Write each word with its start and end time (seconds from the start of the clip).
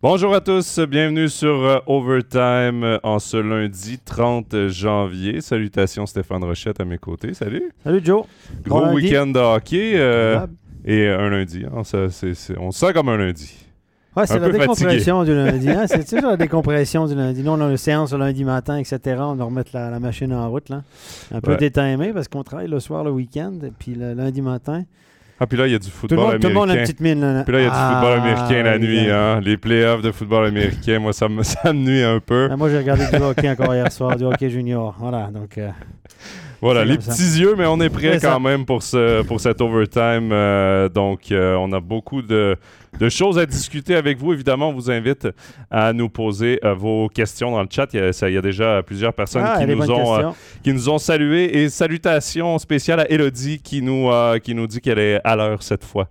Bonjour 0.00 0.32
à 0.32 0.40
tous, 0.40 0.78
bienvenue 0.88 1.28
sur 1.28 1.48
euh, 1.64 1.78
Overtime 1.86 2.84
euh, 2.84 2.98
en 3.02 3.18
ce 3.18 3.36
lundi 3.36 3.98
30 3.98 4.68
janvier. 4.68 5.40
Salutations 5.40 6.06
Stéphane 6.06 6.44
Rochette 6.44 6.78
à 6.80 6.84
mes 6.84 6.98
côtés. 6.98 7.34
Salut. 7.34 7.72
Salut 7.82 8.00
Joe. 8.04 8.24
Gros 8.64 8.80
Bon 8.86 8.94
week-end 8.94 9.26
de 9.26 9.40
hockey 9.40 9.94
euh, 9.96 10.46
et 10.84 11.08
un 11.08 11.28
lundi. 11.30 11.64
hein, 11.66 11.82
ça, 11.82 12.08
c'est- 12.10 12.34
c'est- 12.34 12.56
on 12.58 12.70
se 12.70 12.78
sent 12.86 12.92
comme 12.92 13.08
un 13.08 13.16
lundi. 13.16 13.52
Ouais, 14.16 14.24
c'est 14.26 14.34
un 14.34 14.38
la 14.38 14.50
décompression 14.50 15.24
du 15.24 15.34
lundi. 15.34 15.68
hein. 15.68 15.86
C'est 15.88 16.04
toujours 16.04 16.30
la 16.30 16.36
décompression 16.36 17.06
du 17.06 17.14
lundi. 17.14 17.42
Nous, 17.42 17.50
on 17.52 17.60
a 17.60 17.68
une 17.70 17.76
séance 17.76 18.12
le 18.12 18.18
lundi 18.18 18.44
matin, 18.44 18.76
etc. 18.76 18.98
On 19.20 19.36
doit 19.36 19.44
remettre 19.46 19.70
la, 19.74 19.90
la 19.90 20.00
machine 20.00 20.32
en 20.32 20.48
route. 20.50 20.68
Là. 20.70 20.82
Un 21.32 21.40
peu 21.40 21.52
Ouais. 21.52 21.56
détimé 21.56 22.12
parce 22.12 22.26
qu'on 22.26 22.42
travaille 22.42 22.66
le 22.68 22.80
soir, 22.80 23.04
le 23.04 23.10
week-end, 23.12 23.52
puis 23.78 23.94
le 23.94 24.14
lundi 24.14 24.42
matin. 24.42 24.82
Ah, 25.40 25.46
puis 25.46 25.56
là, 25.56 25.66
il 25.66 25.72
y 25.72 25.74
a 25.76 25.78
du 25.78 25.88
football 25.88 26.18
monde, 26.18 26.40
tout 26.40 26.48
le 26.48 26.54
monde 26.54 26.70
a 26.70 26.72
une 26.74 26.78
américain. 26.80 26.92
petite 26.92 27.00
mine. 27.00 27.20
Là. 27.20 27.44
Puis 27.44 27.52
là, 27.52 27.60
il 27.60 27.64
y 27.64 27.66
a 27.66 27.70
du 27.70 27.76
Ah, 27.78 28.00
football 28.00 28.18
américain 28.18 28.62
la 28.64 28.78
nuit. 28.78 29.10
Hein? 29.10 29.40
Les 29.40 29.56
playoffs 29.56 30.02
de 30.02 30.10
football 30.10 30.46
américain, 30.46 30.98
moi, 30.98 31.12
ça 31.12 31.28
me, 31.28 31.42
ça 31.44 31.72
me 31.72 31.78
nuit 31.78 32.02
un 32.02 32.18
peu. 32.20 32.48
Ah, 32.50 32.56
moi, 32.56 32.68
j'ai 32.70 32.78
regardé 32.78 33.04
du 33.06 33.22
hockey 33.22 33.48
encore 33.48 33.74
hier 33.74 33.90
soir, 33.92 34.16
du 34.16 34.24
hockey 34.24 34.50
junior. 34.50 34.96
Voilà, 34.98 35.28
donc... 35.32 35.56
euh, 35.58 35.70
Voilà, 36.60 36.84
les 36.84 37.00
ça. 37.00 37.12
petits 37.12 37.40
yeux, 37.40 37.54
mais 37.56 37.66
on 37.66 37.80
est 37.80 37.88
prêt 37.88 38.18
quand 38.20 38.32
ça. 38.34 38.38
même 38.40 38.64
pour, 38.66 38.82
ce, 38.82 39.22
pour 39.22 39.40
cet 39.40 39.60
overtime. 39.60 40.30
Euh, 40.32 40.88
donc, 40.88 41.30
euh, 41.30 41.54
on 41.54 41.70
a 41.72 41.78
beaucoup 41.80 42.20
de, 42.20 42.56
de 42.98 43.08
choses 43.08 43.38
à 43.38 43.46
discuter 43.46 43.94
avec 43.94 44.18
vous. 44.18 44.32
Évidemment, 44.32 44.70
on 44.70 44.72
vous 44.72 44.90
invite 44.90 45.28
à 45.70 45.92
nous 45.92 46.08
poser 46.08 46.58
euh, 46.64 46.74
vos 46.74 47.08
questions 47.08 47.52
dans 47.52 47.62
le 47.62 47.68
chat. 47.70 47.88
Il 47.92 48.00
y 48.00 48.02
a, 48.02 48.12
ça- 48.12 48.28
il 48.28 48.34
y 48.34 48.38
a 48.38 48.42
déjà 48.42 48.82
plusieurs 48.82 49.12
personnes 49.14 49.44
ah, 49.46 49.58
qui, 49.60 49.66
nous 49.72 49.90
ont, 49.90 50.34
qui 50.64 50.72
nous 50.72 50.88
ont 50.88 50.98
salués. 50.98 51.58
Et 51.62 51.68
salutations 51.68 52.58
spéciales 52.58 53.00
à 53.00 53.08
Elodie 53.10 53.60
qui 53.62 53.80
nous, 53.80 54.10
qui 54.42 54.54
nous 54.54 54.66
dit 54.66 54.80
qu'elle 54.80 54.98
est 54.98 55.20
à 55.22 55.36
l'heure 55.36 55.62
cette 55.62 55.84
fois. 55.84 56.08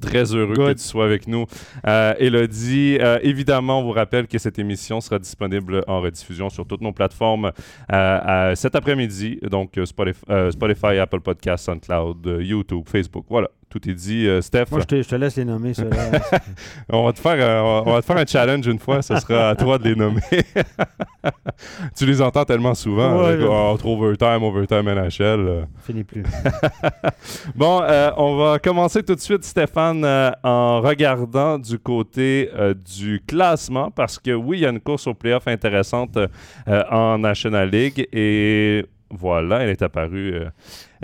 Très 0.00 0.34
heureux 0.34 0.54
Good. 0.54 0.74
que 0.74 0.80
tu 0.80 0.84
sois 0.84 1.04
avec 1.04 1.26
nous. 1.26 1.46
Euh, 1.86 2.14
Elodie, 2.18 2.98
euh, 3.00 3.18
évidemment, 3.22 3.80
on 3.80 3.82
vous 3.82 3.92
rappelle 3.92 4.26
que 4.26 4.38
cette 4.38 4.58
émission 4.58 5.00
sera 5.00 5.18
disponible 5.18 5.84
en 5.86 6.00
rediffusion 6.00 6.48
sur 6.50 6.66
toutes 6.66 6.80
nos 6.80 6.92
plateformes 6.92 7.52
euh, 7.92 8.54
cet 8.54 8.74
après-midi. 8.74 9.38
Donc, 9.42 9.78
Spotify, 9.84 10.20
Spotify, 10.50 10.98
Apple 10.98 11.20
Podcasts, 11.20 11.66
SoundCloud, 11.66 12.38
YouTube, 12.40 12.84
Facebook. 12.86 13.26
Voilà, 13.28 13.48
tout 13.70 13.88
est 13.88 13.94
dit. 13.94 14.26
Euh, 14.26 14.40
Steph, 14.42 14.66
Moi, 14.72 14.80
je 14.80 14.84
te, 14.86 15.00
je 15.02 15.08
te 15.08 15.14
laisse 15.14 15.36
les 15.36 15.44
nommer, 15.44 15.72
ceux-là. 15.74 16.20
on, 16.92 17.04
va 17.06 17.12
te 17.12 17.20
faire, 17.20 17.36
euh, 17.38 17.60
on 17.60 17.82
va- 17.84 17.92
on 17.92 18.00
te 18.00 18.04
faire 18.04 18.16
un 18.16 18.26
challenge 18.26 18.66
une 18.66 18.78
fois. 18.80 19.00
Ce 19.00 19.16
sera 19.16 19.50
à 19.50 19.54
toi 19.54 19.78
de 19.78 19.84
les 19.84 19.94
nommer. 19.94 20.20
tu 21.96 22.04
les 22.06 22.20
entends 22.20 22.44
tellement 22.44 22.74
souvent. 22.74 23.22
Ouais, 23.22 23.36
ouais. 23.36 23.46
entre 23.46 23.86
Overtime, 23.86 24.42
Overtime 24.42 24.88
NHL. 24.88 25.20
euh. 25.22 25.62
Finis 25.86 26.04
plus. 26.04 26.22
Bon, 27.54 27.80
euh, 27.82 28.10
on 28.16 28.36
va 28.36 28.58
commencer 28.58 29.02
tout 29.02 29.14
de 29.14 29.20
suite, 29.20 29.44
Stéphane, 29.44 30.04
euh, 30.04 30.30
en 30.42 30.80
regardant 30.80 31.58
du 31.58 31.78
côté 31.78 32.50
euh, 32.56 32.74
du 32.74 33.22
classement, 33.26 33.90
parce 33.90 34.18
que 34.18 34.32
oui, 34.32 34.58
il 34.58 34.60
y 34.62 34.66
a 34.66 34.70
une 34.70 34.80
course 34.80 35.06
au 35.06 35.14
playoff 35.14 35.46
intéressante 35.48 36.16
euh, 36.16 36.82
en 36.90 37.18
National 37.18 37.68
League, 37.70 38.06
et 38.12 38.84
voilà, 39.10 39.60
elle 39.62 39.70
est 39.70 39.82
apparue, 39.82 40.34
euh, 40.34 40.50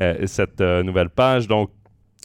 euh, 0.01 0.27
cette 0.27 0.61
euh, 0.61 0.83
nouvelle 0.83 1.11
page. 1.11 1.47
Donc, 1.49 1.71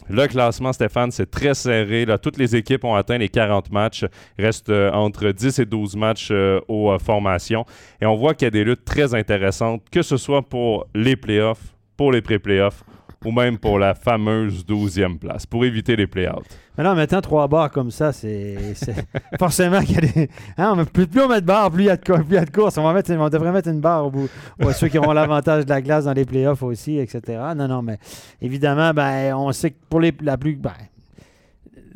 le 0.08 0.26
classement, 0.26 0.72
Stéphane, 0.72 1.10
c'est 1.10 1.30
très 1.30 1.54
serré. 1.54 2.06
Toutes 2.20 2.36
les 2.36 2.56
équipes 2.56 2.84
ont 2.84 2.94
atteint 2.94 3.18
les 3.18 3.28
40 3.28 3.70
matchs. 3.70 4.04
Reste 4.38 4.68
euh, 4.68 4.90
entre 4.92 5.30
10 5.30 5.60
et 5.60 5.64
12 5.64 5.96
matchs 5.96 6.28
euh, 6.30 6.60
aux 6.68 6.90
euh, 6.90 6.98
formations. 6.98 7.64
Et 8.00 8.06
on 8.06 8.16
voit 8.16 8.34
qu'il 8.34 8.46
y 8.46 8.48
a 8.48 8.50
des 8.50 8.64
luttes 8.64 8.84
très 8.84 9.14
intéressantes, 9.14 9.82
que 9.90 10.02
ce 10.02 10.16
soit 10.16 10.42
pour 10.42 10.86
les 10.94 11.16
playoffs, 11.16 11.74
pour 11.96 12.12
les 12.12 12.20
pré-playoffs, 12.20 12.84
ou 13.24 13.32
même 13.32 13.58
pour 13.58 13.78
la 13.78 13.94
fameuse 13.94 14.64
12e 14.64 15.18
place, 15.18 15.46
pour 15.46 15.64
éviter 15.64 15.96
les 15.96 16.06
play-outs. 16.06 16.42
Mais 16.76 16.86
en 16.86 16.94
mettant 16.94 17.20
trois 17.20 17.48
barres 17.48 17.70
comme 17.70 17.90
ça, 17.90 18.12
c'est 18.12 18.56
forcément 19.38 19.80
qu'il 19.80 19.96
y 19.96 19.98
a 19.98 20.00
des. 20.00 20.30
Hein, 20.56 20.84
plus, 20.90 21.06
plus 21.06 21.20
on 21.20 21.28
met 21.28 21.40
de 21.40 21.46
barres, 21.46 21.70
plus 21.70 21.84
il 21.84 21.86
y 21.86 21.90
a 21.90 21.96
de, 21.96 22.50
courses. 22.50 22.78
On, 22.78 23.28
devrait 23.28 23.52
mettre 23.52 23.68
une 23.68 23.80
barre 23.80 24.06
au 24.06 24.10
bout. 24.10 24.28
Ou 24.62 24.72
ceux 24.72 24.88
qui 24.88 24.98
auront 24.98 25.12
l'avantage 25.12 25.64
de 25.64 25.70
la 25.70 25.82
glace 25.82 26.04
dans 26.04 26.14
les 26.14 26.24
playoffs 26.24 26.62
aussi, 26.62 26.98
etc. 26.98 27.40
Non, 27.54 27.68
non, 27.68 27.82
mais 27.82 27.98
évidemment, 28.40 28.92
ben, 28.94 29.34
on 29.34 29.52
sait 29.52 29.72
que 29.72 29.76
pour 29.88 30.00
les, 30.00 30.14
la 30.22 30.38
plus. 30.38 30.56
Ben, 30.56 30.72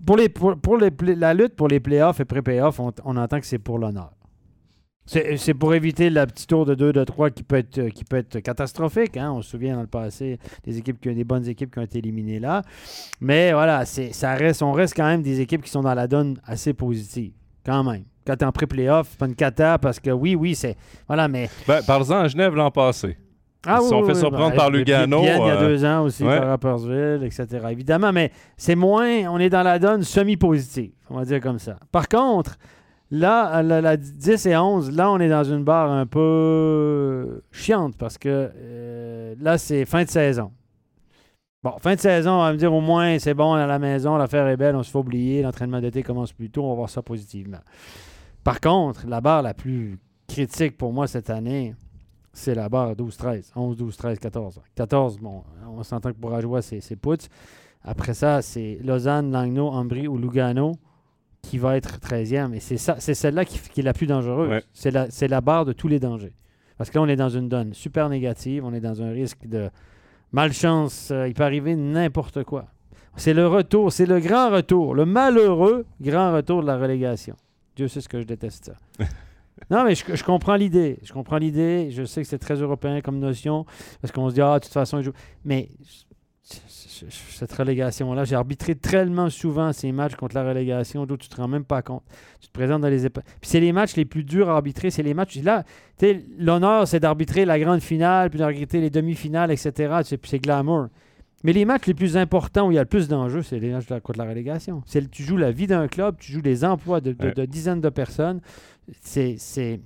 pour, 0.04 0.16
les, 0.18 0.28
pour, 0.28 0.76
les, 0.76 0.90
la 1.16 1.32
lutte 1.32 1.56
pour 1.56 1.68
les 1.68 1.80
playoffs 1.80 2.20
et 2.20 2.24
pré-playoffs, 2.24 2.78
on, 2.78 2.92
on 3.04 3.16
entend 3.16 3.40
que 3.40 3.46
c'est 3.46 3.58
pour 3.58 3.78
l'honneur. 3.78 4.10
C'est 5.06 5.54
pour 5.54 5.72
éviter 5.74 6.10
la 6.10 6.26
petite 6.26 6.48
tour 6.48 6.66
de 6.66 6.74
2, 6.74 6.92
de 6.92 7.04
3 7.04 7.30
qui 7.30 7.44
peut 7.44 7.56
être, 7.56 7.88
qui 7.90 8.04
peut 8.04 8.16
être 8.16 8.40
catastrophique. 8.40 9.16
hein. 9.16 9.32
On 9.32 9.40
se 9.42 9.50
souvient 9.50 9.76
dans 9.76 9.82
le 9.82 9.86
passé 9.86 10.38
des 10.64 10.78
équipes 10.78 11.00
qui, 11.00 11.14
des 11.14 11.22
bonnes 11.24 11.46
équipes 11.46 11.72
qui 11.72 11.78
ont 11.78 11.82
été 11.82 11.98
éliminées 11.98 12.40
là. 12.40 12.62
Mais 13.20 13.52
voilà, 13.52 13.84
c'est, 13.84 14.12
ça 14.12 14.34
reste, 14.34 14.62
on 14.62 14.72
reste 14.72 14.94
quand 14.96 15.06
même 15.06 15.22
des 15.22 15.40
équipes 15.40 15.62
qui 15.62 15.70
sont 15.70 15.82
dans 15.82 15.94
la 15.94 16.08
donne 16.08 16.38
assez 16.44 16.74
positive. 16.74 17.32
Quand 17.64 17.84
même. 17.84 18.02
Quand 18.26 18.36
t'es 18.36 18.44
en 18.44 18.50
pré-playoff, 18.52 19.06
c'est 19.10 19.18
pas 19.18 19.26
une 19.26 19.36
cata 19.36 19.78
parce 19.78 20.00
que 20.00 20.10
oui, 20.10 20.34
oui, 20.34 20.56
c'est. 20.56 20.76
Voilà, 21.06 21.28
mais. 21.28 21.48
Ben, 21.68 21.80
Parle-en 21.86 22.22
à 22.22 22.28
Genève 22.28 22.54
l'an 22.56 22.72
passé. 22.72 23.16
Ah, 23.68 23.78
Ils 23.80 23.84
se 23.84 23.88
sont 23.88 24.04
fait 24.04 24.14
surprendre 24.14 24.54
par 24.54 24.68
puis- 24.68 24.78
Lugano, 24.78 25.20
il 25.22 25.24
y 25.26 25.28
a 25.28 25.56
euh, 25.56 25.68
deux 25.68 25.84
ans 25.84 26.02
aussi, 26.04 26.22
ouais. 26.24 26.38
par 26.38 26.48
Rappersville, 26.48 27.20
etc. 27.24 27.46
Évidemment, 27.70 28.12
mais 28.12 28.30
c'est 28.56 28.76
moins. 28.76 29.28
On 29.28 29.38
est 29.38 29.50
dans 29.50 29.62
la 29.64 29.78
donne 29.80 30.02
semi-positive, 30.04 30.90
on 31.10 31.16
va 31.18 31.24
dire 31.24 31.40
comme 31.40 31.58
ça. 31.58 31.76
Par 31.90 32.08
contre, 32.08 32.56
là, 33.10 33.62
la, 33.62 33.80
la 33.80 33.96
10 33.96 34.46
et 34.46 34.56
11, 34.56 34.90
là, 34.90 35.10
on 35.10 35.18
est 35.18 35.28
dans 35.28 35.44
une 35.44 35.64
barre 35.64 35.90
un 35.90 36.06
peu 36.06 37.42
chiante 37.52 37.96
parce 37.96 38.18
que 38.18 38.50
euh, 38.54 39.34
là, 39.40 39.58
c'est 39.58 39.84
fin 39.84 40.04
de 40.04 40.08
saison. 40.08 40.52
Bon, 41.62 41.72
fin 41.80 41.94
de 41.94 42.00
saison, 42.00 42.32
on 42.32 42.42
va 42.42 42.52
me 42.52 42.58
dire 42.58 42.72
au 42.72 42.80
moins, 42.80 43.18
c'est 43.18 43.34
bon, 43.34 43.54
on 43.54 43.58
est 43.58 43.62
à 43.62 43.66
la 43.66 43.78
maison, 43.78 44.16
l'affaire 44.16 44.46
est 44.46 44.56
belle, 44.56 44.76
on 44.76 44.82
se 44.82 44.90
fait 44.90 44.98
oublier, 44.98 45.42
l'entraînement 45.42 45.80
d'été 45.80 46.02
commence 46.02 46.32
plus 46.32 46.50
tôt, 46.50 46.62
on 46.62 46.68
va 46.68 46.74
voir 46.74 46.90
ça 46.90 47.02
positivement. 47.02 47.58
Par 48.44 48.60
contre, 48.60 49.06
la 49.08 49.20
barre 49.20 49.42
la 49.42 49.54
plus 49.54 49.98
critique 50.28 50.76
pour 50.76 50.92
moi 50.92 51.08
cette 51.08 51.30
année, 51.30 51.74
c'est 52.32 52.54
la 52.54 52.68
barre 52.68 52.92
12-13. 52.94 53.50
11, 53.56 53.76
12, 53.76 53.96
13, 53.96 54.18
14. 54.18 54.60
14, 54.74 55.18
bon, 55.18 55.42
on 55.66 55.82
s'entend 55.82 56.12
que 56.12 56.18
Bourgeois, 56.18 56.62
c'est 56.62 56.80
c'est 56.80 56.96
Putz. 56.96 57.28
Après 57.82 58.14
ça, 58.14 58.42
c'est 58.42 58.78
Lausanne, 58.84 59.32
Langnau, 59.32 59.68
Ambry 59.68 60.06
ou 60.06 60.18
Lugano 60.18 60.72
qui 61.42 61.58
va 61.58 61.76
être 61.76 61.98
13e. 61.98 62.52
Et 62.54 62.60
c'est 62.60 62.76
ça, 62.76 62.96
c'est 62.98 63.14
celle-là 63.14 63.44
qui, 63.44 63.58
qui 63.58 63.80
est 63.80 63.84
la 63.84 63.92
plus 63.92 64.06
dangereuse. 64.06 64.48
Ouais. 64.50 64.64
C'est 64.72 64.90
la, 64.90 65.10
c'est 65.10 65.28
la 65.28 65.40
barre 65.40 65.64
de 65.64 65.72
tous 65.72 65.88
les 65.88 66.00
dangers. 66.00 66.32
Parce 66.78 66.90
que 66.90 66.98
là, 66.98 67.02
on 67.02 67.08
est 67.08 67.16
dans 67.16 67.28
une 67.28 67.48
donne 67.48 67.72
super 67.72 68.08
négative. 68.08 68.64
On 68.64 68.74
est 68.74 68.80
dans 68.80 69.02
un 69.02 69.10
risque 69.10 69.46
de 69.46 69.70
malchance. 70.32 71.10
Euh, 71.10 71.28
il 71.28 71.34
peut 71.34 71.44
arriver 71.44 71.74
n'importe 71.76 72.44
quoi. 72.44 72.66
C'est 73.16 73.32
le 73.32 73.46
retour, 73.46 73.92
c'est 73.92 74.04
le 74.04 74.20
grand 74.20 74.50
retour, 74.50 74.94
le 74.94 75.06
malheureux 75.06 75.86
grand 76.02 76.34
retour 76.34 76.60
de 76.60 76.66
la 76.66 76.76
relégation. 76.76 77.34
Dieu 77.74 77.88
sait 77.88 78.02
ce 78.02 78.08
que 78.10 78.20
je 78.20 78.26
déteste 78.26 78.66
ça. 78.66 79.04
Non, 79.70 79.84
mais 79.84 79.94
je, 79.94 80.04
je 80.14 80.22
comprends 80.22 80.54
l'idée. 80.54 80.98
Je 81.02 81.14
comprends 81.14 81.38
l'idée. 81.38 81.88
Je 81.90 82.04
sais 82.04 82.20
que 82.20 82.28
c'est 82.28 82.38
très 82.38 82.56
européen 82.56 83.00
comme 83.00 83.18
notion. 83.18 83.64
Parce 84.02 84.12
qu'on 84.12 84.28
se 84.28 84.34
dit, 84.34 84.42
ah, 84.42 84.58
de 84.58 84.64
toute 84.64 84.72
façon, 84.72 84.98
ils 84.98 85.04
jouent. 85.04 85.14
Mais 85.46 85.70
cette 86.48 87.52
relégation-là, 87.52 88.24
j'ai 88.24 88.36
arbitré 88.36 88.74
tellement 88.76 89.28
souvent 89.30 89.72
ces 89.72 89.90
matchs 89.92 90.14
contre 90.14 90.34
la 90.36 90.44
relégation, 90.48 91.04
d'où 91.04 91.16
tu 91.16 91.28
te 91.28 91.36
rends 91.36 91.48
même 91.48 91.64
pas 91.64 91.82
compte. 91.82 92.04
Tu 92.40 92.46
te 92.48 92.52
présentes 92.52 92.82
dans 92.82 92.88
les 92.88 93.04
épa- 93.06 93.22
Puis 93.40 93.50
c'est 93.50 93.60
les 93.60 93.72
matchs 93.72 93.96
les 93.96 94.04
plus 94.04 94.22
durs 94.24 94.48
à 94.48 94.52
arbitrer. 94.54 94.90
C'est 94.90 95.02
les 95.02 95.12
matchs. 95.12 95.36
Là, 95.42 95.64
tu 95.98 96.06
sais, 96.06 96.22
l'honneur, 96.38 96.86
c'est 96.86 97.00
d'arbitrer 97.00 97.44
la 97.44 97.58
grande 97.58 97.80
finale, 97.80 98.30
puis 98.30 98.38
d'arbitrer 98.38 98.80
les 98.80 98.90
demi-finales, 98.90 99.50
etc. 99.50 99.72
Puis 100.08 100.18
c'est 100.30 100.38
glamour. 100.38 100.86
Mais 101.44 101.52
les 101.52 101.64
matchs 101.64 101.86
les 101.86 101.94
plus 101.94 102.16
importants 102.16 102.68
où 102.68 102.72
il 102.72 102.76
y 102.76 102.78
a 102.78 102.82
le 102.82 102.88
plus 102.88 103.08
d'enjeux, 103.08 103.42
c'est 103.42 103.58
les 103.58 103.70
matchs 103.72 103.86
contre 104.02 104.18
la 104.18 104.24
relégation. 104.24 104.82
C'est 104.86 105.10
tu 105.10 105.22
joues 105.22 105.36
la 105.36 105.50
vie 105.50 105.66
d'un 105.66 105.88
club, 105.88 106.16
tu 106.18 106.32
joues 106.32 106.40
les 106.42 106.64
emplois 106.64 107.00
de, 107.00 107.12
de- 107.12 107.26
Ouais. 107.26 107.32
de 107.34 107.44
dizaines 107.44 107.80
de 107.80 107.88
personnes. 107.90 108.40
C'est, 109.02 109.34
c'est, 109.38 109.80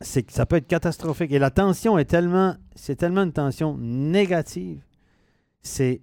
c'est 0.00 0.22
que 0.22 0.32
ça 0.32 0.46
peut 0.46 0.56
être 0.56 0.66
catastrophique. 0.68 1.32
Et 1.32 1.38
la 1.38 1.50
tension 1.50 1.98
est 1.98 2.04
tellement, 2.04 2.54
c'est 2.74 2.96
tellement 2.96 3.22
une 3.22 3.32
tension 3.32 3.76
négative. 3.78 4.80
C'est, 5.64 6.00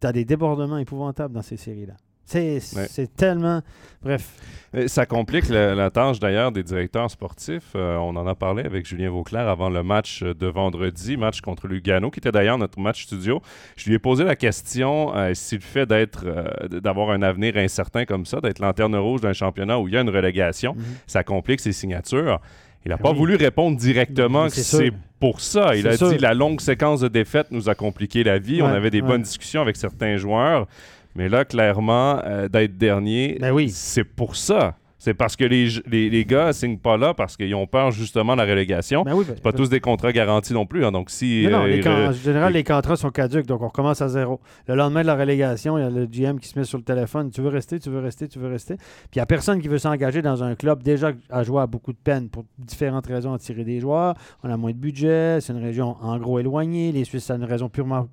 t'as 0.00 0.10
des 0.12 0.24
débordements 0.24 0.78
épouvantables 0.78 1.34
dans 1.34 1.42
ces 1.42 1.56
séries-là. 1.56 1.94
C'est, 2.24 2.60
Ouais. 2.76 3.06
tellement, 3.06 3.62
bref. 4.02 4.34
Euh, 4.74 4.86
Ça 4.86 5.06
complique 5.06 5.48
la, 5.48 5.74
la 5.74 5.90
tâche 5.90 6.20
d'ailleurs 6.20 6.52
des 6.52 6.62
directeurs 6.62 7.10
sportifs. 7.10 7.72
Euh, 7.74 7.96
on 7.96 8.14
en 8.16 8.26
a 8.26 8.34
parlé 8.34 8.64
avec 8.64 8.84
Julien 8.86 9.08
Vauclair 9.08 9.48
avant 9.48 9.70
le 9.70 9.82
match 9.82 10.22
de 10.22 10.46
vendredi, 10.46 11.16
match 11.16 11.40
contre 11.40 11.66
Lugano, 11.68 12.10
qui 12.10 12.18
était 12.20 12.30
d'ailleurs 12.30 12.58
notre 12.58 12.78
match 12.80 13.04
studio. 13.04 13.40
Je 13.76 13.88
lui 13.88 13.94
ai 13.94 13.98
posé 13.98 14.24
la 14.24 14.36
question 14.36 15.16
euh, 15.16 15.32
si 15.32 15.54
le 15.54 15.62
fait 15.62 15.86
d'être, 15.86 16.24
euh, 16.26 16.68
d'avoir 16.80 17.12
un 17.12 17.22
avenir 17.22 17.56
incertain 17.56 18.04
comme 18.04 18.26
ça, 18.26 18.42
d'être 18.42 18.58
lanterne 18.58 18.94
rouge 18.96 19.22
d'un 19.22 19.32
championnat 19.32 19.78
où 19.80 19.88
il 19.88 19.94
y 19.94 19.96
a 19.96 20.02
une 20.02 20.10
relégation, 20.10 20.76
ça 21.06 21.24
complique 21.24 21.60
ses 21.60 21.72
signatures. 21.72 22.40
Il 22.88 22.92
n'a 22.92 22.96
pas 22.96 23.12
voulu 23.12 23.36
répondre 23.36 23.76
directement 23.76 24.46
que 24.46 24.54
c'est 24.54 24.92
pour 25.20 25.42
ça. 25.42 25.76
Il 25.76 25.86
a 25.86 25.94
sûr. 25.98 26.08
dit 26.08 26.16
la 26.16 26.32
longue 26.32 26.58
séquence 26.58 27.00
de 27.00 27.08
défaites 27.08 27.48
nous 27.50 27.68
a 27.68 27.74
compliqué 27.74 28.24
la 28.24 28.38
vie. 28.38 28.62
On 28.62 28.66
avait 28.66 28.88
des 28.88 29.02
ouais. 29.02 29.06
bonnes 29.06 29.20
discussions 29.20 29.60
avec 29.60 29.76
certains 29.76 30.16
joueurs. 30.16 30.66
Mais 31.14 31.28
là, 31.28 31.44
clairement, 31.44 32.22
euh, 32.24 32.48
d'être 32.48 32.78
dernier, 32.78 33.36
Ben 33.40 33.52
oui. 33.52 33.68
c'est 33.68 34.04
pour 34.04 34.36
ça. 34.36 34.78
C'est 35.08 35.14
parce 35.14 35.36
que 35.36 35.44
les, 35.46 35.68
les, 35.86 36.10
les 36.10 36.24
gars 36.26 36.52
signent 36.52 36.76
pas 36.76 36.98
là 36.98 37.14
parce 37.14 37.34
qu'ils 37.38 37.54
ont 37.54 37.66
peur 37.66 37.92
justement 37.92 38.34
de 38.34 38.42
la 38.42 38.44
relégation. 38.46 39.04
Ben 39.04 39.14
oui, 39.14 39.24
ben- 39.26 39.32
C'est 39.36 39.42
pas 39.42 39.54
tous 39.54 39.70
des 39.70 39.80
contrats 39.80 40.12
garantis 40.12 40.52
non 40.52 40.66
plus. 40.66 40.84
hein. 40.84 40.92
Donc 40.92 41.08
si 41.08 41.44
Non, 41.50 41.60
non, 41.60 41.64
euh, 41.64 41.68
les 41.68 41.88
en 41.88 42.12
général, 42.12 42.52
les- 42.52 42.62
contrats 42.62 42.96
sont 42.96 43.08
caduques, 43.10 43.46
donc 43.46 43.62
on 43.62 43.68
recommence 43.68 44.02
à 44.02 44.08
zéro. 44.08 44.38
Le 44.66 44.74
lendemain 44.74 45.00
de 45.00 45.06
la 45.06 45.16
relégation, 45.16 45.78
il 45.78 45.80
y 45.80 45.84
a 45.84 45.88
le 45.88 46.04
GM 46.04 46.38
qui 46.38 46.48
se 46.48 46.58
met 46.58 46.66
sur 46.66 46.76
le 46.76 46.84
téléphone. 46.84 47.30
Tu 47.30 47.40
veux 47.40 47.48
rester, 47.48 47.78
tu 47.80 47.88
veux 47.88 48.00
rester, 48.00 48.28
tu 48.28 48.38
veux 48.38 48.48
rester. 48.48 48.76
Puis 48.76 48.84
il 49.14 49.18
n'y 49.18 49.22
a 49.22 49.26
personne 49.26 49.62
qui 49.62 49.68
veut 49.68 49.78
s'engager 49.78 50.20
dans 50.20 50.44
un 50.44 50.54
club 50.54 50.82
déjà 50.82 51.12
à 51.30 51.42
jouer 51.42 51.62
à 51.62 51.66
beaucoup 51.66 51.92
de 51.94 51.98
peine 52.04 52.28
pour 52.28 52.44
différentes 52.58 53.06
raisons 53.06 53.32
à 53.32 53.38
tirer 53.38 53.64
des 53.64 53.80
joueurs. 53.80 54.14
On 54.44 54.50
a 54.50 54.58
moins 54.58 54.72
de 54.72 54.76
budget, 54.76 55.40
c'est 55.40 55.54
une 55.54 55.62
région 55.64 55.96
en 56.02 56.18
gros 56.18 56.38
éloignée. 56.38 56.92
Les 56.92 57.04
Suisses, 57.04 57.24
c'est 57.24 57.32
une 57.34 57.44
région 57.44 57.70
purement 57.70 58.08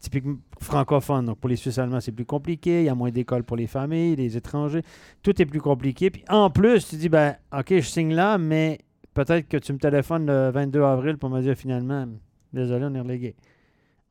typiquement 0.00 0.36
francophone. 0.60 1.26
Donc 1.26 1.38
pour 1.38 1.48
les 1.48 1.56
Suisses 1.56 1.78
allemands, 1.78 2.00
c'est 2.00 2.12
plus 2.12 2.24
compliqué. 2.24 2.80
Il 2.82 2.86
y 2.86 2.88
a 2.88 2.94
moins 2.94 3.10
d'écoles 3.10 3.44
pour 3.44 3.56
les 3.56 3.66
familles, 3.66 4.16
les 4.16 4.36
étrangers. 4.36 4.82
Tout 5.22 5.40
est 5.40 5.46
plus 5.46 5.60
compliqué. 5.60 6.10
Puis 6.10 6.24
en 6.28 6.50
plus, 6.50 6.88
tu 6.88 6.96
dis, 6.96 7.08
ben, 7.08 7.36
OK, 7.56 7.66
je 7.70 7.80
signe 7.80 8.14
là, 8.14 8.38
mais 8.38 8.78
peut-être 9.14 9.48
que 9.48 9.56
tu 9.58 9.72
me 9.72 9.78
téléphones 9.78 10.26
le 10.26 10.50
22 10.50 10.82
avril 10.82 11.16
pour 11.18 11.30
me 11.30 11.40
dire 11.42 11.54
finalement, 11.54 12.06
désolé, 12.52 12.86
on 12.86 12.94
est 12.94 13.00
relégué. 13.00 13.36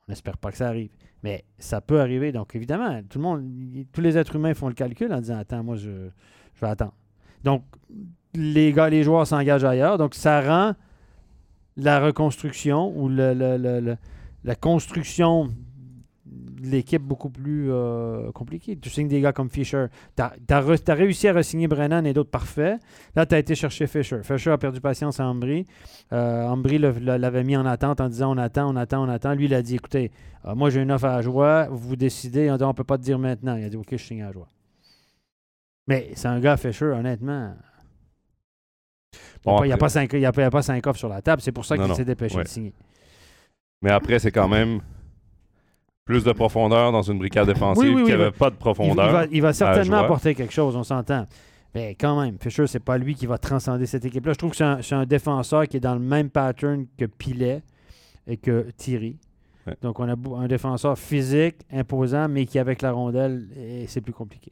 On 0.08 0.12
n'espère 0.12 0.38
pas 0.38 0.52
que 0.52 0.58
ça 0.58 0.68
arrive. 0.70 0.90
Mais 1.22 1.44
ça 1.58 1.82
peut 1.82 2.00
arriver. 2.00 2.32
Donc, 2.32 2.56
évidemment, 2.56 3.02
tout 3.10 3.18
le 3.18 3.24
monde, 3.24 3.44
tous 3.92 4.00
les 4.02 4.18
êtres 4.18 4.36
humains 4.36 4.54
font 4.54 4.70
le 4.70 4.74
calcul 4.74 5.12
en 5.12 5.20
disant 5.20 5.38
Attends, 5.38 5.64
moi, 5.64 5.76
je, 5.76 5.90
je 6.56 6.62
vais 6.62 6.68
attendre. 6.68 6.94
Donc, 7.44 7.64
les 8.34 8.72
gars, 8.72 8.90
les 8.90 9.04
joueurs 9.04 9.28
s'engagent 9.28 9.66
ailleurs. 9.66 9.98
Donc, 9.98 10.16
ça 10.16 10.40
rend 10.42 10.76
la 11.76 12.00
reconstruction 12.00 12.98
ou 12.98 13.10
le- 13.10 13.98
la 14.44 14.56
construction 14.56 15.50
l'équipe 16.62 17.02
beaucoup 17.02 17.30
plus 17.30 17.72
euh, 17.72 18.32
compliquée. 18.32 18.78
Tu 18.78 18.90
signes 18.90 19.08
des 19.08 19.22
gars 19.22 19.34
comme 19.34 19.50
Fisher. 19.50 19.88
Tu 20.16 20.24
as, 20.24 20.94
réussi 20.94 21.28
à 21.28 21.34
re-signer 21.34 21.68
Brennan 21.68 22.06
et 22.06 22.14
d'autres 22.14 22.30
parfaits. 22.30 22.80
Là, 23.16 23.26
tu 23.26 23.36
as 23.36 23.40
été 23.40 23.56
chercher 23.56 23.88
Fisher. 23.88 24.22
Fisher 24.24 24.52
a 24.52 24.58
perdu 24.58 24.82
patience 24.82 25.20
à 25.20 25.26
Ambry. 25.26 25.66
Euh, 26.14 26.48
Ambry 26.48 26.78
l'avait 26.78 27.44
mis 27.44 27.58
en 27.58 27.66
attente 27.66 28.02
en 28.02 28.10
disant 28.10 28.34
on 28.34 28.38
attend, 28.38 28.74
on 28.74 28.76
attend, 28.76 29.04
on 29.06 29.10
attend. 29.10 29.34
Lui, 29.34 29.46
il 29.46 29.54
a 29.54 29.62
dit 29.62 29.76
écoutez, 29.76 30.12
euh, 30.46 30.56
moi 30.56 30.70
j'ai 30.70 30.82
une 30.82 30.92
offre 30.92 31.06
à 31.06 31.22
joie, 31.22 31.68
vous 31.72 31.96
décidez. 31.96 32.52
On 32.52 32.74
peut 32.74 32.84
pas 32.84 32.98
te 32.98 33.04
dire 33.04 33.20
maintenant. 33.20 33.56
Il 33.56 33.64
a 33.64 33.70
dit 33.70 33.78
ok, 33.78 33.88
je 33.92 33.98
signe 33.98 34.24
à 34.24 34.32
joie. 34.32 34.48
Mais 35.88 36.12
c'est 36.14 36.28
un 36.28 36.40
gars 36.40 36.58
Fisher, 36.58 36.86
honnêtement. 36.86 37.56
Bon, 39.44 39.64
il 39.64 39.68
n'y 39.68 39.74
a, 39.74 39.78
pas 39.78 39.90
cinq- 39.90 40.14
offres 40.86 41.00
sur 41.00 41.10
la 41.10 41.22
table. 41.22 41.42
C'est 41.42 41.52
pour 41.52 41.66
ça 41.66 41.78
qu'il 41.78 41.94
s'est 41.96 42.06
dépêché 42.06 42.36
Ouais. 42.38 42.44
de 42.44 42.48
signer. 42.48 42.74
Mais 43.82 43.92
après, 43.92 44.20
c'est 44.20 44.32
quand 44.32 44.48
même 44.48 44.82
plus 46.10 46.24
de 46.24 46.32
profondeur 46.32 46.92
dans 46.92 47.04
une 47.04 47.20
brigade 47.20 47.46
défensive 47.46 47.84
Oui, 47.84 47.90
oui, 47.94 48.02
oui, 48.02 48.04
qui 48.06 48.10
n'avait 48.12 48.24
va- 48.26 48.32
pas 48.32 48.50
de 48.50 48.56
il 48.56 48.58
profondeur. 48.58 49.12
va, 49.12 49.26
il 49.32 49.42
va 49.44 49.54
certainement 49.54 49.98
apporter 49.98 50.34
quelque 50.34 50.52
chose, 50.52 50.76
on 50.76 50.82
s'entend. 50.84 51.28
Mais 51.76 51.94
quand 51.94 52.20
même, 52.20 52.38
Fisher, 52.42 52.66
c'est 52.66 52.80
pas 52.80 52.98
lui 52.98 53.14
qui 53.14 53.28
va 53.28 53.38
transcender 53.38 53.86
cette 53.86 54.04
équipe-là. 54.06 54.34
Je 54.34 54.38
trouve 54.40 54.50
que 54.50 54.58
c'est 54.58 54.64
un, 54.64 54.82
c'est 54.82 54.96
un 54.96 55.06
défenseur 55.06 55.68
qui 55.68 55.78
est 55.78 55.80
dans 55.80 55.94
le 55.94 56.00
même 56.00 56.32
pattern 56.32 56.88
que 56.98 57.06
Pilet 57.06 57.62
et 58.26 58.38
que 58.38 58.72
Thierry. 58.76 59.18
Ouais. 59.68 59.76
Donc, 59.84 60.00
on 60.00 60.10
a 60.10 60.16
un 60.44 60.48
défenseur 60.48 60.98
physique, 60.98 61.58
imposant, 61.72 62.28
mais 62.28 62.48
qui, 62.48 62.58
avec 62.58 62.82
la 62.82 62.92
rondelle, 62.92 63.48
c'est 63.88 64.02
plus 64.02 64.14
compliqué. 64.14 64.52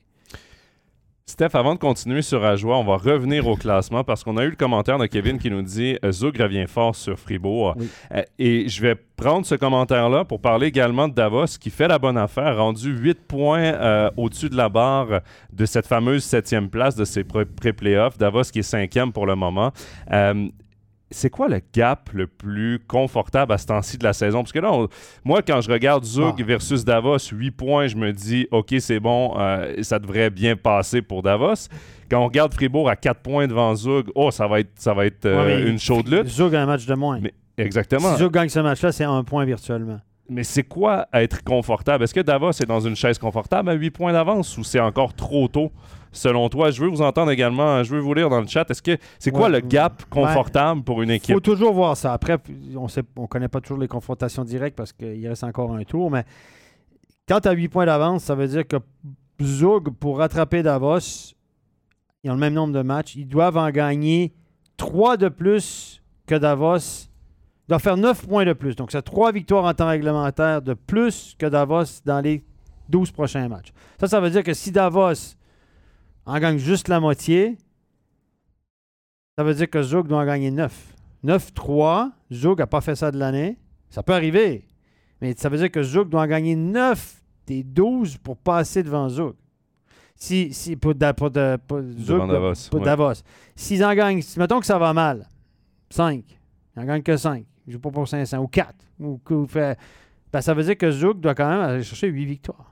Steph, 1.30 1.56
avant 1.56 1.74
de 1.76 1.80
continuer 1.80 2.22
sur 2.22 2.46
Ajoie, 2.46 2.78
on 2.78 2.86
va 2.86 2.96
revenir 2.96 3.48
au 3.48 3.58
classement 3.58 4.02
parce 4.06 4.24
qu'on 4.24 4.38
a 4.38 4.46
eu 4.46 4.50
le 4.52 4.56
commentaire 4.56 4.98
de 4.98 5.08
Kevin 5.08 5.38
qui 5.40 5.52
nous 5.52 5.62
dit 5.62 5.98
euh, 6.06 6.12
Zug 6.14 6.40
revient 6.40 6.68
fort 6.68 6.96
sur 6.96 7.20
Fribourg. 7.20 7.76
Oui. 7.78 7.90
Euh, 8.14 8.22
et 8.40 8.70
je 8.70 8.82
vais 8.82 8.96
prendre 9.18 9.46
ce 9.46 9.56
commentaire-là 9.56 10.24
pour 10.24 10.40
parler 10.40 10.68
également 10.68 11.10
de 11.10 11.14
Davos 11.14 11.58
qui 11.60 11.70
fait 11.70 11.90
la 11.90 12.00
bonne 12.00 12.18
affaire, 12.18 12.56
rendu 12.56 12.92
8 12.98 13.28
points 13.28 13.60
euh, 13.60 14.10
au-dessus 14.16 14.48
de 14.50 14.56
la 14.56 14.70
barre 14.70 15.20
de 15.52 15.66
cette 15.66 15.86
fameuse 15.86 16.24
septième 16.24 16.70
place 16.70 16.96
de 16.96 17.04
ses 17.04 17.26
pré- 17.26 17.44
pré-playoffs. 17.46 18.18
Davos 18.18 18.44
qui 18.44 18.60
est 18.60 18.64
cinquième 18.64 19.12
pour 19.12 19.26
le 19.26 19.36
moment. 19.36 19.74
Euh, 20.14 20.48
c'est 21.10 21.30
quoi 21.30 21.48
le 21.48 21.62
gap 21.74 22.10
le 22.14 22.28
plus 22.28 22.80
confortable 22.88 23.54
à 23.54 23.58
ce 23.58 23.66
temps-ci 23.68 23.98
de 23.98 24.04
la 24.04 24.14
saison? 24.14 24.40
Parce 24.40 24.52
que 24.52 24.60
là, 24.60 24.72
on- 24.74 24.88
moi, 25.24 25.42
quand 25.42 25.62
je 25.62 25.72
regarde 25.72 26.04
Zug 26.04 26.36
Ah. 26.40 26.44
versus 26.44 26.84
Davos, 26.84 27.18
8 27.32 27.52
points, 27.52 27.88
je 27.88 27.96
me 27.96 28.12
dis, 28.12 28.48
OK, 28.52 28.76
c'est 28.80 29.00
bon, 29.00 29.34
euh, 29.38 29.82
ça 29.84 30.00
devrait 30.00 30.30
bien 30.30 30.56
passer 30.56 31.02
pour 31.02 31.24
Davos. 31.24 31.68
Quand 32.10 32.20
on 32.22 32.26
regarde 32.26 32.54
Fribourg 32.54 32.90
à 32.90 32.96
4 32.96 33.22
points 33.22 33.48
devant 33.48 33.74
Zug, 33.76 34.08
oh, 34.16 34.32
ça 34.32 34.48
va 34.48 34.60
être, 34.60 34.72
ça 34.76 34.94
va 34.94 35.06
être 35.06 35.26
euh, 35.26 35.46
Ouais, 35.64 35.70
une 35.70 35.80
chaude 35.80 36.08
lutte. 36.08 36.28
Zug 36.28 36.54
a 36.56 36.62
un 36.62 36.66
match 36.66 36.86
de 36.86 36.94
moins. 36.96 37.20
Mais- 37.22 37.34
Exactement. 37.58 38.14
Si 38.14 38.20
Zug 38.20 38.32
gagne 38.32 38.50
ce 38.50 38.60
match-là, 38.60 38.92
c'est 38.92 39.04
un 39.04 39.24
point 39.24 39.44
virtuellement. 39.44 40.00
Mais 40.30 40.44
c'est 40.44 40.64
quoi 40.64 41.08
être 41.14 41.42
confortable? 41.44 42.04
Est-ce 42.04 42.14
que 42.14 42.20
Davos 42.20 42.52
est 42.52 42.66
dans 42.66 42.82
une 42.82 42.96
chaise 42.98 43.18
confortable 43.18 43.70
à 43.70 43.74
8 43.74 43.92
points 43.92 44.12
d'avance 44.14 44.58
ou 44.58 44.64
c'est 44.64 44.80
encore 44.80 45.14
trop 45.14 45.48
tôt? 45.48 45.72
Selon 46.12 46.50
toi? 46.50 46.72
Je 46.72 46.82
veux 46.82 46.90
vous 46.90 47.02
entendre 47.02 47.32
également, 47.32 47.84
je 47.84 47.94
veux 47.96 48.00
vous 48.00 48.14
lire 48.14 48.30
dans 48.30 48.42
le 48.42 48.48
chat. 48.48 48.70
Est-ce 48.70 48.82
que 48.82 48.98
c'est 49.20 49.32
quoi 49.32 49.46
Ouais. 49.48 49.54
le 49.54 49.60
gap 49.62 50.04
confortable 50.10 50.84
pour 50.84 51.02
une 51.02 51.10
Il 51.10 51.16
équipe? 51.16 51.36
faut 51.36 51.40
toujours 51.42 51.74
voir 51.74 51.96
ça. 51.98 52.14
Après, 52.14 52.38
on 52.76 52.86
ne 52.86 53.02
on 53.18 53.28
connaît 53.28 53.48
pas 53.48 53.62
toujours 53.62 53.78
les 53.80 53.88
confrontations 53.88 54.44
directes 54.44 54.76
parce 54.76 54.94
qu'il 54.94 55.28
reste 55.28 55.44
encore 55.44 55.74
un 55.74 55.84
tour, 55.84 56.10
mais 56.12 56.24
quand 57.28 57.40
tu 57.42 57.48
as 57.50 57.52
8 57.54 57.68
points 57.70 57.86
d'avance, 57.86 58.24
ça 58.24 58.36
veut 58.36 58.48
dire 58.48 58.68
que 58.68 58.78
Zug, 59.42 59.90
pour 60.00 60.18
rattraper 60.18 60.64
Davos, 60.64 61.34
ils 62.24 62.32
ont 62.32 62.34
le 62.34 62.40
même 62.40 62.54
nombre 62.54 62.74
de 62.74 62.82
matchs. 62.82 63.16
Ils 63.16 63.28
doivent 63.28 63.58
en 63.58 63.70
gagner 63.70 64.34
3 64.78 65.18
de 65.18 65.30
plus 65.30 66.02
que 66.26 66.36
Davos. 66.36 66.78
Ils 66.78 67.70
doivent 67.70 67.82
faire 67.82 67.98
9 67.98 68.26
points 68.28 68.46
de 68.46 68.54
plus. 68.54 68.76
Donc, 68.76 68.92
c'est 68.92 69.02
3 69.02 69.32
victoires 69.32 69.66
en 69.66 69.74
temps 69.74 69.88
réglementaire 69.90 70.62
de 70.62 70.74
plus 70.74 71.36
que 71.38 71.46
Davos 71.46 72.02
dans 72.06 72.22
les 72.22 72.44
12 72.90 73.12
prochains 73.12 73.48
matchs. 73.48 73.74
Ça, 74.00 74.08
ça 74.08 74.20
veut 74.20 74.30
dire 74.30 74.44
que 74.44 74.54
si 74.54 74.72
Davos 74.72 75.36
en 76.28 76.40
gagne 76.40 76.58
juste 76.58 76.88
la 76.88 77.00
moitié, 77.00 77.58
ça 79.38 79.44
veut 79.44 79.54
dire 79.54 79.70
que 79.70 79.82
Zug 79.82 80.08
doit 80.08 80.20
en 80.22 80.26
gagner 80.26 80.52
9. 80.52 80.94
9-3, 81.26 82.12
Zug 82.32 82.60
n'a 82.60 82.68
pas 82.68 82.82
fait 82.82 82.96
ça 82.96 83.12
de 83.12 83.18
l'année. 83.18 83.58
Ça 83.90 84.04
peut 84.04 84.14
arriver. 84.14 84.68
Mais 85.22 85.34
ça 85.38 85.50
veut 85.50 85.58
dire 85.58 85.72
que 85.72 85.82
Zug 85.84 86.10
doit 86.10 86.22
en 86.22 86.28
gagner 86.28 86.56
9 86.56 87.22
des 87.48 87.64
12 87.64 88.18
pour 88.18 88.38
passer 88.38 88.84
devant 88.84 89.10
Zug. 89.10 89.34
Si, 90.16 90.52
si, 90.54 90.76
pour, 90.76 90.96
Da- 90.96 91.14
pour, 91.14 91.30
Da- 91.30 91.58
pour 91.58 91.80
Zug, 91.82 92.08
Devant 92.16 92.28
Davos, 92.28 92.54
pour 92.72 92.80
ouais. 92.80 92.86
Davos. 92.86 93.14
S'ils 93.56 93.84
en 93.86 93.94
gagnent, 93.94 94.22
mettons 94.38 94.60
que 94.60 94.66
ça 94.66 94.78
va 94.80 94.92
mal, 94.94 95.28
5. 95.90 96.24
Ils 96.76 96.80
en 96.82 96.86
gagnent 96.86 97.04
que 97.04 97.16
5. 97.18 97.46
Ils 97.68 97.74
jouent 97.74 97.80
pas 97.80 97.92
pour 97.92 98.08
500 98.08 98.38
ou 98.40 98.48
4. 98.48 98.74
Ou, 99.00 99.20
ou 99.30 99.46
fait, 99.46 99.78
ben, 100.34 100.42
ça 100.42 100.54
veut 100.54 100.64
dire 100.64 100.78
que 100.78 100.90
Zug 100.92 101.20
doit 101.20 101.36
quand 101.36 101.48
même 101.50 101.62
aller 101.62 101.84
chercher 101.84 102.08
8 102.08 102.26
victoires. 102.26 102.72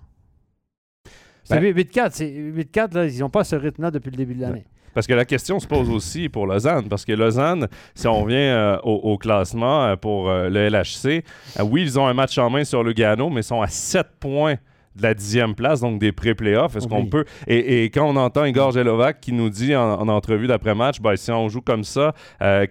C'est 1.46 1.60
Ben- 1.60 1.74
8-4. 1.74 2.12
c'est- 2.14 2.30
8-4, 2.30 2.94
là, 2.94 3.06
ils 3.06 3.20
n'ont 3.20 3.30
pas 3.30 3.44
ce 3.46 3.56
rythme-là 3.56 3.92
depuis 3.92 4.12
le 4.12 4.18
début 4.18 4.34
de 4.36 4.42
l'année. 4.42 4.66
Parce 4.94 5.08
que 5.08 5.14
la 5.14 5.26
question 5.26 5.60
se 5.60 5.68
pose 5.68 5.90
aussi 5.90 6.28
pour 6.30 6.48
Lausanne. 6.48 6.88
Parce 6.90 7.04
que 7.06 7.12
Lausanne, 7.12 7.68
si 7.94 8.08
on 8.08 8.22
revient 8.24 8.36
euh, 8.36 8.78
au, 8.84 8.94
au 9.14 9.18
classement 9.18 9.84
euh, 9.86 9.96
pour 9.96 10.30
euh, 10.30 10.50
le 10.50 10.70
LHC, 10.70 11.24
oui, 11.64 11.82
ils 11.84 12.00
ont 12.00 12.08
un 12.08 12.14
match 12.14 12.38
en 12.38 12.50
main 12.50 12.64
sur 12.64 12.82
Lugano, 12.84 13.30
mais 13.30 13.42
ils 13.42 13.44
sont 13.44 13.62
à 13.62 13.68
7 13.68 14.08
points 14.20 14.56
de 14.96 15.04
la 15.04 15.14
dixième 15.14 15.56
place, 15.56 15.82
donc 15.82 16.00
des 16.00 16.12
pré-playoffs. 16.12 16.76
Est-ce 16.76 16.88
qu'on 16.88 17.06
peut. 17.06 17.26
Et, 17.48 17.84
et 17.84 17.90
quand 17.90 18.08
on 18.08 18.16
entend 18.16 18.46
Igor 18.46 18.72
Jelovac 18.72 19.20
qui 19.20 19.34
nous 19.34 19.50
dit 19.50 19.76
en, 19.76 20.00
en 20.00 20.08
entrevue 20.08 20.48
d'après-match, 20.48 21.02
ben, 21.02 21.16
si 21.16 21.32
on 21.32 21.50
joue 21.50 21.62
comme 21.62 21.84
ça, 21.84 22.14
euh, 22.42 22.66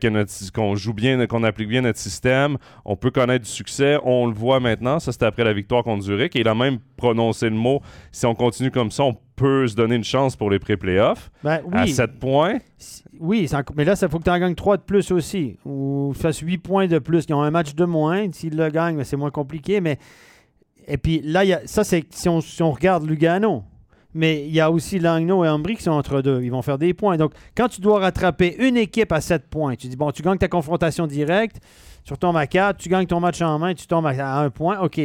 qu'on 0.54 0.74
joue 0.74 0.94
bien, 0.94 1.26
qu'on 1.26 1.44
applique 1.44 1.68
bien 1.68 1.82
notre 1.82 1.98
système, 1.98 2.56
on 2.84 2.96
peut 2.96 3.10
connaître 3.10 3.44
du 3.44 3.50
succès. 3.50 3.98
On 4.04 4.26
le 4.26 4.34
voit 4.34 4.60
maintenant. 4.60 4.98
Ça, 4.98 5.12
c'était 5.12 5.26
après 5.26 5.44
la 5.44 5.52
victoire 5.52 5.84
contre 5.84 6.02
Zurich. 6.04 6.34
Et 6.36 6.40
il 6.40 6.48
a 6.48 6.54
même 6.54 6.78
prononcé 6.96 7.48
le 7.50 7.56
mot 7.56 7.80
si 8.10 8.26
on 8.26 8.34
continue 8.34 8.70
comme 8.70 8.90
ça, 8.90 9.04
on 9.04 9.16
peut 9.36 9.66
se 9.66 9.74
donner 9.74 9.96
une 9.96 10.04
chance 10.04 10.36
pour 10.36 10.50
les 10.50 10.58
pré-playoffs. 10.58 11.30
Ben, 11.42 11.60
À 11.72 11.82
oui. 11.82 11.90
7 11.90 12.18
points. 12.18 12.58
Oui, 13.18 13.48
mais 13.76 13.84
là, 13.84 13.94
il 14.00 14.08
faut 14.08 14.18
que 14.18 14.24
tu 14.24 14.30
en 14.30 14.38
gagnes 14.38 14.54
3 14.54 14.78
de 14.78 14.82
plus 14.82 15.10
aussi. 15.10 15.58
Ou 15.64 16.12
fasses 16.16 16.38
8 16.38 16.58
points 16.58 16.86
de 16.86 16.98
plus. 16.98 17.26
Ils 17.28 17.34
ont 17.34 17.42
un 17.42 17.50
match 17.50 17.74
de 17.74 17.84
moins. 17.84 18.26
S'ils 18.32 18.56
le 18.56 18.70
gagnent, 18.70 18.96
ben, 18.96 19.04
c'est 19.04 19.16
moins 19.16 19.30
compliqué. 19.30 19.80
Mais... 19.80 19.98
Et 20.86 20.98
puis 20.98 21.20
là, 21.22 21.42
ça, 21.66 21.84
c'est 21.84 22.04
si 22.10 22.28
on, 22.28 22.40
si 22.40 22.62
on 22.62 22.72
regarde 22.72 23.06
Lugano. 23.06 23.64
Mais 24.16 24.46
il 24.46 24.54
y 24.54 24.60
a 24.60 24.70
aussi 24.70 25.00
Langnau 25.00 25.44
et 25.44 25.48
Ambry 25.48 25.74
qui 25.76 25.82
sont 25.82 25.90
entre 25.90 26.22
deux. 26.22 26.40
Ils 26.42 26.50
vont 26.50 26.62
faire 26.62 26.78
des 26.78 26.94
points. 26.94 27.16
Donc, 27.16 27.32
quand 27.56 27.68
tu 27.68 27.80
dois 27.80 27.98
rattraper 27.98 28.54
une 28.60 28.76
équipe 28.76 29.10
à 29.10 29.20
7 29.20 29.48
points, 29.48 29.74
tu 29.74 29.88
dis, 29.88 29.96
bon, 29.96 30.12
tu 30.12 30.22
gagnes 30.22 30.38
ta 30.38 30.46
confrontation 30.46 31.08
directe, 31.08 31.56
tu 32.04 32.12
retombes 32.12 32.36
à 32.36 32.46
4, 32.46 32.76
tu 32.76 32.88
gagnes 32.88 33.06
ton 33.06 33.18
match 33.18 33.42
en 33.42 33.58
main, 33.58 33.74
tu 33.74 33.88
tombes 33.88 34.06
à 34.06 34.40
1 34.40 34.50
point, 34.50 34.78
OK. 34.80 35.00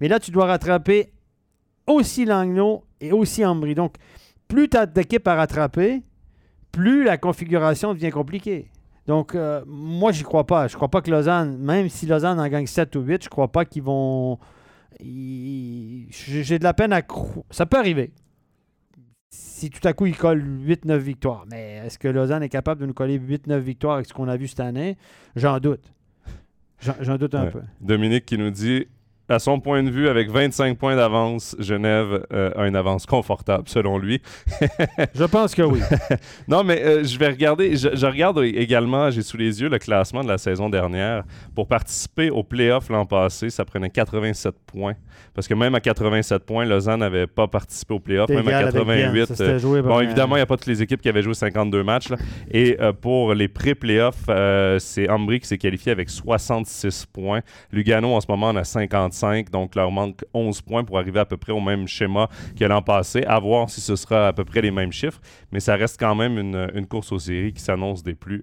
Mais 0.00 0.08
là, 0.08 0.20
tu 0.20 0.30
dois 0.30 0.44
rattraper 0.44 1.10
aussi 1.86 2.26
Langnau 2.26 2.84
et 3.00 3.12
aussi 3.12 3.46
Ambry. 3.46 3.74
Donc, 3.74 3.94
plus 4.46 4.68
tu 4.68 4.76
as 4.76 4.84
d'équipes 4.84 5.26
à 5.26 5.36
rattraper, 5.36 6.02
plus 6.70 7.04
la 7.04 7.16
configuration 7.16 7.94
devient 7.94 8.10
compliquée. 8.10 8.70
Donc, 9.06 9.34
euh, 9.34 9.62
moi, 9.66 10.12
j'y 10.12 10.22
crois 10.22 10.46
pas. 10.46 10.68
Je 10.68 10.76
crois 10.76 10.88
pas 10.88 11.00
que 11.00 11.10
Lausanne, 11.10 11.56
même 11.58 11.88
si 11.88 12.06
Lausanne 12.06 12.38
en 12.38 12.48
gagne 12.48 12.66
7 12.66 12.94
ou 12.96 13.00
8, 13.00 13.24
je 13.24 13.28
crois 13.28 13.48
pas 13.48 13.64
qu'ils 13.64 13.82
vont. 13.82 14.38
J'ai 15.00 16.58
de 16.58 16.64
la 16.64 16.74
peine 16.74 16.92
à 16.92 17.02
croire. 17.02 17.44
Ça 17.50 17.66
peut 17.66 17.78
arriver. 17.78 18.12
Si 19.30 19.70
tout 19.70 19.86
à 19.86 19.92
coup, 19.92 20.06
ils 20.06 20.16
collent 20.16 20.42
8-9 20.44 20.96
victoires. 20.98 21.44
Mais 21.50 21.82
est-ce 21.84 21.98
que 21.98 22.08
Lausanne 22.08 22.42
est 22.42 22.48
capable 22.48 22.80
de 22.80 22.86
nous 22.86 22.94
coller 22.94 23.18
8-9 23.18 23.58
victoires 23.58 23.94
avec 23.94 24.06
ce 24.06 24.12
qu'on 24.14 24.28
a 24.28 24.36
vu 24.36 24.48
cette 24.48 24.60
année? 24.60 24.96
J'en 25.36 25.58
doute. 25.60 25.92
J'en 26.80 26.94
j'en 27.00 27.16
doute 27.18 27.34
un 27.34 27.44
Ouais. 27.44 27.50
peu. 27.50 27.60
Dominique 27.80 28.24
qui 28.26 28.38
nous 28.38 28.50
dit 28.50 28.86
à 29.30 29.38
son 29.38 29.60
point 29.60 29.82
de 29.82 29.90
vue, 29.90 30.08
avec 30.08 30.28
25 30.28 30.76
points 30.76 30.96
d'avance, 30.96 31.54
Genève 31.60 32.26
euh, 32.32 32.50
a 32.56 32.66
une 32.66 32.74
avance 32.74 33.06
confortable, 33.06 33.64
selon 33.68 33.96
lui. 33.96 34.20
je 35.14 35.24
pense 35.24 35.54
que 35.54 35.62
oui. 35.62 35.80
non, 36.48 36.64
mais 36.64 36.82
euh, 36.82 37.04
je 37.04 37.16
vais 37.16 37.28
regarder. 37.28 37.76
Je, 37.76 38.06
regarde 38.06 38.42
également, 38.42 39.10
j'ai 39.10 39.22
sous 39.22 39.36
les 39.36 39.62
yeux 39.62 39.68
le 39.68 39.78
classement 39.78 40.24
de 40.24 40.28
la 40.28 40.36
saison 40.36 40.68
dernière. 40.68 41.22
Pour 41.54 41.68
participer 41.68 42.28
au 42.28 42.42
playoff 42.42 42.88
l'an 42.88 43.06
passé, 43.06 43.50
ça 43.50 43.64
prenait 43.64 43.88
87 43.88 44.52
points. 44.66 44.94
Parce 45.32 45.46
que 45.46 45.54
même 45.54 45.76
à 45.76 45.80
87 45.80 46.44
points, 46.44 46.64
Lausanne 46.64 47.00
n'avait 47.00 47.28
pas 47.28 47.46
participé 47.46 47.94
au 47.94 48.00
playoff. 48.00 48.28
Même 48.28 48.48
à 48.48 48.64
88. 48.64 49.40
Euh, 49.40 49.82
bon, 49.82 50.00
évidemment, 50.00 50.34
il 50.34 50.40
n'y 50.40 50.42
a 50.42 50.46
pas 50.46 50.56
toutes 50.56 50.66
les 50.66 50.82
équipes 50.82 51.00
qui 51.00 51.08
avaient 51.08 51.22
joué 51.22 51.34
52 51.34 51.84
matchs. 51.84 52.08
Et 52.50 52.76
pour 53.00 53.32
les 53.34 53.46
pré-playoffs, 53.46 54.28
c'est 54.80 55.08
Ambry 55.08 55.38
qui 55.38 55.46
s'est 55.46 55.58
qualifié 55.58 55.92
avec 55.92 56.10
66 56.10 57.06
points. 57.06 57.42
Lugano, 57.70 58.14
en 58.14 58.20
ce 58.20 58.26
moment, 58.28 58.48
en 58.48 58.56
a 58.56 58.64
55 59.20 59.50
donc 59.50 59.74
leur 59.74 59.90
manque 59.90 60.24
11 60.34 60.60
points 60.62 60.84
pour 60.84 60.98
arriver 60.98 61.20
à 61.20 61.24
peu 61.24 61.36
près 61.36 61.52
au 61.52 61.60
même 61.60 61.86
schéma 61.86 62.28
que 62.58 62.64
l'an 62.64 62.82
passé. 62.82 63.22
À 63.24 63.38
voir 63.38 63.68
si 63.70 63.80
ce 63.80 63.96
sera 63.96 64.28
à 64.28 64.32
peu 64.32 64.44
près 64.44 64.60
les 64.62 64.70
mêmes 64.70 64.92
chiffres, 64.92 65.20
mais 65.52 65.60
ça 65.60 65.76
reste 65.76 65.98
quand 65.98 66.14
même 66.14 66.38
une, 66.38 66.86
course 66.86 67.12
aux 67.12 67.18
séries 67.18 67.52
qui 67.52 67.62
s'annonce 67.62 68.02
des 68.02 68.14
plus 68.14 68.42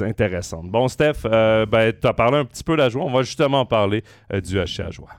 intéressantes. 0.00 0.70
Bon, 0.70 0.88
Steph, 0.88 1.24
euh, 1.24 1.64
ben, 1.66 1.92
tu 1.98 2.06
as 2.06 2.12
parlé 2.12 2.38
un 2.38 2.44
petit 2.44 2.64
peu 2.64 2.72
de 2.72 2.78
la 2.78 2.88
joie. 2.88 3.04
On 3.04 3.12
va 3.12 3.22
justement 3.22 3.64
parler 3.64 4.02
euh, 4.32 4.40
du 4.40 4.56
HC 4.56 4.80
à 4.80 4.90
joie. 4.90 5.10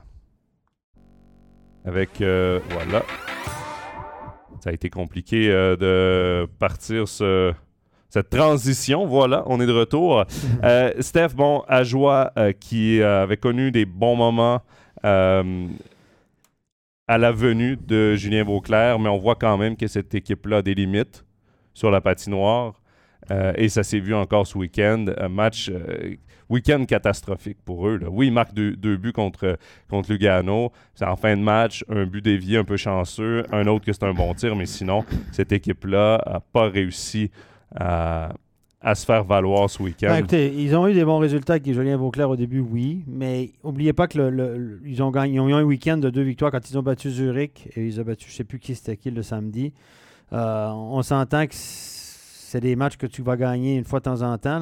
Avec, 1.84 2.20
euh, 2.20 2.60
voilà. 2.70 3.02
Ça 4.60 4.70
a 4.70 4.72
été 4.72 4.90
compliqué 4.90 5.48
de 5.48 6.46
partir 6.58 7.08
ce 7.08 7.52
cette 8.10 8.30
transition. 8.30 9.06
Voilà, 9.06 9.44
on 9.46 9.60
est 9.60 9.66
de 9.66 9.72
retour. 9.72 10.24
Steph, 11.00 11.34
bon, 11.34 11.62
à 11.68 11.84
joie 11.84 12.32
qui 12.58 13.02
avait 13.02 13.36
connu 13.36 13.70
des 13.70 13.84
bons 13.84 14.16
moments 14.16 14.62
à 15.02 15.42
la 17.18 17.32
venue 17.32 17.76
de 17.76 18.14
Julien 18.16 18.44
Vauclair, 18.44 18.98
mais 18.98 19.08
on 19.08 19.18
voit 19.18 19.36
quand 19.36 19.56
même 19.56 19.76
que 19.76 19.86
cette 19.86 20.14
équipe-là 20.14 20.58
a 20.58 20.62
des 20.62 20.74
limites 20.74 21.24
sur 21.72 21.90
la 21.90 22.00
patinoire. 22.00 22.80
Euh, 23.30 23.52
et 23.56 23.68
ça 23.68 23.82
s'est 23.82 24.00
vu 24.00 24.14
encore 24.14 24.46
ce 24.46 24.56
week-end. 24.58 25.06
Un 25.18 25.28
match, 25.28 25.70
euh, 25.70 26.16
week-end 26.48 26.84
catastrophique 26.86 27.58
pour 27.64 27.88
eux. 27.88 28.00
Oui, 28.08 28.28
ils 28.28 28.32
marquent 28.32 28.54
deux, 28.54 28.96
buts 28.96 29.12
contre, 29.12 29.58
contre 29.88 30.10
Lugano. 30.10 30.72
C'est 30.94 31.04
en 31.04 31.16
fin 31.16 31.36
de 31.36 31.42
match, 31.42 31.84
un 31.88 32.04
but 32.04 32.22
dévié 32.22 32.58
un 32.58 32.64
peu 32.64 32.76
chanceux, 32.76 33.44
un 33.52 33.66
autre 33.66 33.84
que 33.84 33.92
c'est 33.92 34.04
un 34.04 34.14
bon 34.14 34.34
tir, 34.34 34.56
mais 34.56 34.66
sinon, 34.66 35.04
cette 35.32 35.52
équipe-là 35.52 36.22
n'a 36.26 36.40
pas 36.40 36.68
réussi 36.68 37.30
à, 37.74 38.32
à 38.80 38.94
se 38.94 39.04
faire 39.04 39.24
valoir 39.24 39.68
ce 39.68 39.82
week-end. 39.82 40.08
Ben, 40.08 40.18
écoutez, 40.18 40.54
ils 40.56 40.74
ont 40.76 40.86
eu 40.86 40.94
des 40.94 41.04
bons 41.04 41.18
résultats 41.18 41.54
avec 41.54 41.72
Julien 41.72 41.96
Vauclair 41.96 42.30
au 42.30 42.36
début, 42.36 42.60
oui, 42.60 43.04
mais 43.08 43.50
n'oubliez 43.64 43.92
pas 43.92 44.06
que 44.06 44.18
ils, 44.84 45.02
ont 45.02 45.12
eu 45.12 45.52
un 45.52 45.62
week-end 45.64 45.96
de 45.96 46.10
deux 46.10 46.22
victoires 46.22 46.52
quand 46.52 46.70
ils 46.70 46.78
ont 46.78 46.82
battu 46.82 47.10
Zurich 47.10 47.68
et 47.76 47.86
ils 47.86 48.00
ont 48.00 48.04
battu, 48.04 48.26
je 48.28 48.34
ne 48.34 48.36
sais 48.36 48.44
plus 48.44 48.60
qui 48.60 48.74
c'était 48.74 48.96
qui 48.96 49.10
le 49.10 49.22
samedi. 49.22 49.72
Euh, 50.32 50.68
on 50.68 51.02
s'entend 51.02 51.46
que 51.46 51.54
c'est 51.54 52.60
des 52.60 52.76
matchs 52.76 52.96
que 52.96 53.06
tu 53.06 53.20
vas 53.22 53.36
gagner 53.36 53.76
une 53.76 53.84
fois 53.84 53.98
de 53.98 54.04
temps 54.04 54.22
en 54.22 54.38
temps. 54.38 54.60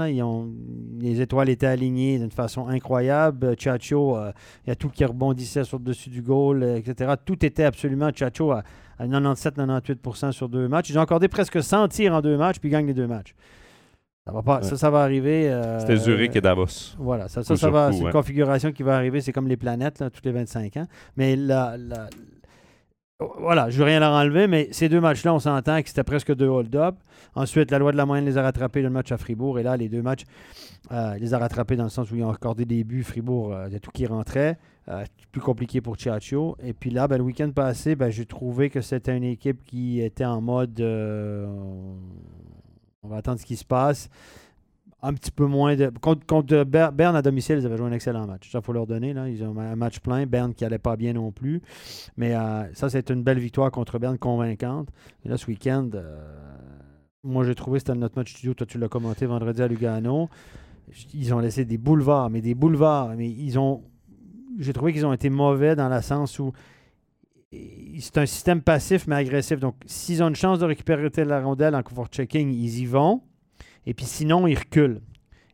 Les 0.98 1.20
étoiles 1.20 1.48
étaient 1.50 1.66
alignées 1.66 2.18
d'une 2.18 2.30
façon 2.30 2.68
incroyable. 2.68 3.54
Chacho, 3.58 4.16
euh, 4.16 4.32
il 4.64 4.70
y 4.70 4.72
a 4.72 4.76
tout 4.76 4.88
qui 4.88 5.04
rebondissait 5.04 5.64
sur 5.64 5.78
le 5.78 5.84
dessus 5.84 6.10
du 6.10 6.22
goal, 6.22 6.62
euh, 6.62 6.76
etc. 6.78 7.14
Tout 7.24 7.44
était 7.44 7.64
absolument 7.64 8.10
Chacho 8.14 8.50
à, 8.50 8.64
97-98% 8.98 10.32
sur 10.32 10.48
deux 10.48 10.68
matchs. 10.68 10.90
Ils 10.90 10.98
ont 10.98 11.02
accordé 11.02 11.28
presque 11.28 11.62
100 11.62 11.88
tirs 11.88 12.14
en 12.14 12.22
deux 12.22 12.36
matchs, 12.36 12.58
puis 12.58 12.70
ils 12.70 12.72
gagnent 12.72 12.86
les 12.86 12.94
deux 12.94 13.06
matchs. 13.06 13.34
Ça, 14.26 14.32
va 14.32 14.42
pas, 14.42 14.62
ça, 14.62 14.76
ça 14.76 14.90
va 14.90 15.02
arriver. 15.02 15.48
Euh, 15.48 15.78
C'était 15.78 15.96
Zurich 15.96 16.34
et 16.34 16.40
Davos. 16.40 16.96
Voilà, 16.98 17.28
ça, 17.28 17.44
ça, 17.44 17.70
va, 17.70 17.92
c'est 17.92 18.00
une 18.00 18.10
configuration 18.10 18.72
qui 18.72 18.82
va 18.82 18.96
arriver. 18.96 19.20
C'est 19.20 19.32
comme 19.32 19.46
les 19.46 19.56
planètes, 19.56 20.00
là, 20.00 20.10
tous 20.10 20.22
les 20.24 20.32
25 20.32 20.76
ans. 20.78 20.86
Mais 21.16 21.36
la, 21.36 21.76
voilà, 23.38 23.70
je 23.70 23.78
veux 23.78 23.84
rien 23.84 24.00
leur 24.00 24.12
enlever, 24.12 24.46
mais 24.46 24.68
ces 24.72 24.90
deux 24.90 25.00
matchs-là, 25.00 25.32
on 25.32 25.38
s'entend 25.38 25.80
que 25.80 25.88
c'était 25.88 26.04
presque 26.04 26.34
deux 26.34 26.48
hold-up. 26.48 26.96
Ensuite, 27.34 27.70
la 27.70 27.78
loi 27.78 27.92
de 27.92 27.96
la 27.96 28.04
moyenne 28.04 28.26
les 28.26 28.36
a 28.36 28.42
rattrapés 28.42 28.82
le 28.82 28.90
match 28.90 29.10
à 29.10 29.16
Fribourg. 29.16 29.58
Et 29.58 29.62
là, 29.62 29.76
les 29.76 29.88
deux 29.88 30.02
matchs, 30.02 30.24
euh, 30.92 31.14
les 31.18 31.32
a 31.32 31.38
rattrapés 31.38 31.76
dans 31.76 31.84
le 31.84 31.90
sens 31.90 32.10
où 32.10 32.16
ils 32.16 32.24
ont 32.24 32.30
accordé 32.30 32.66
des 32.66 32.84
buts. 32.84 33.04
Fribourg, 33.04 33.54
euh, 33.54 33.68
il 33.68 33.72
y 33.72 33.76
a 33.76 33.80
tout 33.80 33.90
qui 33.90 34.06
rentrait. 34.06 34.58
plus 35.32 35.40
compliqué 35.40 35.80
pour 35.80 35.96
Chiacho. 35.96 36.56
Et 36.62 36.72
puis 36.72 36.90
là, 36.90 37.08
ben, 37.08 37.16
le 37.16 37.24
week-end 37.24 37.50
passé, 37.50 37.96
ben, 37.96 38.10
j'ai 38.10 38.26
trouvé 38.26 38.70
que 38.70 38.80
c'était 38.80 39.16
une 39.16 39.24
équipe 39.24 39.64
qui 39.64 40.00
était 40.00 40.24
en 40.24 40.40
mode 40.40 40.78
on 43.06 43.08
va 43.08 43.16
attendre 43.16 43.40
ce 43.40 43.46
qui 43.46 43.56
se 43.56 43.64
passe. 43.64 44.08
Un 45.02 45.12
petit 45.12 45.30
peu 45.30 45.46
moins 45.46 45.76
de. 45.76 45.92
Contre, 46.00 46.64
Berne 46.64 47.16
à 47.16 47.22
domicile, 47.22 47.58
ils 47.60 47.66
avaient 47.66 47.76
joué 47.76 47.86
un 47.86 47.92
excellent 47.92 48.26
match. 48.26 48.50
Ça, 48.50 48.58
il 48.58 48.64
faut 48.64 48.72
leur 48.72 48.86
donner. 48.86 49.12
Là. 49.12 49.28
Ils 49.28 49.44
ont 49.44 49.56
un 49.58 49.76
match 49.76 50.00
plein. 50.00 50.26
Berne 50.26 50.54
qui 50.54 50.64
n'allait 50.64 50.78
pas 50.78 50.96
bien 50.96 51.12
non 51.12 51.30
plus. 51.30 51.62
Mais 52.16 52.34
euh, 52.34 52.72
ça, 52.74 52.88
c'est 52.88 53.10
une 53.10 53.22
belle 53.22 53.38
victoire 53.38 53.70
contre 53.70 53.98
Berne 53.98 54.18
convaincante. 54.18 54.88
Là, 55.24 55.36
ce 55.36 55.46
week-end, 55.46 55.90
euh, 55.94 56.18
moi, 57.22 57.44
j'ai 57.44 57.54
trouvé 57.54 57.78
c'était 57.78 57.94
notre 57.94 58.18
match 58.18 58.32
studio. 58.32 58.54
Toi, 58.54 58.66
tu 58.66 58.78
l'as 58.78 58.88
commenté 58.88 59.26
vendredi 59.26 59.62
à 59.62 59.68
Lugano. 59.68 60.28
Ils 61.14 61.34
ont 61.34 61.40
laissé 61.40 61.64
des 61.64 61.78
boulevards, 61.78 62.30
mais 62.30 62.40
des 62.40 62.54
boulevards. 62.54 63.14
Mais 63.16 63.28
ils 63.28 63.58
ont. 63.58 63.82
J'ai 64.58 64.72
trouvé 64.72 64.92
qu'ils 64.92 65.06
ont 65.06 65.12
été 65.12 65.28
mauvais 65.28 65.76
dans 65.76 65.88
le 65.88 66.00
sens 66.00 66.38
où 66.38 66.52
c'est 67.52 68.18
un 68.18 68.26
système 68.26 68.62
passif 68.62 69.06
mais 69.06 69.16
agressif. 69.16 69.60
Donc, 69.60 69.76
s'ils 69.86 70.22
ont 70.22 70.28
une 70.28 70.36
chance 70.36 70.58
de 70.58 70.64
récupérer 70.64 71.08
la 71.24 71.40
rondelle 71.40 71.74
en 71.74 71.82
comfort 71.82 72.08
checking, 72.08 72.52
ils 72.52 72.80
y 72.80 72.86
vont. 72.86 73.22
Et 73.86 73.94
puis 73.94 74.04
sinon, 74.04 74.46
ils 74.46 74.58
reculent. 74.58 75.00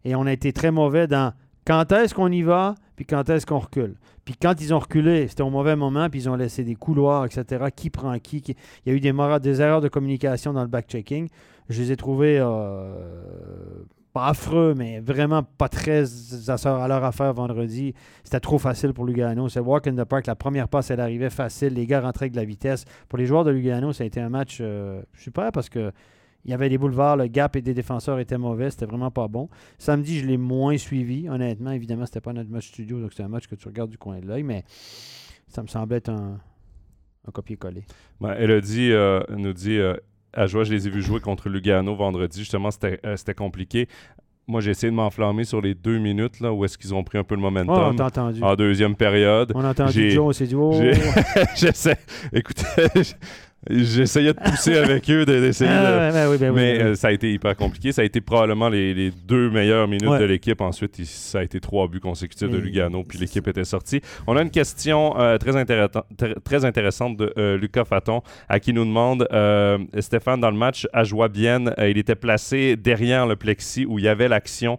Et 0.04 0.14
on 0.14 0.26
a 0.26 0.32
été 0.32 0.52
très 0.52 0.70
mauvais 0.70 1.06
dans 1.06 1.32
quand 1.66 1.92
est-ce 1.92 2.14
qu'on 2.14 2.32
y 2.32 2.42
va, 2.42 2.74
puis 2.96 3.04
quand 3.04 3.28
est-ce 3.28 3.46
qu'on 3.46 3.58
recule. 3.58 3.94
Puis 4.24 4.34
quand 4.40 4.60
ils 4.60 4.72
ont 4.72 4.78
reculé, 4.78 5.28
c'était 5.28 5.42
au 5.42 5.50
mauvais 5.50 5.76
moment, 5.76 6.08
puis 6.08 6.20
ils 6.20 6.28
ont 6.28 6.34
laissé 6.34 6.64
des 6.64 6.74
couloirs, 6.74 7.24
etc. 7.26 7.66
Qui 7.74 7.90
prend 7.90 8.18
qui, 8.18 8.42
Il 8.84 8.90
y 8.90 8.90
a 8.90 8.96
eu 8.96 9.00
des, 9.00 9.12
des 9.40 9.60
erreurs 9.60 9.80
de 9.80 9.88
communication 9.88 10.52
dans 10.52 10.62
le 10.62 10.68
back-checking. 10.68 11.28
Je 11.68 11.82
les 11.82 11.92
ai 11.92 11.96
trouvés 11.96 12.38
euh, 12.38 13.84
pas 14.12 14.28
affreux, 14.28 14.74
mais 14.76 15.00
vraiment 15.00 15.42
pas 15.42 15.68
très 15.68 16.04
à 16.48 16.88
leur 16.88 17.04
affaire 17.04 17.32
vendredi. 17.32 17.94
C'était 18.24 18.40
trop 18.40 18.58
facile 18.58 18.92
pour 18.92 19.06
Lugano. 19.06 19.48
C'est 19.48 19.60
walk 19.60 19.86
in 19.86 19.94
the 19.94 20.04
park. 20.04 20.26
La 20.26 20.36
première 20.36 20.68
passe, 20.68 20.90
elle 20.90 21.00
arrivait 21.00 21.30
facile. 21.30 21.74
Les 21.74 21.86
gars 21.86 22.00
rentraient 22.00 22.24
avec 22.24 22.32
de 22.32 22.36
la 22.36 22.44
vitesse. 22.44 22.84
Pour 23.08 23.18
les 23.18 23.26
joueurs 23.26 23.44
de 23.44 23.50
Lugano, 23.50 23.92
ça 23.92 24.04
a 24.04 24.06
été 24.06 24.20
un 24.20 24.28
match 24.28 24.58
euh, 24.60 25.02
super 25.14 25.50
parce 25.52 25.68
que 25.68 25.92
il 26.44 26.50
y 26.50 26.54
avait 26.54 26.68
des 26.68 26.78
boulevards, 26.78 27.16
le 27.16 27.28
gap 27.28 27.54
et 27.54 27.62
des 27.62 27.74
défenseurs 27.74 28.18
étaient 28.18 28.38
mauvais, 28.38 28.70
c'était 28.70 28.86
vraiment 28.86 29.12
pas 29.12 29.28
bon. 29.28 29.48
Samedi, 29.78 30.18
je 30.18 30.26
l'ai 30.26 30.36
moins 30.36 30.76
suivi, 30.76 31.28
honnêtement. 31.28 31.70
Évidemment, 31.70 32.04
c'était 32.04 32.20
pas 32.20 32.32
notre 32.32 32.50
match 32.50 32.68
studio, 32.68 33.00
donc 33.00 33.12
c'est 33.12 33.22
un 33.22 33.28
match 33.28 33.46
que 33.46 33.54
tu 33.54 33.68
regardes 33.68 33.90
du 33.90 33.98
coin 33.98 34.18
de 34.18 34.26
l'œil, 34.26 34.42
mais 34.42 34.64
ça 35.46 35.62
me 35.62 35.68
semblait 35.68 35.98
être 35.98 36.08
un, 36.08 36.40
copier-coller. 37.32 37.84
Ben, 38.20 38.34
Elodie 38.34 38.90
euh, 38.90 39.22
nous 39.28 39.52
dit 39.52 39.78
euh, 39.78 39.94
à 40.32 40.46
joie, 40.46 40.64
je 40.64 40.72
les 40.72 40.86
ai 40.86 40.90
vus 40.90 41.02
jouer 41.02 41.20
contre 41.20 41.48
Lugano 41.48 41.94
vendredi. 41.94 42.38
Justement, 42.38 42.70
c'était 42.70 43.00
euh, 43.04 43.34
compliqué. 43.36 43.88
Moi, 44.48 44.60
j'ai 44.60 44.72
essayé 44.72 44.90
de 44.90 44.96
m'enflammer 44.96 45.44
sur 45.44 45.60
les 45.60 45.74
deux 45.74 45.98
minutes 45.98 46.40
là, 46.40 46.52
où 46.52 46.64
est-ce 46.64 46.76
qu'ils 46.76 46.92
ont 46.94 47.04
pris 47.04 47.16
un 47.16 47.24
peu 47.24 47.36
le 47.36 47.40
momentum. 47.40 47.96
En 48.42 48.56
deuxième 48.56 48.96
période. 48.96 49.52
On 49.54 49.64
a 49.64 49.70
entendu 49.70 50.10
Joe, 50.10 50.36
c'est 50.36 50.48
du 50.48 50.56
oh. 50.56 50.72
J'essaie. 51.56 51.98
Écoutez, 52.32 52.64
J'essayais 53.70 54.32
de 54.32 54.40
pousser 54.40 54.76
avec 54.78 55.08
eux, 55.08 55.24
d'essayer 55.24 55.70
ah, 55.70 56.10
de... 56.10 56.36
Ben 56.36 56.52
mais 56.52 56.82
euh, 56.82 56.94
ça 56.96 57.08
a 57.08 57.12
été 57.12 57.32
hyper 57.32 57.54
compliqué. 57.56 57.92
Ça 57.92 58.02
a 58.02 58.04
été 58.04 58.20
probablement 58.20 58.68
les, 58.68 59.12
deux 59.24 59.50
meilleures 59.50 59.86
minutes 59.86 60.18
de 60.18 60.24
l'équipe. 60.24 60.60
Ensuite, 60.60 61.04
ça 61.04 61.38
a 61.38 61.42
été 61.42 61.60
trois 61.60 61.86
buts 61.86 62.00
consécutifs 62.00 62.48
de 62.48 62.56
Lugano, 62.56 63.04
puis 63.04 63.18
l'équipe 63.18 63.46
était 63.46 63.64
sortie. 63.64 64.00
On 64.26 64.36
a 64.36 64.42
une 64.42 64.50
question 64.50 65.18
euh, 65.18 65.38
très, 65.38 65.52
très, 66.44 66.64
intéressante 66.64 67.16
de 67.16 67.32
euh, 67.38 67.56
Lucas 67.56 67.84
Faton, 67.84 68.22
à 68.48 68.58
qui 68.58 68.72
nous 68.72 68.84
demande 68.84 69.28
Stéphane, 70.00 70.40
dans 70.40 70.50
le 70.50 70.56
match 70.56 70.88
à 70.92 71.04
Joie-Bienne, 71.04 71.74
il 71.78 71.98
était 71.98 72.14
placé 72.14 72.76
derrière 72.76 73.26
le 73.26 73.36
plexi 73.36 73.86
où 73.86 73.98
il 73.98 74.04
y 74.04 74.08
avait 74.08 74.28
l'action 74.28 74.78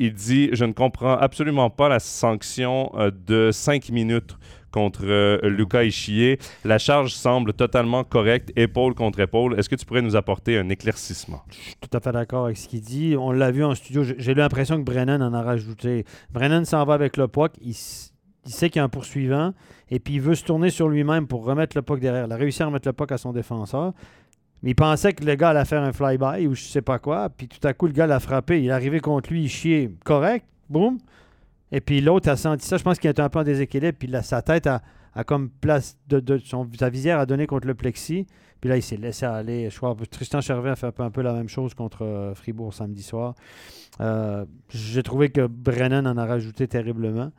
il 0.00 0.14
dit 0.14 0.50
Je 0.52 0.64
ne 0.64 0.72
comprends 0.72 1.16
absolument 1.16 1.70
pas 1.70 1.88
la 1.88 1.98
sanction 1.98 2.92
de 3.26 3.50
cinq 3.52 3.90
minutes 3.90 4.36
contre 4.70 5.02
euh, 5.04 5.38
Lucas 5.48 5.84
Ischier. 5.84 6.38
La 6.64 6.78
charge 6.78 7.12
semble 7.12 7.52
totalement 7.52 8.04
correcte, 8.04 8.52
épaule 8.56 8.94
contre 8.94 9.20
épaule. 9.20 9.58
Est-ce 9.58 9.68
que 9.68 9.74
tu 9.74 9.84
pourrais 9.84 10.02
nous 10.02 10.16
apporter 10.16 10.58
un 10.58 10.68
éclaircissement? 10.68 11.42
Je 11.50 11.56
suis 11.56 11.74
tout 11.80 11.96
à 11.96 12.00
fait 12.00 12.12
d'accord 12.12 12.46
avec 12.46 12.56
ce 12.56 12.68
qu'il 12.68 12.80
dit. 12.80 13.16
On 13.18 13.32
l'a 13.32 13.50
vu 13.50 13.64
en 13.64 13.74
studio. 13.74 14.02
J'ai 14.04 14.34
l'impression 14.34 14.76
que 14.76 14.82
Brennan 14.82 15.22
en 15.22 15.34
a 15.34 15.42
rajouté. 15.42 16.04
Brennan 16.30 16.64
s'en 16.64 16.84
va 16.84 16.94
avec 16.94 17.16
le 17.16 17.28
puck. 17.28 17.52
Il, 17.60 17.74
sait 17.74 18.70
qu'il 18.70 18.80
y 18.80 18.80
a 18.80 18.84
un 18.84 18.88
poursuivant 18.88 19.52
et 19.90 19.98
puis 19.98 20.14
il 20.14 20.20
veut 20.20 20.34
se 20.34 20.44
tourner 20.44 20.70
sur 20.70 20.88
lui-même 20.88 21.26
pour 21.26 21.44
remettre 21.44 21.76
le 21.76 21.82
puck 21.82 22.00
derrière. 22.00 22.26
Il 22.26 22.32
a 22.32 22.36
réussi 22.36 22.62
à 22.62 22.66
remettre 22.66 22.88
le 22.88 22.92
puck 22.92 23.12
à 23.12 23.18
son 23.18 23.32
défenseur. 23.32 23.92
Mais 24.62 24.70
il 24.70 24.74
pensait 24.74 25.12
que 25.12 25.24
le 25.24 25.34
gars 25.34 25.50
allait 25.50 25.64
faire 25.64 25.82
un 25.82 25.92
fly-by 25.92 26.46
ou 26.46 26.54
je 26.54 26.62
sais 26.62 26.82
pas 26.82 26.98
quoi. 26.98 27.28
Puis 27.28 27.46
tout 27.46 27.66
à 27.66 27.72
coup, 27.74 27.86
le 27.86 27.92
gars 27.92 28.06
l'a 28.06 28.20
frappé. 28.20 28.62
Il 28.62 28.68
est 28.68 28.72
arrivé 28.72 29.00
contre 29.00 29.30
lui, 29.30 29.44
il 29.44 29.48
chier. 29.48 29.90
Correct. 30.04 30.46
Boum. 30.68 30.98
Et 31.72 31.80
puis 31.80 32.00
l'autre 32.00 32.28
a 32.30 32.36
senti 32.36 32.66
ça. 32.66 32.76
Je 32.76 32.82
pense 32.82 32.98
qu'il 32.98 33.10
était 33.10 33.22
un 33.22 33.28
peu 33.28 33.38
en 33.40 33.44
déséquilibre. 33.44 33.96
Puis 33.98 34.10
sa 34.22 34.42
tête 34.42 34.66
a, 34.66 34.80
comme 35.26 35.50
place 35.50 35.96
de, 36.08 36.38
son, 36.38 36.66
sa 36.78 36.88
visière 36.90 37.18
a 37.18 37.26
donné 37.26 37.46
contre 37.46 37.66
le 37.66 37.74
plexi. 37.74 38.26
Puis 38.60 38.68
là, 38.70 38.76
il 38.76 38.82
s'est 38.82 38.96
laissé 38.96 39.24
aller. 39.26 39.70
Je 39.70 39.76
crois 39.76 39.96
Tristan 40.10 40.40
Chervin 40.40 40.72
a 40.72 40.76
fait 40.76 40.92
un 40.98 41.10
peu, 41.10 41.22
la 41.22 41.32
même 41.32 41.48
chose 41.48 41.74
contre 41.74 42.04
euh, 42.04 42.34
Fribourg 42.34 42.74
samedi 42.74 43.02
soir. 43.02 43.34
Euh, 44.00 44.44
j'ai 44.70 45.02
trouvé 45.02 45.28
que 45.30 45.46
Brennan 45.46 46.06
en 46.06 46.16
a 46.16 46.26
rajouté 46.26 46.66
terriblement. 46.66 47.30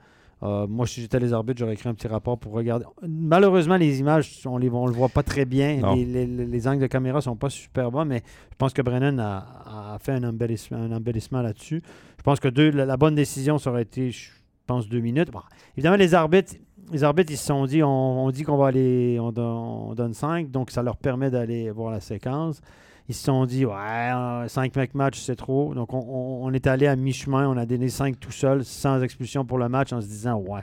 Euh, 0.41 0.65
moi, 0.67 0.88
si 0.88 1.01
j'étais 1.01 1.19
les 1.19 1.33
arbitres, 1.33 1.59
j'aurais 1.59 1.74
écrit 1.74 1.89
un 1.89 1.93
petit 1.93 2.07
rapport 2.07 2.38
pour 2.39 2.53
regarder. 2.53 2.86
Malheureusement, 3.05 3.75
les 3.75 4.00
images, 4.00 4.39
on 4.45 4.57
les 4.57 4.69
on 4.69 4.86
le 4.88 4.93
voit 4.93 5.09
pas 5.09 5.24
très 5.24 5.43
bien. 5.43 5.81
Les, 5.95 6.05
les- 6.05 6.25
les 6.45 6.67
angles 6.69 6.81
de 6.81 6.88
caméra 6.88 7.19
sont 7.19 7.36
pas 7.36 7.50
super 7.50 7.91
bons, 7.91 8.05
mais 8.05 8.24
je 8.51 8.55
pense 8.57 8.71
que 8.71 8.81
Brennan 8.81 9.19
a, 9.19 9.93
a 9.95 9.98
fait 10.00 10.13
un 10.13 10.24
embellissement, 10.24 10.77
un 10.77 10.93
embellissement 10.93 11.41
là-dessus. 11.41 11.81
Je 12.19 12.23
pense 12.23 12.39
que 12.39 12.49
deux, 12.49 12.69
la, 12.69 12.97
bonne 12.97 13.15
décision, 13.15 13.57
ça 13.57 13.71
aurait 13.71 13.83
été, 13.83 14.11
je 14.11 14.29
pense, 14.67 14.88
deux 14.88 14.99
minutes. 14.99 15.29
Évidemment, 15.77 15.95
les 15.95 16.13
arbitres, 16.13 16.53
les 16.91 17.03
arbitres, 17.03 17.31
ils 17.31 17.38
se 17.38 17.45
sont 17.47 17.65
dit, 17.65 17.81
on, 17.81 18.29
dit 18.29 18.43
qu'on 18.43 18.57
va 18.57 18.67
aller, 18.67 19.17
on, 19.21 19.31
don- 19.31 19.88
on 19.89 19.93
donne 19.95 20.13
cinq, 20.13 20.51
donc 20.51 20.69
ça 20.69 20.83
leur 20.83 20.97
permet 20.97 21.31
d'aller 21.31 21.71
voir 21.71 21.91
la 21.91 22.01
séquence. 22.01 22.61
Ils 23.07 23.15
se 23.15 23.23
sont 23.23 23.45
dit, 23.45 23.65
ouais, 23.65 24.11
5 24.47 24.75
mecs 24.75 24.93
match, 24.93 25.17
c'est 25.19 25.35
trop. 25.38 25.73
Donc, 25.73 25.93
on, 25.93 25.97
on- 25.99 26.45
on 26.45 26.53
est 26.53 26.67
allé 26.67 26.85
à 26.88 26.95
mi-chemin. 26.95 27.47
On 27.47 27.57
a 27.57 27.65
donné 27.65 27.89
5 27.89 28.19
tout 28.19 28.31
seul, 28.31 28.63
sans 28.65 29.01
expulsion 29.01 29.45
pour 29.45 29.57
le 29.57 29.67
match, 29.69 29.93
en 29.93 30.01
se 30.01 30.05
disant, 30.05 30.35
ouais, 30.38 30.61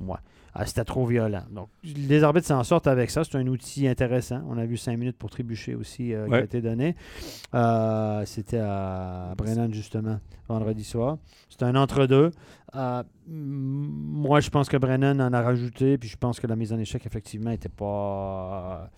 ouais, 0.00 0.16
ah, 0.52 0.66
c'était 0.66 0.84
trop 0.84 1.06
violent. 1.06 1.44
Donc, 1.50 1.68
les 1.84 2.24
arbitres 2.24 2.46
s'en 2.46 2.64
sortent 2.64 2.88
avec 2.88 3.10
ça. 3.10 3.22
C'est 3.22 3.36
un 3.36 3.46
outil 3.46 3.86
intéressant. 3.86 4.42
On 4.48 4.58
a 4.58 4.66
vu 4.66 4.76
5 4.76 4.96
minutes 4.96 5.16
pour 5.16 5.30
trébucher 5.30 5.74
aussi 5.74 6.12
euh, 6.12 6.26
qui 6.26 6.34
a 6.34 6.40
été 6.40 6.60
donné. 6.60 6.96
Euh, 7.54 8.24
c'était 8.26 8.58
à 8.58 9.34
Brennan, 9.36 9.72
justement, 9.72 10.18
vendredi 10.48 10.82
soir. 10.82 11.18
C'était 11.48 11.66
un 11.66 11.76
entre-deux. 11.76 12.32
Euh, 12.74 13.02
moi, 13.28 14.40
je 14.40 14.50
pense 14.50 14.68
que 14.68 14.76
Brennan 14.76 15.20
en 15.20 15.32
a 15.32 15.40
rajouté. 15.40 15.98
Puis, 15.98 16.08
je 16.08 16.16
pense 16.16 16.40
que 16.40 16.48
la 16.48 16.56
mise 16.56 16.72
en 16.72 16.78
échec, 16.78 17.06
effectivement, 17.06 17.50
n'était 17.50 17.68
pas. 17.68 18.90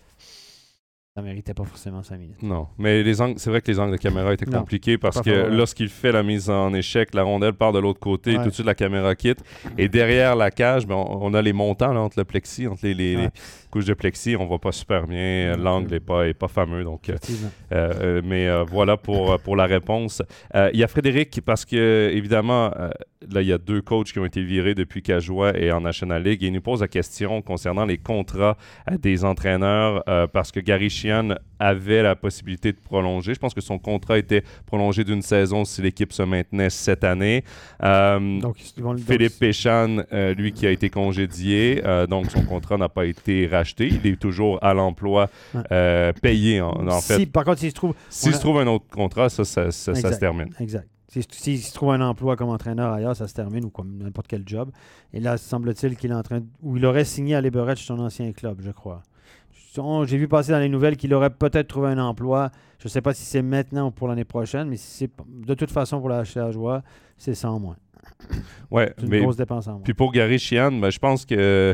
Ça 1.15 1.21
méritait 1.21 1.53
pas 1.53 1.63
forcément 1.63 2.01
5 2.01 2.17
minutes. 2.17 2.41
Non, 2.41 2.67
mais 2.79 3.03
les 3.03 3.21
angles, 3.21 3.35
c'est 3.37 3.51
vrai 3.51 3.61
que 3.61 3.69
les 3.69 3.79
angles 3.79 3.91
de 3.91 3.97
caméra 3.97 4.33
étaient 4.33 4.49
Non, 4.49 4.61
compliqués 4.61 4.97
parce 4.97 5.21
que 5.21 5.47
lorsqu'il 5.47 5.89
fait 5.89 6.11
la 6.11 6.23
mise 6.23 6.49
en 6.49 6.73
échec, 6.73 7.13
la 7.13 7.21
rondelle 7.21 7.53
part 7.53 7.71
de 7.71 7.77
l'autre 7.77 7.99
côté, 7.99 8.35
Ouais. 8.35 8.41
tout 8.43 8.49
de 8.49 8.53
suite 8.55 8.65
la 8.65 8.73
caméra 8.73 9.13
quitte. 9.13 9.37
Et 9.77 9.87
derrière 9.89 10.35
la 10.35 10.49
cage, 10.49 10.87
ben, 10.87 10.95
on, 10.95 11.19
on 11.27 11.33
a 11.35 11.41
les 11.43 11.53
montants 11.53 11.93
là, 11.93 11.99
entre 11.99 12.17
le 12.17 12.23
plexi, 12.25 12.65
entre 12.65 12.87
les, 12.87 12.95
les- 12.95 13.15
Ouais. 13.15 13.21
les 13.25 13.29
couches 13.69 13.85
de 13.85 13.93
plexi, 13.93 14.35
on 14.39 14.47
voit 14.47 14.57
pas 14.57 14.71
super 14.71 15.05
bien. 15.05 15.55
L'angle 15.55 15.91
n'est 15.91 15.99
pas, 15.99 16.27
est 16.27 16.33
pas 16.33 16.47
fameux. 16.47 16.83
Donc, 16.83 17.07
euh, 17.09 17.15
euh, 17.73 17.93
euh, 18.01 18.21
mais 18.25 18.47
euh, 18.47 18.63
voilà 18.63 18.97
pour, 18.97 19.37
pour 19.41 19.55
la 19.55 19.67
réponse. 19.67 20.23
Euh, 20.55 20.71
Il 20.73 20.79
y 20.79 20.83
a 20.83 20.87
Frédéric, 20.87 21.41
parce 21.45 21.63
que, 21.63 22.09
évidemment, 22.11 22.71
euh, 22.75 22.89
là, 23.31 23.43
il 23.43 23.47
y 23.47 23.53
a 23.53 23.59
deux 23.59 23.83
coachs 23.83 24.11
qui 24.11 24.17
ont 24.17 24.25
été 24.25 24.43
virés 24.43 24.73
depuis 24.73 25.03
qu'Ajoie 25.03 25.55
est 25.55 25.71
en 25.71 25.81
National 25.81 26.23
League. 26.23 26.43
Et 26.43 26.47
il 26.47 26.53
nous 26.53 26.61
pose 26.61 26.81
la 26.81 26.87
question 26.87 27.43
concernant 27.43 27.85
les 27.85 27.99
contrats 27.99 28.57
des 28.99 29.23
entraîneurs, 29.25 30.03
euh, 30.09 30.25
parce 30.25 30.51
que 30.51 30.59
Gary 30.59 30.89
Sheehan 31.03 31.35
avait 31.59 32.01
la 32.01 32.15
possibilité 32.15 32.71
de 32.71 32.77
prolonger. 32.77 33.33
Je 33.33 33.39
pense 33.39 33.53
que 33.53 33.61
son 33.61 33.77
contrat 33.79 34.17
était 34.17 34.43
prolongé 34.65 35.03
d'une 35.03 35.21
saison 35.21 35.65
si 35.65 35.81
l'équipe 35.81 36.13
se 36.13 36.23
maintenait 36.23 36.69
cette 36.69 37.03
année. 37.03 37.43
Euh, 37.83 38.39
Donc, 38.39 38.57
Philippe 39.05 39.39
Péchan, 39.39 39.97
euh, 40.11 40.33
lui 40.33 40.51
qui 40.53 40.65
a 40.65 40.71
été 40.71 40.89
congédié, 40.89 41.81
euh, 41.85 42.07
donc 42.07 42.31
son 42.31 42.43
contrat 42.43 42.77
n'a 42.77 42.89
pas 42.89 43.05
été 43.05 43.47
racheté. 43.47 43.87
Il 43.87 44.05
est 44.07 44.15
toujours 44.19 44.59
à 44.63 44.73
l'emploi, 44.73 45.29
euh, 45.71 46.11
payé 46.21 46.61
en, 46.61 46.87
en 46.87 47.01
fait. 47.01 47.17
si, 47.19 47.25
par 47.25 47.43
contre, 47.43 47.59
s'il 47.59 47.69
se 47.69 47.75
trouve. 47.75 47.93
S'il 48.09 48.29
on 48.29 48.33
a- 48.33 48.35
se 48.37 48.41
trouve 48.41 48.59
un 48.59 48.67
autre 48.67 48.85
contrat, 48.89 49.29
ça, 49.29 49.43
ça, 49.45 49.71
ça- 49.71 49.93
ça 49.93 49.99
Exact. 49.99 50.13
se 50.13 50.19
termine. 50.19 50.49
Exact. 50.59 50.87
S'il 51.09 51.23
s'il 51.29 51.59
se 51.59 51.73
trouve 51.75 51.91
un 51.91 52.01
emploi 52.01 52.35
comme 52.35 52.49
entraîneur 52.49 52.91
ailleurs, 52.91 53.15
ça 53.15 53.27
se 53.27 53.35
termine 53.35 53.65
ou 53.65 53.69
comme 53.69 53.97
n'importe 53.99 54.25
quel 54.27 54.41
job. 54.47 54.71
Et 55.13 55.19
là, 55.19 55.37
semble-t-il 55.37 55.95
qu'il 55.95 56.09
est 56.09 56.15
en 56.15 56.23
train. 56.23 56.39
de- 56.39 56.45
Ou 56.63 56.77
il 56.77 56.85
aurait 56.87 57.05
signé 57.05 57.35
à 57.35 57.41
Liberec, 57.41 57.77
son 57.77 57.99
ancien 57.99 58.31
club, 58.31 58.61
je 58.63 58.71
crois. 58.71 59.03
J'ai 60.05 60.17
vu 60.17 60.27
passer 60.27 60.51
dans 60.51 60.59
les 60.59 60.69
nouvelles 60.69 60.97
qu'il 60.97 61.13
aurait 61.13 61.29
peut-être 61.31 61.67
trouvé 61.67 61.89
un 61.89 61.97
emploi. 61.97 62.51
Je 62.79 62.85
ne 62.87 62.89
sais 62.89 63.01
pas 63.01 63.13
si 63.13 63.23
c'est 63.23 63.41
maintenant 63.41 63.87
ou 63.87 63.91
pour 63.91 64.07
l'année 64.07 64.25
prochaine, 64.25 64.67
mais 64.69 64.77
si 64.77 64.87
c'est 65.07 65.11
de 65.27 65.53
toute 65.53 65.71
façon 65.71 65.99
pour 65.99 66.09
la 66.09 66.23
joie, 66.23 66.83
c'est 67.17 67.45
en 67.45 67.59
moins. 67.59 67.77
Ouais, 68.71 68.93
une 69.01 69.09
mais 69.09 69.21
grosse 69.21 69.37
dépense 69.37 69.67
en 69.67 69.73
moins. 69.73 69.81
puis 69.83 69.93
pour 69.93 70.11
Gary 70.11 70.37
Sheehan, 70.37 70.73
ben, 70.79 70.89
je 70.89 70.99
pense 70.99 71.25
que 71.25 71.73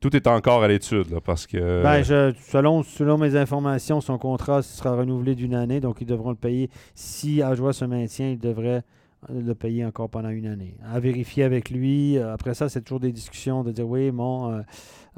tout 0.00 0.14
est 0.16 0.26
encore 0.26 0.62
à 0.62 0.68
l'étude 0.68 1.18
parce 1.24 1.46
que 1.46 1.82
Ben, 1.82 2.02
je- 2.02 2.32
selon, 2.50 2.82
selon 2.82 3.18
mes 3.18 3.36
informations, 3.36 4.00
son 4.00 4.18
contrat 4.18 4.62
sera 4.62 4.94
renouvelé 4.96 5.34
d'une 5.34 5.54
année, 5.54 5.80
donc 5.80 6.00
ils 6.00 6.06
devront 6.06 6.30
le 6.30 6.36
payer. 6.36 6.70
Si 6.94 7.42
Ajoie 7.42 7.72
se 7.72 7.84
maintient, 7.84 8.28
ils 8.30 8.38
devraient 8.38 8.82
le 9.28 9.54
payer 9.54 9.84
encore 9.84 10.08
pendant 10.10 10.30
une 10.30 10.46
année. 10.46 10.76
À 10.84 10.98
vérifier 11.00 11.44
avec 11.44 11.70
lui. 11.70 12.18
Euh, 12.18 12.32
Après 12.32 12.54
ça, 12.54 12.68
c'est 12.68 12.82
toujours 12.82 13.00
des 13.00 13.12
discussions 13.12 13.62
de 13.62 13.72
dire 13.72 13.88
oui, 13.88 14.10
bon, 14.10 14.50
euh, 14.52 14.62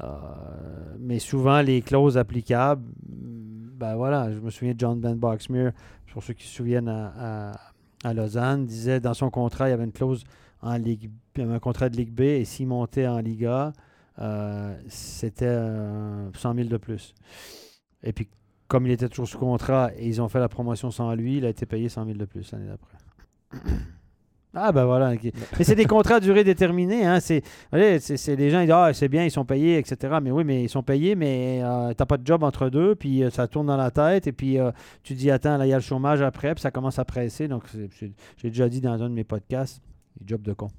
euh, 0.03 0.07
mais 0.99 1.19
souvent 1.19 1.61
les 1.61 1.81
clauses 1.81 2.17
applicables, 2.17 2.83
mm, 3.09 3.69
ben 3.77 3.95
voilà, 3.95 4.31
je 4.31 4.39
me 4.39 4.49
souviens 4.49 4.73
de 4.73 4.79
John 4.79 4.99
Ben 4.99 5.15
Boxmeer, 5.15 5.71
pour 6.11 6.23
ceux 6.23 6.33
qui 6.33 6.47
se 6.47 6.53
souviennent 6.55 6.87
à, 6.87 7.51
à- 8.03 8.13
Lausanne, 8.13 8.65
disait 8.65 8.99
dans 8.99 9.13
son 9.15 9.29
contrat, 9.31 9.67
il 9.67 9.71
y 9.71 9.73
avait 9.73 9.83
une 9.83 9.91
clause 9.91 10.23
en 10.61 10.77
Ligue 10.77 11.09
un 11.39 11.59
contrat 11.59 11.89
de 11.89 11.97
Ligue 11.97 12.13
B 12.13 12.21
et 12.21 12.45
s'il 12.45 12.67
montait 12.67 13.07
en 13.07 13.17
Liga, 13.19 13.73
euh, 14.19 14.77
c'était 14.87 15.45
euh, 15.47 16.29
100 16.33 16.53
000 16.55 16.69
de 16.69 16.77
plus. 16.77 17.13
Et 18.03 18.13
puis, 18.13 18.29
comme 18.69 18.85
il 18.85 18.91
était 18.93 19.09
toujours 19.09 19.27
sous 19.27 19.37
contrat 19.39 19.91
et 19.97 20.07
ils 20.07 20.21
ont 20.21 20.29
fait 20.29 20.39
la 20.39 20.47
promotion 20.47 20.91
sans 20.91 21.13
lui, 21.15 21.37
il 21.37 21.45
a 21.45 21.49
été 21.49 21.65
payé 21.65 21.89
100 21.89 22.05
000 22.05 22.17
de 22.17 22.25
plus 22.25 22.49
l'année 22.53 22.67
d'après. 22.67 22.97
Ah 24.55 24.71
ben 24.71 24.85
voilà. 24.85 25.11
ok. 25.13 25.31
Mais 25.57 25.63
c'est 25.65 25.75
des 25.75 25.85
contrats 25.85 26.15
à 26.15 26.19
durée 26.19 26.43
déterminée. 26.43 27.05
Hein. 27.05 27.19
C'est, 27.19 27.41
allez, 27.71 27.99
c'est, 27.99 28.15
c'est- 28.17 28.35
les 28.35 28.49
gens 28.49 28.59
ils 28.61 28.65
disent 28.67 28.75
ah 28.75 28.91
c'est 28.93 29.09
bien 29.09 29.23
ils 29.25 29.31
sont 29.31 29.45
payés 29.45 29.77
etc. 29.77 30.15
Mais 30.23 30.31
oui 30.31 30.43
mais 30.45 30.63
ils 30.63 30.69
sont 30.69 30.81
payés 30.83 31.15
mais 31.15 31.59
euh, 31.63 31.93
t'as 31.93 32.05
pas 32.05 32.17
de 32.17 32.25
job 32.25 32.43
entre 32.43 32.69
deux 32.69 32.95
puis 32.95 33.23
euh, 33.23 33.29
ça 33.29 33.47
tourne 33.47 33.67
dans 33.67 33.77
la 33.77 33.91
tête 33.91 34.27
et 34.27 34.31
puis 34.31 34.57
euh, 34.57 34.71
tu 35.03 35.13
dis 35.13 35.29
attends 35.29 35.57
là 35.57 35.65
il 35.65 35.69
y 35.69 35.73
a 35.73 35.77
le 35.77 35.81
chômage 35.83 36.21
après 36.21 36.55
puis 36.55 36.61
ça 36.61 36.71
commence 36.71 36.97
à 36.99 37.05
presser 37.05 37.47
donc 37.47 37.63
j'ai 38.01 38.49
déjà 38.49 38.69
dit 38.69 38.81
dans 38.81 39.01
un 39.03 39.09
de 39.09 39.13
mes 39.13 39.23
podcasts 39.25 39.81
des 40.19 40.25
jobs 40.27 40.41
de 40.41 40.53
con. 40.53 40.69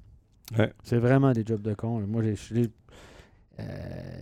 Ouais. 0.57 0.71
C'est 0.83 0.97
vraiment 0.97 1.31
des 1.33 1.43
jobs 1.45 1.61
de 1.61 1.73
con. 1.73 2.01
Moi 2.07 2.23
j'ai, 2.23 2.69
euh, 3.59 3.63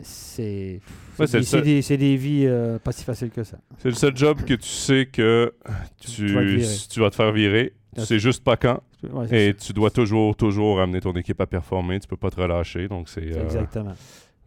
c'est 0.01 0.79
Ouais, 1.19 1.27
c'est 1.27 1.43
c'est 1.43 1.61
des, 1.61 1.75
des- 1.75 1.81
c'est 1.81 1.97
des 1.97 2.15
vies 2.15 2.45
euh, 2.45 2.79
pas 2.79 2.91
si 2.91 3.03
faciles 3.03 3.29
que 3.31 3.43
ça. 3.43 3.57
c'est 3.79 3.89
le 3.89 3.95
seul 3.95 4.15
job 4.15 4.41
que 4.43 4.53
tu 4.53 4.67
sais 4.69 5.07
que 5.11 5.53
tu, 5.99 6.07
Tu 6.11 6.27
vas 6.33 6.41
te 6.41 6.45
virer. 6.45 6.75
tu 6.89 6.99
vas 7.01 7.09
te 7.09 7.15
faire 7.15 7.31
virer. 7.33 7.73
Tu 7.95 8.05
sais 8.05 8.19
juste 8.19 8.43
pas 8.43 8.57
quand. 8.57 8.81
Ouais, 9.11 9.49
Et 9.49 9.53
tu 9.53 9.71
dois 9.73 9.89
toujours, 9.89 10.35
toujours 10.35 10.79
amener 10.81 10.99
ton 11.01 11.13
équipe 11.13 11.39
à 11.41 11.45
performer. 11.45 11.99
Tu 11.99 12.07
peux 12.07 12.17
pas 12.17 12.29
te 12.29 12.39
relâcher. 12.41 12.87
Donc 12.87 13.07
c'est. 13.09 13.31
euh, 13.35 13.43
Exactement. 13.45 13.93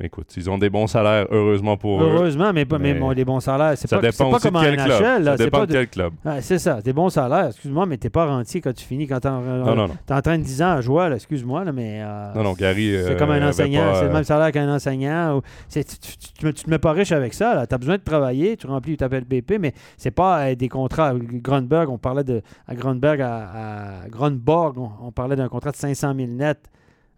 Écoute, 0.01 0.27
ils 0.37 0.49
ont 0.49 0.59
des 0.59 0.71
bons 0.71 0.87
salaires, 0.87 1.27
heureusement 1.31 1.77
pour 1.77 2.03
eux. 2.03 2.07
Heureusement, 2.09 2.53
mais, 2.53 2.65
pas, 2.65 2.79
mais, 2.79 2.95
mais 2.95 3.01
bon, 3.01 3.11
les 3.11 3.25
bons 3.25 3.41
salaires, 3.41 3.73
c'est 3.77 3.89
Ça 3.89 3.97
pas, 3.99 4.11
c'est 4.13 4.19
dépend 4.19 4.31
pas 4.31 4.39
comme 4.41 4.57
en 4.57 4.63
NHL. 4.63 4.77
club. 4.77 4.89
là, 5.01 5.25
Ça 5.33 5.37
c'est 5.37 5.45
dépend 5.45 5.59
pas 5.61 5.67
de 5.67 5.73
quel 5.73 5.89
club. 5.89 6.13
Ouais, 6.25 6.41
c'est 6.41 6.59
ça, 6.59 6.81
des 6.81 6.93
bons 6.93 7.09
salaires. 7.11 7.47
Excuse-moi, 7.49 7.87
mais 7.87 7.97
t'es 7.97 8.11
pas 8.11 8.27
rentier 8.27 8.61
quand 8.61 8.73
tu 8.75 8.85
finis, 8.85 9.07
quand 9.07 9.21
t'es 9.21 9.29
en, 9.29 9.41
Non, 9.41 9.75
non, 9.75 9.89
non. 9.89 9.97
t'es 10.07 10.15
en 10.15 10.21
train 10.23 10.39
de 10.39 10.43
10 10.45 10.63
ans 10.63 10.71
à 10.77 10.81
jouer, 10.81 11.11
excuse-moi, 11.15 11.65
mais... 11.73 12.01
euh, 12.03 12.35
Non, 12.35 12.43
non, 12.45 12.53
Gary. 12.53 12.93
C'est 13.05 13.11
euh, 13.13 13.19
comme 13.19 13.31
un 13.31 13.49
enseignant, 13.49 13.95
c'est 13.95 14.03
le 14.05 14.11
euh, 14.11 14.13
même 14.13 14.25
salaire 14.25 14.53
qu'un 14.53 14.73
enseignant. 14.73 15.39
ou- 15.39 15.43
c'est- 15.69 16.01
tu, 16.01 16.17
tu, 16.17 16.53
tu, 16.55 16.65
te 16.65 16.71
mets- 16.71 16.79
pas 16.79 16.93
riche 16.93 17.13
avec 17.13 17.35
ça. 17.35 17.67
Tu 17.67 17.75
as 17.75 17.79
besoin 17.79 17.97
de 17.97 18.03
travailler, 18.03 18.57
tu 18.57 18.67
remplis, 18.67 18.93
tu 18.93 18.97
t'appelles 18.99 19.25
BP, 19.25 19.59
mais 19.59 19.73
c'est 19.97 20.11
pas 20.13 20.41
euh, 20.49 20.55
des 20.55 20.69
contrats. 20.69 21.13
Grunberg, 21.15 21.89
on 21.91 21.99
parlait 21.99 22.25
de. 22.25 22.41
À 22.67 22.75
Grunberg, 22.75 23.21
à, 23.21 24.03
à 24.05 24.09
Grunborg, 24.09 24.79
on, 24.79 24.91
on 25.03 25.13
parlait 25.13 25.35
d'un 25.37 25.49
contrat 25.49 25.71
de 25.73 25.77
500 25.77 26.15
000 26.17 26.29
net. 26.33 26.59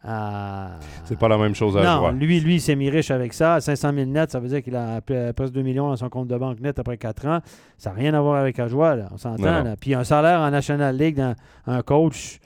À- 0.03 0.79
C'est 1.05 1.19
pas 1.19 1.29
la 1.29 1.37
même 1.39 1.55
chose 1.55 1.77
à 1.77 1.83
non, 1.83 2.09
jouer. 2.11 2.19
lui, 2.19 2.41
lui, 2.41 2.55
il 2.57 2.61
s'est 2.61 2.75
mis 2.77 2.89
riche 2.91 3.11
avec 3.11 3.33
ça. 3.35 3.61
500 3.61 3.93
000 3.95 4.07
net, 4.07 4.31
ça 4.31 4.41
veut 4.41 4.49
dire 4.49 4.63
qu'il 4.63 4.75
a 4.77 5.01
p- 5.01 5.33
presque 5.35 5.53
2 5.53 5.63
millions 5.63 5.89
dans 5.89 5.97
son 5.97 6.09
compte 6.09 6.29
de 6.29 6.37
banque 6.39 6.61
net 6.61 6.79
après 6.79 6.97
4 6.97 7.27
ans. 7.27 7.41
Ça 7.77 7.91
n'a 7.91 7.97
rien 7.97 8.15
à 8.15 8.21
voir 8.21 8.41
avec 8.41 8.59
Ajoie, 8.59 8.97
là. 8.97 9.09
On 9.13 9.17
s'entend. 9.19 9.43
Puis 9.81 9.95
un 9.95 10.05
salaire 10.05 10.41
en 10.41 10.51
National 10.51 10.97
League 10.97 11.17
d'un 11.17 11.35
un 11.67 11.83
coach, 11.83 12.39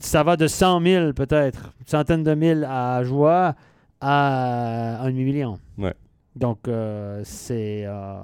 ça 0.00 0.22
va 0.22 0.36
de 0.36 0.46
100 0.46 0.80
000 0.82 1.12
peut-être, 1.12 1.72
une 1.80 1.86
centaine 1.86 2.22
de 2.22 2.34
mille 2.34 2.64
à 2.68 2.96
Ajoie 2.96 3.54
à 4.00 5.02
un 5.02 5.06
demi-million. 5.10 5.58
Ouais. 5.76 5.94
Donc, 6.36 6.68
euh, 6.68 7.20
c'est... 7.24 7.84
euh, 7.86 8.20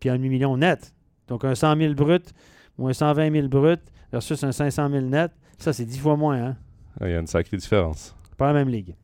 puis 0.00 0.08
un 0.08 0.16
demi-million 0.16 0.56
net. 0.56 0.94
Donc, 1.26 1.44
un 1.44 1.54
100 1.54 1.76
000 1.76 1.94
brut 1.94 2.32
ou 2.78 2.88
un 2.88 2.92
120 2.92 3.32
000 3.32 3.48
brut 3.48 3.80
versus 4.12 4.42
un 4.44 4.52
500 4.52 4.88
000 4.88 5.02
net, 5.06 5.32
ça, 5.58 5.72
c'est 5.72 5.84
10 5.84 5.98
fois 5.98 6.16
moins, 6.16 6.36
hein? 6.42 6.56
Il 7.00 7.10
y 7.10 7.14
a 7.14 7.18
une 7.18 7.26
sacrée 7.26 7.56
différence. 7.56 8.14
Pas 8.36 8.48
la 8.48 8.52
même 8.54 8.68
ligue. 8.68 8.94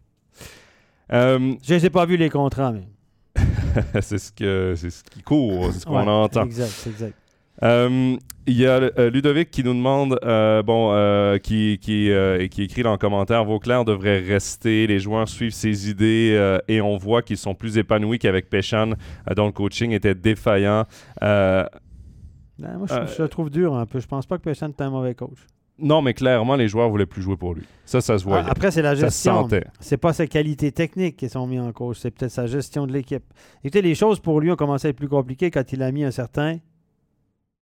Euh, 1.13 1.55
Je 1.63 1.75
n'ai 1.75 1.91
pas 1.91 2.07
vu 2.07 2.17
les 2.17 2.31
contrats, 2.31 2.73
mais... 2.73 2.89
c'est 4.01 4.19
ce 4.19 4.31
que 4.31 4.75
c'est 4.77 4.91
ce 4.91 5.03
qui 5.03 5.23
court, 5.23 5.73
c'est 5.73 5.81
ce 5.81 5.87
qu'on 5.87 6.05
Ouais, 6.05 6.09
entend. 6.09 6.45
Exact, 6.45 6.87
exact. 6.87 7.15
Euh, 7.63 8.17
Il 8.47 8.57
y 8.59 8.67
a 8.67 8.81
euh, 8.99 9.11
Ludovic 9.11 9.51
qui 9.51 9.65
nous 9.65 9.75
demande, 9.75 10.19
euh, 10.25 10.63
bon, 10.63 10.93
qui, 11.41 11.79
qui, 11.81 12.11
écrit 12.11 12.83
dans 12.83 12.93
le 12.93 12.99
commentaire, 12.99 13.45
Vauclair 13.45 13.85
devrait 13.85 14.21
rester, 14.21 14.87
les 14.87 14.99
joueurs 14.99 15.29
suivent 15.29 15.55
ses 15.55 15.89
idées 15.91 16.59
et 16.69 16.81
on 16.81 16.97
voit 16.97 17.23
qu'ils 17.23 17.39
sont 17.39 17.55
plus 17.55 17.79
épanouis 17.79 18.19
qu'avec 18.19 18.51
Péchan, 18.51 18.91
dont 19.35 19.47
le 19.47 19.53
coaching 19.53 19.93
était 19.93 20.15
défaillant. 20.15 20.85
Ben, 21.21 22.79
moi, 22.79 22.87
je, 22.89 23.13
je 23.17 23.23
le 23.23 23.29
trouve 23.29 23.51
dur 23.51 23.75
un 23.75 23.87
peu. 23.87 23.99
Je 23.99 24.07
pense 24.07 24.27
pas 24.27 24.39
que 24.39 24.43
personne 24.43 24.71
est 24.71 24.83
un 24.83 24.91
mauvais 24.91 25.15
coach. 25.15 25.47
Non, 25.79 26.03
mais 26.03 26.15
clairement, 26.15 26.55
les 26.57 26.69
joueurs 26.69 26.89
voulaient 26.89 27.07
plus 27.07 27.21
jouer 27.23 27.37
pour 27.37 27.55
lui. 27.55 27.65
Ça, 27.85 28.01
ça 28.01 28.17
se 28.19 28.25
voyait. 28.25 28.49
Après, 28.49 28.71
c'est 28.71 28.81
la 28.83 28.91
ça 28.95 28.97
se 28.97 29.07
gestion. 29.07 29.35
sentait. 29.43 29.65
C'est 29.81 29.97
pas 29.97 30.13
ses 30.13 30.29
qualités 30.29 30.71
techniques 30.73 31.17
qui 31.17 31.29
sont 31.29 31.47
mises 31.47 31.61
en 31.61 31.73
cause, 31.73 31.99
c'est 31.99 32.11
peut-être 32.11 32.31
sa 32.33 32.47
gestion 32.47 32.87
de 32.87 32.93
l'équipe. 32.93 33.25
Écoutez, 33.63 33.83
les 33.83 33.95
choses 33.95 34.21
pour 34.21 34.41
lui 34.41 34.51
ont 34.53 34.57
commencé 34.57 34.87
à 34.87 34.91
être 34.91 34.97
plus 34.97 35.09
compliquées 35.09 35.51
quand 35.51 35.73
il 35.73 35.83
a 35.83 35.91
mis 35.91 36.05
un 36.05 36.11
certain 36.11 36.59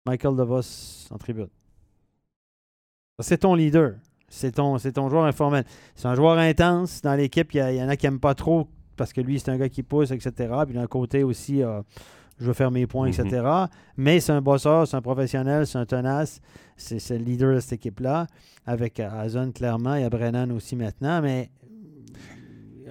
Michael 0.06 0.36
DeVos 0.36 1.08
en 1.12 1.18
tribune. 1.18 1.48
C'est 3.20 3.40
ton 3.40 3.56
leader. 3.56 3.94
C'est 4.28 4.52
ton, 4.54 4.78
c'est 4.78 4.92
ton 4.94 5.10
joueur 5.10 5.26
informel. 5.26 5.64
C'est 5.96 6.08
un 6.08 6.16
joueur 6.16 6.38
intense. 6.38 7.02
Dans 7.02 7.16
l'équipe, 7.16 7.54
il 7.54 7.58
y, 7.58 7.62
a- 7.62 7.72
il 7.72 7.78
y 7.78 7.82
en 7.84 7.88
a 7.90 7.96
qui 7.96 8.06
n'aiment 8.06 8.20
pas 8.20 8.36
trop 8.36 8.68
parce 8.98 9.14
que 9.14 9.22
lui, 9.22 9.40
c'est 9.40 9.50
un 9.52 9.58
gars 9.58 9.70
qui 9.70 9.84
pousse, 9.84 10.12
etc. 10.12 10.54
Puis 10.66 10.76
d'un 10.76 10.88
côté 10.88 11.24
aussi, 11.24 11.64
euh, 11.64 11.82
je 12.40 12.46
veux 12.46 12.54
faire 12.54 12.72
mes 12.72 12.86
points, 12.88 13.08
Mhm. 13.10 13.14
etc. 13.28 13.46
Mais 13.98 14.20
c'est 14.20 14.32
un 14.34 14.42
bosseur, 14.42 14.88
c'est 14.88 14.96
un 14.98 15.02
professionnel, 15.02 15.66
c'est 15.68 15.78
un 15.78 15.86
tenace. 15.86 16.42
C'est, 16.78 17.18
le 17.18 17.24
leader 17.24 17.56
de 17.56 17.60
cette 17.62 17.74
équipe-là. 17.74 18.28
Avec 18.66 19.00
Hazen, 19.00 19.54
clairement. 19.54 19.96
Il 19.96 20.02
y 20.02 20.04
a 20.04 20.10
Brennan 20.10 20.52
aussi 20.52 20.76
maintenant. 20.76 21.22
Mais 21.22 21.50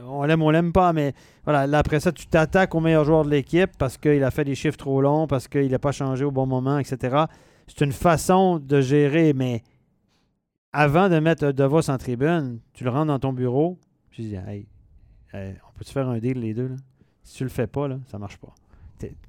on 0.07 0.23
l'aime, 0.25 0.43
on 0.43 0.51
l'aime 0.51 0.73
pas. 0.73 0.93
Mais 0.93 1.13
voilà, 1.45 1.67
là, 1.67 1.79
après 1.79 2.01
ça, 2.01 2.13
tu 2.13 2.27
t'attaques 2.27 2.75
au 2.75 2.81
meilleur 2.81 3.05
joueur 3.05 3.25
de 3.25 3.31
l'équipe 3.31 3.71
parce 3.79 3.97
qu'il 3.99 4.23
a 4.25 4.31
fait 4.31 4.45
des 4.45 4.55
chiffres 4.55 4.77
trop 4.79 5.01
longs, 5.03 5.27
parce 5.27 5.49
qu'il 5.49 5.71
n'a 5.71 5.79
pas 5.79 5.93
changé 5.93 6.25
au 6.25 6.31
bon 6.31 6.47
moment, 6.47 6.79
etc. 6.79 7.25
C'est 7.67 7.85
une 7.85 7.93
façon 7.93 8.59
de 8.59 8.81
gérer, 8.81 9.33
mais 9.35 9.63
avant 10.73 11.09
de 11.09 11.19
mettre 11.19 11.51
DeVos 11.53 11.91
en 11.91 11.99
tribune, 11.99 12.61
tu 12.73 12.85
le 12.85 12.91
rentres 12.91 13.07
dans 13.07 13.19
ton 13.19 13.33
bureau, 13.33 13.79
tu 14.11 14.23
dis 14.23 14.35
Hey, 14.37 14.67
hey, 15.33 15.55
on 15.69 15.79
peut-tu 15.79 15.93
faire 15.93 16.09
un 16.09 16.19
deal 16.19 16.39
les 16.41 16.55
deux 16.55 16.69
là? 16.69 16.77
Si 17.23 17.37
tu 17.39 17.45
le 17.45 17.51
fais 17.51 17.67
pas, 17.67 17.89
là, 17.89 17.99
ça 18.07 18.19
marche 18.19 18.37
pas. 18.37 18.55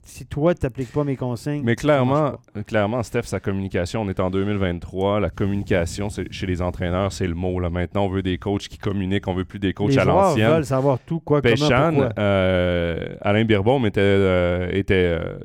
Si 0.04 0.25
toi, 0.28 0.54
tu 0.54 0.63
n'appliques 0.63 0.91
pas 0.91 1.04
mes 1.04 1.15
consignes, 1.15 1.63
Mais 1.65 1.75
clairement, 1.75 2.34
pas. 2.54 2.63
clairement, 2.63 3.01
Steph, 3.01 3.23
sa 3.23 3.39
communication, 3.39 4.01
on 4.04 4.10
est 4.10 4.19
en 4.19 4.30
2023. 4.30 5.19
La 5.19 5.30
communication 5.32 6.10
chez 6.30 6.45
les 6.45 6.62
entraîneurs, 6.62 7.12
c'est 7.12 7.28
le 7.28 7.34
mot. 7.34 7.60
Là. 7.60 7.69
Maintenant, 7.71 8.06
on 8.06 8.10
veut 8.10 8.21
des 8.21 8.38
coachs 8.38 8.67
qui 8.67 8.78
communiquent, 8.78 9.28
on 9.28 9.34
veut 9.34 9.45
plus 9.45 9.58
des 9.60 9.73
coachs 9.73 9.89
les 9.91 9.97
à 9.99 10.04
joueurs 10.04 10.15
l'ancienne. 10.17 10.51
veulent 10.51 10.65
savoir 10.65 10.99
tout, 11.06 11.19
quoi, 11.19 11.41
comment, 11.41 11.54
Péchan, 11.56 11.89
pourquoi. 11.91 12.10
euh, 12.19 13.15
Alain 13.21 13.43
Birbaume 13.45 13.86
était, 13.88 13.99
euh, 14.01 14.69
était, 14.71 14.93
euh, 15.19 15.38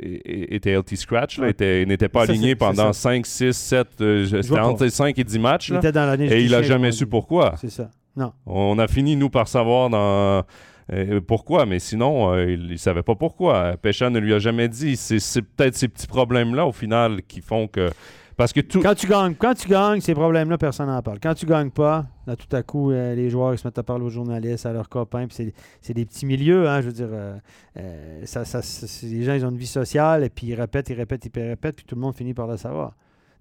était 0.00 0.72
LT 0.76 0.96
Scratch, 0.96 1.38
Ouais. 1.38 1.54
n'était 1.86 2.08
pas 2.08 2.26
Ça, 2.26 2.32
aligné 2.32 2.56
pendant 2.56 2.92
c'est 2.92 3.00
5, 3.00 3.24
6, 3.26 3.52
7, 3.56 3.86
euh, 4.00 4.24
je- 4.26 4.42
c'était 4.42 4.58
entre 4.58 4.80
pas. 4.84 4.90
5 4.90 5.18
et 5.18 5.24
10 5.24 5.38
matchs. 5.38 5.68
Il 5.68 5.74
là, 5.74 5.78
était 5.78 5.92
dans 5.92 6.06
l'année 6.06 6.26
et 6.26 6.42
il 6.42 6.54
a 6.54 6.58
chien, 6.58 6.68
jamais 6.68 6.92
su 6.92 7.06
pourquoi. 7.06 7.54
C'est 7.60 7.70
ça. 7.70 7.88
Non. 8.16 8.32
On 8.46 8.78
a 8.80 8.88
fini, 8.88 9.14
nous, 9.14 9.30
par 9.30 9.46
savoir 9.46 9.90
dans, 9.90 10.42
euh, 10.92 11.20
pourquoi, 11.20 11.66
mais 11.66 11.78
sinon, 11.78 12.32
euh, 12.32 12.50
il 12.50 12.68
ne 12.70 12.76
savait 12.76 13.02
pas 13.02 13.14
pourquoi. 13.14 13.76
Péchan 13.76 14.10
ne 14.10 14.18
lui 14.18 14.32
a 14.34 14.38
jamais 14.38 14.68
dit. 14.68 14.96
C'est 14.96 15.42
peut-être 15.42 15.74
ces 15.76 15.88
petits 15.88 16.06
problèmes-là, 16.06 16.66
au 16.66 16.72
final, 16.72 17.22
qui 17.22 17.40
font 17.40 17.66
que... 17.68 17.90
Parce 18.36 18.52
que 18.52 18.60
tout... 18.60 18.80
Quand 18.80 18.94
tu 18.94 19.08
gagnes, 19.08 19.34
quand 19.34 19.52
tu 19.54 19.66
gagnes, 19.68 20.00
ces 20.00 20.14
problèmes-là, 20.14 20.56
personne 20.58 20.86
n'en 20.86 21.02
parle. 21.02 21.18
Quand 21.20 21.34
tu 21.34 21.44
gagnes 21.44 21.70
pas, 21.70 22.06
là, 22.24 22.36
tout 22.36 22.54
à 22.54 22.62
coup, 22.62 22.92
euh, 22.92 23.16
les 23.16 23.30
joueurs 23.30 23.52
ils 23.52 23.58
se 23.58 23.66
mettent 23.66 23.78
à 23.78 23.82
parler 23.82 24.04
aux 24.04 24.10
journalistes, 24.10 24.64
à 24.64 24.72
leurs 24.72 24.88
copains, 24.88 25.26
puis 25.26 25.52
c'est, 25.80 25.92
des 25.92 26.04
petits 26.06 26.24
milieux, 26.24 26.68
hein, 26.68 26.80
je 26.80 26.86
veux 26.86 26.92
dire. 26.92 27.08
euh, 27.10 27.36
euh, 27.78 28.20
ça, 28.26 28.44
ça- 28.44 28.62
c'est- 28.62 29.08
les 29.08 29.24
gens, 29.24 29.34
ils 29.34 29.44
ont 29.44 29.50
une 29.50 29.56
vie 29.58 29.66
sociale, 29.66 30.22
et 30.22 30.28
puis 30.30 30.46
ils 30.46 30.54
répètent, 30.54 30.88
ils 30.88 30.94
répètent, 30.94 31.26
ils 31.26 31.42
répètent, 31.42 31.74
puis 31.74 31.84
tout 31.84 31.96
le 31.96 32.00
monde 32.00 32.14
finit 32.14 32.32
par 32.32 32.46
le 32.46 32.56
savoir. 32.56 32.92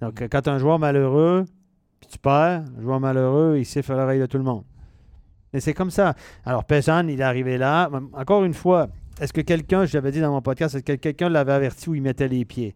Donc, 0.01 0.19
euh, 0.19 0.27
quand 0.31 0.41
tu 0.41 0.49
as 0.49 0.53
un 0.53 0.57
joueur 0.57 0.79
malheureux, 0.79 1.45
puis 1.99 2.09
tu 2.11 2.17
perds, 2.17 2.63
un 2.77 2.81
joueur 2.81 2.99
malheureux, 2.99 3.57
il 3.59 3.65
siffle 3.65 3.91
à 3.91 3.97
l'oreille 3.97 4.19
de 4.19 4.25
tout 4.25 4.39
le 4.39 4.43
monde. 4.43 4.63
Et 5.53 5.59
c'est 5.59 5.73
comme 5.73 5.91
ça. 5.91 6.15
Alors, 6.45 6.65
Pesan, 6.65 7.07
il 7.07 7.19
est 7.19 7.23
arrivé 7.23 7.57
là. 7.57 7.89
Encore 8.13 8.43
une 8.43 8.53
fois, 8.53 8.89
est-ce 9.19 9.33
que 9.33 9.41
quelqu'un, 9.41 9.85
je 9.85 9.93
l'avais 9.93 10.11
dit 10.11 10.21
dans 10.21 10.31
mon 10.31 10.41
podcast, 10.41 10.75
est-ce 10.75 10.83
que 10.83 10.93
quelqu'un 10.93 11.29
l'avait 11.29 11.53
averti 11.53 11.89
où 11.89 11.95
il 11.95 12.01
mettait 12.01 12.27
les 12.27 12.45
pieds? 12.45 12.75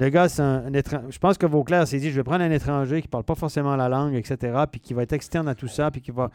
Le 0.00 0.08
gars, 0.08 0.30
c'est 0.30 0.40
un, 0.40 0.72
étranger. 0.72 1.06
Je 1.10 1.18
pense 1.18 1.36
que 1.36 1.44
Vauclair 1.44 1.86
s'est 1.86 1.98
dit 1.98 2.10
je 2.10 2.16
vais 2.16 2.24
prendre 2.24 2.42
un 2.42 2.50
étranger 2.50 3.02
qui 3.02 3.08
parle 3.08 3.24
pas 3.24 3.34
forcément 3.34 3.76
la 3.76 3.90
langue, 3.90 4.14
etc., 4.14 4.64
puis 4.70 4.80
qui 4.80 4.94
va 4.94 5.02
être 5.02 5.12
externe 5.12 5.46
à 5.46 5.54
tout 5.54 5.68
ça, 5.68 5.90
puis 5.90 6.00
qui 6.00 6.10
va, 6.10 6.30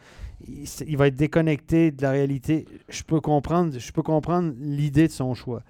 il, 0.46 0.96
va 0.96 1.08
être 1.08 1.16
déconnecté 1.16 1.90
de 1.90 2.00
la 2.00 2.12
réalité. 2.12 2.64
Je 2.88 3.02
peux 3.02 3.20
comprendre, 3.20 3.76
je 3.76 3.92
peux 3.92 4.04
comprendre 4.04 4.54
l'idée 4.60 5.08
de 5.08 5.12
son 5.12 5.34
choix. 5.34 5.62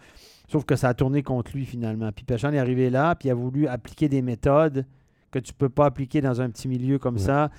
Sauf 0.46 0.66
que 0.66 0.76
ça 0.76 0.90
a 0.90 0.94
tourné 0.94 1.22
contre 1.22 1.52
lui 1.54 1.64
finalement. 1.64 2.12
Puis 2.12 2.26
Péchan 2.26 2.52
est 2.52 2.58
arrivé 2.58 2.90
là, 2.90 3.14
puis 3.14 3.28
il 3.28 3.32
a 3.32 3.34
voulu 3.34 3.66
appliquer 3.66 4.10
des 4.10 4.20
méthodes 4.20 4.84
que 5.30 5.38
tu 5.38 5.54
peux 5.54 5.70
pas 5.70 5.86
appliquer 5.86 6.20
dans 6.20 6.42
un 6.42 6.50
petit 6.50 6.68
milieu 6.68 6.98
comme 6.98 7.16
Ouais. 7.16 7.22
ça, 7.22 7.50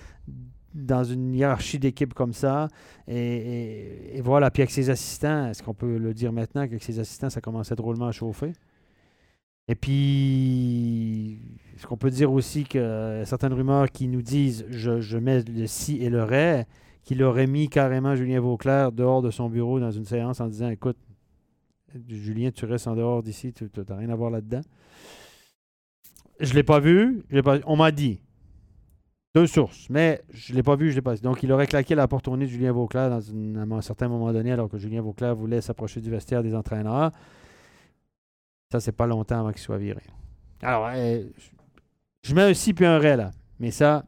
dans 0.77 1.03
une 1.03 1.33
hiérarchie 1.33 1.79
d'équipe 1.79 2.13
comme 2.13 2.33
ça. 2.33 2.67
Et, 3.07 4.21
voilà. 4.23 4.51
Puis 4.51 4.61
avec 4.61 4.71
ses 4.71 4.89
assistants, 4.89 5.47
est-ce 5.47 5.63
qu'on 5.63 5.73
peut 5.73 5.97
le 5.97 6.13
dire 6.13 6.31
maintenant 6.31 6.65
qu'avec 6.65 6.83
ses 6.83 6.99
assistants, 6.99 7.29
ça 7.29 7.41
commençait 7.41 7.75
drôlement 7.75 8.07
à 8.07 8.11
chauffer? 8.11 8.53
Et 9.67 9.75
puis, 9.75 11.39
est-ce 11.75 11.85
qu'on 11.85 11.97
peut 11.97 12.09
dire 12.09 12.31
aussi 12.31 12.63
que 12.63 12.77
euh, 12.77 13.25
certaines 13.25 13.51
rumeurs 13.51 13.91
qui 13.91 14.07
nous 14.07 14.21
disent 14.21 14.65
je, 14.69 15.17
mets 15.17 15.43
le 15.43 15.67
si 15.67 15.97
et 15.97 16.09
le 16.09 16.23
ré, 16.23 16.63
qu'il 17.03 17.21
aurait 17.21 17.47
mis 17.47 17.67
carrément 17.67 18.15
Julien 18.15 18.39
Vauclair 18.39 18.93
dehors 18.93 19.21
de 19.21 19.29
son 19.29 19.49
bureau 19.49 19.79
dans 19.79 19.91
une 19.91 20.05
séance 20.05 20.39
en 20.39 20.47
disant 20.47 20.69
écoute, 20.69 20.97
Julien, 22.07 22.51
tu 22.51 22.65
restes 22.65 22.87
en 22.87 22.95
dehors 22.95 23.23
d'ici, 23.23 23.51
tu 23.51 23.69
n'as 23.89 23.95
rien 23.95 24.09
à 24.09 24.15
voir 24.15 24.29
là-dedans. 24.29 24.61
Je 26.39 26.51
ne 26.51 26.55
l'ai 26.55 26.63
pas 26.63 26.79
vu, 26.79 27.23
on 27.65 27.75
m'a 27.75 27.91
dit. 27.91 28.21
Deux 29.37 29.45
sources, 29.47 29.87
mais 29.91 30.23
je 30.33 30.51
ne 30.51 30.57
l'ai 30.57 30.63
pas 30.63 30.75
vu, 30.75 30.89
je 30.89 30.95
l'ai 30.95 31.01
pas. 31.01 31.15
Donc, 31.17 31.43
il 31.43 31.51
aurait 31.51 31.67
claqué 31.67 31.93
la 31.93 32.07
porte 32.07 32.27
au 32.27 32.35
nez 32.35 32.45
de 32.45 32.49
Julien 32.49 32.71
Vauclair 32.71 33.09
dans 33.11 33.17
à 33.19 33.77
un 33.77 33.81
certain 33.81 34.07
moment 34.07 34.33
donné, 34.33 34.51
alors 34.51 34.67
que 34.67 34.77
Julien 34.79 35.01
Vauclair 35.01 35.35
voulait 35.35 35.61
s'approcher 35.61 36.01
du 36.01 36.09
vestiaire 36.09 36.41
des 36.41 36.55
entraîneurs. 36.55 37.11
Ça, 38.71 38.79
c'est 38.79 38.91
pas 38.93 39.05
longtemps 39.05 39.39
avant 39.41 39.51
qu'il 39.51 39.61
soit 39.61 39.77
viré. 39.77 40.01
Alors, 40.63 40.87
euh, 40.91 41.23
je- 42.23 42.33
mets 42.33 42.41
un 42.41 42.53
si 42.55 42.73
puis 42.73 42.85
un 42.85 42.97
ré 42.97 43.15
là. 43.15 43.29
Mais 43.59 43.69
ça, 43.69 44.05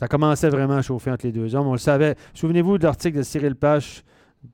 ça 0.00 0.08
commençait 0.08 0.50
vraiment 0.50 0.74
à 0.76 0.82
chauffer 0.82 1.12
entre 1.12 1.24
les 1.26 1.32
deux 1.32 1.54
hommes. 1.54 1.68
On 1.68 1.72
le 1.72 1.78
savait. 1.78 2.16
Souvenez-vous 2.34 2.78
de 2.78 2.82
l'article 2.84 3.18
de 3.18 3.22
Cyril 3.22 3.54
Pache 3.54 4.02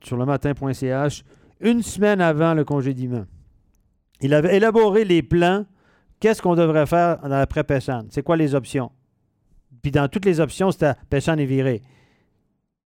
sur 0.04 0.18
le 0.18 0.26
matin.ch, 0.26 1.24
une 1.60 1.82
semaine 1.82 2.20
avant 2.20 2.52
le 2.52 2.64
congédiement. 2.64 3.24
Il 4.20 4.34
avait 4.34 4.56
élaboré 4.56 5.04
les 5.06 5.22
plans. 5.22 5.64
Qu'est-ce 6.20 6.42
qu'on 6.42 6.56
devrait 6.56 6.84
faire 6.86 7.20
dans 7.22 7.28
l'après-Péchan? 7.28 8.02
C'est 8.10 8.22
quoi 8.22 8.36
les 8.36 8.54
options? 8.54 8.90
Puis 9.82 9.90
dans 9.90 10.08
toutes 10.08 10.24
les 10.24 10.40
options, 10.40 10.70
c'était 10.70 10.94
Péchan 11.10 11.36
est 11.38 11.44
viré. 11.44 11.82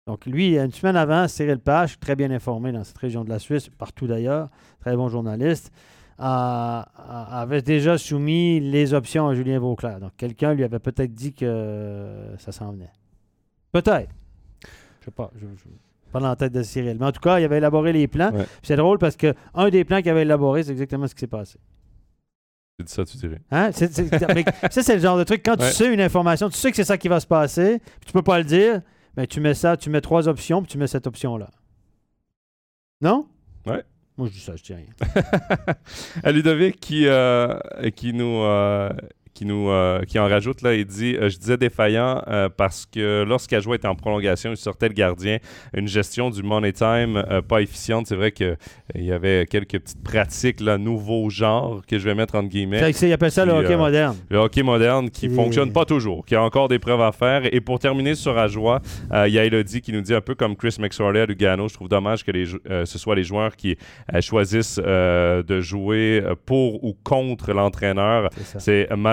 Donc 0.07 0.27
lui, 0.27 0.59
une 0.59 0.73
semaine 0.73 0.97
avant, 0.97 1.29
Cyril 1.29 1.59
Pache, 1.59 1.99
très 2.01 2.17
bien 2.17 2.31
informé 2.33 2.73
dans 2.73 2.83
cette 2.83 2.99
région 2.99 3.23
de 3.25 3.29
la 3.31 3.39
Suisse, 3.39 3.69
partout 3.69 4.07
d'ailleurs, 4.09 4.49
très 4.81 4.97
bon 4.97 5.09
journaliste, 5.09 5.71
avait 6.19 7.63
déjà 7.63 7.99
soumis 7.99 8.61
les 8.61 8.95
options 8.95 9.29
à 9.29 9.35
Julien 9.35 9.59
Vauclair. 9.59 10.01
Donc 10.01 10.13
quelqu'un 10.17 10.55
lui 10.55 10.65
avait 10.65 10.79
peut-être 10.79 11.13
dit 11.15 11.33
que 11.33 12.35
ça 12.39 12.53
s'en 12.53 12.73
venait. 12.73 12.91
Peut-être. 13.71 14.11
Je 15.01 15.05
sais 15.07 15.11
pas. 15.11 15.31
Je, 15.37 15.47
je- 15.57 15.69
pas 16.13 16.21
dans 16.21 16.29
la 16.29 16.37
tête 16.37 16.53
de 16.53 16.63
Cyril. 16.63 16.99
Mais 17.01 17.07
en 17.07 17.13
tout 17.13 17.21
cas, 17.23 17.39
il 17.41 17.45
avait 17.45 17.57
élaboré 17.57 17.91
les 17.91 18.07
plans. 18.07 18.31
Ouais. 18.35 18.45
C'est 18.63 18.77
drôle 18.77 18.99
parce 18.99 19.17
que 19.17 19.33
un 19.55 19.71
des 19.71 19.83
plans 19.83 20.03
qu'il 20.03 20.11
avait 20.11 20.23
élaboré, 20.23 20.63
c'est 20.63 20.73
exactement 20.73 21.07
ce 21.07 21.15
qui 21.15 21.21
s'est 21.21 21.27
passé. 21.27 21.59
Tu 22.79 22.85
dis 22.85 22.93
ça, 22.93 23.05
tu 23.05 23.17
dirais. 23.19 23.41
Hein? 23.51 23.71
C'est- 23.73 23.93
c'est- 23.93 24.35
mais 24.35 24.45
ça, 24.71 24.83
c'est 24.83 24.95
le 24.95 25.01
genre 25.01 25.19
de 25.19 25.25
truc. 25.25 25.43
Quand 25.45 25.61
Ouais. 25.61 25.69
tu 25.71 25.75
sais 25.77 25.93
une 25.93 26.01
information, 26.01 26.49
tu 26.49 26.57
sais 26.57 26.71
que 26.71 26.77
c'est 26.77 26.85
ça 26.85 26.97
qui 26.99 27.09
va 27.09 27.21
se 27.21 27.27
passer, 27.27 27.79
puis 28.01 28.07
tu 28.07 28.13
peux 28.13 28.23
pas 28.23 28.39
le 28.39 28.45
dire, 28.45 28.81
mais 29.17 29.27
tu 29.27 29.41
mets 29.41 29.55
ça, 29.55 29.77
tu 29.77 29.91
mets 29.91 30.01
trois 30.01 30.27
options, 30.29 30.63
puis 30.63 30.71
tu 30.73 30.79
mets 30.79 30.87
cette 30.87 31.07
option-là. 31.07 31.51
Non? 33.01 33.27
Ouais. 33.67 33.83
Moi, 34.17 34.29
je 34.29 34.33
dis 34.33 34.41
ça, 34.41 34.57
je 34.57 34.63
dis 34.63 34.75
rien. 34.75 34.87
à 36.25 36.33
Ludovic 36.33 36.79
qui, 36.81 37.07
euh, 37.07 37.59
qui 37.95 38.13
nous. 38.13 38.43
euh, 38.43 38.91
qui 39.35 39.47
nous 39.47 39.71
euh, 39.71 40.03
qui 40.03 40.19
en 40.19 40.29
rajoute 40.29 40.61
là, 40.63 40.75
il 40.75 40.85
dit 40.85 41.17
euh, 41.17 41.31
je 41.31 41.39
disais 41.39 41.57
défaillant 41.57 42.23
euh, 42.29 42.49
parce 42.55 42.87
que 42.87 43.25
lorsqu'Ajoie 43.27 43.77
était 43.77 43.89
en 43.89 43.95
prolongation, 43.95 44.51
il 44.51 44.57
sortait 44.57 44.89
le 44.89 44.95
gardien, 44.95 45.39
une 45.75 45.89
gestion 45.89 46.29
du 46.31 46.43
money 46.43 46.73
time 46.73 47.23
pas 47.49 47.63
efficiente. 47.63 48.07
C'est 48.07 48.17
vrai 48.17 48.31
que 48.33 48.45
euh, 48.45 48.55
il 48.95 49.05
y 49.05 49.13
avait 49.13 49.47
quelques 49.49 49.79
petites 49.79 50.03
pratiques 50.03 50.61
là, 50.61 50.77
nouveau 50.79 51.31
genre 51.31 51.81
que 51.87 51.99
je 51.99 52.05
vais 52.05 52.15
mettre 52.15 52.35
entre 52.35 52.49
guillemets. 52.49 52.91
Ils 53.03 53.13
appellent 53.13 53.31
ça 53.33 53.45
le 53.47 53.53
hockey 53.53 53.77
moderne. 53.77 54.17
Le 54.29 54.39
hockey 54.39 54.63
moderne 54.63 55.09
qui 55.11 55.27
Et- 55.27 55.31
fonctionne 55.31 55.73
pas 55.73 55.85
toujours, 55.85 56.27
qui 56.27 56.35
a 56.35 56.43
encore 56.43 56.69
des 56.69 56.79
preuves 56.79 57.01
à 57.01 57.13
faire. 57.13 57.43
Et 57.55 57.61
pour 57.61 57.79
terminer 57.79 58.15
sur 58.15 58.37
Ajoie, 58.37 58.81
il 59.27 59.33
y 59.33 59.39
a 59.39 59.45
Elodie 59.45 59.81
qui 59.81 59.93
nous 59.93 60.03
dit 60.03 60.15
un 60.15 60.21
peu 60.21 60.35
comme 60.35 60.57
Chris 60.57 60.77
McSorley 60.79 61.21
à 61.21 61.27
Lugano, 61.27 61.69
je 61.69 61.75
trouve 61.75 61.89
dommage 61.89 62.25
que 62.25 62.31
les, 62.31 62.45
ce 62.47 62.99
soit 62.99 63.15
les 63.15 63.25
joueurs 63.25 63.57
qui 63.57 63.77
choisissent 64.21 64.79
de 64.79 65.61
jouer 65.61 66.23
pour 66.47 66.85
ou 66.85 66.95
contre 67.03 67.53
l'entraîneur. 67.53 68.29
C'est 68.37 68.61
ça. 68.61 68.61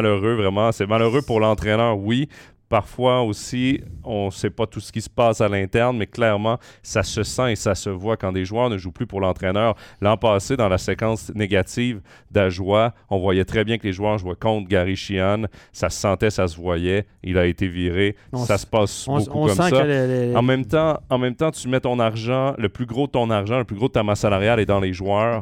C'est 0.09 0.15
malheureux, 0.25 0.35
vraiment. 0.35 0.71
C'est 0.71 0.87
malheureux 0.87 1.21
pour 1.21 1.39
l'entraîneur, 1.39 1.97
oui. 1.97 2.27
Parfois 2.67 3.23
aussi, 3.23 3.81
on 4.03 4.27
ne 4.27 4.29
sait 4.31 4.51
pas 4.51 4.67
tout 4.67 4.79
ce 4.79 4.91
qui 4.91 5.01
se 5.01 5.09
passe 5.09 5.41
à 5.41 5.47
l'interne, 5.49 5.97
mais 5.97 6.05
clairement, 6.05 6.59
ça 6.83 7.01
se 7.01 7.23
sent 7.23 7.53
et 7.53 7.55
ça 7.55 7.73
se 7.73 7.89
voit 7.89 8.15
quand 8.15 8.31
des 8.31 8.45
joueurs 8.45 8.69
ne 8.69 8.77
jouent 8.77 8.91
plus 8.91 9.07
pour 9.07 9.21
l'entraîneur. 9.21 9.73
L'an 10.01 10.17
passé, 10.17 10.55
dans 10.55 10.69
la 10.69 10.77
séquence 10.77 11.31
négative 11.33 11.99
d'Ajoie, 12.29 12.93
on 13.09 13.17
voyait 13.17 13.43
très 13.43 13.63
bien 13.63 13.79
que 13.79 13.87
les 13.87 13.91
joueurs 13.93 14.19
jouaient 14.19 14.35
contre 14.39 14.67
Gary 14.69 14.95
Sheehan. 14.95 15.45
Ça 15.73 15.89
se 15.89 15.99
sentait, 15.99 16.29
ça 16.29 16.47
se 16.47 16.57
voyait. 16.57 17.07
Il 17.23 17.39
a 17.39 17.47
été 17.47 17.67
viré. 17.67 18.15
On 18.33 18.45
ça 18.45 18.59
se 18.59 18.67
passe 18.67 19.07
On, 19.07 19.17
beaucoup 19.17 19.39
on 19.39 19.47
comme 19.47 19.55
sent 19.55 19.69
ça. 19.71 19.83
les- 19.85 20.35
En 20.35 20.43
même, 20.43 20.63
temps, 20.65 20.99
en 21.09 21.17
même 21.17 21.33
temps, 21.35 21.49
tu 21.49 21.67
mets 21.69 21.79
ton 21.79 21.97
argent, 21.97 22.53
le 22.59 22.69
plus 22.69 22.85
gros 22.85 23.07
de 23.07 23.11
ton 23.13 23.31
argent, 23.31 23.57
le 23.57 23.63
plus 23.65 23.77
gros 23.77 23.87
de 23.87 23.93
ta 23.93 24.03
masse 24.03 24.19
salariale 24.19 24.59
est 24.59 24.67
dans 24.67 24.79
les 24.79 24.93
joueurs. 24.93 25.41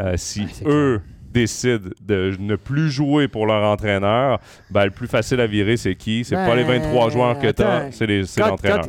Euh, 0.00 0.14
si 0.16 0.44
Ah, 0.64 0.68
eux 0.68 1.02
décident 1.32 1.88
de 2.00 2.34
ne 2.38 2.56
plus 2.56 2.90
jouer 2.90 3.28
pour 3.28 3.46
leur 3.46 3.62
entraîneur, 3.70 4.40
ben, 4.70 4.84
le 4.86 4.90
plus 4.90 5.06
facile 5.06 5.40
à 5.40 5.46
virer, 5.46 5.76
c'est 5.76 5.94
qui? 5.94 6.24
C'est 6.24 6.34
pas 6.36 6.54
les 6.56 6.64
Ben, 6.64 6.80
23 6.82 7.10
joueurs 7.10 7.38
que 7.38 7.50
tu 7.50 7.62
as, 7.62 7.90
c'est 7.92 8.06
l'entraîneur. 8.38 8.86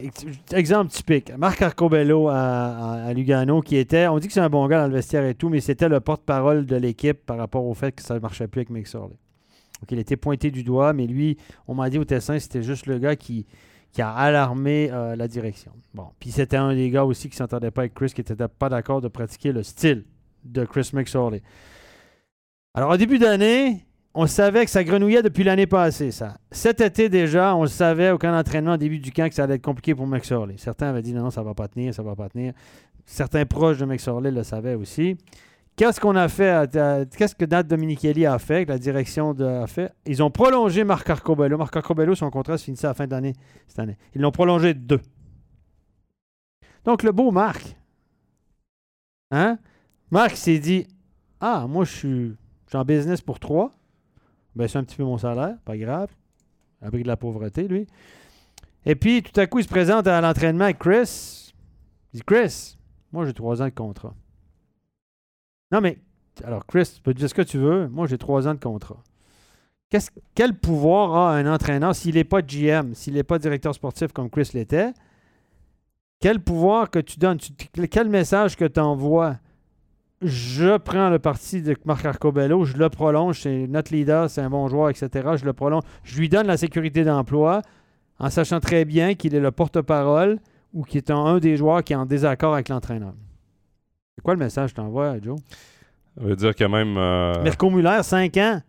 exemple 0.54 0.92
typique, 0.92 1.32
Marc 1.38 1.62
Arcobello 1.62 2.28
à, 2.30 2.34
à- 2.36 3.06
à 3.08 3.14
Lugano, 3.14 3.62
qui 3.62 3.76
était, 3.78 4.08
on 4.08 4.20
dit 4.20 4.28
que 4.28 4.34
c'est 4.34 4.40
un 4.40 4.50
bon 4.50 4.66
gars 4.68 4.82
dans 4.82 4.88
le 4.88 4.94
vestiaire 4.94 5.26
et 5.26 5.36
tout, 5.36 5.50
mais 5.50 5.60
c'était 5.62 5.90
le 5.90 6.00
porte-parole 6.00 6.66
de 6.66 6.76
l'équipe 6.76 7.26
par 7.26 7.38
rapport 7.38 7.66
au 7.66 7.74
fait 7.74 7.92
que 7.94 8.02
ça 8.02 8.16
ne 8.16 8.20
marchait 8.20 8.48
plus 8.48 8.60
avec 8.60 8.70
Mick 8.70 8.88
Sorley. 8.88 9.16
Donc, 9.82 9.92
il 9.92 10.00
était 10.00 10.18
pointé 10.18 10.52
du 10.52 10.64
doigt, 10.64 10.92
mais 10.94 11.08
lui, 11.08 11.38
on 11.68 11.74
m'a 11.76 11.90
dit 11.90 11.98
au 12.00 12.04
Tessin, 12.06 12.38
c'était 12.40 12.64
juste 12.64 12.86
le 12.86 12.98
gars 13.00 13.16
qui, 13.16 13.46
qui 13.94 14.02
a 14.02 14.12
alarmé 14.12 14.90
euh, 14.92 15.16
la 15.16 15.28
direction. 15.28 15.72
Bon, 15.94 16.08
puis 16.20 16.32
c'était 16.32 16.58
un 16.58 16.74
des 16.76 16.90
gars 16.90 17.06
aussi 17.06 17.30
qui 17.30 17.36
ne 17.36 17.38
s'entendait 17.38 17.72
pas 17.72 17.82
avec 17.82 17.94
Chris, 17.94 18.12
qui 18.14 18.20
n'était 18.22 18.36
pas 18.48 18.68
d'accord 18.70 19.00
de 19.02 19.08
pratiquer 19.08 19.52
le 19.54 19.64
style 19.64 20.04
de 20.44 20.66
Chris 20.66 20.90
McSorley. 20.94 21.42
Alors, 22.74 22.92
au 22.92 22.98
début 22.98 23.18
d'année, 23.18 23.86
on 24.14 24.28
savait 24.28 24.66
que 24.66 24.72
ça 24.72 24.84
grenouillait 24.84 25.22
depuis 25.22 25.44
l'année 25.44 25.68
passée, 25.68 26.12
ça. 26.12 26.38
Cet 26.52 26.82
été 26.82 27.10
déjà, 27.10 27.56
on 27.56 27.64
le 27.64 27.68
savait 27.68 28.12
au 28.12 28.18
camp 28.18 28.32
d'entraînement, 28.32 28.74
au 28.74 28.78
début 28.78 29.00
du 29.00 29.12
camp, 29.12 29.28
que 29.30 29.36
ça 29.36 29.44
allait 29.44 29.56
être 29.56 29.64
compliqué 29.64 29.96
pour 29.96 30.08
McSorley. 30.08 30.56
Certains 30.58 30.90
avaient 30.90 31.02
dit 31.02 31.14
non, 31.14 31.24
non, 31.24 31.32
ça 31.32 31.44
va 31.44 31.54
pas 31.54 31.68
tenir, 31.68 31.94
ça 31.94 32.04
va 32.04 32.16
pas 32.16 32.30
tenir. 32.30 32.54
Certains 33.06 33.46
proches 33.46 33.78
de 33.78 33.86
McSorley 33.86 34.32
le 34.32 34.44
savaient 34.44 34.76
aussi. 34.76 35.18
Qu'est-ce 35.76 36.00
qu'on 36.02 36.16
a 36.16 36.28
fait? 36.28 36.70
Qu'est-ce 37.18 37.36
que 37.36 37.46
Nat 37.46 37.64
Dominichelli 37.64 38.26
a 38.26 38.38
fait, 38.38 38.66
la 38.66 38.78
direction 38.78 39.32
a 39.32 39.66
fait? 39.66 39.94
Ils 40.06 40.22
ont 40.22 40.30
prolongé 40.30 40.84
Marc 40.84 41.10
Arcobello. 41.10 41.58
Marc 41.58 41.76
Arcobello, 41.78 42.16
son 42.16 42.30
contrat 42.30 42.58
se 42.58 42.66
finissait 42.66 42.88
à 42.88 42.90
la 42.90 42.94
fin 42.94 43.08
d'année 43.08 43.34
cette 43.68 43.80
année. 43.80 43.98
Ils 44.14 44.22
l'ont 44.22 44.32
prolongé 44.32 44.74
de 44.74 44.80
deux. 44.80 45.02
Donc, 46.84 47.02
le 47.02 47.14
beau 47.14 47.32
Marc. 47.32 47.78
Hein? 49.32 49.58
Marc 50.12 50.36
s'est 50.36 50.60
dit 50.60 50.86
Ah, 51.40 51.66
moi, 51.70 51.86
je 51.86 51.96
suis, 51.96 52.36
en 52.78 52.86
business 52.86 53.22
pour 53.22 53.40
trois. 53.40 53.72
Ben, 54.56 54.68
c'est 54.68 54.78
un 54.78 54.84
petit 54.84 54.96
peu 54.96 55.04
mon 55.04 55.18
salaire, 55.18 55.58
pas 55.66 55.78
grave. 55.78 56.10
Abri 56.82 57.04
de 57.04 57.08
la 57.08 57.18
pauvreté, 57.18 57.68
lui. 57.68 57.88
Et 58.86 58.96
puis, 58.96 59.22
tout 59.22 59.38
à 59.40 59.48
coup, 59.48 59.60
il 59.60 59.64
se 59.64 59.70
présente 59.70 60.08
à 60.08 60.22
l'entraînement 60.22 60.66
avec 60.66 60.80
Chris. 60.80 61.54
Il 62.14 62.18
dit 62.18 62.24
Chris, 62.26 62.78
moi, 63.12 63.26
j'ai 63.26 63.34
trois 63.34 63.62
ans 63.62 63.66
de 63.66 63.74
contrat. 63.74 64.14
Non, 65.72 65.82
mais, 65.82 66.00
alors, 66.44 66.66
Chris, 66.66 66.92
tu 66.96 67.02
peux 67.02 67.14
dire 67.14 67.30
ce 67.30 67.34
que 67.34 67.42
tu 67.42 67.58
veux. 67.58 67.88
Moi, 67.88 68.08
j'ai 68.08 68.18
trois 68.18 68.48
ans 68.48 68.54
de 68.54 68.60
contrat. 68.60 69.04
quel 70.34 70.58
pouvoir 70.58 71.16
a 71.16 71.36
un 71.36 71.52
entraîneur 71.52 71.96
s'il 71.96 72.16
n'est 72.16 72.24
pas 72.24 72.42
GM, 72.42 72.94
s'il 72.94 73.14
n'est 73.14 73.24
pas 73.24 73.40
directeur 73.40 73.76
sportif 73.76 74.12
comme 74.14 74.30
Chris 74.30 74.52
l'était? 74.54 74.94
Quel 76.20 76.42
pouvoir 76.42 76.90
que 76.90 77.00
tu 77.00 77.18
donnes? 77.18 77.40
quel 77.90 78.10
message 78.10 78.56
que 78.56 78.66
tu 78.66 78.80
envoies? 78.80 79.38
Je 80.22 80.78
prends 80.78 81.10
le 81.10 81.18
parti 81.18 81.62
de 81.62 81.78
Marc 81.86 82.06
Arcobello, 82.06 82.66
je 82.66 82.76
le 82.76 82.90
prolonge, 82.90 83.42
c'est 83.42 83.68
notre 83.68 83.94
leader, 83.94 84.30
c'est 84.30 84.42
un 84.42 84.50
bon 84.50 84.68
joueur, 84.68 84.90
etc. 84.90 85.10
Je 85.38 85.46
le 85.46 85.54
prolonge. 85.54 85.84
Je 86.04 86.20
lui 86.20 86.28
donne 86.28 86.48
la 86.48 86.58
sécurité 86.58 87.06
d'emploi 87.06 87.62
en 88.20 88.30
sachant 88.30 88.60
très 88.60 88.84
bien 88.84 89.16
qu'il 89.16 89.34
est 89.34 89.40
le 89.40 89.52
porte-parole 89.52 90.40
ou 90.74 90.84
qu'il 90.84 90.98
est 90.98 91.10
un 91.10 91.38
des 91.38 91.56
joueurs 91.56 91.84
qui 91.84 91.94
est 91.94 91.96
en 91.96 92.06
désaccord 92.06 92.54
avec 92.54 92.68
l'entraîneur. 92.68 93.14
C'est 94.16 94.22
quoi 94.22 94.34
le 94.34 94.40
message 94.40 94.72
que 94.72 94.76
tu 94.76 94.82
envoies, 94.82 95.22
Joe? 95.22 95.40
Ça 96.18 96.24
veut 96.26 96.36
dire 96.36 96.54
quand 96.54 96.70
même. 96.70 96.98
Euh... 96.98 97.42
Mirko 97.42 97.70
Muller, 97.70 98.00
5 98.02 98.36
ans. 98.38 98.62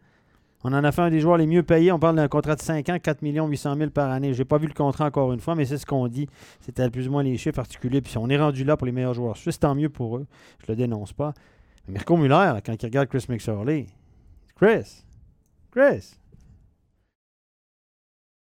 On 0.63 0.73
en 0.75 0.85
a 0.85 0.93
fait 0.93 1.03
un 1.03 1.11
des 1.11 1.21
joueurs 1.21 1.39
les 1.39 1.47
mieux 1.47 1.63
payés. 1.63 1.91
On 1.91 1.99
parle 1.99 2.17
d'un 2.17 2.29
contrat 2.29 2.55
de 2.55 2.61
5 2.61 2.89
ans, 2.91 2.99
4 2.99 3.19
800 3.23 3.77
000 3.77 3.91
par 3.91 4.11
année. 4.11 4.35
Je 4.35 4.39
n'ai 4.39 4.45
pas 4.45 4.59
vu 4.59 4.67
le 4.67 4.75
contrat 4.75 5.07
encore 5.07 5.33
une 5.33 5.41
fois, 5.41 5.55
mais 5.55 5.65
c'est 5.65 5.79
ce 5.79 5.87
qu'on 5.87 6.07
dit. 6.07 6.29
C'était 6.61 6.91
plus 6.91 7.09
ou 7.09 7.13
moins 7.13 7.23
les 7.23 7.39
chiffres 7.39 7.57
particuliers. 7.57 8.03
Puis 8.03 8.19
on 8.19 8.29
est 8.29 8.39
rendu 8.39 8.65
là 8.65 8.77
pour 8.77 8.87
les 8.87 8.93
meilleurs 8.93 9.15
joueurs 9.15 9.37
suisses, 9.37 9.59
tant 9.59 9.75
mieux 9.75 9.89
pour 9.89 10.19
eux. 10.19 10.27
Je 10.61 10.73
le 10.73 10.77
dénonce 10.77 11.13
pas. 11.13 11.33
Mais 11.89 11.95
Mirko 11.95 12.17
Muller, 12.17 12.59
quand 12.65 12.75
il 12.81 12.87
regarde 12.87 13.09
Chris 13.09 13.25
McSorley, 13.29 13.87
Chris, 14.57 15.05
Chris, 15.71 16.17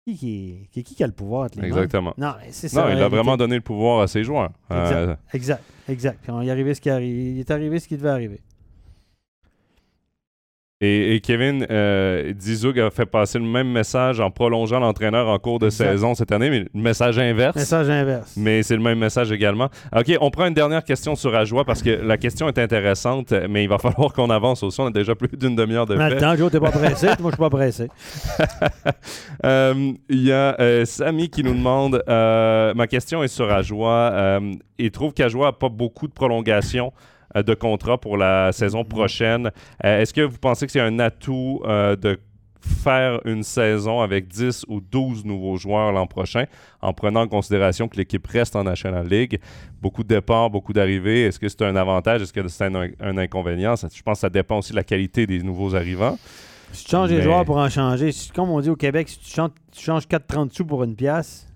qui, 0.05 0.67
qui, 0.71 0.83
qui, 0.83 1.03
a 1.03 1.07
le 1.07 1.13
pouvoir 1.13 1.49
Exactement. 1.61 2.13
Non, 2.17 2.33
c'est 2.49 2.67
ça. 2.67 2.83
Non, 2.83 2.95
il 2.95 3.01
a 3.01 3.09
vraiment 3.09 3.37
donné 3.37 3.55
le 3.55 3.61
pouvoir 3.61 4.01
à 4.01 4.07
ses 4.07 4.23
joueurs. 4.23 4.51
Exact, 4.71 4.95
euh, 4.95 5.15
exact, 5.33 5.63
exact. 5.87 6.19
Puis 6.23 6.33
il, 6.41 6.49
est 6.49 6.73
ce 6.73 6.81
qui 6.81 6.89
arrive. 6.89 7.15
il 7.15 7.39
est 7.39 7.51
arrivé 7.51 7.79
ce 7.79 7.87
qui 7.87 7.97
devait 7.97 8.09
arriver. 8.09 8.41
Et, 10.81 11.19
Kevin 11.21 11.67
euh, 11.69 12.31
a 12.33 12.89
fait 12.89 13.05
passer 13.05 13.37
le 13.37 13.43
même 13.43 13.69
message 13.69 14.21
en 14.21 14.31
prolongeant 14.31 14.79
l'entraîneur 14.79 15.27
en 15.27 15.37
cours 15.37 15.59
de 15.59 15.69
saison 15.69 16.15
cette 16.15 16.31
année, 16.31 16.49
mais 16.49 16.59
le 16.59 16.69
message 16.73 17.19
inverse. 17.19 17.57
Message 17.57 17.89
inverse. 17.89 18.33
Mais 18.37 18.63
c'est 18.63 18.77
le 18.77 18.81
même 18.81 18.97
message 18.97 19.29
également. 19.33 19.67
OK, 19.93 20.15
on 20.21 20.31
prend 20.31 20.45
une 20.45 20.53
dernière 20.53 20.85
question 20.85 21.15
sur 21.15 21.35
Ajoie 21.35 21.65
parce 21.65 21.81
que 21.83 21.89
la 21.89 22.17
question 22.17 22.47
est 22.47 22.57
intéressante, 22.57 23.33
mais 23.49 23.63
il 23.63 23.67
va 23.67 23.77
falloir 23.77 24.13
qu'on 24.13 24.29
avance 24.29 24.63
aussi. 24.63 24.79
On 24.79 24.85
a 24.85 24.91
déjà 24.91 25.15
plus 25.15 25.27
d'une 25.37 25.53
demi-heure 25.53 25.85
de 25.85 25.97
fait. 25.97 26.01
Attends, 26.01 26.37
Joe, 26.37 26.49
t'es 26.49 26.61
pas 26.61 26.71
pressé? 26.71 27.07
Moi, 27.19 27.31
je 27.31 27.35
suis 27.35 27.37
pas 27.37 27.49
pressé. 27.49 27.87
Euh, 29.45 29.93
il 30.09 30.23
y 30.23 30.31
a 30.33 30.59
euh, 30.59 30.83
Samy 30.83 31.29
qui 31.29 31.43
nous 31.43 31.53
demande 31.53 32.03
euh, 32.09 32.73
ma 32.73 32.87
question 32.87 33.23
est 33.23 33.29
sur 33.29 33.49
Ajoie. 33.49 34.39
il 34.77 34.91
trouve 34.91 35.13
qu'Ajoie 35.13 35.47
n'a 35.47 35.51
pas 35.53 35.69
beaucoup 35.69 36.07
de 36.07 36.13
prolongation. 36.13 36.91
Euh, 37.35 37.43
de 37.43 37.53
contrat 37.53 37.99
pour 37.99 38.17
la 38.17 38.51
saison 38.51 38.83
prochaine. 38.83 39.51
Euh, 39.85 40.01
est-ce 40.01 40.13
que 40.13 40.21
vous 40.21 40.37
pensez 40.39 40.65
que 40.65 40.71
c'est 40.71 40.79
un 40.79 40.97
atout 40.97 41.61
euh, 41.65 41.95
de 41.95 42.19
faire 42.61 43.21
une 43.23 43.43
saison 43.43 44.01
avec 44.01 44.27
10 44.27 44.65
ou 44.67 44.81
12 44.81 45.25
nouveaux 45.25 45.55
joueurs 45.55 45.91
l'an 45.91 46.07
prochain, 46.07 46.45
en 46.81 46.91
prenant 46.91 47.21
en 47.21 47.27
considération 47.27 47.87
que 47.87 47.97
l'équipe 47.97 48.25
reste 48.25 48.55
en 48.55 48.63
National 48.63 49.07
League? 49.07 49.39
Beaucoup 49.79 50.03
de 50.03 50.07
départs, 50.07 50.49
beaucoup 50.49 50.73
d'arrivées. 50.73 51.25
Est-ce 51.25 51.39
que 51.39 51.47
c'est 51.47 51.61
un 51.61 51.75
avantage? 51.75 52.23
Est-ce 52.23 52.33
que 52.33 52.47
c'est 52.47 52.65
un, 52.65 53.17
inconvénient? 53.17 53.75
je 53.75 54.01
pense 54.01 54.17
que 54.17 54.21
ça 54.21 54.29
dépend 54.29 54.57
aussi 54.57 54.71
de 54.71 54.77
la 54.77 54.83
qualité 54.83 55.27
des 55.27 55.43
nouveaux 55.43 55.75
arrivants. 55.75 56.17
Si 56.71 56.85
tu 56.85 56.91
changes 56.91 57.09
les 57.09 57.21
joueurs 57.21 57.45
pour 57.45 57.57
en 57.57 57.69
changer, 57.69 58.11
comme 58.35 58.49
on 58.49 58.59
dit 58.59 58.69
au 58.69 58.75
Québec, 58.75 59.07
si 59.07 59.19
tu 59.19 59.31
changes, 59.31 59.51
tu 59.71 59.83
changes 59.83 60.07
4,30 60.07 60.51
sous 60.51 60.65
pour 60.65 60.83
une 60.83 60.95
pièce, 60.95 61.47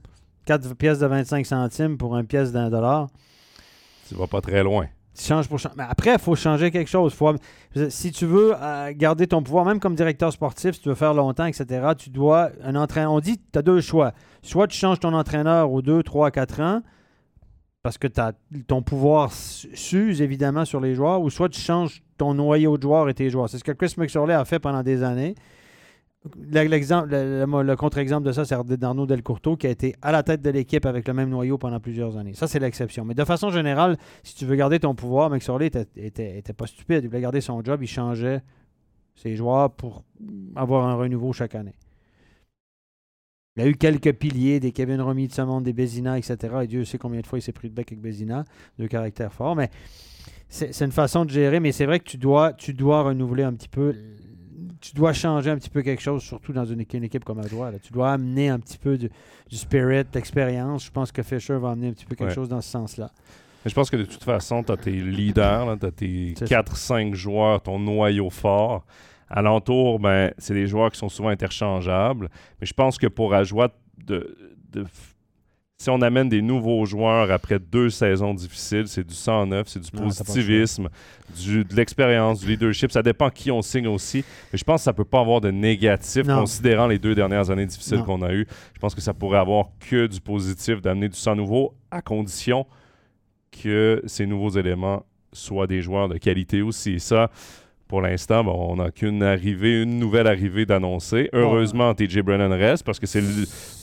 4 0.46 0.76
pièces 0.76 1.00
de 1.00 1.08
25 1.08 1.46
centimes 1.46 1.98
pour 1.98 2.16
une 2.16 2.26
pièce 2.26 2.52
d'un 2.52 2.70
dollar, 2.70 3.10
tu 4.08 4.16
vas 4.16 4.28
pas 4.28 4.42
très 4.42 4.64
loin. 4.64 4.88
Pour 5.48 5.60
changer. 5.60 5.76
Mais 5.78 5.86
après, 5.88 6.14
il 6.14 6.20
faut 6.20 6.36
changer 6.36 6.72
quelque 6.72 6.90
chose. 6.90 7.16
Si 7.90 8.12
tu 8.12 8.26
veux 8.26 8.54
euh, 8.60 8.94
garder 8.96 9.28
ton 9.28 9.44
pouvoir, 9.44 9.64
même 9.64 9.80
comme 9.80 9.96
directeur 9.96 10.34
sportif, 10.34 10.76
si 10.76 10.82
tu 10.82 10.90
veux 10.90 10.96
faire 10.96 11.14
longtemps, 11.14 11.46
etc., 11.46 11.92
tu 11.98 12.10
dois 12.10 12.50
un 12.64 12.76
entraîneur. 12.76 13.12
On 13.12 13.20
dit 13.20 13.38
tu 13.38 13.60
as 13.60 13.62
deux 13.62 13.80
choix. 13.80 14.14
Soit 14.42 14.68
tu 14.68 14.78
changes 14.78 15.00
ton 15.00 15.14
entraîneur 15.14 15.72
aux 15.72 15.82
deux, 15.82 16.02
trois, 16.02 16.32
quatre 16.32 16.60
ans, 16.62 16.82
parce 17.84 17.98
que 17.98 18.08
ton 18.68 18.82
pouvoir 18.82 19.32
s'use 19.32 20.22
évidemment 20.22 20.66
sur 20.66 20.80
les 20.80 20.96
joueurs, 20.96 21.22
ou 21.22 21.30
soit 21.30 21.50
tu 21.50 21.62
changes 21.62 22.02
ton 22.18 22.34
noyau 22.34 22.78
de 22.78 22.84
joueurs 22.84 23.10
et 23.10 23.14
tes 23.14 23.30
joueurs. 23.30 23.50
C'est 23.50 23.60
ce 23.60 23.64
que 23.64 23.72
Chris 23.72 23.94
McSorley 23.98 24.34
a 24.34 24.46
fait 24.46 24.60
pendant 24.60 24.82
des 24.82 25.04
années. 25.04 25.36
L'exemple, 26.38 27.10
le, 27.10 27.76
contre-exemple 27.76 28.26
de 28.26 28.32
ça, 28.32 28.46
c'est 28.46 28.56
Darno 28.78 29.06
Del 29.06 29.22
qui 29.60 29.68
a 29.68 29.70
été 29.70 29.96
à 30.02 30.12
la 30.14 30.24
tête 30.24 30.42
de 30.42 30.50
l'équipe 30.50 30.86
avec 30.86 31.06
le 31.08 31.14
même 31.14 31.30
noyau 31.30 31.58
pendant 31.58 31.82
plusieurs 31.82 32.16
années. 32.16 32.34
Ça, 32.34 32.48
c'est 32.48 32.60
l'exception. 32.60 33.04
Mais 33.04 33.14
de 33.14 33.26
façon 33.26 33.50
générale, 33.50 33.98
si 34.24 34.34
tu 34.36 34.46
veux 34.46 34.56
garder 34.56 34.80
ton 34.80 34.96
pouvoir, 34.96 35.30
McSorley 35.30 35.68
était, 35.68 35.86
était, 35.98 36.38
était, 36.38 36.54
pas 36.54 36.66
stupide. 36.66 37.02
Il 37.04 37.08
voulait 37.10 37.22
garder 37.22 37.42
son 37.42 37.62
job, 37.62 37.84
il 37.84 37.88
changeait 37.88 38.42
ses 39.16 39.36
joueurs 39.36 39.72
pour 39.72 40.06
avoir 40.56 40.88
un 40.88 40.96
renouveau 40.96 41.34
chaque 41.34 41.56
année. 41.56 41.76
Il 43.58 43.64
a 43.64 43.68
eu 43.68 43.76
quelques 43.76 44.14
piliers, 44.14 44.60
des 44.60 44.72
Kevin 44.72 45.02
Romy 45.02 45.28
de 45.28 45.34
ce 45.34 45.62
des 45.62 45.74
Bézina, 45.74 46.18
etc. 46.18 46.38
Et 46.64 46.68
Dieu 46.68 46.86
sait 46.86 46.98
combien 46.98 47.20
de 47.20 47.28
fois 47.28 47.38
il 47.38 47.42
s'est 47.42 47.52
pris 47.52 47.70
de 47.70 47.76
bec 47.76 47.92
avec 47.92 48.02
Bézina, 48.02 48.46
de 48.80 48.88
caractère 48.88 49.32
fort. 49.34 49.56
Mais 49.58 49.70
c'est 50.48 50.86
une 50.86 50.92
façon 50.92 51.26
de 51.26 51.32
gérer, 51.32 51.60
mais 51.60 51.72
c'est 51.72 51.86
vrai 51.86 52.00
que 52.00 52.06
tu 52.06 52.18
dois 52.18 53.04
renouveler 53.04 53.44
un 53.44 53.54
petit 53.54 53.68
peu 53.68 53.94
tu 54.84 54.94
dois 54.94 55.14
changer 55.14 55.50
un 55.50 55.56
petit 55.56 55.70
peu 55.70 55.82
quelque 55.82 56.02
chose, 56.02 56.22
surtout 56.22 56.52
dans 56.52 56.66
une, 56.66 56.82
équipe 56.82 57.24
comme 57.24 57.40
Adroit. 57.40 57.72
Tu 57.82 57.94
dois 57.94 58.12
amener 58.12 58.50
un 58.50 58.60
petit 58.60 58.78
peu 58.78 58.98
du, 58.98 59.10
spirit, 59.50 60.04
d'expérience. 60.12 60.86
Je 60.86 60.92
pense 60.92 61.10
que 61.10 61.24
Fisher 61.24 61.56
va 61.56 61.72
amener 61.72 61.88
un 61.88 61.94
petit 61.94 62.06
peu 62.06 62.16
quelque 62.16 62.34
chose 62.34 62.50
dans 62.50 62.60
ce 62.60 62.70
sens-là. 62.70 63.10
Je 63.66 63.74
pense 63.74 63.90
que 63.90 63.96
de 63.96 64.04
toute 64.04 64.24
façon, 64.24 64.62
tu 64.62 64.74
as 64.74 64.78
tes 64.78 64.92
leaders, 64.92 65.80
tu 65.80 65.86
as 65.86 65.92
tes 65.92 66.34
4-5 66.34 67.14
joueurs, 67.14 67.62
ton 67.62 67.80
noyau 67.80 68.30
fort. 68.30 68.84
Alentour, 69.30 70.00
ben, 70.00 70.34
c'est 70.38 70.54
des 70.54 70.68
joueurs 70.68 70.92
qui 70.92 71.00
sont 71.00 71.08
souvent 71.08 71.30
interchangeables. 71.30 72.30
Mais 72.60 72.68
je 72.68 72.74
pense 72.74 72.98
que 72.98 73.08
pour 73.08 73.34
Adroit, 73.34 73.70
de, 74.06 74.38
de 74.74 74.86
si 75.78 75.90
on 75.90 76.02
amène 76.02 76.30
des 76.30 76.42
nouveaux 76.42 76.86
joueurs 76.86 77.30
après 77.32 77.60
deux 77.60 77.90
saisons 77.90 78.34
difficiles, 78.34 78.88
c'est 78.88 79.06
du 79.06 79.14
sang 79.14 79.46
neuf, 79.46 79.68
c'est 79.68 79.80
du 79.82 79.92
positivisme, 79.92 80.88
du, 81.36 81.66
de 81.66 81.76
l'expérience, 81.76 82.40
du 82.40 82.48
leadership. 82.48 82.92
Ça 82.92 83.04
dépend 83.04 83.30
qui 83.30 83.52
on 83.52 83.62
signe 83.62 83.88
aussi. 83.88 84.24
Mais 84.52 84.60
je 84.60 84.64
pense 84.64 84.82
que 84.82 84.86
ça 84.86 84.92
ne 84.92 84.96
peut 84.96 85.04
pas 85.06 85.20
avoir 85.20 85.42
de 85.42 85.52
négatif 85.52 86.26
considérant 86.28 86.88
les 86.88 87.00
deux 87.00 87.16
dernières 87.16 87.50
années 87.50 87.66
difficiles 87.66 88.02
qu'on 88.04 88.22
a 88.22 88.32
eues. 88.34 88.48
Je 88.74 88.80
pense 88.80 88.96
que 88.96 89.02
ça 89.02 89.14
pourrait 89.14 89.40
avoir 89.40 89.68
que 89.80 90.08
du 90.08 90.22
positif 90.22 90.82
d'amener 90.82 91.10
du 91.10 91.18
sang 91.18 91.36
nouveau 91.36 91.74
à 91.92 92.02
condition 92.02 92.66
que 93.52 94.02
ces 94.06 94.26
nouveaux 94.26 94.52
éléments 94.52 95.06
soient 95.34 95.68
des 95.68 95.82
joueurs 95.82 96.08
de 96.08 96.18
qualité 96.18 96.62
aussi. 96.62 97.00
ça, 97.00 97.30
pour 97.94 98.02
l'instant, 98.02 98.44
on 98.48 98.78
n'a 98.78 98.90
qu'une 98.90 99.22
arrivée, 99.22 99.84
une 99.84 100.00
nouvelle 100.00 100.26
arrivée 100.26 100.66
d'annoncer. 100.66 101.30
Heureusement, 101.32 101.94
TJ 101.94 102.22
Brennan 102.22 102.52
reste 102.52 102.84
parce 102.84 103.00
que 103.00 103.06
c'est 103.06 103.22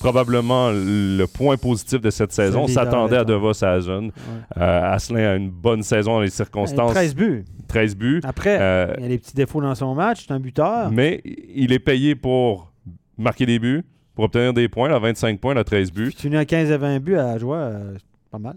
probablement 0.01 0.73
le 0.73 1.25
point 1.27 1.57
positif 1.57 2.01
de 2.01 2.11
cette 2.11 2.33
saison. 2.33 2.63
On 2.63 2.67
s'attendait 2.67 3.19
à 3.19 3.25
Devos 3.25 3.65
à 3.65 3.79
Ouais. 3.79 4.11
Euh, 4.57 4.93
Asselin 4.93 5.31
a 5.31 5.37
une 5.37 5.49
bonne 5.49 5.85
saison 5.85 6.15
dans 6.15 6.23
les 6.23 6.31
circonstances. 6.31 6.91
13 6.91 7.15
buts. 7.15 7.45
13 7.69 7.95
buts. 7.97 8.21
Après, 8.25 8.59
euh, 8.61 8.93
il 8.99 9.03
y 9.05 9.07
a 9.07 9.09
des 9.11 9.19
petits 9.19 9.37
défauts 9.37 9.61
dans 9.61 9.77
son 9.77 9.95
match. 9.95 10.25
C'est 10.27 10.35
un 10.35 10.41
buteur. 10.41 10.91
Mais 10.91 11.21
il 11.25 11.73
est 11.73 11.79
payé 11.79 12.17
pour 12.17 12.73
marquer 13.17 13.47
des 13.47 13.61
buts, 13.61 13.85
pour 14.17 14.25
obtenir 14.25 14.53
des 14.53 14.69
points. 14.69 14.91
à 14.93 14.99
25 14.99 15.39
points, 15.39 15.57
à 15.57 15.63
13 15.63 15.93
buts. 15.93 16.13
Tu 16.19 16.37
à 16.37 16.45
15 16.45 16.73
à 16.73 16.79
20 16.79 16.99
buts 16.99 17.17
à 17.17 17.39
jouer, 17.39 17.59
euh, 17.59 17.95
pas 18.29 18.41
mal. 18.41 18.57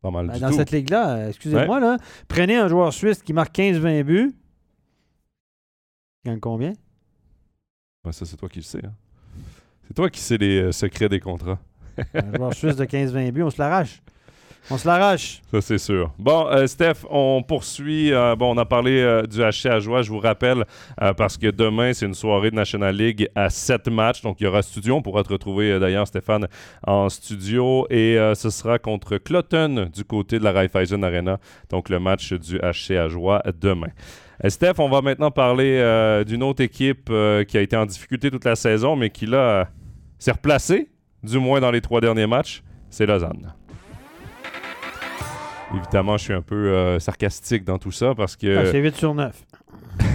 Pas 0.00 0.10
mal 0.10 0.28
ben, 0.28 0.38
Dans 0.38 0.52
cette 0.52 0.70
ligue-là, 0.70 1.28
excusez-moi, 1.28 1.78
là, 1.78 1.98
prenez 2.26 2.56
un 2.56 2.68
joueur 2.68 2.90
suisse 2.92 3.22
qui 3.22 3.34
marque 3.34 3.54
15-20 3.54 4.02
buts, 4.02 4.32
gagne 6.24 6.40
combien? 6.40 6.72
Ça, 8.10 8.24
c'est 8.24 8.36
toi 8.36 8.48
qui 8.48 8.58
le 8.58 8.64
sais. 8.64 8.84
hein. 8.84 8.92
C'est 9.86 9.94
toi 9.94 10.10
qui 10.10 10.20
sais 10.20 10.36
les 10.38 10.60
euh, 10.62 10.72
secrets 10.72 11.08
des 11.08 11.20
contrats. 11.20 11.58
Un 12.14 12.34
joueur 12.36 12.54
suisse 12.54 12.76
de 12.76 12.84
15-20 12.84 13.30
buts, 13.32 13.42
on 13.42 13.50
se 13.50 13.60
l'arrache. 13.60 14.00
On 14.70 14.78
se 14.78 14.86
l'arrache. 14.86 15.42
Ça, 15.50 15.60
c'est 15.60 15.78
sûr. 15.78 16.12
Bon, 16.18 16.46
euh, 16.46 16.66
Steph, 16.68 17.04
on 17.10 17.42
poursuit. 17.42 18.12
Euh, 18.12 18.36
bon, 18.36 18.54
on 18.54 18.58
a 18.58 18.64
parlé 18.64 19.00
euh, 19.00 19.22
du 19.26 19.38
HC 19.40 19.66
à 19.66 19.80
joie, 19.80 20.02
je 20.02 20.10
vous 20.10 20.20
rappelle, 20.20 20.64
parce 21.16 21.36
que 21.36 21.48
demain, 21.48 21.92
c'est 21.92 22.06
une 22.06 22.14
soirée 22.14 22.50
de 22.50 22.56
National 22.56 22.94
League 22.96 23.28
à 23.34 23.50
7 23.50 23.88
matchs. 23.88 24.22
Donc, 24.22 24.40
il 24.40 24.44
y 24.44 24.46
aura 24.46 24.62
studio. 24.62 24.94
On 24.96 25.02
pourra 25.02 25.24
te 25.24 25.32
retrouver, 25.32 25.78
d'ailleurs, 25.80 26.06
Stéphane, 26.06 26.46
en 26.86 27.08
studio. 27.08 27.86
Et 27.90 28.16
ce 28.34 28.50
sera 28.50 28.78
contre 28.78 29.18
Cloton 29.18 29.90
du 29.92 30.04
côté 30.04 30.38
de 30.38 30.44
la 30.44 30.52
Raiffeisen 30.52 31.02
Arena. 31.02 31.38
Donc, 31.68 31.88
le 31.88 31.98
match 31.98 32.32
du 32.32 32.58
HC 32.58 32.92
à 32.96 33.08
joie 33.08 33.42
demain. 33.60 33.90
Euh, 34.44 34.48
Steph, 34.50 34.74
on 34.78 34.88
va 34.88 35.02
maintenant 35.02 35.30
parler 35.30 35.78
euh, 35.78 36.24
d'une 36.24 36.42
autre 36.42 36.62
équipe 36.62 37.08
euh, 37.10 37.44
qui 37.44 37.56
a 37.56 37.60
été 37.60 37.76
en 37.76 37.86
difficulté 37.86 38.30
toute 38.30 38.44
la 38.44 38.56
saison, 38.56 38.96
mais 38.96 39.10
qui, 39.10 39.26
là, 39.26 39.68
s'est 40.18 40.32
replacée, 40.32 40.88
du 41.22 41.38
moins 41.38 41.60
dans 41.60 41.70
les 41.70 41.80
trois 41.80 42.00
derniers 42.00 42.26
matchs. 42.26 42.62
C'est 42.90 43.06
Lausanne. 43.06 43.54
Évidemment, 45.74 46.18
je 46.18 46.24
suis 46.24 46.34
un 46.34 46.42
peu 46.42 46.98
sarcastique 46.98 47.64
dans 47.64 47.78
tout 47.78 47.92
ça 47.92 48.14
parce 48.14 48.36
que 48.36 48.58
Ah, 48.58 48.66
c'est 48.70 48.78
8 48.78 48.94
sur 48.94 49.14
9. 49.14 49.34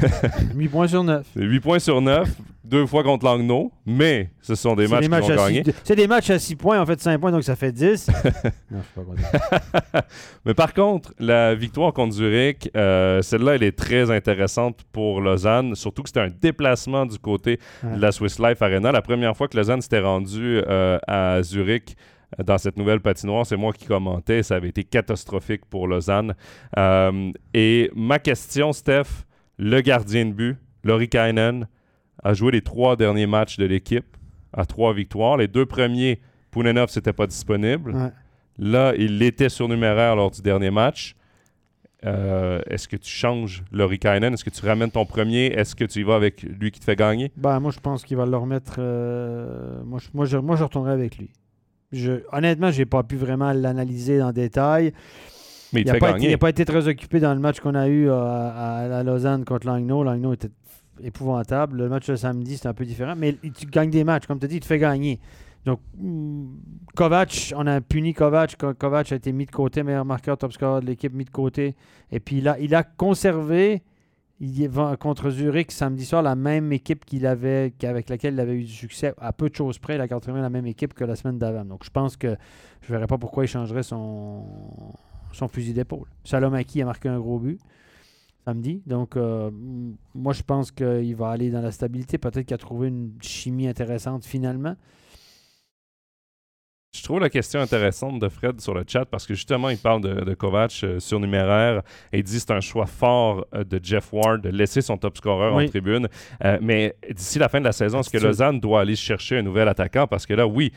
8 0.56 0.68
points 0.70 0.88
sur 0.88 1.04
9. 1.04 1.26
c'est 1.34 1.44
8 1.44 1.60
points 1.60 1.80
sur 1.80 2.02
9, 2.02 2.30
deux 2.64 2.86
fois 2.86 3.04
contre 3.04 3.26
Langnau, 3.26 3.72
mais 3.86 4.30
ce 4.42 4.56
sont 4.56 4.76
des 4.76 4.88
matchs 4.88 5.08
matchs 5.08 5.28
gagner. 5.28 5.64
six- 5.64 5.74
C'est 5.84 5.96
des 5.96 6.08
matchs 6.08 6.30
à 6.30 6.40
6 6.40 6.56
points, 6.56 6.80
en 6.82 6.86
fait 6.86 7.00
5 7.00 7.18
points, 7.20 7.32
donc 7.32 7.44
ça 7.44 7.56
fait 7.56 7.72
10. 7.72 8.08
non, 8.72 8.80
je 8.96 9.02
sais 9.02 9.06
pas 9.06 9.16
dire. 9.16 10.02
Mais 10.46 10.54
par 10.54 10.74
contre, 10.74 11.14
la 11.20 11.56
victoire 11.56 11.94
contre 11.94 12.14
Zurich, 12.14 12.70
euh, 12.76 13.22
celle-là, 13.22 13.56
elle 13.56 13.64
est 13.64 13.78
très 13.78 14.12
intéressante 14.12 14.80
pour 14.92 15.22
Lausanne, 15.22 15.76
surtout 15.76 16.04
que 16.04 16.10
c'était 16.10 16.22
un 16.22 16.30
déplacement 16.30 17.06
du 17.06 17.18
côté 17.20 17.60
Ouais. 17.84 17.96
de 17.96 18.02
la 18.02 18.12
Swiss 18.12 18.40
Life 18.40 18.62
Arena. 18.62 18.92
La 18.92 19.02
première 19.02 19.36
fois 19.36 19.48
que 19.48 19.56
Lausanne 19.58 19.82
s'était 19.82 20.00
rendu 20.00 20.62
euh, 20.68 20.98
à 21.08 21.42
Zurich 21.44 21.96
euh, 22.40 22.44
dans 22.44 22.58
cette 22.58 22.78
nouvelle 22.78 23.00
patinoire, 23.00 23.46
c'est 23.46 23.56
moi 23.58 23.72
qui 23.74 23.86
commentais, 23.86 24.44
ça 24.44 24.56
avait 24.56 24.70
été 24.70 24.84
catastrophique 24.84 25.62
pour 25.70 25.88
Lausanne. 25.88 26.34
Euh, 26.78 27.32
et 27.54 27.90
ma 27.96 28.20
question, 28.20 28.74
Steph, 28.74 29.24
le 29.58 29.82
gardien 29.82 30.26
de 30.26 30.32
but, 30.34 30.58
Laurie 30.84 31.10
Kainen, 31.10 31.68
a 32.24 32.34
joué 32.34 32.52
les 32.52 32.62
trois 32.62 32.96
derniers 32.96 33.28
matchs 33.28 33.58
de 33.58 33.66
l'équipe 33.66 34.18
à 34.54 34.66
trois 34.66 34.94
victoires. 34.94 35.38
Les 35.38 35.48
deux 35.48 35.66
premiers, 35.66 36.20
Pounenov, 36.52 36.90
c'était 36.90 37.14
pas 37.14 37.28
disponible. 37.28 37.92
Ouais. 37.96 38.12
Là, 38.58 38.94
il 38.98 39.22
était 39.22 39.50
surnuméraire 39.50 40.16
lors 40.16 40.32
du 40.32 40.42
dernier 40.42 40.72
match. 40.72 41.16
Euh, 42.06 42.62
Est-ce 42.70 42.88
que 42.88 42.96
tu 42.96 43.10
changes 43.10 43.64
Laurie 43.72 44.00
Kainen? 44.00 44.34
Est-ce 44.34 44.44
que 44.46 44.50
tu 44.50 44.66
ramènes 44.66 44.92
ton 44.92 45.06
premier? 45.06 45.48
Est-ce 45.48 45.76
que 45.76 45.84
tu 45.86 46.00
y 46.00 46.04
vas 46.04 46.16
avec 46.16 46.44
lui 46.44 46.72
qui 46.72 46.80
te 46.80 46.86
fait 46.86 46.96
gagner? 46.96 47.32
Ben, 47.38 47.60
moi, 47.60 47.72
je 47.72 47.80
pense 47.80 48.04
qu'il 48.04 48.18
va 48.18 48.26
le 48.26 48.38
remettre. 48.38 48.76
euh, 48.80 49.82
moi, 49.84 50.00
je, 50.00 50.08
moi, 50.14 50.26
je, 50.26 50.38
moi, 50.38 50.56
je 50.56 50.64
retournerai 50.64 50.94
avec 50.94 51.18
lui. 51.18 51.30
Je, 51.92 52.22
honnêtement, 52.32 52.70
je 52.72 52.80
n'ai 52.80 52.86
pas 52.86 53.04
pu 53.04 53.16
vraiment 53.16 53.52
l'analyser 53.54 54.22
en 54.22 54.32
détail. 54.32 54.94
Mais 55.74 55.82
il 55.82 55.84
Il 55.84 55.88
n'a 55.88 55.94
fait 55.94 56.00
pas, 56.00 56.10
été- 56.12 56.18
il 56.20 56.22
gagner. 56.24 56.34
a 56.34 56.38
pas 56.38 56.50
été 56.50 56.66
très 56.66 56.88
occupé 56.88 57.20
dans 57.20 57.34
le 57.34 57.40
match 57.40 57.60
qu'on 57.60 57.76
a 57.76 57.88
eu 57.88 58.10
euh, 58.10 58.14
à, 58.16 58.98
à 59.00 59.04
Lausanne 59.04 59.44
contre 59.46 59.68
Langnau. 59.68 60.04
Langnau 60.04 60.34
était 60.34 60.50
épouvantable. 61.04 61.78
Le 61.78 61.90
match 61.90 62.08
de 62.08 62.16
samedi, 62.16 62.56
c'était 62.56 62.68
un 62.70 62.74
peu 62.74 62.86
différent. 62.86 63.14
Mais 63.18 63.36
tu 63.58 63.66
gagnes 63.68 63.90
des 63.90 64.04
matchs. 64.04 64.26
Comme 64.28 64.40
tu 64.40 64.46
as 64.46 64.48
dit, 64.48 64.56
il 64.58 64.62
te 64.62 64.66
fait 64.66 64.80
gagner. 64.80 65.20
Donc, 65.66 65.80
mm, 65.98 66.46
Kovac, 66.96 67.54
on 67.58 67.68
a 67.68 67.82
puni 67.82 68.14
Kovac. 68.14 68.56
Ko- 68.58 68.74
Kovac 68.74 69.12
a 69.12 69.16
été 69.16 69.32
mis 69.34 69.46
de 69.46 69.52
côté, 69.52 69.84
meilleur 69.84 70.06
marqueur, 70.06 70.38
top 70.38 70.54
scorer 70.54 70.82
de 70.82 70.86
l'équipe, 70.86 71.14
mis 71.14 71.26
de 71.26 71.30
côté. 71.30 71.76
Et 72.12 72.20
puis 72.20 72.40
là, 72.42 72.58
il 72.60 72.74
a 72.74 72.84
conservé 72.84 73.84
il 74.40 74.70
contre 75.00 75.32
Zurich 75.32 75.72
samedi 75.72 76.06
soir 76.06 76.22
la 76.22 76.36
même 76.36 76.72
équipe 76.72 77.06
qu'il 77.06 77.26
avait, 77.26 77.74
avec 77.84 78.08
laquelle 78.08 78.36
il 78.36 78.40
avait 78.40 78.54
eu 78.54 78.64
du 78.64 78.72
succès, 78.72 79.14
à 79.20 79.34
peu 79.34 79.50
de 79.50 79.56
choses 79.56 79.80
près. 79.80 79.96
Il 79.96 80.02
a 80.02 80.08
conservé 80.08 80.40
la 80.42 80.50
même 80.52 80.68
équipe 80.68 80.94
que 80.94 81.04
la 81.04 81.16
semaine 81.16 81.40
d'avant. 81.40 81.66
Donc, 81.66 81.84
je 81.84 81.90
pense 81.90 82.16
que 82.18 82.36
je 82.82 82.92
ne 82.94 82.98
verrais 82.98 83.08
pas 83.08 83.18
pourquoi 83.18 83.46
il 83.46 83.48
changerait 83.48 83.82
son, 83.82 84.44
son 85.38 85.48
fusil 85.48 85.74
d'épaule. 85.74 86.08
Salomaki 86.24 86.82
a 86.82 86.86
marqué 86.86 87.10
un 87.10 87.20
gros 87.20 87.40
but 87.40 87.60
samedi. 88.46 88.82
Donc, 88.86 89.16
euh, 89.18 89.52
moi, 90.16 90.34
je 90.34 90.42
pense 90.42 90.72
qu'il 90.72 91.16
va 91.16 91.30
aller 91.32 91.50
dans 91.52 91.62
la 91.62 91.72
stabilité. 91.72 92.18
Peut-être 92.18 92.46
qu'il 92.46 92.54
a 92.56 92.58
trouvé 92.58 92.88
une 92.88 93.12
chimie 93.22 93.68
intéressante 93.68 94.26
finalement. 94.26 94.76
Je 96.96 97.04
trouve 97.04 97.20
la 97.20 97.30
question 97.30 97.60
intéressante 97.60 98.20
de 98.20 98.28
Fred 98.28 98.60
sur 98.60 98.74
le 98.74 98.84
chat 98.88 99.06
parce 99.06 99.28
que 99.28 99.36
justement, 99.36 99.70
il 99.70 99.78
parle 99.78 100.02
de, 100.02 100.24
de 100.24 100.34
Kovac 100.34 100.72
euh, 100.84 101.00
surnuméraire 101.00 101.84
et 102.12 102.20
il 102.20 102.24
dit 102.24 102.34
que 102.34 102.40
c'est 102.40 102.52
un 102.52 102.60
choix 102.62 102.88
fort 102.88 103.46
euh, 103.54 103.64
de 103.64 103.80
Jeff 103.84 104.12
Ward 104.14 104.42
de 104.42 104.50
laisser 104.50 104.82
son 104.82 104.98
top 104.98 105.18
scorer 105.18 105.54
Oui. 105.54 105.66
en 105.66 105.70
tribune. 105.70 106.08
Euh, 106.44 106.58
mais 106.62 106.96
d'ici 107.14 107.38
la 107.38 107.50
fin 107.50 107.60
de 107.60 107.66
la 107.66 107.72
saison, 107.74 108.00
est-ce 108.00 108.10
que. 108.10 108.18
Lausanne 108.18 108.60
doit 108.60 108.82
aller 108.82 108.96
chercher 108.96 109.38
un 109.38 109.44
nouvel 109.44 109.68
attaquant? 109.68 110.08
Parce 110.08 110.26
que 110.26 110.34
là, 110.34 110.48
oui, 110.48 110.72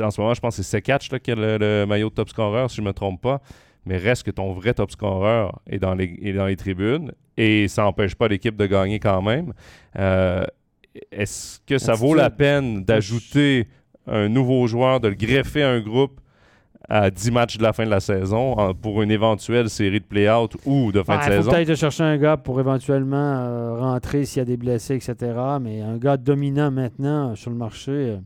en 0.00 0.10
ce 0.10 0.20
moment, 0.20 0.34
je 0.34 0.40
pense 0.40 0.56
que 0.56 0.62
c'est 0.62 0.76
Sekatch 0.78 1.08
qui 1.20 1.30
a 1.30 1.34
le, 1.34 1.56
le 1.58 1.84
maillot 1.86 2.10
de 2.10 2.14
top 2.14 2.28
scorer, 2.28 2.68
si 2.68 2.76
je 2.76 2.80
ne 2.82 2.86
me 2.88 2.92
trompe 2.92 3.20
pas. 3.20 3.40
Mais 3.84 3.96
reste 3.96 4.22
que 4.22 4.30
ton 4.30 4.52
vrai 4.52 4.74
top 4.74 4.90
scorer 4.92 5.48
est 5.68 5.78
dans 5.78 5.94
les, 5.94 6.16
est 6.22 6.32
dans 6.32 6.46
les 6.46 6.56
tribunes 6.56 7.12
et 7.36 7.66
ça 7.68 7.82
n'empêche 7.82 8.14
pas 8.14 8.28
l'équipe 8.28 8.56
de 8.56 8.66
gagner 8.66 9.00
quand 9.00 9.20
même. 9.22 9.52
Euh, 9.98 10.44
Est-ce 11.10 11.58
que 11.66 11.78
ça 11.78 11.94
vaut 11.94 12.14
la 12.14 12.30
peine 12.30 12.84
d'ajouter 12.84 13.66
un 14.06 14.28
nouveau 14.28 14.66
joueur, 14.66 15.00
de 15.00 15.08
le 15.08 15.14
greffer 15.14 15.62
à 15.62 15.70
un 15.70 15.80
groupe 15.80 16.20
à 16.88 17.10
10 17.10 17.30
matchs 17.30 17.56
de 17.58 17.62
la 17.62 17.72
fin 17.72 17.84
de 17.84 17.90
la 17.90 18.00
saison 18.00 18.52
en- 18.58 18.74
pour 18.74 19.02
une 19.02 19.10
éventuelle 19.10 19.70
série 19.70 20.00
de 20.00 20.04
play-out 20.04 20.56
ou 20.66 20.92
de 20.92 21.02
fin 21.02 21.16
de 21.18 21.22
faut 21.22 21.30
saison? 21.30 21.50
peut-être 21.50 21.74
chercher 21.76 22.02
un 22.02 22.18
gars 22.18 22.36
pour 22.36 22.58
éventuellement 22.60 23.16
euh, 23.16 23.76
rentrer 23.78 24.24
s'il 24.24 24.40
y 24.40 24.42
a 24.42 24.44
des 24.44 24.56
blessés, 24.56 24.94
etc. 24.96 25.16
Mais 25.60 25.80
un 25.80 25.96
gars 25.96 26.16
dominant 26.16 26.70
maintenant 26.70 27.30
euh, 27.30 27.34
sur 27.36 27.50
le 27.50 27.56
marché. 27.56 27.90
euh, 27.92 28.16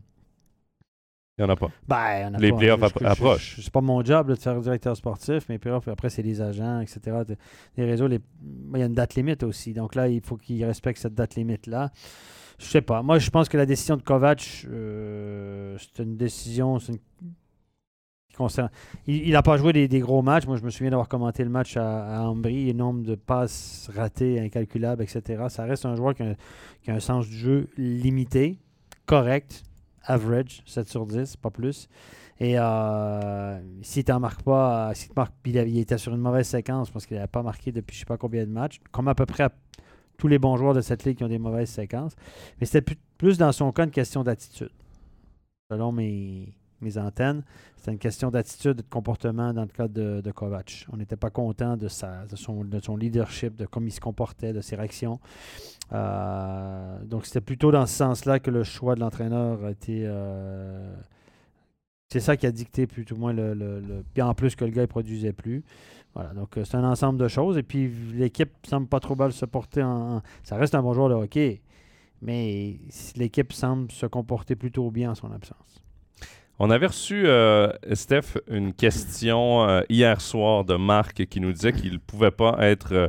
Il 1.38 1.44
n'y 1.44 1.50
en 1.50 1.52
a 1.52 1.56
pas. 1.56 1.70
Ben, 1.86 2.34
a 2.34 2.38
Les 2.38 2.50
pas- 2.50 2.56
playoffs 2.56 2.80
je- 2.80 2.84
appro- 2.86 3.00
je- 3.00 3.04
approchent. 3.06 3.60
C'est 3.60 3.70
pas 3.72 3.82
mon 3.82 4.02
job 4.02 4.28
là, 4.30 4.34
de 4.36 4.40
faire 4.40 4.58
directeur 4.58 4.96
sportif, 4.96 5.44
mais 5.48 5.56
les 5.56 5.58
playoffs, 5.58 5.86
après, 5.88 6.08
c'est 6.08 6.22
les 6.22 6.40
agents, 6.40 6.80
etc. 6.80 6.98
Les 7.76 7.84
réseaux, 7.84 8.06
les- 8.08 8.20
il 8.74 8.80
y 8.80 8.82
a 8.82 8.86
une 8.86 8.94
date 8.94 9.16
limite 9.16 9.42
aussi. 9.42 9.74
Donc 9.74 9.94
là, 9.94 10.08
il 10.08 10.22
faut 10.22 10.38
qu'ils 10.38 10.64
respectent 10.64 11.00
cette 11.00 11.14
date 11.14 11.34
limite-là. 11.34 11.90
Je 12.58 12.64
sais 12.64 12.80
pas. 12.80 13.02
Moi, 13.02 13.18
je 13.18 13.28
pense 13.28 13.50
que 13.50 13.58
la 13.58 13.66
décision 13.66 13.98
de 13.98 14.02
Kovac, 14.02 14.64
euh, 14.70 15.76
c'est 15.78 16.02
une 16.02 16.16
décision 16.16 16.78
c'est 16.78 16.92
une- 16.92 16.98
qui 18.30 18.36
concerne. 18.36 18.70
Il 19.06 19.30
n'a 19.32 19.42
pas 19.42 19.58
joué 19.58 19.74
des, 19.74 19.88
des 19.88 20.00
gros 20.00 20.22
matchs. 20.22 20.46
Moi, 20.46 20.56
je 20.56 20.62
me 20.62 20.70
souviens 20.70 20.88
d'avoir 20.90 21.08
commenté 21.08 21.44
le 21.44 21.50
match 21.50 21.76
à, 21.76 22.16
à 22.16 22.20
Ambry, 22.22 22.64
le 22.68 22.72
nombre 22.72 23.02
de 23.02 23.14
passes 23.14 23.90
ratées 23.94 24.40
incalculables, 24.40 25.02
etc. 25.02 25.44
Ça 25.50 25.64
reste 25.64 25.84
un 25.84 25.96
joueur 25.96 26.14
qui 26.14 26.22
a, 26.22 26.34
qui 26.82 26.90
a 26.90 26.94
un 26.94 27.00
sens 27.00 27.28
du 27.28 27.36
jeu 27.36 27.68
limité, 27.76 28.58
correct, 29.04 29.64
average, 30.06 30.62
7 30.66 30.88
sur 30.88 31.06
10, 31.06 31.36
pas 31.36 31.50
plus. 31.50 31.88
Et 32.38 32.58
euh, 32.58 33.58
s'il 33.82 34.04
t'en 34.04 34.20
marque 34.20 34.42
pas, 34.42 34.90
euh, 34.90 34.94
s'il 34.94 35.08
te 35.08 35.14
marque, 35.16 35.34
puis 35.42 35.52
il, 35.52 35.68
il 35.68 35.78
était 35.78 35.98
sur 35.98 36.14
une 36.14 36.20
mauvaise 36.20 36.46
séquence 36.46 36.90
parce 36.90 37.06
qu'il 37.06 37.16
n'avait 37.16 37.28
pas 37.28 37.42
marqué 37.42 37.72
depuis 37.72 37.94
je 37.94 38.00
sais 38.00 38.06
pas 38.06 38.18
combien 38.18 38.44
de 38.44 38.50
matchs, 38.50 38.80
comme 38.92 39.08
à 39.08 39.14
peu 39.14 39.24
près 39.24 39.48
tous 40.18 40.28
les 40.28 40.38
bons 40.38 40.56
joueurs 40.56 40.74
de 40.74 40.80
cette 40.80 41.04
ligue 41.04 41.18
qui 41.18 41.24
ont 41.24 41.28
des 41.28 41.38
mauvaises 41.38 41.70
séquences. 41.70 42.14
Mais 42.60 42.66
c'était 42.66 42.82
plus, 42.82 42.96
plus 43.18 43.38
dans 43.38 43.52
son 43.52 43.72
cas 43.72 43.84
une 43.84 43.90
question 43.90 44.22
d'attitude. 44.22 44.70
Selon 45.70 45.92
mes, 45.92 46.54
mes 46.80 46.98
antennes, 46.98 47.42
c'était 47.76 47.92
une 47.92 47.98
question 47.98 48.30
d'attitude 48.30 48.78
et 48.80 48.82
de 48.82 48.88
comportement 48.88 49.52
dans 49.54 49.62
le 49.62 49.68
cas 49.68 49.88
de, 49.88 50.20
de 50.20 50.30
Kovac. 50.30 50.86
On 50.92 50.96
n'était 50.96 51.16
pas 51.16 51.30
content 51.30 51.76
de, 51.76 51.84
de, 51.84 52.36
son, 52.36 52.64
de 52.64 52.80
son 52.80 52.96
leadership, 52.96 53.56
de 53.56 53.66
comment 53.66 53.86
il 53.86 53.92
se 53.92 54.00
comportait, 54.00 54.52
de 54.52 54.60
ses 54.60 54.76
réactions. 54.76 55.18
Euh, 55.92 56.98
donc 57.04 57.26
c'était 57.26 57.40
plutôt 57.40 57.70
dans 57.70 57.86
ce 57.86 57.94
sens-là 57.94 58.40
que 58.40 58.50
le 58.50 58.64
choix 58.64 58.94
de 58.94 59.00
l'entraîneur 59.00 59.64
a 59.64 59.70
été. 59.70 60.02
euh, 60.04 60.94
c'est 62.08 62.20
ça 62.20 62.36
qui 62.36 62.46
a 62.46 62.52
dicté 62.52 62.86
plus 62.86 63.04
ou 63.12 63.16
moins 63.16 63.32
le, 63.32 64.04
Puis 64.14 64.22
en 64.22 64.32
plus 64.34 64.54
que 64.54 64.64
le 64.64 64.70
gars 64.70 64.82
ne 64.82 64.86
produisait 64.86 65.32
plus. 65.32 65.64
Voilà, 66.14 66.32
donc 66.34 66.56
euh, 66.56 66.64
c'est 66.64 66.76
un 66.76 66.84
ensemble 66.84 67.18
de 67.18 67.28
choses. 67.28 67.58
Et 67.58 67.62
puis 67.62 67.88
l'équipe 68.14 68.50
semble 68.66 68.86
pas 68.86 69.00
trop 69.00 69.16
mal 69.16 69.32
se 69.32 69.44
porter 69.44 69.82
en- 69.82 70.22
Ça 70.44 70.56
reste 70.56 70.74
un 70.74 70.82
bon 70.82 70.92
joueur 70.94 71.08
de 71.08 71.14
hockey. 71.14 71.62
Mais 72.22 72.78
l'équipe 73.16 73.52
semble 73.52 73.90
se 73.92 74.06
comporter 74.06 74.56
plutôt 74.56 74.90
bien 74.90 75.10
en 75.10 75.14
son 75.14 75.30
absence. 75.32 75.84
On 76.58 76.70
avait 76.70 76.86
reçu, 76.86 77.26
euh, 77.26 77.70
Steph, 77.92 78.38
une 78.50 78.72
question 78.72 79.68
euh, 79.68 79.82
hier 79.90 80.22
soir 80.22 80.64
de 80.64 80.76
Marc 80.76 81.26
qui 81.26 81.38
nous 81.38 81.52
disait 81.52 81.74
qu'il 81.74 81.92
ne 81.92 81.98
pouvait 81.98 82.30
pas 82.30 82.56
être, 82.60 82.94
euh, 82.94 83.08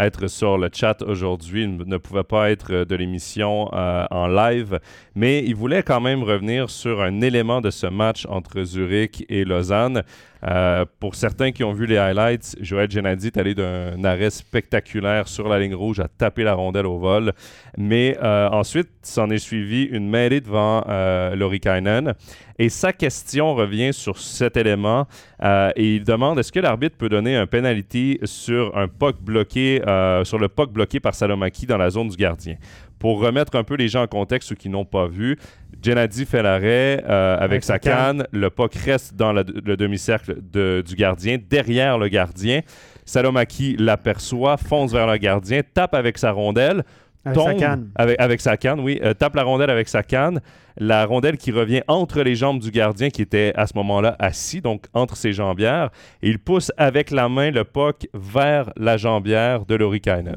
être 0.00 0.26
sur 0.26 0.58
le 0.58 0.68
chat 0.72 1.00
aujourd'hui, 1.02 1.62
il 1.62 1.76
ne 1.76 1.96
pouvait 1.96 2.24
pas 2.24 2.50
être 2.50 2.82
de 2.82 2.96
l'émission 2.96 3.68
en 3.72 4.26
live, 4.26 4.80
mais 5.14 5.44
il 5.44 5.54
voulait 5.54 5.84
quand 5.84 6.00
même 6.00 6.24
revenir 6.24 6.70
sur 6.70 7.00
un 7.00 7.20
élément 7.20 7.60
de 7.60 7.70
ce 7.70 7.86
match 7.86 8.26
entre 8.28 8.64
Zurich 8.64 9.24
et 9.28 9.44
Lausanne. 9.44 10.02
Euh, 10.46 10.84
pour 11.00 11.14
certains 11.14 11.52
qui 11.52 11.64
ont 11.64 11.72
vu 11.72 11.86
les 11.86 11.98
highlights, 11.98 12.56
Joël 12.60 12.90
Genadi 12.90 13.26
est 13.26 13.36
allé 13.36 13.54
d'un 13.54 14.02
arrêt 14.04 14.30
spectaculaire 14.30 15.28
sur 15.28 15.48
la 15.48 15.58
ligne 15.58 15.74
rouge 15.74 16.00
à 16.00 16.08
taper 16.08 16.44
la 16.44 16.54
rondelle 16.54 16.86
au 16.86 16.98
vol. 16.98 17.32
Mais 17.76 18.16
euh, 18.22 18.48
ensuite, 18.50 18.88
s'en 19.02 19.30
est 19.30 19.38
suivi 19.38 19.84
une 19.84 20.08
mêlée 20.08 20.40
devant 20.40 20.84
euh, 20.88 21.34
Laurie 21.34 21.60
Kainen. 21.60 22.14
Et 22.58 22.68
sa 22.68 22.92
question 22.92 23.54
revient 23.54 23.92
sur 23.92 24.18
cet 24.18 24.56
élément 24.56 25.06
euh, 25.44 25.70
et 25.76 25.94
il 25.96 26.04
demande 26.04 26.40
est-ce 26.40 26.50
que 26.50 26.58
l'arbitre 26.58 26.96
peut 26.96 27.08
donner 27.08 27.36
un 27.36 27.46
penalty 27.46 28.18
sur 28.24 28.76
un 28.76 28.88
puck 28.88 29.16
bloqué, 29.20 29.80
sur 30.24 30.38
le 30.38 30.48
puck 30.48 30.72
bloqué 30.72 30.98
par 30.98 31.14
Salomaki 31.14 31.66
dans 31.66 31.76
la 31.76 31.90
zone 31.90 32.08
du 32.08 32.16
gardien? 32.16 32.56
Pour 32.98 33.20
remettre 33.20 33.56
un 33.56 33.62
peu 33.64 33.74
les 33.76 33.88
gens 33.88 34.02
en 34.02 34.06
contexte, 34.06 34.48
ceux 34.48 34.54
qui 34.56 34.68
n'ont 34.68 34.84
pas 34.84 35.06
vu, 35.06 35.38
Gennady 35.82 36.24
fait 36.26 36.42
l'arrêt 36.42 37.04
euh, 37.08 37.36
avec, 37.36 37.42
Avec 37.52 37.64
sa 37.64 37.78
canne. 37.78 38.18
canne. 38.18 38.26
Le 38.32 38.50
puck 38.50 38.74
reste 38.74 39.14
dans 39.14 39.32
la- 39.32 39.44
le 39.44 39.76
demi-cercle 39.76 40.36
de- 40.42 40.82
du 40.86 40.96
gardien, 40.96 41.38
derrière 41.48 41.96
le 41.98 42.08
gardien. 42.08 42.60
Salomaki 43.04 43.76
l'aperçoit, 43.78 44.56
fonce 44.56 44.92
vers 44.92 45.06
le 45.06 45.16
gardien, 45.16 45.60
tape 45.74 45.94
avec 45.94 46.18
sa 46.18 46.32
rondelle, 46.32 46.82
Avec 47.24 47.38
sa 47.40 47.54
canne. 47.54 47.90
Avec, 47.94 48.20
avec 48.20 48.40
sa 48.40 48.56
canne, 48.56 48.80
oui. 48.80 49.00
Euh, 49.02 49.12
tape 49.14 49.34
la 49.34 49.42
rondelle 49.42 49.70
avec 49.70 49.88
sa 49.88 50.02
canne. 50.02 50.40
La 50.76 51.04
rondelle 51.04 51.36
qui 51.36 51.50
revient 51.50 51.82
entre 51.88 52.22
les 52.22 52.36
jambes 52.36 52.60
du 52.60 52.70
gardien 52.70 53.10
qui 53.10 53.22
était 53.22 53.52
à 53.56 53.66
ce 53.66 53.72
moment-là 53.76 54.14
assis, 54.18 54.60
donc 54.60 54.84
entre 54.94 55.16
ses 55.16 55.32
jambières. 55.32 55.90
Et 56.22 56.28
il 56.30 56.38
pousse 56.38 56.70
avec 56.76 57.10
la 57.10 57.28
main 57.28 57.50
le 57.50 57.64
puck 57.64 58.08
vers 58.14 58.70
la 58.76 58.96
jambière 58.96 59.66
de 59.66 59.74
Laurie 59.74 60.00
Kainen. 60.00 60.36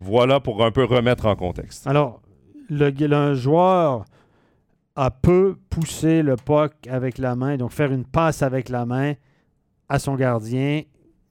Voilà 0.00 0.40
pour 0.40 0.64
un 0.64 0.70
peu 0.70 0.84
remettre 0.84 1.26
en 1.26 1.36
contexte. 1.36 1.86
Alors, 1.86 2.20
le, 2.68 2.90
le 2.90 3.34
joueur 3.34 4.04
a 4.94 5.10
peu 5.10 5.56
poussé 5.70 6.22
le 6.22 6.36
puck 6.36 6.72
avec 6.88 7.18
la 7.18 7.36
main, 7.36 7.56
donc 7.56 7.72
faire 7.72 7.92
une 7.92 8.04
passe 8.04 8.42
avec 8.42 8.68
la 8.68 8.86
main 8.86 9.14
à 9.88 9.98
son 9.98 10.14
gardien 10.14 10.82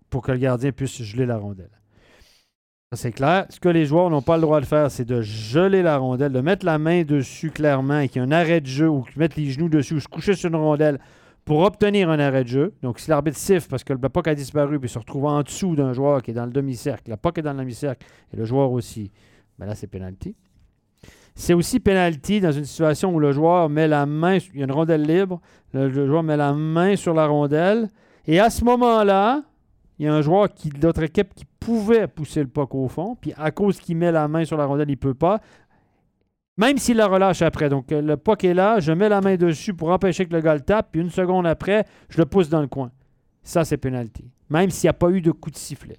pour 0.10 0.22
que 0.22 0.32
le 0.32 0.38
gardien 0.38 0.72
puisse 0.72 1.02
geler 1.02 1.26
la 1.26 1.38
rondelle. 1.38 1.72
C'est 2.94 3.12
clair. 3.12 3.46
Ce 3.50 3.60
que 3.60 3.68
les 3.68 3.86
joueurs 3.86 4.10
n'ont 4.10 4.22
pas 4.22 4.38
le 4.38 4.42
droit 4.42 4.62
de 4.62 4.66
faire, 4.66 4.90
c'est 4.90 5.04
de 5.04 5.22
geler 5.22 5.82
la 5.82 5.98
rondelle, 5.98 6.32
de 6.32 6.40
mettre 6.40 6.66
la 6.66 6.78
main 6.78 7.04
dessus 7.04 7.52
clairement 7.52 8.00
et 8.00 8.08
qu'il 8.08 8.22
y 8.22 8.26
ait 8.26 8.28
un 8.28 8.32
arrêt 8.32 8.62
de 8.62 8.68
jeu 8.68 8.88
ou 8.88 9.06
mettre 9.18 9.38
les 9.38 9.52
genoux 9.52 9.68
dessus 9.68 9.96
ou 9.96 10.00
se 10.00 10.08
coucher 10.08 10.36
sur 10.36 10.50
une 10.50 10.56
rondelle 10.56 11.00
pour 11.46 11.60
obtenir 11.60 12.10
un 12.10 12.20
arrêt 12.20 12.44
de 12.44 12.50
jeu. 12.50 12.74
Donc, 12.82 13.00
si 13.00 13.10
l'arbitre 13.10 13.38
siffle 13.38 13.70
parce 13.70 13.84
que 13.84 13.94
le 13.94 14.00
puck 14.00 14.28
a 14.28 14.36
disparu 14.36 14.80
puis 14.80 14.90
se 14.90 14.98
retrouve 14.98 15.26
en 15.26 15.44
dessous 15.44 15.76
d'un 15.76 15.94
joueur 15.94 16.24
qui 16.24 16.32
est 16.32 16.34
dans 16.34 16.46
le 16.46 16.52
demi-cercle, 16.52 17.12
le 17.12 17.18
puck 17.18 17.38
est 17.38 17.44
dans 17.44 17.54
le 17.54 17.60
demi-cercle 17.60 18.06
et 18.34 18.38
le 18.38 18.46
joueur 18.46 18.72
aussi, 18.72 19.12
ben 19.60 19.68
là, 19.68 19.76
c'est 19.76 19.88
penalty. 19.88 20.36
C'est 21.36 21.54
aussi 21.54 21.80
penalty 21.80 22.42
dans 22.42 22.52
une 22.52 22.66
situation 22.66 23.14
où 23.14 23.20
le 23.20 23.32
joueur 23.32 23.70
met 23.70 23.88
la 23.88 24.06
main, 24.06 24.38
il 24.38 24.60
y 24.60 24.62
a 24.62 24.66
une 24.66 24.72
rondelle 24.72 25.04
libre, 25.04 25.40
le, 25.74 25.90
joueur 25.92 26.24
met 26.24 26.38
la 26.38 26.54
main 26.54 26.96
sur 26.96 27.14
la 27.14 27.28
rondelle, 27.28 27.90
et 28.26 28.40
à 28.40 28.50
ce 28.50 28.64
moment-là, 28.64 29.44
il 30.00 30.06
y 30.06 30.08
a 30.08 30.14
un 30.14 30.22
joueur 30.22 30.48
de 30.48 30.86
l'autre 30.86 31.04
équipe 31.04 31.34
qui 31.36 31.46
pouvait 31.60 32.08
pousser 32.08 32.42
le 32.42 32.48
puck 32.48 32.74
au 32.74 32.88
fond, 32.88 33.16
puis 33.20 33.34
à 33.38 33.52
cause 33.52 33.80
qu'il 33.80 33.98
met 33.98 34.12
la 34.12 34.28
main 34.28 34.46
sur 34.46 34.58
la 34.58 34.66
rondelle, 34.66 34.90
il 34.90 34.94
ne 34.94 34.98
peut 34.98 35.14
pas, 35.14 35.42
même 36.58 36.78
s'il 36.78 36.98
la 36.98 37.08
relâche 37.08 37.42
après. 37.42 37.70
Donc 37.70 37.92
euh, 37.92 38.02
le 38.02 38.18
puck 38.18 38.44
est 38.44 38.54
là, 38.54 38.80
je 38.80 38.92
mets 38.92 39.10
la 39.10 39.22
main 39.22 39.36
dessus 39.36 39.74
pour 39.74 39.90
empêcher 39.90 40.26
que 40.26 40.34
le 40.34 40.42
gars 40.42 40.54
le 40.56 40.62
tape, 40.62 40.90
puis 40.92 41.02
une 41.02 41.10
seconde 41.10 41.46
après, 41.48 41.86
je 42.10 42.18
le 42.18 42.26
pousse 42.26 42.50
dans 42.50 42.62
le 42.62 42.68
coin. 42.68 42.92
Ça, 43.44 43.64
c'est 43.64 43.78
penalty. 43.78 44.32
Même 44.50 44.70
s'il 44.70 44.88
n'y 44.88 44.92
a 44.92 44.94
pas 44.94 45.10
eu 45.10 45.22
de 45.22 45.32
coup 45.32 45.52
de 45.52 45.56
sifflet. 45.58 45.98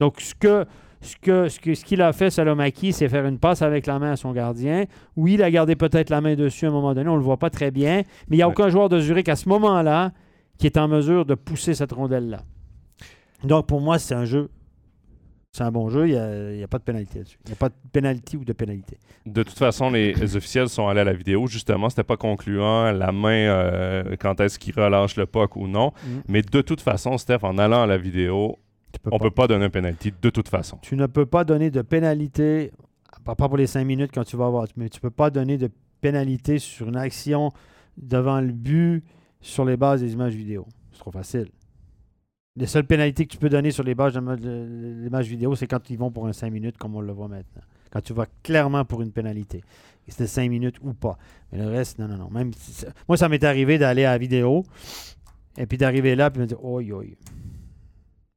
Donc, 0.00 0.20
ce 0.20 0.34
que 0.34 0.64
ce 1.00 1.16
que 1.16 1.48
ce 1.48 1.60
que- 1.60 1.74
ce 1.74 1.84
qu'il 1.84 2.02
a 2.02 2.12
fait, 2.12 2.30
Salomaki, 2.30 2.92
c'est 2.92 3.08
faire 3.08 3.24
une 3.26 3.38
passe 3.38 3.62
avec 3.62 3.86
la 3.86 3.98
main 3.98 4.12
à 4.12 4.16
son 4.16 4.32
gardien. 4.32 4.84
Oui, 5.16 5.34
il 5.34 5.42
a 5.42 5.50
gardé 5.50 5.76
peut-être 5.76 6.10
la 6.10 6.20
main 6.20 6.34
dessus 6.34 6.66
à 6.66 6.68
un 6.68 6.72
moment 6.72 6.94
donné, 6.94 7.08
on 7.08 7.12
ne 7.14 7.18
le 7.18 7.24
voit 7.24 7.36
pas 7.36 7.50
très 7.50 7.70
bien, 7.70 8.02
mais 8.28 8.36
il 8.36 8.38
n'y 8.38 8.42
a 8.42 8.48
aucun 8.48 8.68
joueur 8.68 8.88
de 8.88 8.98
Zurich 9.00 9.28
à 9.28 9.36
ce 9.36 9.48
moment-là 9.48 10.12
qui 10.58 10.66
est 10.66 10.76
en 10.76 10.88
mesure 10.88 11.24
de 11.24 11.34
pousser 11.34 11.74
cette 11.74 11.92
rondelle-là. 11.92 12.40
Donc, 13.44 13.66
pour 13.66 13.80
moi, 13.80 13.98
c'est 14.00 14.14
un 14.14 14.24
jeu. 14.24 14.50
C'est 15.58 15.64
un 15.64 15.72
bon 15.72 15.90
jeu, 15.90 16.08
il 16.08 16.56
n'y 16.56 16.62
a, 16.62 16.68
pas 16.68 16.78
de 16.78 16.84
pénalité 16.84 17.18
là-dessus. 17.18 17.36
Il 17.44 17.48
n'y 17.48 17.54
a 17.54 17.56
pas 17.56 17.68
de 17.68 17.74
pénalité 17.90 18.36
ou 18.36 18.44
de 18.44 18.52
pénalité. 18.52 18.96
De 19.26 19.42
toute 19.42 19.58
façon, 19.58 19.90
les, 19.90 20.14
les 20.14 20.36
officiels 20.36 20.68
sont 20.68 20.86
allés 20.86 21.00
à 21.00 21.04
la 21.04 21.14
vidéo. 21.14 21.48
Justement, 21.48 21.88
c'était 21.90 22.04
pas 22.04 22.16
concluant 22.16 22.92
la 22.92 23.10
main 23.10 23.48
euh, 23.48 24.14
quand 24.20 24.38
est-ce 24.38 24.56
qu'il 24.60 24.72
relâche 24.78 25.16
le 25.16 25.26
puck 25.26 25.56
ou 25.56 25.66
non. 25.66 25.88
Mm. 25.88 26.08
Mais 26.28 26.42
de 26.42 26.60
toute 26.60 26.80
façon, 26.80 27.18
Steph, 27.18 27.40
en 27.42 27.58
allant 27.58 27.82
à 27.82 27.86
la 27.88 27.98
vidéo, 27.98 28.56
peux 29.02 29.10
on 29.12 29.18
pas. 29.18 29.24
peut 29.24 29.30
pas 29.32 29.46
donner 29.48 29.64
un 29.64 29.70
penalty 29.70 30.12
de 30.22 30.30
toute 30.30 30.48
façon. 30.48 30.78
Tu 30.80 30.94
ne 30.94 31.06
peux 31.06 31.26
pas 31.26 31.42
donner 31.42 31.72
de 31.72 31.82
pénalité, 31.82 32.70
pas 33.24 33.34
pas 33.34 33.48
pour 33.48 33.56
les 33.56 33.66
cinq 33.66 33.84
minutes 33.84 34.12
quand 34.14 34.22
tu 34.22 34.36
vas 34.36 34.46
avoir, 34.46 34.68
mais 34.76 34.88
tu 34.88 34.98
ne 34.98 35.00
peux 35.00 35.10
pas 35.10 35.30
donner 35.30 35.58
de 35.58 35.68
pénalité 36.00 36.60
sur 36.60 36.86
une 36.86 36.96
action 36.96 37.50
devant 37.96 38.40
le 38.40 38.52
but 38.52 39.02
sur 39.40 39.64
les 39.64 39.76
bases 39.76 40.02
des 40.02 40.12
images 40.12 40.34
vidéo. 40.34 40.68
C'est 40.92 41.00
trop 41.00 41.10
facile. 41.10 41.48
Les 42.58 42.66
seules 42.66 42.84
pénalités 42.84 43.24
que 43.24 43.30
tu 43.30 43.38
peux 43.38 43.48
donner 43.48 43.70
sur 43.70 43.84
les 43.84 43.94
bases 43.94 44.14
de 44.14 44.20
de 44.20 45.02
l'image 45.04 45.28
vidéo, 45.28 45.54
c'est 45.54 45.68
quand 45.68 45.90
ils 45.90 45.96
vont 45.96 46.10
pour 46.10 46.26
un 46.26 46.32
5 46.32 46.50
minutes, 46.50 46.76
comme 46.76 46.96
on 46.96 47.00
le 47.00 47.12
voit 47.12 47.28
maintenant. 47.28 47.62
Quand 47.90 48.00
tu 48.00 48.12
vas 48.12 48.26
clairement 48.42 48.84
pour 48.84 49.00
une 49.00 49.12
pénalité. 49.12 49.62
Et 50.06 50.10
c'était 50.10 50.26
5 50.26 50.50
minutes 50.50 50.76
ou 50.82 50.92
pas. 50.92 51.18
Mais 51.52 51.58
le 51.58 51.68
reste, 51.68 51.98
non, 52.00 52.08
non, 52.08 52.16
non. 52.16 52.30
Même 52.30 52.52
si 52.52 52.84
Moi, 53.06 53.16
ça 53.16 53.28
m'est 53.28 53.44
arrivé 53.44 53.78
d'aller 53.78 54.04
à 54.04 54.10
la 54.10 54.18
vidéo 54.18 54.64
et 55.56 55.66
puis 55.66 55.78
d'arriver 55.78 56.16
là 56.16 56.30
puis 56.30 56.40
me 56.40 56.46
dire, 56.46 56.62
oi, 56.64 56.82
oi. 56.90 57.04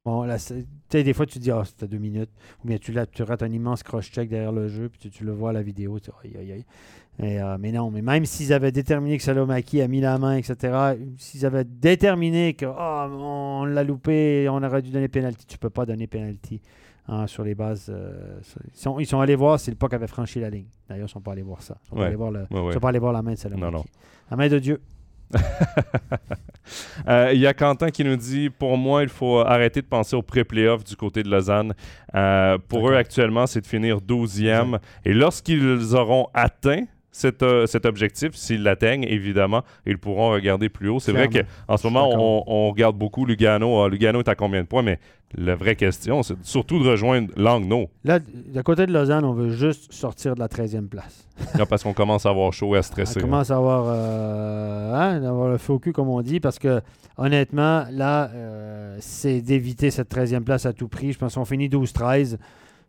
Bon, 0.04 0.24
là, 0.24 0.38
tu 0.40 0.66
sais, 0.90 1.04
des 1.04 1.14
fois, 1.14 1.28
tu 1.28 1.36
te 1.36 1.44
dis, 1.44 1.52
ah, 1.52 1.62
c'était 1.64 1.88
deux 1.88 2.00
minutes. 2.00 2.32
Ou 2.64 2.68
bien 2.68 2.78
tu, 2.80 2.92
la- 2.92 3.06
tu 3.06 3.22
rates 3.22 3.44
un 3.44 3.52
immense 3.52 3.84
cross-check 3.84 4.30
derrière 4.30 4.52
le 4.52 4.68
jeu, 4.68 4.90
puis 4.90 4.98
tu, 5.00 5.10
tu 5.12 5.24
le 5.24 5.32
vois 5.32 5.52
à 5.52 5.54
la 5.54 5.62
vidéo. 5.62 6.00
Tu 6.00 6.10
aïe, 6.24 6.36
aïe, 6.40 6.52
aïe. 6.54 6.66
Mais, 7.20 7.40
euh, 7.40 7.58
mais 7.60 7.72
non, 7.72 7.92
mais 7.92 8.02
même 8.02 8.26
s'ils 8.26 8.52
avaient 8.52 8.72
déterminé 8.72 9.18
que 9.18 9.24
Salomaki 9.24 9.80
a 9.80 9.88
mis 9.88 10.02
la 10.02 10.18
main, 10.18 10.38
etc., 10.38 10.96
s'ils 11.18 11.46
avaient 11.46 11.66
déterminé 11.66 12.56
que 12.56 12.66
Ah, 12.66 13.08
on 13.12 13.66
l'a 13.66 13.84
loupé, 13.84 14.48
on 14.50 14.64
aurait 14.64 14.82
dû 14.82 14.90
donner 14.90 15.08
pénalty, 15.08 15.46
tu 15.46 15.60
peux 15.60 15.70
pas 15.70 15.86
donner 15.86 16.08
pénalty 16.08 16.62
hein, 17.08 17.28
sur 17.28 17.44
les 17.44 17.54
bases. 17.54 17.92
euh, 17.94 18.40
ils, 18.74 18.80
sont, 18.80 19.00
ils 19.00 19.06
sont 19.06 19.20
allés 19.20 19.36
voir 19.36 19.60
si 19.60 19.70
le 19.70 19.76
puck 19.76 19.94
avait 19.94 20.08
franchi 20.08 20.40
la 20.40 20.50
ligne. 20.50 20.66
D'ailleurs, 20.90 21.08
ils 21.10 21.12
sont 21.12 21.22
pas 21.22 21.34
allés 21.34 21.44
voir 21.44 21.62
ça. 21.62 21.78
Ils 21.86 21.90
sont, 21.90 21.96
pas 21.96 22.06
allés 22.08 22.16
voir 22.16 22.32
le- 22.32 22.40
Ouais, 22.40 22.46
ils 22.50 22.60
ouais. 22.60 22.74
sont 22.74 22.80
pas 22.80 22.90
allés 22.90 22.98
voir 23.00 23.14
la 23.14 23.22
main 23.22 23.34
de 23.34 23.38
Salomaki. 23.38 23.62
Non, 23.72 23.72
non. 23.80 23.84
La 24.32 24.38
main 24.38 24.48
de 24.48 24.58
Dieu. 24.58 24.82
Euh, 27.08 27.32
Il 27.34 27.40
y 27.40 27.48
a 27.48 27.54
Quentin 27.54 27.90
qui 27.90 28.04
nous 28.04 28.16
dit 28.16 28.50
Pour 28.50 28.78
moi, 28.78 29.04
il 29.04 29.10
faut 29.10 29.40
arrêter 29.40 29.82
de 29.82 29.88
penser 29.88 30.16
au 30.16 30.22
pré-playoff 30.22 30.84
du 30.84 30.96
côté 30.96 31.22
de 31.24 31.30
Lausanne. 31.30 31.74
Euh, 32.16 32.58
pour 32.70 32.90
eux, 32.90 32.96
actuellement, 32.96 33.46
c'est 33.46 33.60
de 33.62 33.68
finir 33.68 33.98
12e. 33.98 34.80
Et 35.04 35.14
lorsqu'ils 35.14 35.96
auront 35.96 36.28
atteint 36.34 36.86
cet, 37.12 37.44
euh, 37.44 37.66
cet 37.66 37.86
objectif, 37.86 38.36
s'ils 38.36 38.64
l'atteignent, 38.64 39.04
évidemment, 39.04 39.64
ils 39.86 39.98
pourront 39.98 40.32
regarder 40.32 40.70
plus 40.70 40.90
haut. 40.90 41.00
C'est 41.00 41.12
vrai 41.12 41.28
qu'en 41.28 41.78
ce 41.78 41.88
moment, 41.88 42.10
on, 42.14 42.44
on 42.48 42.70
regarde 42.72 42.98
beaucoup 42.98 43.26
Lugano. 43.26 43.84
Ah, 43.84 43.90
Lugano 43.90 44.20
est 44.20 44.30
à 44.30 44.36
combien 44.36 44.62
de 44.62 44.68
points? 44.68 44.82
Mais 44.82 45.00
la 45.36 45.56
vraie 45.56 45.76
question, 45.76 46.24
c'est 46.24 46.36
surtout 46.44 46.84
de 46.84 46.90
rejoindre 46.90 47.30
Langnau. 47.38 47.90
Là, 48.04 48.20
de 48.20 48.62
côté 48.62 48.86
de 48.86 48.94
Lausanne, 48.94 49.24
on 49.24 49.34
veut 49.34 49.52
juste 49.52 49.92
sortir 49.94 50.36
de 50.36 50.40
la 50.40 50.48
13e 50.48 50.88
place. 50.88 51.28
Là, 51.58 51.66
parce 51.66 51.84
qu'on 51.84 51.94
commence 51.94 52.26
à 52.26 52.30
avoir 52.30 52.52
chaud 52.54 52.76
et 52.76 52.80
à 52.80 52.82
stresser. 52.82 53.20
On 53.20 53.22
commence 53.22 53.52
à 53.52 53.56
avoir, 53.56 53.86
euh, 53.88 54.94
hein, 54.94 55.20
d'avoir 55.22 55.50
le 55.50 55.58
faux 55.58 55.80
cul, 55.80 55.94
comme 55.94 56.10
on 56.10 56.22
dit, 56.22 56.40
parce 56.40 56.60
que 56.60 56.82
honnêtement, 57.18 57.86
là, 57.92 58.30
euh, 58.34 58.98
c'est 59.00 59.42
d'éviter 59.42 59.90
cette 59.92 60.14
13e 60.14 60.42
place 60.44 60.66
à 60.66 60.74
tout 60.74 60.88
prix. 60.88 61.14
Je 61.14 61.18
pense 61.20 61.36
qu'on 61.36 61.46
finit 61.46 61.70
12-13. 61.70 62.38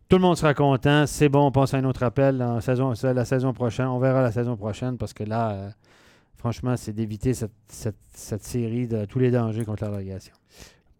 Tout 0.09 0.17
le 0.17 0.21
monde 0.21 0.37
sera 0.37 0.53
content. 0.53 1.05
C'est 1.07 1.29
bon, 1.29 1.47
on 1.47 1.51
passe 1.51 1.73
à 1.73 1.77
un 1.77 1.85
autre 1.85 2.03
appel 2.03 2.37
la 2.37 2.61
saison, 2.61 3.53
prochaine. 3.53 3.87
On 3.87 3.99
verra 3.99 4.21
la 4.21 4.31
saison 4.31 4.55
prochaine 4.55 4.97
parce 4.97 5.13
que 5.13 5.23
là, 5.23 5.51
euh, 5.51 5.69
franchement, 6.37 6.75
c'est 6.77 6.93
d'éviter 6.93 7.33
cette 7.33 8.43
série 8.43 8.87
de 8.87 9.05
tous 9.05 9.19
les 9.19 9.31
dangers 9.31 9.65
contre 9.65 9.83
la 9.83 9.91
relégation. 9.91 10.33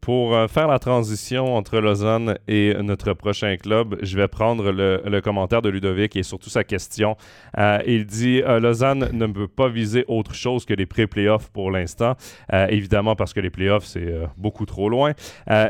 Pour 0.04 0.36
euh, 0.36 0.50
faire 0.50 0.68
la 0.68 0.80
transition 0.80 1.56
entre 1.56 1.80
Lausanne 1.80 2.38
et 2.50 2.74
notre 2.82 3.14
prochain 3.14 3.56
club, 3.56 3.98
je 4.02 4.18
vais 4.18 4.28
prendre 4.28 4.70
le, 4.70 5.22
commentaire 5.22 5.62
de 5.62 5.70
Ludovic 5.70 6.18
et 6.18 6.24
surtout 6.24 6.50
sa 6.50 6.66
question. 6.66 7.16
Euh, 7.58 7.80
il 7.88 8.06
dit 8.06 8.42
euh, 8.42 8.60
Lausanne 8.60 9.12
ne 9.14 9.28
peut 9.28 9.48
pas 9.48 9.70
viser 9.70 10.04
autre 10.10 10.34
chose 10.34 10.66
que 10.66 10.74
les 10.74 10.86
pré-playoffs 10.86 11.50
pour 11.52 11.72
l'instant, 11.72 12.18
évidemment 12.52 13.16
parce 13.16 13.34
que 13.34 13.40
les 13.40 13.50
playoffs, 13.50 13.86
c'est 13.86 14.14
beaucoup 14.36 14.66
trop 14.66 14.90
loin. 14.90 15.14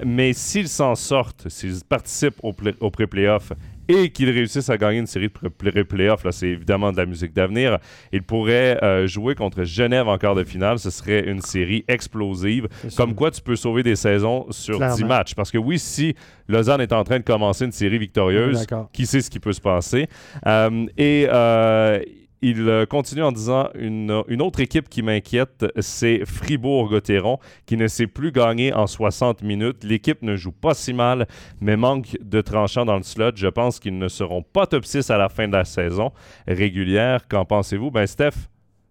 Mais 0.03 0.33
s'ils 0.33 0.67
s'en 0.67 0.95
sortent, 0.95 1.47
s'ils 1.49 1.83
participent 1.87 2.39
au, 2.41 2.53
play- 2.53 2.73
au 2.79 2.89
pré-playoff 2.89 3.53
et 3.87 4.09
qu'ils 4.09 4.29
réussissent 4.29 4.69
à 4.69 4.77
gagner 4.77 4.99
une 4.99 5.07
série 5.07 5.29
de 5.29 5.49
pré-playoffs, 5.49 6.23
là, 6.23 6.31
c'est 6.31 6.47
évidemment 6.47 6.91
de 6.91 6.97
la 6.97 7.05
musique 7.05 7.33
d'avenir, 7.33 7.79
ils 8.11 8.23
pourraient 8.23 8.81
euh, 8.83 9.07
jouer 9.07 9.35
contre 9.35 9.63
Genève 9.63 10.07
en 10.07 10.17
quart 10.17 10.35
de 10.35 10.43
finale. 10.43 10.79
Ce 10.79 10.89
serait 10.89 11.27
une 11.27 11.41
série 11.41 11.83
explosive. 11.87 12.67
Comme 12.95 13.09
sûr. 13.09 13.15
quoi, 13.15 13.31
tu 13.31 13.41
peux 13.41 13.55
sauver 13.55 13.83
des 13.83 13.95
saisons 13.95 14.45
sur 14.49 14.77
Clairement. 14.77 14.95
10 14.95 15.03
matchs. 15.05 15.35
Parce 15.35 15.51
que 15.51 15.57
oui, 15.57 15.79
si 15.79 16.15
Lausanne 16.47 16.81
est 16.81 16.93
en 16.93 17.03
train 17.03 17.19
de 17.19 17.23
commencer 17.23 17.65
une 17.65 17.71
série 17.71 17.97
victorieuse, 17.97 18.65
qui 18.91 19.05
sait 19.05 19.21
ce 19.21 19.29
qui 19.29 19.39
peut 19.39 19.53
se 19.53 19.61
passer. 19.61 20.07
Euh, 20.45 20.85
et 20.97 21.27
euh, 21.29 21.99
il 22.43 22.67
euh, 22.67 22.85
continue 22.85 23.23
en 23.23 23.31
disant 23.31 23.69
une, 23.73 24.11
autre 24.11 24.59
équipe 24.59 24.89
qui 24.89 25.01
m'inquiète, 25.01 25.65
c'est 25.79 26.25
Fribourg-Gotteron, 26.25 27.39
qui 27.65 27.77
ne 27.77 27.87
sait 27.87 28.05
plus 28.05 28.33
gagner 28.33 28.73
en 28.73 28.85
60 28.85 29.41
minutes. 29.43 29.85
L'équipe 29.85 30.21
ne 30.21 30.35
joue 30.35 30.51
pas 30.51 30.73
si 30.73 30.91
mal, 30.93 31.25
mais 31.61 31.77
manque 31.77 32.17
de 32.21 32.41
tranchants 32.41 32.83
dans 32.83 32.97
le 32.97 33.03
slot. 33.03 33.31
Je 33.35 33.47
pense 33.47 33.79
qu'ils 33.79 33.97
ne 33.97 34.09
seront 34.09 34.43
pas 34.43 34.67
top 34.67 34.83
6 34.83 35.09
à 35.09 35.17
la 35.17 35.29
fin 35.29 35.47
de 35.47 35.53
la 35.53 35.63
saison 35.63 36.11
régulière. 36.45 37.29
Qu'en 37.29 37.45
pensez-vous? 37.45 37.91
Ben, 37.91 38.05
Steph, 38.05 38.49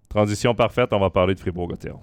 transition 0.09 0.55
parfaite, 0.55 0.89
on 0.93 0.99
va 0.99 1.11
parler 1.11 1.35
de 1.35 1.41
Fribourg-Gotteron. 1.41 2.01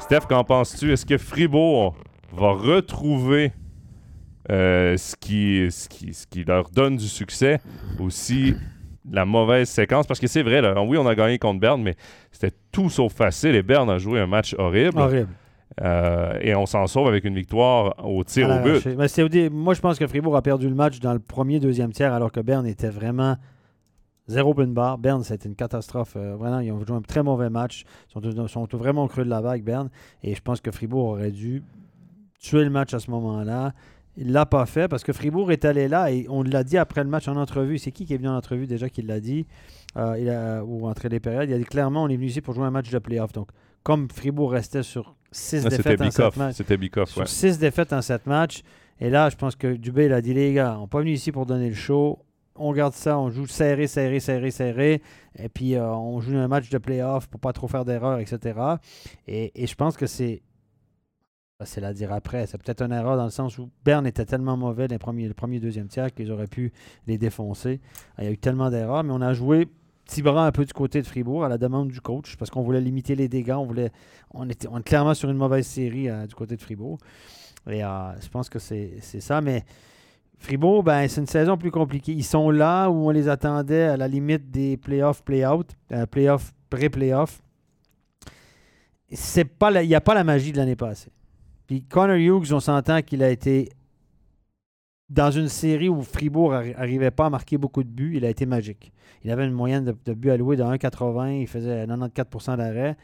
Steph, 0.00 0.26
qu'en 0.26 0.42
penses-tu? 0.42 0.90
Est-ce 0.90 1.04
que 1.04 1.18
Fribourg 1.18 1.94
va 2.32 2.52
retrouver 2.52 3.52
euh, 4.50 4.96
ce, 4.96 5.14
qui, 5.16 5.70
ce, 5.70 5.86
qui, 5.86 6.14
ce 6.14 6.26
qui 6.26 6.44
leur 6.44 6.70
donne 6.70 6.96
du 6.96 7.08
succès, 7.08 7.60
aussi 8.00 8.54
la 9.10 9.24
mauvaise 9.24 9.68
séquence? 9.68 10.06
Parce 10.06 10.20
que 10.20 10.26
c'est 10.26 10.42
vrai, 10.42 10.60
là, 10.60 10.80
oui, 10.82 10.96
on 10.98 11.06
a 11.06 11.14
gagné 11.14 11.38
contre 11.38 11.60
Berne, 11.60 11.82
mais 11.82 11.96
c'était 12.30 12.54
tout 12.70 12.90
sauf 12.90 13.12
facile 13.12 13.54
et 13.54 13.62
Berne 13.62 13.90
a 13.90 13.98
joué 13.98 14.20
un 14.20 14.26
match 14.26 14.54
horrible. 14.58 14.98
Horrible. 14.98 15.28
Euh, 15.80 16.38
et 16.40 16.54
on 16.54 16.66
s'en 16.66 16.86
sauve 16.86 17.08
avec 17.08 17.24
une 17.24 17.34
victoire 17.34 17.94
au 18.04 18.22
tir 18.24 18.50
au 18.50 18.62
but. 18.62 18.86
Moi, 19.50 19.74
je 19.74 19.80
pense 19.80 19.98
que 19.98 20.06
Fribourg 20.06 20.36
a 20.36 20.42
perdu 20.42 20.68
le 20.68 20.74
match 20.74 21.00
dans 21.00 21.14
le 21.14 21.18
premier, 21.18 21.60
deuxième 21.60 21.92
tiers, 21.92 22.12
alors 22.12 22.30
que 22.30 22.40
Berne 22.40 22.66
était 22.66 22.90
vraiment 22.90 23.36
zéro 24.26 24.54
point 24.54 24.66
de 24.66 24.72
barre. 24.72 24.98
Berne, 24.98 25.24
c'était 25.24 25.48
une 25.48 25.54
catastrophe. 25.54 26.14
Euh, 26.16 26.36
vraiment, 26.36 26.60
ils 26.60 26.72
ont 26.72 26.84
joué 26.84 26.96
un 26.96 27.00
très 27.00 27.22
mauvais 27.22 27.50
match. 27.50 27.84
Ils 28.14 28.46
sont, 28.46 28.48
sont 28.48 28.76
vraiment 28.76 29.04
au 29.04 29.08
creux 29.08 29.24
de 29.24 29.30
la 29.30 29.40
vague, 29.40 29.62
Berne. 29.62 29.88
Et 30.22 30.34
je 30.34 30.42
pense 30.42 30.60
que 30.60 30.70
Fribourg 30.70 31.06
aurait 31.06 31.30
dû 31.30 31.62
tuer 32.38 32.64
le 32.64 32.70
match 32.70 32.92
à 32.92 32.98
ce 32.98 33.10
moment-là. 33.10 33.72
Il 34.16 34.32
l'a 34.32 34.44
pas 34.44 34.66
fait 34.66 34.88
parce 34.88 35.04
que 35.04 35.12
Fribourg 35.12 35.50
est 35.52 35.64
allé 35.64 35.88
là 35.88 36.10
et 36.10 36.26
on 36.28 36.42
l'a 36.42 36.64
dit 36.64 36.76
après 36.76 37.02
le 37.02 37.08
match 37.08 37.28
en 37.28 37.36
entrevue. 37.36 37.78
C'est 37.78 37.92
qui 37.92 38.04
qui 38.04 38.12
est 38.12 38.18
venu 38.18 38.28
en 38.28 38.36
entrevue 38.36 38.66
déjà 38.66 38.88
qui 38.90 39.02
l'a 39.02 39.20
dit 39.20 39.46
Euh, 39.96 40.16
il 40.18 40.28
a, 40.28 40.62
ou 40.64 40.86
entre 40.86 41.08
les 41.08 41.18
périodes? 41.20 41.48
Il 41.48 41.54
a 41.54 41.58
dit 41.58 41.64
clairement 41.64 42.02
on 42.04 42.08
est 42.08 42.16
venu 42.16 42.26
ici 42.26 42.40
pour 42.42 42.54
jouer 42.54 42.64
un 42.66 42.70
match 42.70 42.90
de 42.90 42.98
playoff. 42.98 43.32
Donc, 43.32 43.48
comme 43.82 44.08
Fribourg 44.10 44.52
restait 44.52 44.82
sur 44.82 45.16
six 45.30 45.64
Ah, 45.66 45.70
C'était 45.70 45.76
défaites 45.96 46.00
en 46.00 46.04
sept 46.10 46.16
Bikoff. 46.16 46.36
matchs, 46.36 46.56
C'était 46.56 46.76
Bikoff, 46.76 47.08
sur 47.10 47.20
ouais. 47.22 47.26
six 47.26 47.58
défaites 47.58 47.92
en 47.92 48.02
sept 48.02 48.26
matchs. 48.26 48.62
Et 49.00 49.08
là, 49.10 49.30
je 49.30 49.36
pense 49.36 49.56
que 49.56 49.74
Dubé, 49.74 50.04
il 50.06 50.12
a 50.12 50.20
dit 50.20 50.34
les 50.34 50.52
gars, 50.52 50.76
on 50.78 50.82
n'est 50.82 50.86
pas 50.88 50.98
venu 51.00 51.12
ici 51.12 51.32
pour 51.32 51.46
donner 51.46 51.68
le 51.68 51.74
show. 51.74 52.18
On 52.54 52.72
garde 52.74 52.92
ça, 52.92 53.18
on 53.18 53.30
joue 53.30 53.46
serré, 53.46 53.86
serré, 53.86 54.20
serré, 54.20 54.50
serré. 54.50 55.02
Et 55.38 55.48
puis, 55.48 55.74
euh, 55.74 55.88
on 55.90 56.20
joue 56.20 56.36
un 56.36 56.48
match 56.48 56.68
de 56.68 56.76
playoff 56.78 57.26
pour 57.28 57.40
pas 57.40 57.54
trop 57.54 57.66
faire 57.66 57.86
d'erreurs, 57.86 58.18
etc. 58.18 58.58
Et, 59.26 59.50
et 59.62 59.66
je 59.66 59.74
pense 59.74 59.96
que 59.96 60.06
c'est. 60.06 60.42
C'est 61.64 61.82
à 61.82 61.92
dire 61.92 62.12
après. 62.12 62.46
C'est 62.46 62.58
peut-être 62.58 62.82
une 62.82 62.92
erreur 62.92 63.16
dans 63.16 63.24
le 63.24 63.30
sens 63.30 63.58
où 63.58 63.70
Berne 63.84 64.06
était 64.06 64.24
tellement 64.24 64.56
mauvais 64.56 64.88
les 64.88 64.98
premiers, 64.98 65.28
le 65.28 65.34
premier, 65.34 65.60
deuxième 65.60 65.88
tiers 65.88 66.12
qu'ils 66.12 66.30
auraient 66.30 66.46
pu 66.46 66.72
les 67.06 67.18
défoncer. 67.18 67.80
Il 68.18 68.24
y 68.24 68.26
a 68.26 68.30
eu 68.30 68.38
tellement 68.38 68.70
d'erreurs, 68.70 69.04
mais 69.04 69.12
on 69.12 69.20
a 69.20 69.32
joué 69.32 69.68
petit 70.04 70.22
bras 70.22 70.46
un 70.46 70.52
peu 70.52 70.64
du 70.64 70.72
côté 70.72 71.00
de 71.00 71.06
Fribourg 71.06 71.44
à 71.44 71.48
la 71.48 71.58
demande 71.58 71.88
du 71.88 72.00
coach 72.00 72.36
parce 72.36 72.50
qu'on 72.50 72.62
voulait 72.62 72.80
limiter 72.80 73.14
les 73.14 73.28
dégâts. 73.28 73.52
On 73.52 73.66
voulait, 73.66 73.90
on 74.32 74.48
était, 74.48 74.68
clairement 74.84 75.14
sur 75.14 75.30
une 75.30 75.36
mauvaise 75.36 75.66
série 75.66 76.08
euh, 76.08 76.26
du 76.26 76.34
côté 76.34 76.56
de 76.56 76.60
Fribourg. 76.60 76.98
Et 77.70 77.84
euh, 77.84 78.20
je 78.20 78.28
pense 78.28 78.48
que 78.48 78.58
c'est 78.58 79.00
ça. 79.00 79.40
Mais 79.40 79.64
Fribourg, 80.38 80.82
ben, 80.82 81.06
c'est 81.08 81.20
une 81.20 81.26
saison 81.26 81.56
plus 81.56 81.70
compliquée. 81.70 82.12
Ils 82.12 82.24
sont 82.24 82.50
là 82.50 82.88
où 82.88 83.06
on 83.06 83.10
les 83.10 83.28
attendait 83.28 83.84
à 83.84 83.96
la 83.96 84.08
limite 84.08 84.50
des 84.50 84.76
playoffs, 84.76 85.22
play-out, 85.22 85.70
euh, 85.92 86.06
pas 89.44 89.70
la- 89.70 89.82
Il 89.82 89.88
n'y 89.88 89.94
a 89.94 90.00
pas 90.00 90.14
la 90.14 90.24
magie 90.24 90.52
de 90.52 90.56
l'année 90.56 90.76
passée. 90.76 91.10
Puis 91.66 91.82
Connor 91.82 92.16
Hughes, 92.16 92.52
on 92.52 92.60
s'entend 92.60 93.02
qu'il 93.02 93.22
a 93.22 93.30
été 93.30 93.68
dans 95.10 95.30
une 95.30 95.48
série 95.48 95.88
où 95.88 96.00
Fribourg 96.02 96.52
n'arrivait 96.52 97.10
pas 97.10 97.26
à 97.26 97.30
marquer 97.30 97.58
beaucoup 97.58 97.82
de 97.82 97.88
buts, 97.88 98.14
il 98.16 98.24
a 98.24 98.30
été 98.30 98.46
magique. 98.46 98.92
Il 99.24 99.30
avait 99.30 99.44
une 99.44 99.52
moyenne 99.52 99.84
de, 99.84 100.14
buts 100.14 100.30
alloués 100.30 100.56
de 100.56 100.62
1,80, 100.62 101.40
il 101.40 101.46
faisait 101.46 101.86
94% 101.86 102.56
d'arrêt. 102.56 102.96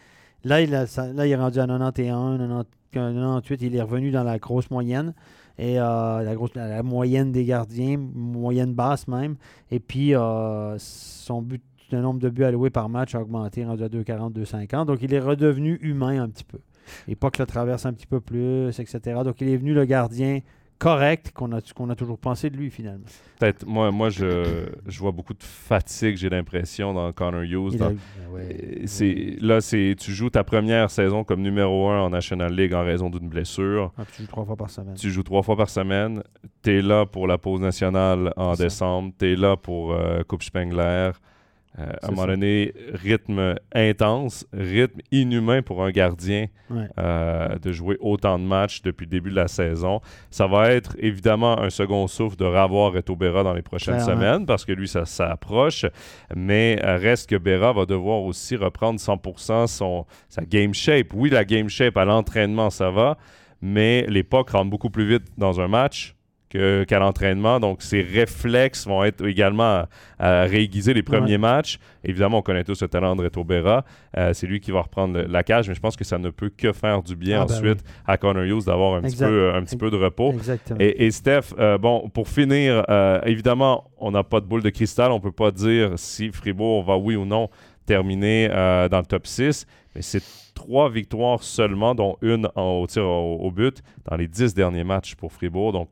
Là 0.45 0.63
il, 0.63 0.71
là, 0.71 0.87
il 1.27 1.31
est 1.31 1.37
rendu 1.37 1.61
à 1.61 1.67
91, 1.67 2.39
90, 2.39 2.71
98, 2.93 3.63
il 3.63 3.77
est 3.77 3.83
revenu 3.83 4.11
dans 4.11 4.25
la 4.25 4.39
grosse 4.39 4.71
moyenne. 4.71 5.15
Et 5.59 5.79
euh, 5.79 6.23
la, 6.23 6.35
grosse, 6.35 6.55
la 6.55 6.83
moyenne 6.83 7.33
des 7.33 7.45
gardiens, 7.45 7.99
moyenne 7.99 8.75
basse 8.75 9.09
même. 9.09 9.37
Et 9.71 9.81
puis, 9.81 10.15
euh, 10.15 10.77
son 10.79 11.43
but, 11.43 11.63
le 11.91 12.01
nombre 12.01 12.21
de 12.21 12.29
buts 12.29 12.45
alloués 12.45 12.71
par 12.71 12.89
match 12.89 13.15
a 13.15 13.21
augmenté, 13.21 13.65
rendu 13.65 13.83
à 13.83 13.89
2,40, 13.89 14.33
2,50. 14.33 14.87
Donc, 14.87 15.03
il 15.03 15.13
est 15.13 15.21
redevenu 15.21 15.79
humain 15.83 16.23
un 16.23 16.29
petit 16.29 16.45
peu. 16.45 16.59
Et 17.09 17.15
pas 17.17 17.31
que 17.31 17.43
le 17.43 17.47
traverse 17.47 17.87
un 17.87 17.93
petit 17.93 18.07
peu 18.07 18.21
plus, 18.21 18.69
etc. 18.79 18.99
Donc, 19.25 19.41
il 19.41 19.49
est 19.49 19.57
venu 19.57 19.75
le 19.75 19.85
gardien 19.85 20.41
correct 20.79 21.33
qu'on 21.35 21.51
a, 21.51 21.61
qu'on 21.75 21.91
a 21.91 21.97
toujours 21.97 22.19
pensé 22.19 22.51
de 22.51 22.57
lui, 22.57 22.71
finalement. 22.71 23.05
Peut-être, 23.41 23.67
moi, 23.67 23.91
moi 23.91 24.11
je, 24.11 24.69
je 24.87 24.99
vois 25.01 25.11
beaucoup 25.11 25.35
de 25.35 25.43
fatigue, 25.43 26.17
j'ai 26.17 26.29
l'impression, 26.29 26.95
dans 26.95 27.11
Connor 27.13 27.43
Hughes. 27.43 27.71
Il 27.73 27.79
dans- 27.79 27.89
a 27.89 27.93
eu- 27.93 27.99
ouais. 28.33 28.83
C'est, 28.87 29.37
là, 29.41 29.61
c'est, 29.61 29.97
tu 29.99 30.13
joues 30.13 30.31
ta 30.31 30.45
première 30.45 30.89
saison 30.93 31.25
comme 31.25 31.43
numéro 31.43 31.89
un 31.89 32.03
en 32.03 32.11
National 32.11 32.53
League 32.55 32.75
en 32.75 32.85
raison 32.85 33.11
d'une 33.11 33.29
blessure. 33.29 33.93
Ah, 33.99 34.05
tu 34.15 34.23
joues 34.23 34.29
trois 34.29 34.45
fois 34.45 34.55
par 34.55 34.71
semaine. 34.71 34.95
Tu 34.95 35.11
joues 35.11 35.25
trois 35.25 35.43
fois 35.43 35.57
par 35.57 35.69
semaine. 35.69 36.23
Tu 36.63 36.79
es 36.79 36.81
là 36.83 37.07
pour 37.07 37.27
la 37.27 37.39
pause 37.39 37.61
nationale 37.61 38.33
en 38.37 38.55
décembre. 38.55 39.13
Tu 39.19 39.33
es 39.33 39.37
là 39.37 39.57
pour 39.57 39.93
euh, 39.93 40.23
Coupe 40.29 40.45
Spengler. 40.45 41.11
Euh, 41.79 41.93
à 42.03 42.07
un 42.07 42.11
moment 42.11 42.23
ça. 42.23 42.29
donné, 42.29 42.73
rythme 42.93 43.55
intense, 43.73 44.47
rythme 44.53 45.01
inhumain 45.13 45.63
pour 45.63 45.85
un 45.85 45.91
gardien 45.91 46.47
Ouais. 46.71 46.87
euh, 46.99 47.57
de 47.59 47.73
jouer 47.73 47.97
autant 48.01 48.39
de 48.39 48.45
matchs 48.45 48.83
depuis 48.83 49.05
le 49.07 49.11
début 49.11 49.31
de 49.31 49.37
la 49.37 49.49
saison. 49.49 50.01
Ça 50.31 50.47
va 50.47 50.71
être 50.73 50.97
évidemment 50.99 51.59
un 51.59 51.71
second 51.71 52.07
souffle 52.09 52.37
de 52.37 52.45
revoir 52.45 52.93
Reto 52.93 53.17
Berra 53.17 53.43
dans 53.43 53.55
les 53.55 53.63
prochaines 53.63 54.01
semaines 54.01 54.45
parce 54.45 54.65
que 54.67 54.73
lui, 54.73 54.87
ça 54.89 55.05
s'approche. 55.07 55.87
Mais 56.37 56.79
euh, 56.85 56.97
reste 56.99 57.31
que 57.31 57.37
Berra 57.37 57.73
va 57.73 57.87
devoir 57.87 58.21
aussi 58.23 58.57
reprendre 58.57 59.01
100% 59.01 59.67
son, 59.67 60.05
sa 60.29 60.43
game 60.45 60.75
shape. 60.75 61.15
Oui, 61.15 61.31
la 61.31 61.45
game 61.45 61.69
shape 61.71 61.97
à 61.97 62.05
l'entraînement, 62.05 62.69
ça 62.71 62.91
va, 62.91 63.17
mais 63.63 64.05
les 64.09 64.23
pucks 64.23 64.51
rentrent 64.51 64.71
beaucoup 64.71 64.91
plus 64.91 65.07
vite 65.09 65.25
dans 65.39 65.61
un 65.61 65.69
match 65.69 66.17
qu'à 66.51 66.99
l'entraînement. 66.99 67.61
Donc, 67.61 67.83
ses 67.83 68.01
réflexes 68.01 68.87
vont 68.87 69.05
être 69.05 69.27
également 69.27 69.63
à, 69.65 69.89
à 70.19 70.43
réaiguiser 70.45 70.95
les 70.95 71.03
premiers 71.03 71.33
Ouais. 71.33 71.39
matchs. 71.39 71.79
Évidemment, 72.05 72.39
on 72.39 72.43
connaît 72.43 72.65
tous 72.65 72.81
le 72.83 72.89
talent 72.89 73.15
de 73.17 73.23
Reto 73.25 73.45
Berra. 73.45 73.85
Euh, 74.17 74.33
c'est 74.33 74.47
lui 74.47 74.61
qui 74.61 74.71
va 74.71 74.81
reprendre 74.81 75.21
la 75.29 75.43
cage, 75.43 75.69
mais 75.69 75.75
je 75.75 75.81
pense 75.81 75.97
que 75.97 76.05
ça 76.05 76.17
ne 76.19 76.31
peut 76.31 76.51
que 76.57 76.73
faire 76.73 77.03
du 77.03 77.17
bien 77.17 77.43
Ah, 77.43 77.45
ben 77.47 77.55
ensuite 77.55 77.85
à 78.07 78.17
Connor 78.17 78.45
Hughes 78.45 78.65
d'avoir 78.65 78.95
un, 78.95 79.03
petit 79.03 79.17
peu, 79.17 79.53
un 79.55 79.63
petit 79.63 79.77
peu 79.77 79.91
de 79.91 79.97
repos. 79.97 80.33
Exactement. 80.33 80.79
Et, 80.81 81.05
et 81.07 81.11
Steph, 81.11 81.55
euh, 81.59 81.77
bon, 81.77 82.09
pour 82.09 82.29
finir, 82.29 82.85
euh, 82.89 83.21
évidemment, 83.27 83.91
on 83.99 84.11
n'a 84.11 84.23
pas 84.25 84.41
de 84.41 84.47
boule 84.47 84.63
de 84.63 84.71
cristal. 84.71 85.13
On 85.13 85.17
ne 85.17 85.23
peut 85.23 85.33
pas 85.33 85.51
dire 85.51 85.93
si 85.97 86.31
Fribourg 86.31 86.83
va, 86.85 86.97
oui 86.97 87.15
ou 87.17 87.25
non, 87.27 87.51
terminer 87.87 88.49
dans 88.49 88.99
le 89.01 89.07
top 89.07 89.27
6. 89.27 89.67
Mais 89.95 90.03
c'est 90.03 90.23
trois 90.55 90.91
victoires 90.91 91.43
seulement, 91.43 91.95
dont 91.95 92.17
une 92.23 92.49
en- 92.55 92.81
au 92.83 92.87
tir 92.87 93.05
au, 93.05 93.37
au 93.41 93.51
but, 93.51 93.83
dans 94.09 94.17
les 94.17 94.29
dix 94.29 94.55
derniers 94.55 94.85
matchs 94.85 95.15
pour 95.15 95.33
Fribourg. 95.33 95.73
Donc, 95.73 95.91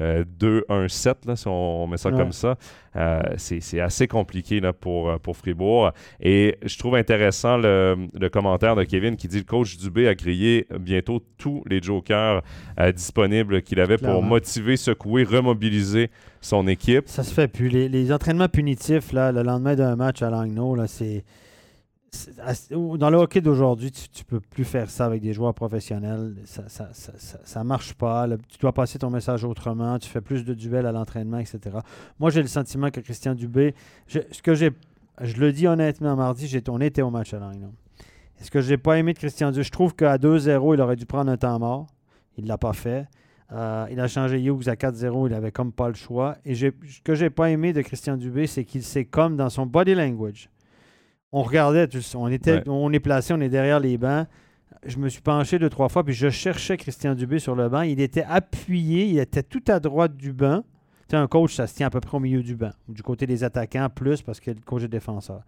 euh, 0.00 0.24
2-1-7, 0.40 1.26
là, 1.26 1.36
si 1.36 1.46
on, 1.48 1.86
met 1.86 1.96
ça 1.96 2.10
Ouais. 2.10 2.16
comme 2.18 2.32
ça. 2.32 2.56
Euh, 2.96 3.20
c'est 3.36 3.80
assez 3.80 4.06
compliqué 4.06 4.60
là, 4.60 4.72
pour, 4.72 5.08
euh, 5.10 5.18
pour 5.18 5.36
Fribourg. 5.36 5.90
Et 6.20 6.56
je 6.64 6.78
trouve 6.78 6.94
intéressant 6.94 7.56
le, 7.56 7.96
le 8.12 8.28
commentaire 8.28 8.76
de 8.76 8.84
Kevin 8.84 9.16
qui 9.16 9.26
dit 9.28 9.38
le 9.38 9.44
coach 9.44 9.76
Dubé 9.78 10.06
a 10.08 10.14
grillé 10.14 10.66
bientôt 10.78 11.20
tous 11.38 11.62
les 11.68 11.82
jokers 11.82 12.42
euh, 12.78 12.92
disponibles 12.92 13.62
qu'il 13.62 13.80
avait 13.80 13.98
pour 13.98 14.22
motiver, 14.22 14.76
secouer, 14.76 15.24
remobiliser 15.24 16.10
son 16.40 16.66
équipe. 16.68 17.08
Ça 17.08 17.22
se 17.22 17.32
fait 17.34 17.48
plus. 17.48 17.68
Les, 17.68 17.88
les 17.88 18.12
entraînements 18.12 18.48
punitifs, 18.48 19.12
là, 19.12 19.32
le 19.32 19.42
lendemain 19.42 19.74
d'un 19.74 19.96
match 19.96 20.22
à 20.22 20.30
Langnau, 20.30 20.76
c'est. 20.86 21.24
Dans 22.70 23.10
le 23.10 23.16
hockey 23.16 23.40
d'aujourd'hui, 23.40 23.90
tu, 23.90 24.08
tu 24.08 24.24
peux 24.24 24.40
plus 24.40 24.64
faire 24.64 24.90
ça 24.90 25.06
avec 25.06 25.20
des 25.22 25.32
joueurs 25.32 25.54
professionnels. 25.54 26.34
Ça, 26.44 26.68
ça, 26.68 26.88
ça, 26.92 27.12
ça- 27.44 27.64
marche 27.64 27.94
pas. 27.94 28.26
Tu 28.48 28.58
dois 28.58 28.72
passer 28.72 28.98
ton 28.98 29.10
message 29.10 29.44
autrement. 29.44 29.98
Tu 29.98 30.08
fais 30.08 30.20
plus 30.20 30.44
de 30.44 30.54
duels 30.54 30.86
à 30.86 30.92
l'entraînement, 30.92 31.38
etc. 31.38 31.78
Moi, 32.18 32.30
j'ai 32.30 32.42
le 32.42 32.48
sentiment 32.48 32.90
que 32.90 33.00
Christian 33.00 33.34
Dubé, 33.34 33.74
je, 34.06 34.20
ce 34.30 34.42
que 34.42 34.54
j'ai, 34.54 34.70
je 35.20 35.36
le 35.36 35.52
dis 35.52 35.66
honnêtement, 35.66 36.16
mardi, 36.16 36.46
j'ai, 36.46 36.62
on 36.68 36.80
était 36.80 37.02
au 37.02 37.10
match 37.10 37.34
à 37.34 37.38
Langnau. 37.38 37.72
Ce 38.40 38.50
que 38.50 38.60
j'ai 38.60 38.76
pas 38.76 38.98
aimé 38.98 39.12
de 39.14 39.18
Christian 39.18 39.50
Dubé, 39.50 39.62
je 39.62 39.70
trouve 39.70 39.94
qu'à 39.94 40.16
2-0, 40.18 40.74
il 40.74 40.80
aurait 40.80 40.96
dû 40.96 41.06
prendre 41.06 41.30
un 41.30 41.36
temps 41.36 41.58
mort. 41.58 41.86
Il 42.36 42.46
l'a 42.46 42.58
pas 42.58 42.72
fait. 42.72 43.06
Euh, 43.52 43.86
il 43.90 44.00
a 44.00 44.08
changé 44.08 44.42
Hughes 44.42 44.68
à 44.68 44.74
4-0, 44.74 45.28
il 45.28 45.34
avait 45.34 45.52
comme 45.52 45.70
pas 45.72 45.88
le 45.88 45.94
choix. 45.94 46.36
Et 46.44 46.54
ce 46.54 46.66
que 47.04 47.14
j'ai 47.14 47.30
pas 47.30 47.50
aimé 47.50 47.72
de 47.72 47.82
Christian 47.82 48.16
Dubé, 48.16 48.46
c'est 48.46 48.64
qu'il 48.64 48.82
s'est 48.82 49.04
comme 49.04 49.36
dans 49.36 49.50
son 49.50 49.66
body 49.66 49.94
language. 49.94 50.48
On 51.36 51.42
regardait, 51.42 51.88
tu 51.88 52.00
sais, 52.00 52.16
on, 52.16 52.28
était, 52.28 52.52
Ouais. 52.58 52.62
on 52.68 52.92
est 52.92 53.00
placé, 53.00 53.34
on 53.34 53.40
est 53.40 53.48
derrière 53.48 53.80
les 53.80 53.98
bancs. 53.98 54.26
Je 54.86 54.98
me 54.98 55.08
suis 55.08 55.20
penché 55.22 55.58
deux, 55.58 55.68
trois 55.70 55.88
fois, 55.88 56.04
puis 56.04 56.14
je 56.14 56.28
cherchais 56.30 56.76
Christian 56.76 57.14
Dubé 57.14 57.38
sur 57.38 57.54
le 57.56 57.68
banc. 57.68 57.80
Il 57.82 58.00
était 58.00 58.22
appuyé, 58.28 59.06
il 59.06 59.18
était 59.18 59.42
tout 59.42 59.62
à 59.68 59.80
droite 59.80 60.16
du 60.16 60.32
banc. 60.32 60.62
Tu 61.08 61.10
sais, 61.10 61.16
un 61.16 61.26
coach, 61.26 61.54
ça 61.54 61.66
se 61.66 61.74
tient 61.74 61.88
à 61.88 61.90
peu 61.90 62.00
près 62.00 62.16
au 62.16 62.20
milieu 62.20 62.42
du 62.42 62.54
banc, 62.54 62.70
du 62.88 63.02
côté 63.02 63.26
des 63.26 63.42
attaquants, 63.42 63.88
plus 63.92 64.22
parce 64.22 64.38
que 64.40 64.50
le 64.52 64.60
coach 64.64 64.82
est 64.84 64.88
défenseur. 64.88 65.40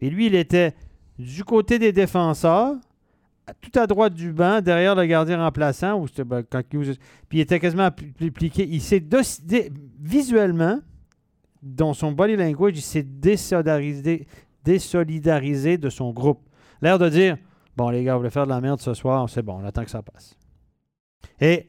Et 0.00 0.10
lui, 0.10 0.26
il 0.26 0.34
était 0.34 0.74
du 1.18 1.42
côté 1.42 1.78
des 1.78 1.90
défenseurs, 1.92 2.74
tout 3.60 3.78
à 3.78 3.86
droite 3.86 4.14
du 4.14 4.32
banc, 4.32 4.60
derrière 4.60 4.94
le 4.94 5.04
gardien 5.06 5.42
remplaçant, 5.42 6.00
où 6.00 6.06
ben, 6.24 6.42
quand 6.48 6.62
puis 6.68 6.78
il 7.32 7.40
était 7.40 7.58
quasiment 7.58 7.88
appli- 7.88 8.28
appliqué. 8.28 8.66
Il 8.70 8.80
s'est 8.80 9.02
visuellement, 10.00 10.78
dans 11.62 11.94
son 11.94 12.12
body 12.12 12.36
language, 12.36 12.76
il 12.76 12.82
s'est 12.82 13.02
désolidarisé, 13.02 14.26
désolidarisé 14.64 15.78
de 15.78 15.88
son 15.88 16.12
groupe. 16.12 16.40
L'air 16.80 16.98
de 16.98 17.08
dire 17.08 17.36
Bon, 17.76 17.88
les 17.88 18.04
gars, 18.04 18.14
vous 18.14 18.20
voulez 18.20 18.30
faire 18.30 18.44
de 18.44 18.50
la 18.50 18.60
merde 18.60 18.80
ce 18.80 18.92
soir, 18.92 19.28
c'est 19.30 19.42
bon, 19.42 19.58
on 19.62 19.64
attend 19.64 19.84
que 19.84 19.90
ça 19.90 20.02
passe. 20.02 20.36
Et 21.40 21.66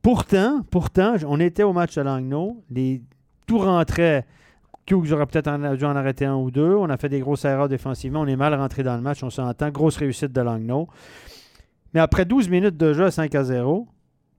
pourtant, 0.00 0.62
pourtant, 0.70 1.16
on 1.26 1.40
était 1.40 1.62
au 1.62 1.72
match 1.72 1.96
de 1.96 2.02
Langnau, 2.02 2.64
les, 2.70 3.02
tout 3.46 3.58
rentrait. 3.58 4.26
Hughes 4.88 5.12
aurait 5.12 5.26
peut-être 5.26 5.74
dû 5.76 5.84
en 5.84 5.96
arrêter 5.96 6.26
un 6.26 6.36
ou 6.36 6.50
deux. 6.50 6.74
On 6.76 6.88
a 6.90 6.96
fait 6.96 7.08
des 7.08 7.18
grosses 7.18 7.44
erreurs 7.44 7.68
défensivement. 7.68 8.20
On 8.20 8.26
est 8.26 8.36
mal 8.36 8.54
rentré 8.54 8.84
dans 8.84 8.94
le 8.94 9.02
match. 9.02 9.22
On 9.24 9.30
s'entend. 9.30 9.70
Grosse 9.70 9.96
réussite 9.96 10.32
de 10.32 10.40
Langnau. 10.40 10.88
Mais 11.92 11.98
après 11.98 12.24
12 12.24 12.48
minutes 12.48 12.76
de 12.76 12.92
jeu 12.92 13.06
à 13.06 13.10
5 13.10 13.34
à 13.34 13.42
0, 13.42 13.88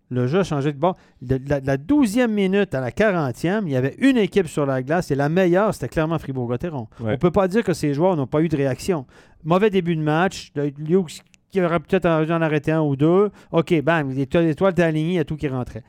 le 0.09 0.27
jeu 0.27 0.39
a 0.39 0.43
changé 0.43 0.71
de 0.71 0.77
bord. 0.77 0.95
De 1.21 1.39
la, 1.47 1.59
de 1.59 1.67
la 1.67 1.77
12e 1.77 2.27
minute 2.27 2.73
à 2.73 2.81
la 2.81 2.91
40e, 2.91 3.63
il 3.65 3.71
y 3.71 3.75
avait 3.75 3.95
une 3.99 4.17
équipe 4.17 4.47
sur 4.47 4.65
la 4.65 4.81
glace 4.81 5.11
et 5.11 5.15
la 5.15 5.29
meilleure, 5.29 5.73
c'était 5.73 5.89
clairement 5.89 6.17
Fribourg-Gotteron. 6.17 6.87
Ouais. 6.99 7.05
On 7.07 7.11
ne 7.11 7.15
peut 7.15 7.31
pas 7.31 7.47
dire 7.47 7.63
que 7.63 7.73
ces 7.73 7.93
joueurs 7.93 8.15
n'ont 8.15 8.27
pas 8.27 8.41
eu 8.41 8.47
de 8.47 8.57
réaction. 8.57 9.05
Mauvais 9.43 9.69
début 9.69 9.95
de 9.95 10.01
match, 10.01 10.51
Hughes 10.55 11.21
qui 11.49 11.61
aurait 11.61 11.79
peut-être 11.79 12.05
en 12.05 12.41
arrêter 12.41 12.71
un 12.71 12.81
ou 12.81 12.95
deux. 12.95 13.31
OK, 13.51 13.81
bam, 13.81 14.09
les 14.09 14.21
étoiles 14.21 14.45
l'étoile 14.45 14.71
était 14.73 14.83
alignée, 14.83 15.11
il 15.11 15.15
y 15.15 15.19
a 15.19 15.25
tout 15.25 15.37
qui 15.37 15.47
rentrait. 15.47 15.83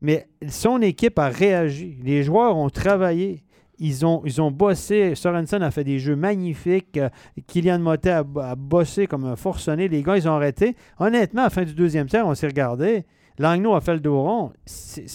Mais 0.00 0.28
son 0.48 0.80
équipe 0.80 1.18
a 1.18 1.28
réagi. 1.28 1.98
Les 2.02 2.22
joueurs 2.22 2.56
ont 2.56 2.70
travaillé. 2.70 3.44
Ils 3.78 4.04
ont, 4.04 4.22
ils 4.24 4.40
ont 4.40 4.50
bossé. 4.50 5.14
Sorensen 5.14 5.62
a 5.62 5.70
fait 5.70 5.84
des 5.84 5.98
jeux 5.98 6.16
magnifiques. 6.16 6.96
Euh, 6.96 7.08
Kylian 7.46 7.78
Motet 7.78 8.10
a, 8.10 8.24
a 8.42 8.54
bossé 8.54 9.06
comme 9.06 9.24
un 9.24 9.36
forcené. 9.36 9.88
Les 9.88 10.02
gars, 10.02 10.16
ils 10.16 10.28
ont 10.28 10.32
arrêté. 10.32 10.76
Honnêtement, 10.98 11.42
à 11.42 11.44
la 11.44 11.50
fin 11.50 11.64
du 11.64 11.74
deuxième 11.74 12.06
tiers, 12.06 12.26
on 12.26 12.34
s'est 12.34 12.46
regardé. 12.46 13.04
Langnaud 13.40 13.74
a 13.74 13.80
fait 13.80 13.94
le 13.94 14.00
dos 14.00 14.20
rond. 14.22 14.52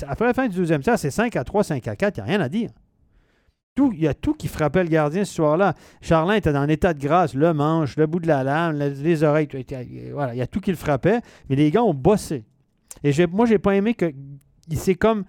Après 0.07 0.25
la 0.25 0.33
fin 0.33 0.47
du 0.47 0.55
deuxième 0.57 0.81
tiers, 0.81 0.97
c'est 0.99 1.11
5 1.11 1.35
à 1.35 1.43
3, 1.43 1.63
5 1.63 1.87
à 1.87 1.95
4. 1.95 2.17
Il 2.17 2.23
n'y 2.23 2.29
a 2.29 2.31
rien 2.37 2.41
à 2.41 2.49
dire. 2.49 2.69
Il 3.77 3.99
y 3.99 4.07
a 4.07 4.13
tout 4.13 4.33
qui 4.33 4.47
frappait 4.47 4.83
le 4.83 4.89
gardien 4.89 5.25
ce 5.25 5.33
soir-là. 5.33 5.73
Charlin 6.01 6.35
était 6.35 6.51
dans 6.53 6.59
un 6.61 6.67
état 6.69 6.93
de 6.93 6.99
grâce. 6.99 7.33
Le 7.33 7.53
manche, 7.53 7.97
le 7.97 8.07
bout 8.07 8.19
de 8.19 8.27
la 8.27 8.43
lame, 8.43 8.79
le- 8.79 8.87
les 8.89 9.23
oreilles. 9.23 9.47
Voilà, 10.13 10.33
il 10.33 10.37
y 10.37 10.41
a 10.41 10.47
tout 10.47 10.59
qui 10.61 10.71
le 10.71 10.77
frappait. 10.77 11.19
Mais 11.49 11.55
les 11.55 11.69
gars 11.71 11.83
ont 11.83 11.93
bossé. 11.93 12.45
Et 13.03 13.11
moi, 13.27 13.45
j'ai 13.45 13.59
pas 13.59 13.75
aimé 13.75 13.93
que 13.93 14.11
il 14.69 14.77
s'est 14.77 14.95
comme 14.95 15.25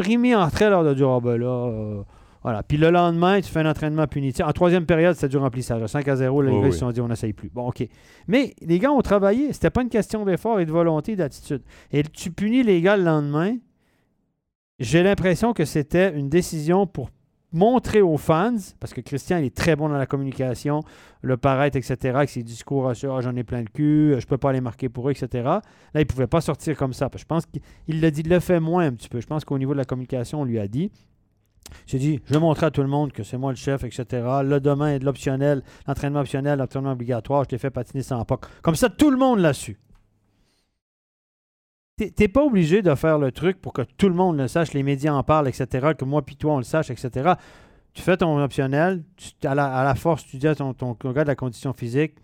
remis 0.00 0.34
en 0.34 0.48
trait 0.50 0.70
lors 0.70 0.82
de 0.84 0.94
dire 0.94 1.08
Ah 1.10 1.20
ben 1.20 1.36
là, 1.36 1.46
euh, 1.46 2.02
voilà. 2.42 2.62
Puis 2.62 2.78
le 2.78 2.90
lendemain, 2.90 3.40
tu 3.40 3.50
fais 3.50 3.60
un 3.60 3.70
entraînement 3.70 4.06
punitif. 4.06 4.44
En 4.44 4.52
troisième 4.52 4.86
période, 4.86 5.14
c'était 5.14 5.28
du 5.28 5.36
remplissage. 5.36 5.82
À 5.82 5.88
5 5.88 6.08
à 6.08 6.16
0, 6.16 6.42
les 6.42 6.50
Oh 6.50 6.60
gars 6.60 6.66
oui. 6.68 6.72
se 6.72 6.78
sont 6.78 6.90
dit 6.90 7.00
on 7.00 7.08
n'essaye 7.08 7.32
plus. 7.32 7.50
Bon, 7.50 7.68
OK. 7.68 7.86
Mais 8.28 8.54
les 8.62 8.78
gars 8.78 8.92
ont 8.92 9.02
travaillé. 9.02 9.52
C'était 9.52 9.70
pas 9.70 9.82
une 9.82 9.88
question 9.90 10.24
d'effort 10.24 10.58
et 10.60 10.64
de 10.66 10.70
volonté, 10.72 11.16
d'attitude. 11.16 11.62
Et 11.92 12.02
tu 12.02 12.30
punis 12.30 12.62
les 12.62 12.80
gars 12.80 12.96
le 12.96 13.04
lendemain. 13.04 13.56
J'ai 14.78 15.02
l'impression 15.02 15.52
que 15.52 15.64
c'était 15.64 16.14
une 16.18 16.28
décision 16.30 16.86
pour 16.86 17.10
montrer 17.52 18.00
aux 18.00 18.16
fans, 18.16 18.54
parce 18.78 18.94
que 18.94 19.00
Christian 19.00 19.38
il 19.38 19.46
est 19.46 19.56
très 19.56 19.74
bon 19.74 19.88
dans 19.88 19.98
la 19.98 20.06
communication, 20.06 20.82
le 21.20 21.36
paraître, 21.36 21.76
etc., 21.76 21.96
avec 22.14 22.30
ses 22.30 22.44
discours 22.44 22.88
à 22.88 22.92
Ah, 22.92 23.20
j'en 23.20 23.34
ai 23.34 23.42
plein 23.42 23.58
le 23.60 23.66
cul, 23.66 24.14
je 24.18 24.26
peux 24.26 24.38
pas 24.38 24.52
les 24.52 24.60
marquer 24.60 24.88
pour 24.88 25.08
eux, 25.08 25.10
etc. 25.10 25.28
Là, 25.44 25.60
il 26.00 26.06
pouvait 26.06 26.28
pas 26.28 26.40
sortir 26.40 26.76
comme 26.76 26.92
ça. 26.92 27.10
parce 27.10 27.24
que 27.24 27.26
Je 27.26 27.26
pense 27.26 27.46
qu'il 27.46 28.00
l'a 28.00 28.10
dit, 28.12 28.20
il 28.20 28.28
le 28.30 28.38
fait 28.40 28.60
moins 28.60 28.86
un 28.86 28.92
petit 28.92 29.08
peu. 29.08 29.20
Je 29.20 29.26
pense 29.26 29.44
qu'au 29.44 29.58
niveau 29.58 29.72
de 29.72 29.78
la 29.78 29.84
communication, 29.84 30.40
on 30.40 30.44
lui 30.44 30.58
a 30.60 30.68
dit. 30.68 30.92
J'ai 31.86 31.98
dit, 31.98 32.20
je 32.26 32.34
vais 32.34 32.40
montrer 32.40 32.66
à 32.66 32.70
tout 32.70 32.82
le 32.82 32.88
monde 32.88 33.12
que 33.12 33.22
c'est 33.22 33.38
moi 33.38 33.50
le 33.52 33.56
chef, 33.56 33.84
etc. 33.84 34.04
Le 34.44 34.58
demain 34.60 34.98
de 34.98 35.04
l'optionnel, 35.04 35.62
l'entraînement 35.86 36.20
optionnel, 36.20 36.58
l'entraînement 36.58 36.92
obligatoire, 36.92 37.44
je 37.44 37.50
t'ai 37.50 37.58
fait 37.58 37.70
patiner 37.70 38.02
sans 38.02 38.24
POC. 38.24 38.46
Comme 38.62 38.74
ça, 38.74 38.88
tout 38.88 39.10
le 39.10 39.16
monde 39.16 39.40
l'a 39.40 39.52
su. 39.52 39.78
T'es- 41.96 42.28
pas 42.28 42.42
obligé 42.42 42.80
de 42.80 42.94
faire 42.94 43.18
le 43.18 43.30
truc 43.30 43.60
pour 43.60 43.74
que 43.74 43.82
tout 43.82 44.08
le 44.08 44.14
monde 44.14 44.38
le 44.38 44.48
sache, 44.48 44.72
les 44.72 44.82
médias 44.82 45.12
en 45.12 45.22
parlent, 45.22 45.48
etc., 45.48 45.92
que 45.98 46.04
moi 46.06 46.22
puis 46.22 46.36
toi 46.36 46.54
on 46.54 46.58
le 46.58 46.64
sache, 46.64 46.90
etc. 46.90 47.34
Tu 47.92 48.00
fais 48.02 48.16
ton 48.16 48.42
optionnel, 48.42 49.04
à, 49.44 49.54
la, 49.54 49.94
force, 49.94 50.24
tu 50.24 50.38
dis 50.38 50.48
à 50.48 50.54
ton, 50.54 50.72
ton 50.72 50.94
gars 51.12 51.24
de 51.24 51.28
la 51.28 51.34
condition 51.34 51.74
physique, 51.74 52.14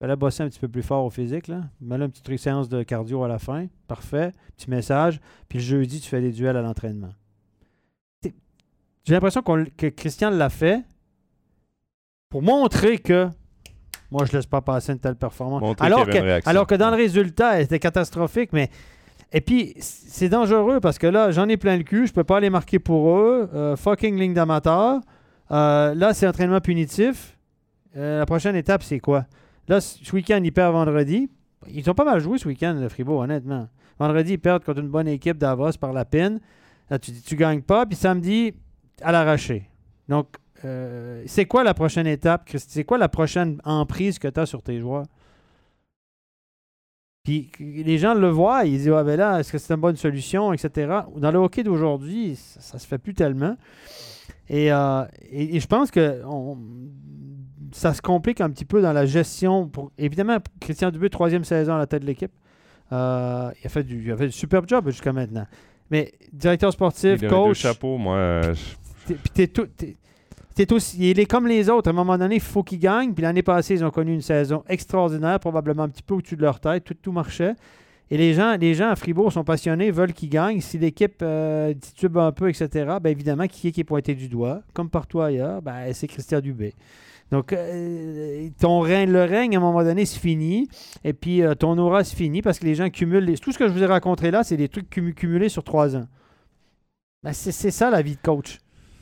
fallait 0.00 0.16
bosser 0.16 0.42
un 0.42 0.48
petit 0.48 0.58
peu 0.60 0.68
plus 0.68 0.82
fort 0.82 1.04
au 1.04 1.10
physique, 1.10 1.48
là. 1.48 1.64
Mets-le 1.82 2.06
une 2.06 2.10
petite 2.10 2.38
séance 2.38 2.70
de 2.70 2.82
cardio 2.82 3.22
à 3.24 3.28
la 3.28 3.38
fin, 3.38 3.66
parfait, 3.86 4.32
petit 4.56 4.70
message, 4.70 5.20
puis 5.48 5.58
le 5.58 5.64
jeudi, 5.64 6.00
tu 6.00 6.08
fais 6.08 6.22
des 6.22 6.32
duels 6.32 6.56
à 6.56 6.62
l'entraînement. 6.62 7.10
J'ai 9.04 9.14
l'impression 9.14 9.42
que 9.42 9.86
Christian 9.88 10.30
l'a 10.30 10.50
fait 10.50 10.82
pour 12.28 12.42
montrer 12.42 12.98
que 12.98 13.28
moi, 14.10 14.24
je 14.24 14.32
laisse 14.32 14.46
pas 14.46 14.60
passer 14.60 14.92
une 14.92 14.98
telle 14.98 15.14
performance. 15.14 15.60
Montrer 15.60 15.86
Alors 15.86 16.06
que, 16.06 16.48
alors 16.48 16.66
que 16.66 16.74
dans 16.74 16.90
le 16.90 16.96
résultat, 16.96 17.56
elle 17.56 17.64
était 17.64 17.78
catastrophique, 17.78 18.50
mais. 18.52 18.70
Et 19.32 19.40
puis, 19.40 19.74
c'est 19.78 20.28
dangereux 20.28 20.80
parce 20.80 20.98
que 20.98 21.06
là, 21.06 21.30
j'en 21.30 21.48
ai 21.48 21.56
plein 21.56 21.76
le 21.76 21.84
cul, 21.84 22.08
je 22.08 22.12
peux 22.12 22.24
pas 22.24 22.40
les 22.40 22.50
marquer 22.50 22.80
pour 22.80 23.16
eux. 23.16 23.48
Euh, 23.54 23.76
fucking 23.76 24.18
ligne 24.18 24.34
d'amateur. 24.34 25.00
Euh, 25.52 25.94
là, 25.94 26.12
c'est 26.14 26.26
entraînement 26.26 26.60
punitif. 26.60 27.38
Euh, 27.96 28.18
la 28.18 28.26
prochaine 28.26 28.56
étape, 28.56 28.82
c'est 28.82 28.98
quoi? 28.98 29.26
Là, 29.68 29.80
ce 29.80 30.12
week-end, 30.12 30.40
ils 30.42 30.52
perdent 30.52 30.74
vendredi. 30.74 31.30
Ils 31.68 31.88
ont 31.88 31.94
pas 31.94 32.04
mal 32.04 32.18
joué 32.18 32.38
ce 32.38 32.48
week-end, 32.48 32.74
le 32.80 32.88
Fribourg, 32.88 33.20
honnêtement. 33.20 33.68
Vendredi, 34.00 34.32
ils 34.32 34.38
perdent 34.38 34.64
contre 34.64 34.80
une 34.80 34.88
bonne 34.88 35.06
équipe 35.06 35.38
d'Avos 35.38 35.78
par 35.78 35.92
la 35.92 36.04
peine. 36.04 36.40
Là, 36.88 36.98
tu 36.98 37.12
dis, 37.12 37.22
tu 37.22 37.36
gagnes 37.36 37.62
pas. 37.62 37.86
Puis 37.86 37.94
samedi, 37.94 38.54
à 39.02 39.12
l'arraché. 39.12 39.68
Donc, 40.08 40.28
euh, 40.64 41.22
c'est 41.26 41.46
quoi 41.46 41.64
la 41.64 41.74
prochaine 41.74 42.06
étape, 42.06 42.44
Christy? 42.46 42.70
C'est 42.72 42.84
quoi 42.84 42.98
la 42.98 43.08
prochaine 43.08 43.60
emprise 43.64 44.18
que 44.18 44.28
tu 44.28 44.40
as 44.40 44.46
sur 44.46 44.62
tes 44.62 44.78
joueurs? 44.80 45.06
Puis 47.24 47.50
les 47.60 47.98
gens 47.98 48.14
le 48.14 48.28
voient, 48.30 48.64
ils 48.64 48.78
disent, 48.78 48.88
ah 48.90 49.04
ben 49.04 49.16
là, 49.18 49.40
est-ce 49.40 49.52
que 49.52 49.58
c'est 49.58 49.74
une 49.74 49.80
bonne 49.80 49.96
solution, 49.96 50.52
etc. 50.52 51.00
Dans 51.16 51.30
le 51.30 51.38
hockey 51.38 51.62
d'aujourd'hui, 51.62 52.34
ça, 52.36 52.60
ça 52.60 52.78
se 52.78 52.86
fait 52.86 52.98
plus 52.98 53.14
tellement. 53.14 53.56
Et, 54.48 54.72
euh, 54.72 55.04
et- 55.30 55.56
et 55.56 55.60
je 55.60 55.66
pense 55.66 55.90
que 55.90 56.22
on- 56.24 56.56
ça 57.72 57.92
se 57.94 58.00
complique 58.02 58.40
un 58.40 58.50
petit 58.50 58.64
peu 58.64 58.80
dans 58.82 58.92
la 58.92 59.04
gestion. 59.06 59.68
Pour, 59.68 59.92
évidemment, 59.98 60.38
Christian 60.60 60.90
Dubé, 60.90 61.10
troisième 61.10 61.44
saison 61.44 61.74
à 61.74 61.78
la 61.78 61.86
tête 61.86 62.02
de 62.02 62.06
l'équipe. 62.06 62.32
Euh, 62.90 63.50
il, 63.62 63.66
a 63.66 63.68
fait 63.68 63.84
du, 63.84 64.02
il 64.02 64.10
a 64.10 64.16
fait 64.16 64.26
du 64.26 64.32
superbe 64.32 64.64
job 64.66 64.88
jusqu'à 64.88 65.12
maintenant. 65.12 65.46
Mais 65.90 66.12
directeur 66.32 66.72
sportif, 66.72 67.04
avait 67.10 67.18
deux 67.18 67.28
coach, 67.28 67.58
chapeaux, 67.58 67.98
moi. 67.98 68.40
je- 68.52 68.76
Puis 69.14 69.48
tout. 69.48 70.74
aussi, 70.74 71.10
il 71.10 71.18
est 71.18 71.26
comme 71.26 71.46
les 71.46 71.68
autres. 71.70 71.88
À 71.88 71.90
un 71.90 71.94
moment 71.94 72.18
donné, 72.18 72.36
il 72.36 72.40
faut 72.40 72.62
qu'ils 72.62 72.78
gagnent. 72.78 73.12
Puis 73.14 73.22
l'année 73.22 73.42
passée, 73.42 73.74
ils 73.74 73.84
ont 73.84 73.90
connu 73.90 74.12
une 74.12 74.20
saison 74.22 74.62
extraordinaire, 74.68 75.40
probablement 75.40 75.84
un 75.84 75.88
petit 75.88 76.02
peu 76.02 76.14
au-dessus 76.14 76.36
de 76.36 76.42
leur 76.42 76.60
tête. 76.60 76.84
Tout, 76.84 76.94
tout 76.94 77.12
marchait. 77.12 77.54
Et 78.12 78.16
les 78.16 78.34
gens, 78.34 78.56
les 78.58 78.74
gens 78.74 78.88
à 78.88 78.96
Fribourg 78.96 79.32
sont 79.32 79.44
passionnés, 79.44 79.92
veulent 79.92 80.12
qu'ils 80.12 80.30
gagnent. 80.30 80.60
Si 80.60 80.78
l'équipe 80.78 81.20
euh, 81.22 81.72
titube 81.74 82.18
un 82.18 82.32
peu, 82.32 82.48
etc., 82.48 82.68
bien 83.00 83.12
évidemment, 83.12 83.46
qui 83.46 83.68
est 83.68 83.72
qui 83.72 83.84
pointé 83.84 84.14
du 84.16 84.28
doigt, 84.28 84.62
comme 84.74 84.90
partout 84.90 85.20
ailleurs, 85.20 85.62
ben, 85.62 85.92
c'est 85.92 86.08
Christian 86.08 86.40
Dubé. 86.40 86.74
Donc, 87.30 87.52
euh, 87.52 88.48
ton 88.60 88.80
règne, 88.80 89.12
le 89.12 89.22
règne, 89.22 89.54
à 89.54 89.58
un 89.58 89.62
moment 89.62 89.84
donné, 89.84 90.04
se 90.04 90.18
finit. 90.18 90.68
Et 91.04 91.12
puis, 91.12 91.42
euh, 91.42 91.54
ton 91.54 91.78
aura 91.78 92.02
se 92.02 92.16
finit 92.16 92.42
parce 92.42 92.58
que 92.58 92.64
les 92.64 92.74
gens 92.74 92.90
cumulent. 92.90 93.38
Tout 93.38 93.52
ce 93.52 93.58
que 93.58 93.68
je 93.68 93.72
vous 93.72 93.82
ai 93.84 93.86
raconté 93.86 94.32
là, 94.32 94.42
c'est 94.42 94.56
des 94.56 94.68
trucs 94.68 94.90
cumu- 94.90 95.14
cumulés 95.14 95.48
sur 95.48 95.62
trois 95.62 95.94
ans. 95.94 96.08
Ben, 97.22 97.32
c'est 97.32 97.70
ça, 97.70 97.90
la 97.90 98.02
vie 98.02 98.16
de 98.16 98.20
coach. 98.20 98.58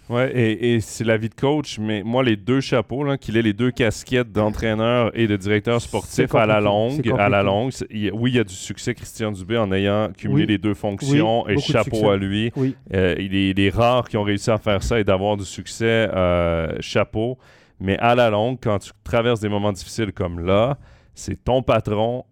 Ouais, 0.09 0.31
et, 0.35 0.75
et 0.75 0.81
c'est 0.81 1.05
la 1.05 1.17
vie 1.19 1.29
de 1.29 1.35
coach, 1.35 1.79
mais 1.79 2.03
moi, 2.03 2.23
les 2.23 2.37
deux 2.37 2.61
chapeaux, 2.61 3.05
qu'il 3.19 3.37
ait 3.37 3.43
les 3.43 3.53
deux 3.53 3.71
casquettes 3.71 4.33
d'entraîneur 4.33 5.11
et 5.15 5.27
de 5.27 5.37
directeur 5.37 5.81
sportif 5.81 6.35
à 6.35 6.47
la 6.47 6.61
longue, 6.61 7.13
à 7.19 7.29
la 7.29 7.43
longue, 7.43 7.73
il 7.91 8.11
oui, 8.13 8.31
il 8.31 8.37
y 8.37 8.41
a 8.41 8.45
du 8.45 8.55
succès, 8.55 8.95
Christian 8.95 9.33
Dubé, 9.33 9.59
en 9.59 9.71
ayant 9.73 10.11
cumulé 10.17 10.43
Oui. 10.43 10.47
les 10.49 10.59
deux 10.59 10.75
fonctions 10.75 11.45
Oui, 11.47 11.53
et 11.55 11.59
chapeau 11.59 12.09
à 12.11 12.17
lui. 12.17 12.51
Oui. 12.57 12.75
Euh, 12.95 13.15
il, 13.19 13.35
est, 13.35 13.51
il 13.51 13.61
est 13.61 13.71
rare 13.71 14.09
qui 14.09 14.17
ont 14.17 14.23
réussi 14.23 14.51
à 14.51 14.59
faire 14.59 14.83
ça 14.83 14.99
et 14.99 15.05
d'avoir 15.05 15.37
du 15.37 15.45
succès, 15.45 16.09
euh, 16.15 16.75
chapeau. 16.81 17.37
Mais 17.81 17.99
à 17.99 18.15
la 18.15 18.31
longue, 18.31 18.59
quand 18.61 18.79
tu 18.79 18.91
traverses 19.05 19.41
des 19.41 19.49
moments 19.49 19.73
difficiles 19.73 20.13
comme 20.13 20.41
là, 20.45 20.79
c'est 21.15 21.45
ton 21.45 21.63
patron 21.63 22.25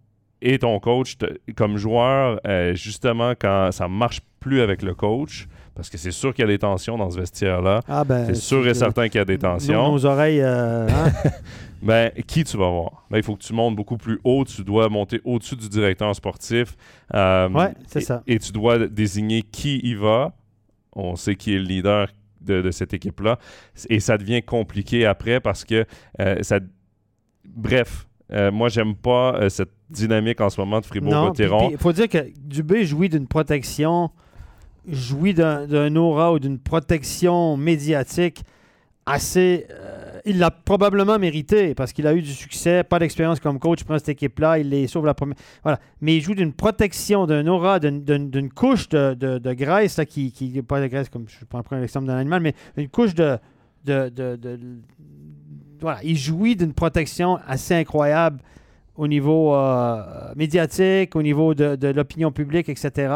et 0.43 0.59
ton 0.59 0.81
coach. 0.81 1.17
Comme 1.57 1.77
joueur, 1.77 2.41
euh, 2.47 2.75
justement, 2.75 3.33
quand 3.39 3.71
ça 3.73 3.87
marche 3.87 4.21
plus 4.41 4.61
avec 4.61 4.83
le 4.83 4.95
coach, 4.95 5.47
parce 5.77 5.89
que 5.91 5.99
c'est 5.99 6.11
sûr 6.11 6.35
qu'il 6.35 6.43
y 6.43 6.49
a 6.49 6.51
des 6.51 6.59
tensions 6.59 6.97
dans 6.99 7.11
ce 7.11 7.21
vestiaire-là, 7.21 7.83
Ah 7.87 8.03
ben, 8.03 8.27
c'est 8.27 8.35
sûr 8.35 8.67
et 8.67 8.75
certain 8.75 9.09
qu'il 9.09 9.19
y 9.19 9.23
a 9.23 9.25
des 9.25 9.39
tensions. 9.39 9.93
nos 9.93 10.05
oreilles. 10.07 10.41
euh, 10.41 10.89
hein? 10.89 11.13
Ben, 11.83 12.11
qui 12.27 12.43
tu 12.43 12.57
vas 12.57 12.71
voir? 12.71 13.05
Ben, 13.11 13.19
il 13.19 13.23
faut 13.23 13.37
que 13.37 13.43
tu 13.43 13.53
montes 13.53 13.77
beaucoup 13.77 13.99
plus 13.99 14.19
haut. 14.25 14.45
Tu 14.45 14.65
dois 14.65 14.89
monter 14.89 15.21
au-dessus 15.25 15.55
du 15.57 15.69
directeur 15.69 16.17
sportif. 16.17 16.75
Euh, 17.15 17.49
Ouais, 17.51 17.75
c'est 17.87 18.01
ça. 18.01 18.23
Et 18.27 18.39
tu 18.39 18.51
dois 18.51 18.89
désigner 18.89 19.43
qui 19.43 19.79
y 19.85 19.95
va. 19.95 20.33
On 20.95 21.15
sait 21.17 21.35
qui 21.37 21.55
est 21.55 21.59
le 21.59 21.65
leader 21.65 22.09
de, 22.41 22.63
de 22.63 22.71
cette 22.71 22.95
équipe-là. 22.95 23.39
Et 23.91 24.01
ça 24.01 24.17
devient 24.17 24.43
compliqué 24.43 25.05
après 25.05 25.39
parce 25.39 25.65
que 25.65 25.85
euh, 26.21 26.43
ça. 26.43 26.59
Bref, 27.45 28.07
euh, 28.33 28.51
moi, 28.51 28.69
j'aime 28.71 28.95
pas 28.97 29.35
euh, 29.37 29.49
cette 29.51 29.71
dynamique 29.91 30.41
en 30.41 30.49
ce 30.51 30.61
moment 30.61 30.81
de 30.81 30.87
Fribourg-Gotteron. 30.87 31.71
il 31.71 31.79
faut 31.79 31.93
dire 31.93 32.09
que 32.09 32.27
Dubé 32.41 32.85
jouit 32.85 33.09
d'une 33.09 33.29
protection, 33.29 34.11
jouit 34.89 35.35
d'un 35.35 35.97
aura 35.97 36.33
ou 36.33 36.39
d'une 36.39 36.59
protection 36.59 37.57
médiatique 37.57 38.43
assez. 39.05 39.67
euh, 39.71 40.03
il 40.29 40.39
l'a 40.41 40.51
probablement 40.51 41.21
mérité 41.21 41.73
parce 41.77 41.93
qu'il 41.93 42.05
a 42.09 42.13
eu 42.15 42.21
du 42.21 42.33
succès, 42.33 42.83
pas 42.83 42.99
d'expérience 42.99 43.39
comme 43.39 43.61
coach, 43.61 43.83
il 43.83 43.85
prend 43.85 43.97
cette 43.97 44.09
équipe-là, 44.09 44.59
il 44.59 44.71
les 44.71 44.89
sauve 44.89 45.07
la 45.07 45.15
première. 45.15 45.37
Voilà. 45.63 45.79
Mais 46.01 46.17
il 46.17 46.21
joue 46.21 46.35
d'une 46.35 46.53
protection, 46.53 47.27
d'un 47.27 47.47
aura, 47.47 47.79
d'une- 47.79 48.51
couche 48.53 48.89
de, 48.89 49.53
graisse, 49.55 49.99
là, 49.99 50.05
qui, 50.05 50.33
qui. 50.33 50.61
Pas 50.63 50.81
de 50.81 50.89
graisse, 50.89 51.09
comme 51.09 51.27
je 51.29 51.45
prends 51.45 51.63
un 51.71 51.83
exemple 51.83 52.07
d'un 52.09 52.17
animal, 52.17 52.43
mais 52.43 52.55
une 52.77 52.89
couche 52.89 53.15
de. 53.15 53.39
voilà. 55.81 56.01
Il 56.03 56.17
jouit 56.17 56.57
d'une 56.57 56.73
protection 56.73 57.39
assez 57.47 57.75
incroyable 57.75 58.41
au 58.97 59.07
niveau 59.07 59.55
euh, 59.55 60.33
médiatique, 60.35 61.15
au 61.17 61.23
niveau 61.23 61.55
de 61.55 61.89
l'opinion 61.89 62.33
publique, 62.33 62.69
etc. 62.69 63.13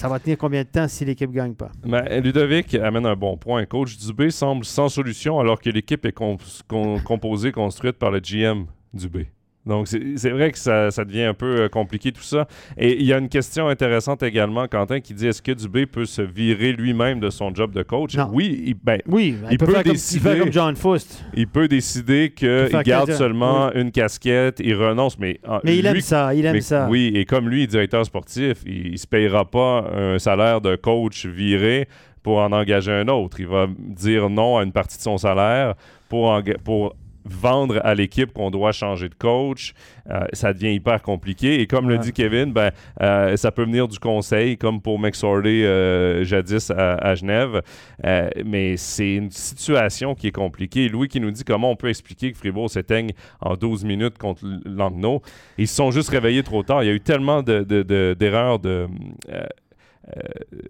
Ça 0.00 0.08
va 0.08 0.18
tenir 0.18 0.36
combien 0.36 0.62
de 0.64 0.68
temps 0.68 0.88
si 0.88 1.04
l'équipe 1.04 1.30
ne 1.30 1.34
gagne 1.34 1.54
pas? 1.54 1.70
Ben, 1.84 2.20
Ludovic 2.22 2.74
amène 2.74 3.06
un 3.06 3.14
bon 3.14 3.36
point. 3.36 3.64
Coach 3.66 3.96
Dubé 3.98 4.30
semble 4.30 4.64
sans 4.64 4.88
solution 4.88 5.38
alors 5.38 5.60
que 5.60 5.70
l'équipe 5.70 6.04
est 6.04 6.12
com- 6.12 6.38
com- 6.66 7.00
composée, 7.02 7.52
construite 7.52 7.98
par 7.98 8.10
le 8.10 8.18
GM 8.20 8.66
Dubé. 8.92 9.28
Donc, 9.64 9.86
c'est 9.86 10.30
vrai 10.30 10.50
que 10.50 10.58
ça, 10.58 10.90
ça 10.90 11.04
devient 11.04 11.22
un 11.22 11.34
peu 11.34 11.60
euh, 11.62 11.68
compliqué 11.68 12.10
tout 12.10 12.22
ça. 12.22 12.48
Et 12.76 12.98
il 12.98 13.06
y 13.06 13.12
a 13.12 13.18
une 13.18 13.28
question 13.28 13.68
intéressante 13.68 14.24
également, 14.24 14.66
Quentin, 14.66 14.98
qui 15.00 15.14
dit 15.14 15.28
est-ce 15.28 15.40
que 15.40 15.52
Dubé 15.52 15.86
peut 15.86 16.04
se 16.04 16.20
virer 16.22 16.72
lui-même 16.72 17.20
de 17.20 17.30
son 17.30 17.54
job 17.54 17.72
de 17.72 17.84
coach? 17.84 18.16
Non. 18.16 18.28
Oui, 18.32 18.60
il, 18.66 18.74
ben, 18.74 18.98
Oui, 19.06 19.36
il, 19.40 19.52
Il 19.52 19.58
peut, 19.58 19.66
peut 19.66 19.72
faire 19.72 19.82
comme, 19.84 19.92
il 19.92 19.94
décider- 19.94 20.30
fait 20.30 20.38
comme 20.40 20.52
John 20.52 20.74
Faust. 20.74 21.24
il 21.34 21.46
peut 21.46 21.68
décider 21.68 22.32
qu'il 22.34 22.70
garde 22.84 23.12
seulement 23.12 23.72
une 23.72 23.92
casquette, 23.92 24.58
il 24.58 24.74
renonce, 24.74 25.16
mais, 25.18 25.38
ah, 25.46 25.60
Mais 25.62 25.78
il 25.78 25.86
aime 25.86 26.00
ça, 26.00 26.34
il 26.34 26.44
aime 26.44 26.54
mais- 26.54 26.60
ça. 26.60 26.88
Oui, 26.90 27.12
et 27.14 27.24
comme 27.24 27.48
lui, 27.48 27.66
directeur 27.68 28.04
sportif, 28.04 28.58
il, 28.66 28.90
ne 28.92 28.96
se 28.96 29.06
payera 29.06 29.48
pas 29.48 29.86
un 29.94 30.18
salaire 30.18 30.60
de 30.60 30.74
coach 30.74 31.24
viré 31.26 31.86
pour 32.24 32.38
en 32.38 32.50
engager 32.52 32.90
un 32.92 33.06
autre. 33.06 33.38
Il 33.38 33.46
va 33.46 33.66
dire 33.78 34.28
non 34.28 34.58
à 34.58 34.64
une 34.64 34.72
partie 34.72 34.96
de 34.96 35.02
son 35.02 35.18
salaire 35.18 35.74
pour, 36.08 36.40
pour 36.64 36.94
vendre 37.24 37.80
à 37.84 37.94
l'équipe 37.94 38.32
qu'on 38.32 38.50
doit 38.50 38.72
changer 38.72 39.08
de 39.08 39.14
coach. 39.14 39.74
Euh, 40.10 40.24
ça 40.32 40.52
devient 40.52 40.74
hyper 40.74 41.02
compliqué. 41.02 41.60
Et 41.60 41.66
comme 41.66 41.88
le 41.88 41.98
dit 41.98 42.12
Kevin, 42.12 42.52
ben, 42.52 42.70
euh, 43.00 43.36
ça 43.36 43.50
peut 43.52 43.64
venir 43.64 43.86
du 43.88 43.98
conseil, 43.98 44.56
comme 44.58 44.80
pour 44.80 44.98
McSorley 44.98 45.64
euh, 45.64 46.24
jadis 46.24 46.70
à, 46.70 46.94
à 46.94 47.14
Genève. 47.14 47.62
Euh, 48.04 48.28
mais 48.44 48.76
c'est 48.76 49.14
une 49.14 49.30
situation 49.30 50.14
qui 50.14 50.26
est 50.28 50.32
compliquée. 50.32 50.88
Louis 50.88 51.08
qui 51.08 51.20
nous 51.20 51.30
dit 51.30 51.44
comment 51.44 51.70
on 51.70 51.76
peut 51.76 51.88
expliquer 51.88 52.32
que 52.32 52.38
Fribourg 52.38 52.68
s'éteigne 52.70 53.10
en 53.40 53.54
12 53.54 53.84
minutes 53.84 54.18
contre 54.18 54.44
Langnau. 54.64 55.22
Ils 55.58 55.68
se 55.68 55.76
sont 55.76 55.90
juste 55.90 56.08
réveillés 56.10 56.42
trop 56.42 56.62
tard. 56.62 56.82
Il 56.82 56.86
y 56.86 56.90
a 56.90 56.94
eu 56.94 57.00
tellement 57.00 57.42
de- 57.42 57.60
de- 57.62 57.82
de- 57.82 58.16
d'erreurs 58.18 58.58
de, 58.58 58.88
euh, 59.30 59.44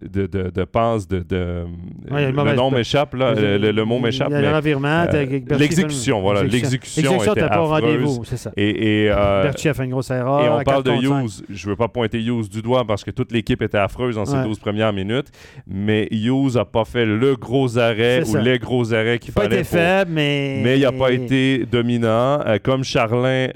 de, 0.03 0.27
de, 0.27 0.51
de 0.51 0.51
de, 0.51 1.19
de- 1.21 1.65
Ouais, 2.11 2.25
il 2.25 2.29
une 2.31 2.45
le 2.45 2.55
nom 2.55 2.71
m'échappe, 2.71 3.15
là, 3.15 3.35
le, 3.35 3.57
le- 3.59 3.73
le 3.73 3.85
mot 3.85 3.99
m'échappe. 3.99 4.29
Il 4.31 4.33
y 4.33 4.37
a 4.37 4.39
euh, 4.57 5.59
l'exécution, 5.59 6.21
voilà, 6.21 6.43
l'exécution 6.43 7.23
était 7.23 7.41
t'as 7.41 7.49
pas 7.49 7.61
rendez-vous, 7.61 8.25
c'est 8.25 8.37
ça. 8.37 8.53
Et, 8.57 9.05
et, 9.05 9.11
euh, 9.11 9.49
a 9.51 9.53
fait 9.75 9.85
une 9.85 9.91
grosse 9.91 10.11
erreur. 10.11 10.45
et 10.45 10.49
on 10.49 10.63
parle 10.63 10.83
de 10.85 10.91
4 10.91 11.01
contre 11.03 11.09
5. 11.09 11.25
Hughes. 11.25 11.45
Je 11.49 11.69
veux 11.69 11.77
pas 11.77 11.89
pointer 11.89 12.21
Hughes 12.23 12.49
du 12.51 12.61
doigt 12.63 12.85
parce 12.87 13.05
que 13.05 13.11
toute 13.11 13.33
l'équipe 13.33 13.63
était 13.63 13.79
affreuse 13.79 14.17
dans 14.17 14.25
ces 14.27 14.37
Ouais. 14.37 14.45
12 14.45 14.59
premières 14.59 14.93
minutes. 14.93 15.29
Mais 15.67 16.09
Hughes 16.11 16.57
a 16.59 16.65
pas 16.65 16.85
fait 16.85 17.07
le 17.07 17.35
gros 17.37 17.79
arrêt 17.79 18.23
ou 18.29 18.37
les 18.37 18.59
gros 18.59 18.93
arrêts 18.93 19.19
qu'il 19.19 19.33
Il 19.35 19.39
n'a 19.39 19.43
pas 19.43 19.49
fallait. 19.49 19.61
été 19.61 19.69
pour- 19.69 19.79
faible, 19.79 20.11
mais. 20.13 20.61
Mais 20.63 20.79
il 20.79 20.83
n'a 20.83 20.93
pas 20.93 21.11
été 21.11 21.65
dominant. 21.67 22.41
Euh, 22.47 22.59
comme 22.63 22.85
Charlin 22.85 23.49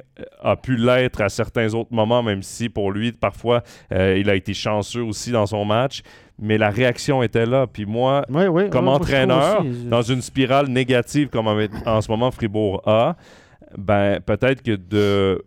a 0.42 0.56
pu 0.56 0.76
l'être 0.76 1.20
à 1.20 1.28
certains 1.28 1.74
autres 1.74 1.92
moments, 1.92 2.22
même 2.22 2.42
si 2.42 2.68
pour 2.70 2.90
lui, 2.90 3.12
parfois, 3.12 3.62
euh, 3.92 4.16
il 4.18 4.30
a 4.30 4.34
été 4.34 4.54
chanceux 4.54 5.02
aussi 5.02 5.30
dans 5.30 5.44
son 5.46 5.64
match. 5.66 6.02
Mais 6.38 6.56
la 6.58 6.70
réaction 6.70 7.22
était 7.22 7.46
là. 7.46 7.66
Puis 7.66 7.84
moi, 7.86 8.24
Oui, 8.30 8.46
oui. 8.46 8.70
comme 8.70 8.84
moi, 8.86 8.94
je 8.98 9.02
entraîneur, 9.02 9.64
dans 9.90 10.02
une 10.02 10.22
spirale 10.22 10.68
négative 10.68 11.28
comme 11.28 11.46
en, 11.48 11.56
en 11.86 12.00
ce 12.00 12.10
moment 12.10 12.30
Fribourg 12.30 12.82
a, 12.86 13.16
ben 13.76 14.20
peut-être 14.20 14.62
que 14.62 14.76
de 14.76 15.42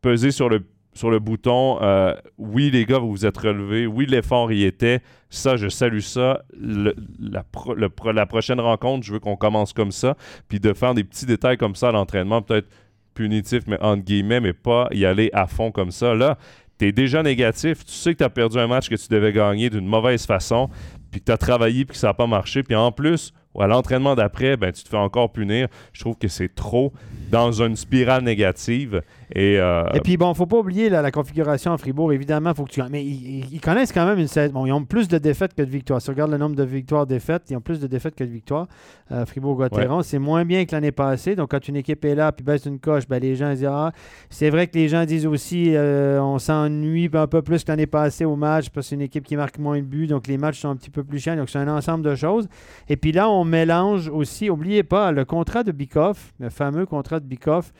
peser 0.00 0.30
sur 0.30 0.48
le 0.48 0.62
sur 0.94 1.10
le 1.10 1.18
bouton, 1.20 1.78
euh, 1.80 2.14
oui 2.36 2.70
les 2.70 2.84
gars, 2.84 2.98
vous 2.98 3.10
vous 3.10 3.24
êtes 3.24 3.38
relevés, 3.38 3.86
oui 3.86 4.04
l'effort 4.04 4.52
y 4.52 4.64
était, 4.64 5.00
ça 5.30 5.56
je 5.56 5.68
salue 5.70 6.00
ça. 6.00 6.42
Le- 6.60 6.94
la, 7.18 7.44
pro- 7.44 7.72
le 7.74 7.88
pro- 7.88 8.12
la 8.12 8.26
prochaine 8.26 8.60
rencontre, 8.60 9.06
je 9.06 9.14
veux 9.14 9.18
qu'on 9.18 9.36
commence 9.36 9.72
comme 9.72 9.90
ça, 9.90 10.16
puis 10.48 10.60
de 10.60 10.74
faire 10.74 10.92
des 10.92 11.02
petits 11.02 11.24
détails 11.24 11.56
comme 11.56 11.76
ça 11.76 11.88
à 11.88 11.92
l'entraînement, 11.92 12.42
peut-être 12.42 12.68
punitif, 13.14 13.62
mais 13.66 13.78
entre 13.80 14.02
guillemets, 14.04 14.40
mais 14.40 14.52
pas 14.52 14.88
y 14.90 15.06
aller 15.06 15.30
à 15.32 15.46
fond 15.46 15.70
comme 15.70 15.90
ça. 15.92 16.14
Là, 16.14 16.36
tu 16.82 16.88
es 16.88 16.92
déjà 16.92 17.22
négatif, 17.22 17.84
tu 17.84 17.92
sais 17.92 18.12
que 18.12 18.18
tu 18.18 18.24
as 18.24 18.28
perdu 18.28 18.58
un 18.58 18.66
match 18.66 18.88
que 18.88 18.96
tu 18.96 19.06
devais 19.08 19.32
gagner 19.32 19.70
d'une 19.70 19.86
mauvaise 19.86 20.26
façon, 20.26 20.68
puis 21.12 21.20
que 21.20 21.26
tu 21.26 21.32
as 21.32 21.36
travaillé 21.36 21.84
puis 21.84 21.92
que 21.92 21.98
ça 21.98 22.08
n'a 22.08 22.14
pas 22.14 22.26
marché, 22.26 22.64
puis 22.64 22.74
en 22.74 22.90
plus, 22.90 23.32
à 23.56 23.68
l'entraînement 23.68 24.16
d'après, 24.16 24.56
ben, 24.56 24.72
tu 24.72 24.82
te 24.82 24.88
fais 24.88 24.96
encore 24.96 25.30
punir. 25.30 25.68
Je 25.92 26.00
trouve 26.00 26.16
que 26.16 26.26
c'est 26.26 26.52
trop 26.52 26.92
dans 27.30 27.52
une 27.62 27.76
spirale 27.76 28.24
négative. 28.24 29.02
Et, 29.34 29.58
euh, 29.58 29.84
Et 29.94 30.00
puis, 30.00 30.16
bon, 30.16 30.32
faut 30.34 30.46
pas 30.46 30.58
oublier 30.58 30.88
la, 30.90 31.02
la 31.02 31.10
configuration 31.10 31.72
à 31.72 31.78
Fribourg. 31.78 32.12
Évidemment, 32.12 32.54
faut 32.54 32.64
que 32.64 32.70
tu. 32.70 32.82
Mais 32.90 33.04
ils, 33.04 33.60
connaissent 33.60 33.92
quand 33.92 34.04
même 34.04 34.18
une 34.18 34.28
saison. 34.28 34.52
Bon, 34.52 34.66
ils 34.66 34.72
ont 34.72 34.84
plus 34.84 35.08
de 35.08 35.18
défaites 35.18 35.54
que 35.54 35.62
de 35.62 35.70
victoires. 35.70 36.00
Si 36.00 36.06
tu 36.06 36.10
regardes 36.10 36.30
le 36.30 36.38
nombre 36.38 36.56
de 36.56 36.64
victoires-défaites, 36.64 37.44
ils 37.50 37.56
ont 37.56 37.60
plus 37.60 37.80
de 37.80 37.86
défaites 37.86 38.14
que 38.14 38.24
de 38.24 38.30
victoires. 38.30 38.66
Euh, 39.10 39.24
Fribourg-Gotteron, 39.24 40.02
c'est 40.02 40.18
moins 40.18 40.44
bien 40.44 40.64
que 40.64 40.72
l'année 40.72 40.92
passée. 40.92 41.34
Donc, 41.36 41.50
quand 41.50 41.66
une 41.68 41.76
équipe 41.76 42.04
est 42.04 42.14
là 42.14 42.32
puis 42.32 42.44
baisse 42.44 42.66
une 42.66 42.78
coche, 42.78 43.06
ben, 43.08 43.20
les 43.20 43.36
gens 43.36 43.50
disent 43.50 43.68
Ah, 43.70 43.92
c'est 44.28 44.50
vrai 44.50 44.66
que 44.66 44.76
les 44.76 44.88
gens 44.88 45.04
disent 45.04 45.26
aussi 45.26 45.74
euh, 45.74 46.20
on 46.20 46.38
s'ennuie 46.38 47.10
un 47.12 47.26
peu 47.26 47.42
plus 47.42 47.64
que 47.64 47.70
l'année 47.70 47.86
passée 47.86 48.24
au 48.24 48.36
match 48.36 48.68
parce 48.70 48.86
que 48.86 48.90
c'est 48.90 48.94
une 48.96 49.02
équipe 49.02 49.24
qui 49.24 49.36
marque 49.36 49.58
moins 49.58 49.78
de 49.78 49.84
buts. 49.84 50.06
Donc, 50.06 50.26
les 50.26 50.38
matchs 50.38 50.60
sont 50.60 50.68
un 50.68 50.76
petit 50.76 50.90
peu 50.90 51.04
plus 51.04 51.18
chiants. 51.18 51.36
Donc, 51.36 51.48
c'est 51.48 51.58
un 51.58 51.68
ensemble 51.68 52.04
de 52.04 52.14
choses. 52.14 52.48
Et 52.88 52.96
puis 52.96 53.12
là, 53.12 53.30
on 53.30 53.44
mélange 53.44 54.08
aussi, 54.08 54.50
oubliez 54.50 54.82
pas, 54.82 55.12
le 55.12 55.24
contrat 55.24 55.62
de 55.62 55.72
Bikoff, 55.72 56.32
le 56.38 56.50
fameux 56.50 56.86
contrat 56.86 57.20
de 57.20 57.26
Bikoff, 57.26 57.72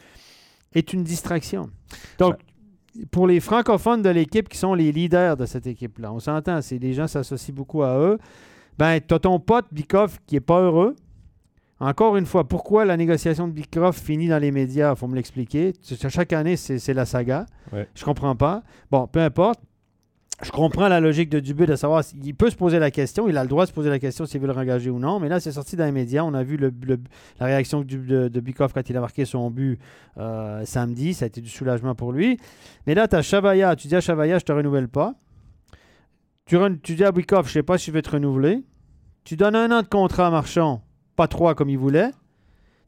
est 0.74 0.92
une 0.92 1.04
distraction. 1.04 1.70
Donc, 2.18 2.36
pour 3.10 3.26
les 3.26 3.40
francophones 3.40 4.02
de 4.02 4.10
l'équipe 4.10 4.48
qui 4.48 4.58
sont 4.58 4.74
les 4.74 4.92
leaders 4.92 5.36
de 5.36 5.46
cette 5.46 5.66
équipe-là, 5.66 6.12
on 6.12 6.20
s'entend, 6.20 6.60
c'est 6.60 6.78
les 6.78 6.92
gens 6.92 7.06
s'associent 7.06 7.54
beaucoup 7.54 7.82
à 7.82 7.98
eux. 7.98 8.18
Ben, 8.78 9.00
tu 9.00 9.14
as 9.14 9.18
ton 9.18 9.38
pote 9.40 9.66
Bikoff 9.72 10.18
qui 10.26 10.36
est 10.36 10.40
pas 10.40 10.60
heureux. 10.60 10.96
Encore 11.80 12.16
une 12.16 12.26
fois, 12.26 12.46
pourquoi 12.46 12.84
la 12.84 12.96
négociation 12.96 13.48
de 13.48 13.52
Bikoff 13.52 13.96
finit 14.00 14.28
dans 14.28 14.38
les 14.38 14.52
médias? 14.52 14.92
Il 14.92 14.96
faut 14.96 15.08
me 15.08 15.16
l'expliquer. 15.16 15.72
Chaque 16.08 16.32
année, 16.32 16.56
c'est 16.56 16.78
c'est 16.78 16.94
la 16.94 17.04
saga. 17.04 17.46
Ouais. 17.72 17.88
Je 17.94 18.04
comprends 18.04 18.36
pas. 18.36 18.62
Bon, 18.90 19.06
peu 19.08 19.20
importe. 19.20 19.60
Je 20.42 20.50
comprends 20.50 20.88
la 20.88 20.98
logique 20.98 21.30
de 21.30 21.38
Dubé 21.38 21.66
de 21.66 21.76
savoir 21.76 22.02
s'il 22.02 22.34
peut 22.34 22.50
se 22.50 22.56
poser 22.56 22.80
la 22.80 22.90
question. 22.90 23.28
Il 23.28 23.36
a 23.36 23.42
le 23.42 23.48
droit 23.48 23.64
de 23.64 23.68
se 23.68 23.74
poser 23.74 23.90
la 23.90 24.00
question 24.00 24.26
s'il 24.26 24.40
veut 24.40 24.48
le 24.48 24.52
rengager 24.52 24.90
ou 24.90 24.98
non. 24.98 25.20
Mais 25.20 25.28
là, 25.28 25.38
c'est 25.38 25.52
sorti 25.52 25.76
dans 25.76 25.84
les 25.84 25.92
médias. 25.92 26.24
On 26.24 26.34
a 26.34 26.42
vu 26.42 26.56
la 26.56 27.46
réaction 27.46 27.82
de, 27.82 28.40
Bikoff 28.40 28.72
quand 28.72 28.88
il 28.90 28.96
a 28.96 29.00
marqué 29.00 29.24
son 29.24 29.50
but 29.50 29.78
euh, 30.18 30.64
samedi. 30.64 31.14
Ça 31.14 31.26
a 31.26 31.28
été 31.28 31.40
du 31.40 31.48
soulagement 31.48 31.94
pour 31.94 32.12
lui. 32.12 32.38
Mais 32.88 32.94
là, 32.94 33.06
tu 33.06 33.14
as. 33.14 33.76
Tu 33.76 33.88
dis 33.88 33.94
à 33.94 34.00
Chavaya, 34.00 34.38
je 34.38 34.44
te 34.44 34.52
renouvelle 34.52 34.88
pas. 34.88 35.14
Tu 36.46 36.58
dis 36.96 37.04
à 37.04 37.12
Bikoff, 37.12 37.46
je 37.46 37.52
sais 37.52 37.62
pas 37.62 37.78
si 37.78 37.86
je 37.86 37.92
vais 37.92 38.02
te 38.02 38.10
renouveler. 38.10 38.64
Tu 39.24 39.36
donnes 39.36 39.54
un 39.54 39.70
an 39.70 39.82
de 39.82 39.86
contrat 39.86 40.26
à 40.26 40.30
Marchand, 40.30 40.82
pas 41.14 41.28
trois 41.28 41.54
comme 41.54 41.70
il 41.70 41.78
voulait. 41.78 42.10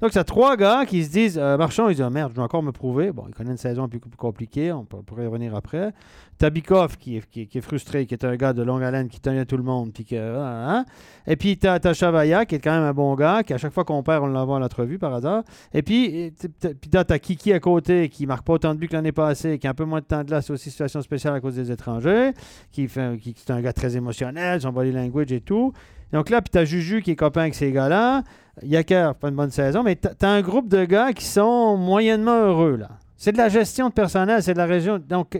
Donc, 0.04 0.12
c'est 0.12 0.22
trois 0.24 0.54
gars 0.58 0.84
qui 0.84 1.02
se 1.02 1.10
disent 1.10 1.38
euh, 1.38 1.56
Marchand, 1.56 1.88
il 1.88 1.96
dit 1.96 2.02
Ah, 2.02 2.10
merde, 2.10 2.32
je 2.32 2.34
dois 2.34 2.44
encore 2.44 2.62
me 2.62 2.72
prouver. 2.72 3.10
Bon, 3.10 3.24
il 3.26 3.34
connaît 3.34 3.52
une 3.52 3.56
saison 3.56 3.84
un 3.84 3.88
peu 3.88 3.98
plus 3.98 4.10
compliquée, 4.18 4.70
on 4.70 4.84
pourrait 4.84 5.24
y 5.24 5.26
revenir 5.26 5.54
après. 5.54 5.94
Tabikov, 6.36 6.98
qui 6.98 7.16
est, 7.16 7.60
frustré, 7.62 8.04
qui 8.04 8.12
est 8.12 8.22
un 8.22 8.36
gars 8.36 8.52
de 8.52 8.62
longue 8.62 8.82
haleine, 8.82 9.08
qui 9.08 9.18
tenait 9.18 9.46
tout 9.46 9.56
le 9.56 9.62
monde. 9.62 9.94
Puis 9.94 10.04
que, 10.04 10.36
ah, 10.36 10.76
hein. 10.76 10.84
Et 11.26 11.36
puis, 11.36 11.56
tu 11.56 11.66
as, 11.66 11.94
Chavaya, 11.94 12.44
qui 12.44 12.56
est 12.56 12.58
quand 12.58 12.72
même 12.72 12.82
un 12.82 12.92
bon 12.92 13.14
gars, 13.14 13.42
qui 13.42 13.54
à 13.54 13.56
chaque 13.56 13.72
fois 13.72 13.84
qu'on 13.84 14.02
perd, 14.02 14.24
on 14.24 14.26
l'envoie 14.26 14.58
à 14.58 14.60
l'entrevue 14.60 14.98
par 14.98 15.14
hasard. 15.14 15.42
Et 15.72 15.80
puis, 15.80 16.04
et 16.04 16.32
t- 16.32 16.50
t- 16.50 16.74
puis 16.74 16.90
là, 16.92 17.06
tu 17.06 17.14
as 17.14 17.18
Kiki 17.18 17.54
à 17.54 17.60
côté, 17.60 18.10
qui 18.10 18.26
marque 18.26 18.44
pas 18.44 18.52
autant 18.52 18.74
de 18.74 18.80
buts 18.80 18.88
que 18.88 18.96
l'année 18.96 19.12
passée, 19.12 19.58
qui 19.58 19.66
a 19.66 19.70
un 19.70 19.74
peu 19.74 19.86
moins 19.86 20.00
de 20.00 20.04
temps 20.04 20.18
de 20.20 20.28
glace, 20.28 20.50
aussi 20.50 20.68
situation 20.68 21.00
spéciale 21.00 21.32
à 21.34 21.40
cause 21.40 21.54
des 21.54 21.70
étrangers, 21.72 22.32
qui 22.72 22.82
est 22.82 23.50
un 23.50 23.60
gars 23.62 23.72
très 23.72 23.96
émotionnel, 23.96 24.60
son 24.60 24.70
body 24.70 24.92
language 24.92 25.32
et 25.32 25.40
tout. 25.40 25.72
Donc 26.12 26.30
là, 26.30 26.42
puis 26.42 26.50
tu 26.50 26.58
as 26.58 26.64
Juju 26.64 27.02
qui 27.02 27.12
est 27.12 27.16
copain 27.16 27.42
avec 27.42 27.54
ces 27.54 27.72
gars-là. 27.72 28.22
Yaker, 28.62 29.14
pas 29.16 29.28
une 29.28 29.34
bonne 29.34 29.50
saison, 29.50 29.82
mais 29.82 29.96
tu 29.96 30.08
as 30.20 30.28
un 30.28 30.42
groupe 30.42 30.68
de 30.68 30.84
gars 30.84 31.12
qui 31.12 31.24
sont 31.24 31.76
moyennement 31.76 32.38
heureux, 32.40 32.76
là. 32.76 32.90
C'est 33.16 33.32
de 33.32 33.38
la 33.38 33.48
gestion 33.48 33.88
de 33.88 33.94
personnel, 33.94 34.42
c'est 34.42 34.52
de 34.52 34.58
la 34.58 34.66
région. 34.66 34.98
Donc, 34.98 35.38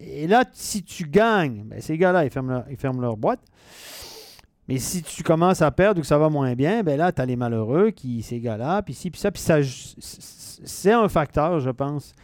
et 0.00 0.26
là, 0.26 0.44
si 0.52 0.82
tu 0.82 1.04
gagnes, 1.04 1.64
ben, 1.66 1.80
ces 1.80 1.98
gars-là, 1.98 2.24
ils 2.24 2.30
ferment, 2.30 2.52
leur, 2.52 2.64
ils 2.70 2.76
ferment 2.76 3.02
leur 3.02 3.16
boîte. 3.16 3.40
Mais 4.68 4.78
si 4.78 5.02
tu 5.02 5.22
commences 5.22 5.60
à 5.60 5.70
perdre 5.70 5.98
ou 5.98 6.02
que 6.02 6.06
ça 6.06 6.16
va 6.16 6.30
moins 6.30 6.54
bien, 6.54 6.82
ben 6.82 6.96
là, 6.96 7.12
tu 7.12 7.20
as 7.20 7.26
les 7.26 7.36
malheureux, 7.36 7.90
qui, 7.90 8.22
ces 8.22 8.40
gars-là, 8.40 8.80
puis 8.82 8.94
ci, 8.94 9.10
puis 9.10 9.20
ça, 9.20 9.30
puis 9.30 9.42
ça, 9.42 9.58
c'est 10.64 10.92
un 10.92 11.08
facteur, 11.08 11.60
je 11.60 11.70
pense, 11.70 12.14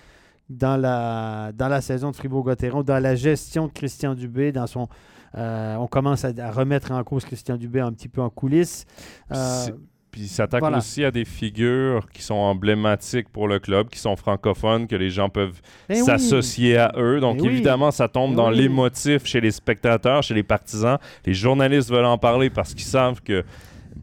dans 0.48 0.76
la, 0.76 1.50
dans 1.52 1.68
la 1.68 1.80
saison 1.80 2.10
de 2.10 2.16
Fribourg-Gotteron, 2.16 2.82
dans 2.82 3.02
la 3.02 3.14
gestion 3.14 3.66
de 3.66 3.72
Christian 3.72 4.14
Dubé, 4.14 4.52
dans 4.52 4.66
son... 4.66 4.88
euh, 5.36 5.76
on 5.76 5.86
commence 5.86 6.24
à, 6.24 6.32
à 6.38 6.50
remettre 6.50 6.92
en 6.92 7.02
cause 7.04 7.24
Christian 7.24 7.56
Dubé 7.56 7.80
un 7.80 7.92
petit 7.92 8.08
peu 8.08 8.20
en 8.22 8.30
coulisses. 8.30 8.86
Euh, 9.32 9.66
Puis 10.10 10.22
il 10.22 10.28
s'attaque 10.28 10.60
voilà. 10.60 10.78
aussi 10.78 11.04
à 11.04 11.10
des 11.10 11.24
figures 11.26 12.08
qui 12.10 12.22
sont 12.22 12.34
emblématiques 12.34 13.28
pour 13.28 13.46
le 13.46 13.58
club, 13.58 13.88
qui 13.90 13.98
sont 13.98 14.16
francophones, 14.16 14.86
que 14.86 14.96
les 14.96 15.10
gens 15.10 15.28
peuvent 15.28 15.60
ben 15.88 15.98
oui. 15.98 16.04
s'associer 16.04 16.78
à 16.78 16.92
eux. 16.96 17.20
Donc 17.20 17.36
Ben 17.36 17.42
oui. 17.44 17.48
évidemment, 17.52 17.90
ça 17.90 18.08
tombe 18.08 18.30
Ben 18.30 18.36
dans 18.36 18.48
oui. 18.50 18.56
l'émotif 18.56 19.26
chez 19.26 19.40
les 19.40 19.50
spectateurs, 19.50 20.22
chez 20.22 20.34
les 20.34 20.42
partisans. 20.42 20.98
Les 21.26 21.34
journalistes 21.34 21.90
veulent 21.90 22.06
en 22.06 22.18
parler 22.18 22.48
parce 22.48 22.72
qu'ils 22.72 22.86
savent 22.86 23.20
que 23.22 23.44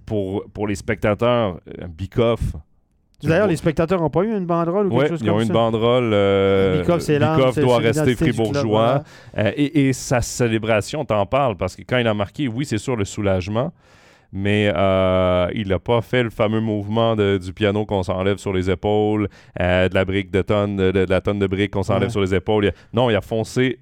pour, 0.05 0.45
pour 0.53 0.67
les 0.67 0.75
spectateurs, 0.75 1.59
euh, 1.81 1.87
Bikoff... 1.87 2.41
D'ailleurs, 3.23 3.47
les 3.47 3.55
spectateurs 3.55 3.99
n'ont 4.01 4.09
pas 4.09 4.23
eu 4.23 4.35
une 4.35 4.45
banderole 4.45 4.87
ou 4.87 4.89
quelque 4.89 5.01
Ouais, 5.01 5.07
chose 5.09 5.19
ils 5.23 5.29
ont 5.29 5.33
comme 5.33 5.41
une 5.41 5.47
ça? 5.47 5.53
banderole. 5.53 6.11
euh, 6.13 6.83
doit 6.83 7.77
rester 7.77 8.15
club, 8.15 8.33
fribourgeois. 8.33 9.03
Euh, 9.37 9.51
et, 9.55 9.87
et 9.89 9.93
sa 9.93 10.21
célébration, 10.21 11.05
t'en 11.05 11.25
parles, 11.25 11.55
parce 11.57 11.75
que 11.75 11.81
quand 11.87 11.97
il 11.97 12.07
a 12.07 12.13
marqué, 12.13 12.47
oui, 12.47 12.65
c'est 12.65 12.77
sûr 12.77 12.95
le 12.95 13.05
soulagement, 13.05 13.71
mais 14.33 14.71
euh, 14.75 15.47
il 15.53 15.69
n'a 15.69 15.79
pas 15.79 16.01
fait 16.01 16.23
le 16.23 16.29
fameux 16.29 16.59
mouvement 16.59 17.15
de- 17.15 17.37
du 17.37 17.53
piano 17.53 17.85
qu'on 17.85 18.03
s'enlève 18.03 18.37
sur 18.37 18.51
les 18.53 18.69
épaules, 18.69 19.29
euh, 19.61 19.87
de 19.87 19.95
la 19.95 20.03
brique 20.03 20.29
de 20.31 20.41
tonne, 20.41 20.75
de, 20.75 20.91
de 20.91 21.05
la 21.09 21.21
tonne 21.21 21.39
de 21.39 21.47
briques 21.47 21.71
qu'on 21.71 21.83
s'enlève 21.83 22.03
Ouais. 22.03 22.09
sur 22.09 22.21
les 22.21 22.35
épaules. 22.35 22.65
Il 22.65 22.67
a- 22.69 22.73
non, 22.93 23.09
il 23.09 23.15
a 23.15 23.21
foncé 23.21 23.79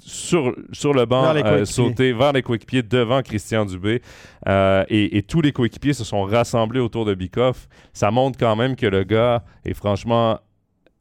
sur, 0.00 0.54
sur 0.72 0.92
le 0.92 1.06
banc, 1.06 1.34
euh, 1.34 1.64
sauté 1.64 2.12
vers 2.12 2.32
les 2.32 2.42
coéquipiers 2.42 2.82
devant 2.82 3.22
Christian 3.22 3.64
Dubé. 3.64 4.02
Euh, 4.48 4.84
et, 4.88 5.16
et 5.18 5.22
tous 5.22 5.40
les 5.40 5.52
coéquipiers 5.52 5.92
se 5.94 6.04
sont 6.04 6.22
rassemblés 6.22 6.80
autour 6.80 7.04
de 7.04 7.14
Bikoff. 7.14 7.68
Ça 7.92 8.10
montre 8.10 8.38
quand 8.38 8.56
même 8.56 8.76
que 8.76 8.86
le 8.86 9.04
gars 9.04 9.44
est 9.64 9.74
franchement 9.74 10.38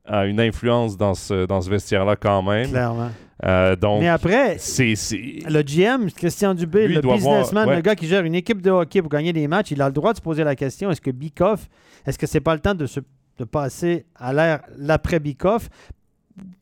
a 0.05 0.26
une 0.26 0.39
influence 0.39 0.97
dans 0.97 1.13
ce, 1.13 1.45
dans 1.45 1.61
ce 1.61 1.69
vestiaire-là 1.69 2.15
quand 2.15 2.41
même. 2.41 2.69
Clairement. 2.69 3.11
Euh, 3.43 3.76
donc, 3.76 4.01
Mais 4.01 4.07
après, 4.07 4.57
c'est. 4.59 4.93
le 5.13 5.61
GM, 5.63 6.11
Christian 6.11 6.53
Dubé, 6.53 6.88
Lui, 6.88 6.95
le 6.95 7.01
businessman, 7.01 7.67
ouais. 7.67 7.76
le 7.76 7.82
gars 7.82 7.95
qui 7.95 8.07
gère 8.07 8.24
une 8.24 8.36
équipe 8.36 8.61
de 8.61 8.69
hockey 8.69 9.01
pour 9.01 9.09
gagner 9.09 9.34
des 9.34 9.47
matchs, 9.47 9.72
il 9.72 9.82
a 9.82 9.88
le 9.88 9.93
droit 9.93 10.11
de 10.11 10.17
se 10.17 10.22
poser 10.22 10.43
la 10.43 10.55
question 10.55 10.91
est-ce 10.91 11.01
que 11.01 11.11
Bikoff, 11.11 11.67
est-ce 12.05 12.19
que 12.19 12.28
c'est 12.28 12.39
pas 12.41 12.53
le 12.53 12.59
temps 12.59 12.76
de, 12.76 12.86
se, 12.86 12.99
de 13.38 13.43
passer 13.45 14.05
à 14.15 14.32
l'ère 14.34 14.61
l'après 14.78 15.19
Bikoff? 15.19 15.69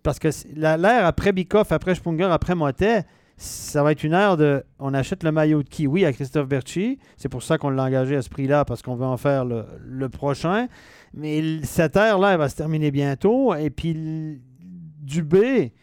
Parce 0.04 0.20
que 0.20 0.30
l'ère 0.56 1.06
après 1.06 1.32
Bikoff, 1.32 1.72
après 1.72 1.96
Sprunger, 1.96 2.26
après 2.26 2.56
Motet, 2.56 3.04
ça 3.38 3.84
va 3.84 3.92
être 3.94 4.04
une 4.04 4.14
ère 4.14 4.36
de. 4.38 4.64
On 4.80 4.94
achète 4.94 5.24
le 5.24 5.32
maillot 5.32 5.64
de 5.64 5.70
Kiwi 5.70 6.06
à 6.06 6.12
Christophe 6.14 6.48
Berchi. 6.48 7.00
C'est 7.18 7.30
pour 7.30 7.44
ça 7.44 7.58
qu'on 7.58 7.70
l'a 7.70 7.84
engagé 7.84 8.16
à 8.16 8.22
ce 8.22 8.30
prix-là, 8.30 8.66
parce 8.66 8.82
qu'on 8.82 8.96
veut 8.96 9.06
en 9.06 9.18
faire 9.18 9.46
le, 9.46 9.66
le 9.86 10.10
prochain. 10.10 10.68
Mais 11.14 11.62
cette 11.64 11.96
ère-là, 11.96 12.34
elle 12.34 12.38
va 12.38 12.50
se 12.50 12.56
terminer 12.56 12.92
bientôt. 12.92 13.54
Et 13.56 13.70
puis, 13.70 14.42
Dubé, 15.02 15.74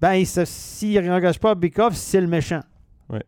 ben, 0.00 0.24
s'il 0.24 1.00
n'engage 1.04 1.38
pas 1.38 1.54
Bikoff, 1.54 1.94
c'est 1.94 2.20
le 2.20 2.26
méchant. 2.26 2.62
Ouais. 3.08 3.24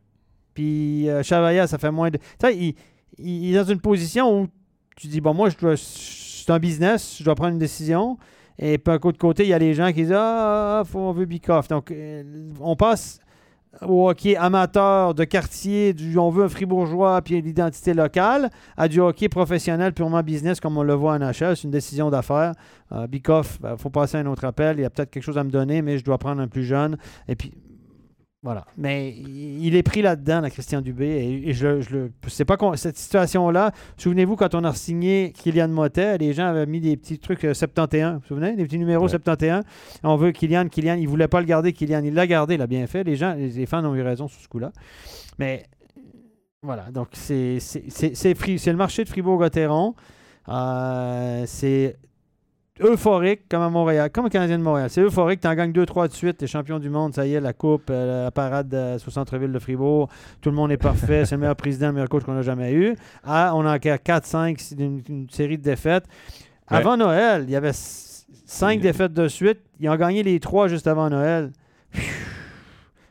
Puis 0.54 1.08
euh, 1.08 1.22
Chavaya, 1.22 1.66
ça 1.66 1.78
fait 1.78 1.90
moins 1.90 2.10
de. 2.10 2.18
Tu 2.18 2.24
sais, 2.40 2.56
il, 2.56 2.74
il- 3.18 3.44
il 3.46 3.54
est 3.54 3.58
dans 3.58 3.70
une 3.70 3.80
position 3.80 4.42
où 4.42 4.48
tu 4.96 5.08
dis 5.08 5.20
bon, 5.20 5.34
moi, 5.34 5.50
je 5.50 5.56
dois, 5.58 5.74
c'est 5.76 6.50
un 6.50 6.58
business, 6.58 7.16
je 7.18 7.24
dois 7.24 7.34
prendre 7.34 7.52
une 7.52 7.58
décision. 7.58 8.16
Et 8.58 8.78
puis, 8.78 8.98
coup 8.98 9.12
de 9.12 9.18
côté, 9.18 9.44
il 9.44 9.48
y 9.48 9.54
a 9.54 9.58
les 9.58 9.74
gens 9.74 9.88
qui 9.88 10.02
disent 10.02 10.14
Ah, 10.14 10.82
faut, 10.86 10.98
on 10.98 11.12
veut 11.12 11.26
Bikoff. 11.26 11.68
Donc, 11.68 11.90
euh, 11.90 12.22
on 12.60 12.76
passe 12.76 13.18
au 13.80 14.08
hockey 14.08 14.36
amateur 14.36 15.14
de 15.14 15.24
quartier, 15.24 15.94
du 15.94 16.18
on 16.18 16.28
veut 16.30 16.44
un 16.44 16.48
fribourgeois 16.48 17.22
puis 17.22 17.40
l'identité 17.40 17.94
locale, 17.94 18.50
à 18.76 18.86
du 18.86 19.00
hockey 19.00 19.28
professionnel 19.28 19.94
purement 19.94 20.22
business 20.22 20.60
comme 20.60 20.76
on 20.76 20.82
le 20.82 20.92
voit 20.92 21.14
en 21.14 21.18
NHL. 21.18 21.56
C'est 21.56 21.64
une 21.64 21.70
décision 21.70 22.10
d'affaires. 22.10 22.52
Euh, 22.92 23.06
Bikoff, 23.06 23.58
il 23.64 23.78
faut 23.78 23.90
passer 23.90 24.18
à 24.18 24.20
un 24.20 24.26
autre 24.26 24.44
appel. 24.44 24.78
Il 24.78 24.82
y 24.82 24.84
a 24.84 24.90
peut-être 24.90 25.10
quelque 25.10 25.22
chose 25.22 25.38
à 25.38 25.44
me 25.44 25.50
donner, 25.50 25.80
mais 25.80 25.98
je 25.98 26.04
dois 26.04 26.18
prendre 26.18 26.42
un 26.42 26.48
plus 26.48 26.64
jeune. 26.64 26.98
Et 27.28 27.36
puis, 27.36 27.52
voilà. 28.44 28.64
Mais 28.76 29.10
il 29.16 29.76
est 29.76 29.84
pris 29.84 30.02
là-dedans, 30.02 30.40
la 30.40 30.50
Christian 30.50 30.80
Dubé. 30.80 31.06
Et, 31.06 31.50
et 31.50 31.52
je, 31.52 31.80
je 31.80 31.90
le. 31.90 32.12
C'est 32.26 32.44
pas 32.44 32.56
cette 32.74 32.98
situation-là. 32.98 33.70
Souvenez-vous, 33.96 34.34
quand 34.34 34.56
on 34.56 34.64
a 34.64 34.74
signé 34.74 35.32
Kylian 35.32 35.68
Motet, 35.68 36.18
les 36.18 36.32
gens 36.32 36.46
avaient 36.46 36.66
mis 36.66 36.80
des 36.80 36.96
petits 36.96 37.20
trucs 37.20 37.44
euh, 37.44 37.54
71. 37.54 38.14
Vous 38.14 38.18
vous 38.18 38.26
souvenez 38.26 38.56
Des 38.56 38.64
petits 38.64 38.80
numéros 38.80 39.04
Ouais. 39.04 39.10
71. 39.10 39.62
On 40.02 40.16
veut 40.16 40.32
Kylian, 40.32 40.68
Kylian. 40.68 40.94
Il 40.94 41.08
voulait 41.08 41.28
pas 41.28 41.38
le 41.38 41.46
garder, 41.46 41.72
Kylian. 41.72 42.02
Il 42.02 42.14
l'a 42.14 42.26
gardé, 42.26 42.54
il 42.54 42.62
a 42.62 42.66
bien 42.66 42.86
fait. 42.88 43.04
Les 43.04 43.14
gens, 43.14 43.34
les, 43.34 43.66
fans 43.66 43.84
ont 43.84 43.94
eu 43.94 44.02
raison 44.02 44.26
sur 44.26 44.40
ce 44.40 44.48
coup-là. 44.48 44.72
Mais 45.38 45.64
voilà. 46.62 46.90
Donc, 46.90 47.10
c'est 47.12 47.58
le 47.60 48.76
marché 48.76 49.04
de 49.04 49.08
Fribourg-Gotteron. 49.08 49.94
Euh, 50.48 51.44
c'est 51.46 51.96
euphorique 52.80 53.42
comme 53.50 53.62
à 53.62 53.68
Montréal, 53.68 54.10
comme 54.10 54.26
au 54.26 54.28
Canadien 54.28 54.58
de 54.58 54.62
Montréal. 54.62 54.88
C'est 54.90 55.00
euphorique, 55.02 55.40
tu 55.40 55.46
en 55.48 55.54
gagnes 55.54 55.72
2-3 55.72 56.08
de 56.08 56.12
suite, 56.12 56.38
t'es 56.38 56.46
champion 56.46 56.78
du 56.78 56.88
monde, 56.88 57.14
ça 57.14 57.26
y 57.26 57.34
est, 57.34 57.40
la 57.40 57.52
coupe, 57.52 57.88
euh, 57.90 58.24
la 58.24 58.30
parade 58.30 58.72
euh, 58.74 58.98
sur 58.98 59.12
centre-ville 59.12 59.52
de 59.52 59.58
Fribourg, 59.58 60.08
tout 60.40 60.48
le 60.50 60.56
monde 60.56 60.72
est 60.72 60.76
parfait, 60.78 61.24
c'est 61.26 61.34
le 61.34 61.40
meilleur 61.40 61.56
président, 61.56 61.88
le 61.88 61.92
meilleur 61.94 62.08
coach 62.08 62.24
qu'on 62.24 62.36
a 62.36 62.42
jamais 62.42 62.72
eu. 62.72 62.96
Ah, 63.24 63.52
on 63.54 63.66
a 63.66 63.76
encore 63.76 63.96
4-5, 63.96 64.56
c'est 64.58 64.78
une, 64.78 65.02
une 65.08 65.28
série 65.30 65.58
de 65.58 65.62
défaites. 65.62 66.04
Ouais. 66.70 66.78
Avant 66.78 66.96
Noël, 66.96 67.44
il 67.46 67.50
y 67.50 67.56
avait 67.56 67.72
5 67.74 68.72
Il- 68.74 68.80
défaites 68.80 69.12
de 69.12 69.28
suite, 69.28 69.58
ils 69.78 69.88
ont 69.90 69.96
gagné 69.96 70.22
les 70.22 70.40
3 70.40 70.68
juste 70.68 70.86
avant 70.86 71.10
Noël. 71.10 71.50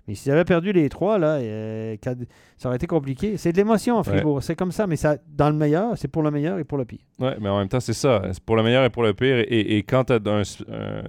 Mais 0.07 0.15
s'ils 0.15 0.31
avaient 0.31 0.43
perdu 0.45 0.73
les 0.73 0.89
3, 0.89 1.19
là, 1.19 1.35
euh, 1.35 1.95
quand- 2.03 2.15
ça 2.61 2.69
aurait 2.69 2.75
été 2.75 2.85
compliqué. 2.85 3.37
C'est 3.37 3.51
de 3.51 3.57
l'émotion 3.57 3.97
à 3.97 4.03
Fribourg, 4.03 4.43
c'est 4.43 4.55
comme 4.55 4.71
ça, 4.71 4.85
mais 4.85 4.95
ça, 4.95 5.17
dans 5.35 5.49
le 5.49 5.55
meilleur, 5.55 5.97
c'est 5.97 6.07
pour 6.07 6.21
le 6.21 6.29
meilleur 6.29 6.59
et 6.59 6.63
pour 6.63 6.77
le 6.77 6.85
pire. 6.85 6.99
Ouais, 7.17 7.35
mais 7.41 7.49
en 7.49 7.57
même 7.57 7.67
temps, 7.67 7.79
c'est 7.79 7.93
ça. 7.93 8.21
C'est 8.31 8.43
pour 8.43 8.55
le 8.55 8.61
meilleur 8.61 8.85
et 8.85 8.91
pour 8.91 9.01
le 9.01 9.15
pire. 9.15 9.39
Et, 9.47 9.77
et 9.77 9.83
quand 9.83 10.03
tu 10.03 10.13
as 10.13 10.19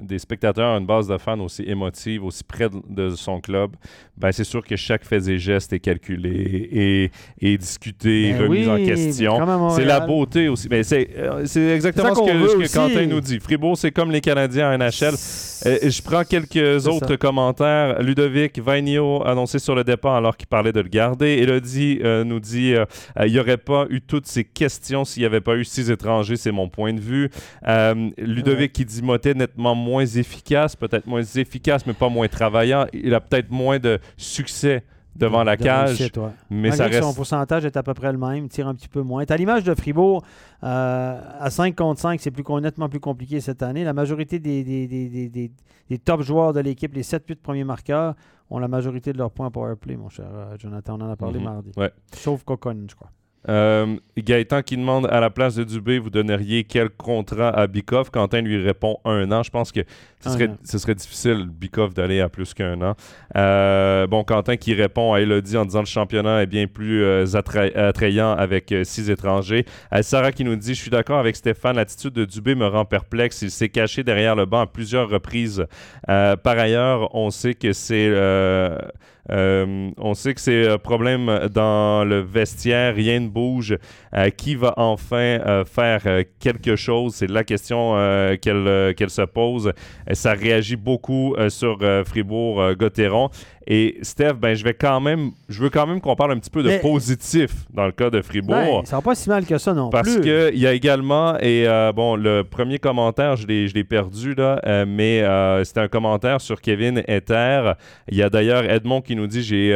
des 0.01 0.19
spectateurs, 0.19 0.79
une 0.79 0.87
base 0.87 1.09
de 1.09 1.19
fans 1.19 1.39
aussi 1.41 1.63
émotive, 1.65 2.25
aussi 2.25 2.43
près 2.43 2.71
de, 2.71 2.81
de 2.89 3.11
son 3.11 3.39
club, 3.43 3.73
ben 4.17 4.33
c'est 4.33 4.45
sûr 4.45 4.65
que 4.65 4.77
chaque 4.77 5.05
fait 5.05 5.29
et 5.29 5.39
geste 5.39 5.73
est 5.75 5.81
calculé 5.81 6.31
et, 6.73 7.11
et 7.41 7.59
discuté, 7.59 8.33
Ben 8.33 8.43
remis 8.43 8.69
en 8.69 8.77
oui, 8.77 8.87
question. 8.87 9.39
C'est 9.75 9.85
la 9.85 10.01
beauté 10.01 10.49
aussi. 10.49 10.69
Mais 10.71 10.83
c'est 10.85 11.09
euh, 11.19 11.45
c'est 11.45 11.69
exactement 11.69 12.15
ce 12.15 12.21
que. 12.21 12.73
Quentin 12.73 13.07
nous 13.07 13.21
dit. 13.21 13.41
Fribourg, 13.41 13.77
c'est 13.77 13.91
comme 13.91 14.11
les 14.11 14.21
Canadiens 14.21 14.73
en 14.73 14.79
NHL. 14.79 15.15
Euh, 15.67 15.79
je 15.83 16.03
prends 16.03 16.25
quelques 16.25 16.87
autres 16.87 17.09
ça. 17.09 17.17
commentaires. 17.17 18.01
Ludovic 18.03 18.59
Vainio 18.59 19.23
annoncé 19.27 19.59
sur 19.59 19.75
le 19.75 19.85
départ 19.85 20.15
alors 20.15 20.37
qu'il 20.37 20.47
parlait 20.47 20.73
de 20.73 20.81
le 20.81 20.89
garder. 20.89 21.42
Elodie 21.43 22.01
euh, 22.03 22.25
nous 22.25 22.41
dit 22.41 22.75
euh, 22.75 22.85
euh, 23.19 23.27
il 23.27 23.33
n'y 23.33 23.39
aurait 23.41 23.57
pas 23.57 23.87
eu 23.91 24.01
toutes 24.01 24.27
ces 24.27 24.45
questions 24.45 25.05
s'il 25.05 25.23
n'y 25.23 25.27
avait 25.27 25.41
pas 25.41 25.57
eu 25.57 25.65
six 25.65 25.91
étrangers, 25.91 26.37
c'est 26.37 26.53
mon 26.53 26.69
point 26.69 26.93
de 26.93 27.01
vue. 27.01 27.31
Ludovic 28.19 28.73
qui 28.73 28.85
dit 28.85 29.03
Motet 29.03 29.35
nettement 29.35 29.75
moins 29.75 30.07
efficace, 30.07 30.77
peut-être 30.77 31.07
moins 31.07 31.23
efficace, 31.23 31.87
mais 31.87 31.93
pas 31.93 32.09
moins 32.09 32.29
travaillant. 32.29 32.87
Il 32.93 33.15
a 33.15 33.21
peut-être 33.21 33.51
moins 33.51 33.79
de 33.79 33.99
succès 34.17 34.85
devant 35.15 35.45
la 35.45 35.59
cage, 35.59 35.91
réussite, 35.91 36.17
ouais. 36.17 36.31
mais 36.49 36.71
Malgré 36.71 36.87
reste. 36.87 37.03
Son 37.03 37.13
pourcentage 37.15 37.67
est 37.67 37.77
à 37.77 37.83
peu 37.83 37.93
près 37.93 38.13
le 38.13 38.19
même, 38.19 38.45
il 38.45 38.49
tire 38.49 38.67
un 38.67 38.75
petit 38.75 38.89
peu 38.89 39.03
moins. 39.03 39.23
À 39.29 39.37
l'image 39.37 39.63
de 39.63 39.75
Fribourg, 39.75 40.25
euh, 40.65 41.21
à 41.39 41.51
5 41.51 41.77
contre 41.77 42.01
5, 42.01 42.19
c'est 42.19 42.31
plus, 42.31 42.43
nettement 42.63 42.89
plus 42.89 42.99
compliqué 43.01 43.41
cette 43.41 43.63
année. 43.63 43.85
La 43.85 43.93
majorité 43.93 44.39
des- 44.39 44.63
des 44.65 45.99
top 45.99 46.23
joueurs 46.23 46.55
de 46.55 46.61
l'équipe, 46.61 46.95
les 46.95 47.03
7-8 47.03 47.37
premiers 47.43 47.65
marqueurs, 47.65 48.15
ont 48.55 48.59
la 48.59 48.69
majorité 48.69 49.13
de 49.13 49.19
leurs 49.19 49.31
points 49.31 49.51
power 49.51 49.77
play, 49.77 49.97
mon 49.97 50.09
cher 50.09 50.27
euh, 50.33 50.57
Jonathan. 50.59 50.97
On 51.01 51.05
en 51.05 51.11
a 51.11 51.17
parlé 51.17 51.39
Mhm. 51.39 51.45
mardi. 51.45 51.73
Ouais. 51.77 51.93
Sauf 52.13 52.45
Cocon, 52.45 52.87
je 52.89 52.95
crois. 52.95 53.11
Euh, 53.49 53.97
Gaëtan 54.17 54.63
qui 54.63 54.77
demande 54.77 55.07
à 55.07 55.19
la 55.19 55.29
place 55.31 55.57
de 55.57 55.65
Dubé, 55.65 55.99
vous 55.99 56.11
donneriez 56.11 56.63
quel 56.65 56.91
contrat 56.91 57.49
à 57.49 57.67
Bikoff 57.67 58.11
Quentin 58.11 58.41
lui 58.41 58.63
répond 58.63 58.99
un 59.05 59.31
an. 59.33 59.43
Je 59.43 59.51
pense 59.51 59.73
que 59.73 59.81
ce 60.21 60.31
serait, 60.31 60.49
an. 60.49 60.57
ce 60.63 60.79
serait 60.79 60.95
difficile, 60.95 61.49
Bikoff, 61.51 61.93
d'aller 61.93 62.21
à 62.21 62.29
plus 62.29 62.55
qu'un 62.55 62.81
an. 62.83 62.95
Euh, 63.37 64.07
bon, 64.07 64.23
Quentin 64.23 64.57
qui 64.57 64.75
répond 64.75 65.13
à 65.13 65.21
Elodie 65.21 65.57
en 65.57 65.65
disant 65.65 65.81
le 65.81 65.87
championnat 65.87 66.43
est 66.43 66.47
bien 66.47 66.69
plus 66.69 67.03
euh, 67.03 67.25
attra- 67.27 67.77
attrayant 67.77 68.31
avec 68.33 68.71
euh, 68.71 68.85
six 68.85 69.11
étrangers. 69.11 69.65
Sarah 70.03 70.31
qui 70.31 70.45
nous 70.45 70.55
dit 70.55 70.75
Je 70.75 70.81
suis 70.81 70.91
d'accord 70.91 71.19
avec 71.19 71.35
Stéphane, 71.35 71.77
l'attitude 71.77 72.13
de 72.13 72.25
Dubé 72.25 72.55
me 72.55 72.67
rend 72.67 72.85
perplexe. 72.85 73.43
Il 73.43 73.51
s'est 73.51 73.69
caché 73.71 74.05
derrière 74.05 74.37
le 74.37 74.47
banc 74.47 74.61
à 74.61 74.67
plusieurs 74.67 75.09
reprises. 75.09 75.67
Par 76.07 76.59
ailleurs, 76.59 77.13
on 77.15 77.31
sait 77.31 77.55
que 77.55 77.73
c'est. 77.73 78.09
Euh, 79.31 79.53
euh, 79.53 79.91
on 79.99 80.15
sait 80.15 80.35
que 80.35 80.41
c'est 80.41 80.69
un 80.69 80.79
problème 80.79 81.49
dans 81.53 82.05
le 82.05 82.21
vestiaire, 82.21 82.95
rien 82.95 83.21
ne 83.21 83.29
bouge. 83.29 83.77
Euh, 84.15 84.31
qui 84.31 84.55
va 84.55 84.75
enfin 84.77 85.17
euh, 85.17 85.65
faire 85.65 86.03
euh, 86.07 86.23
quelque 86.39 86.77
chose? 86.77 87.15
C'est 87.15 87.31
la 87.31 87.45
question 87.45 87.97
euh, 87.97 88.37
qu'elle 88.37 88.67
euh, 88.69 89.09
se 89.09 89.23
pose. 89.23 89.69
Euh, 89.69 90.15
ça 90.15 90.33
réagit 90.33 90.77
beaucoup 90.77 91.35
euh, 91.37 91.49
sur 91.49 91.79
euh, 91.83 92.05
Fribourg-Gotteron. 92.05 93.31
Et 93.67 93.99
Steph, 94.03 94.35
ben, 94.35 94.55
je 94.55 94.65
vais 94.65 94.75
quand 94.75 95.01
même, 95.01 95.31
je 95.49 95.63
veux 95.63 95.71
quand 95.71 95.87
même 95.87 96.01
qu'on 96.01 96.17
parle 96.17 96.33
un 96.33 96.39
petit 96.39 96.51
peu 96.51 96.63
de 96.63 96.69
Mais- 96.69 96.79
positif 96.81 97.51
dans 97.73 97.87
le 97.87 97.93
cas 97.93 98.11
de 98.11 98.21
Fribourg. 98.23 98.81
Ben, 98.81 98.85
ça 98.85 98.97
va 98.97 99.03
pas 99.03 99.15
si 99.15 99.29
mal 99.29 99.47
que 99.47 99.57
ça 99.59 99.73
non 99.73 99.91
Parce 99.91 100.15
plus. 100.15 100.21
qu'il 100.23 100.59
y 100.59 100.67
a 100.67 100.73
également, 100.73 101.39
et 101.39 101.67
euh, 101.69 101.93
bon, 101.93 102.17
le 102.17 102.43
premier 102.43 102.79
commentaire, 102.79 103.37
je 103.37 103.47
l'ai 103.47 103.85
perdu, 103.85 104.35
là, 104.35 104.61
euh, 104.67 104.85
mais 104.87 105.23
euh, 105.23 105.63
c'était 105.65 105.81
un 105.81 105.89
commentaire 105.89 106.41
sur 106.41 106.61
Kevin 106.61 107.03
Ether. 107.07 107.73
Il 108.11 108.17
y 108.17 108.23
a 108.23 108.31
d'ailleurs 108.31 108.65
Edmond 108.65 109.01
qui 109.01 109.15
nous 109.17 109.27
dit 109.27 109.43
J'ai 109.43 109.71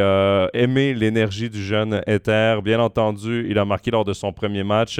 aimé 0.53 0.93
l'énergie 0.93 1.49
du 1.49 1.63
jeune 1.63 2.01
Ether. 2.07 2.57
Bien 2.63 2.79
entendu, 2.79 3.47
il 3.49 3.57
a 3.57 3.65
marqué 3.65 3.91
lors 3.91 4.03
de 4.05 4.13
son 4.13 4.31
premier 4.33 4.63
match 4.63 4.99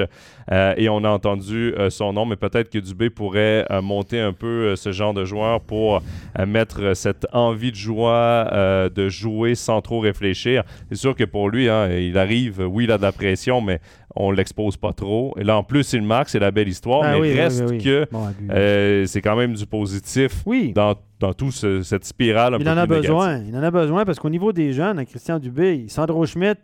euh, 0.52 0.74
et 0.78 0.88
on 0.90 1.04
a 1.04 1.10
entendu 1.10 1.74
euh, 1.78 1.90
son 1.90 2.14
nom, 2.14 2.26
mais 2.26 2.36
peut-être 2.38 2.70
que 2.70 2.80
Dubé 2.80 3.10
pourrait 3.10 3.66
euh, 3.70 3.82
monter 3.82 4.20
un 4.20 4.34
peu 4.34 4.76
ce 4.76 4.92
genre 4.92 5.14
de 5.14 5.26
joueur 5.26 5.62
pour 5.62 6.02
mettre 6.48 6.96
cette 6.96 7.26
envie 7.34 7.72
de 7.72 7.76
joie, 7.76 8.90
de 8.94 9.10
jouer 9.10 9.56
sans 9.56 9.82
trop 9.82 10.00
réfléchir. 10.00 10.64
C'est 10.90 10.98
sûr 10.98 11.16
que 11.16 11.24
pour 11.24 11.50
lui, 11.50 11.68
hein, 11.70 11.90
il 11.90 12.18
arrive, 12.18 12.60
oui, 12.70 12.86
il 12.86 12.92
a 12.92 12.98
de 12.98 13.02
la 13.04 13.12
pression, 13.12 13.60
mais 13.62 13.80
on 14.16 14.32
l'expose 14.32 14.78
pas 14.78 14.94
trop. 14.94 15.36
Et 15.38 15.44
là, 15.44 15.58
en 15.58 15.64
plus, 15.64 15.94
il 15.94 16.02
marque, 16.02 16.30
c'est 16.30 16.40
la 16.40 16.52
belle 16.52 16.68
histoire, 16.68 17.02
Ben 17.02 17.14
mais 17.14 17.20
oui, 17.20 17.34
reste 17.34 17.64
oui, 17.68 17.78
oui. 17.78 17.84
que 17.84 18.08
Bon, 18.12 18.28
euh, 18.52 19.06
c'est 19.06 19.22
quand 19.22 19.36
même 19.36 19.54
du 19.54 19.66
positif 19.66 20.44
dans, 20.74 20.96
dans 21.20 21.34
toute 21.34 21.54
cette 21.84 22.06
spirale 22.06 22.54
un 22.56 22.58
Il 22.60 22.64
peu 22.64 22.70
en 22.70 22.78
a 22.78 22.82
négative. 22.88 23.02
besoin. 23.02 23.44
Il 23.48 23.56
en 23.56 23.64
a 23.64 23.72
besoin 23.72 24.06
parce 24.06 24.20
qu'au 24.20 24.30
niveau 24.30 24.52
des 24.54 24.74
jeunes, 24.74 24.98
à 25.00 25.06
Christian 25.06 25.40
Dubé, 25.40 25.86
Sandro 25.88 26.26
Schmidt, 26.26 26.60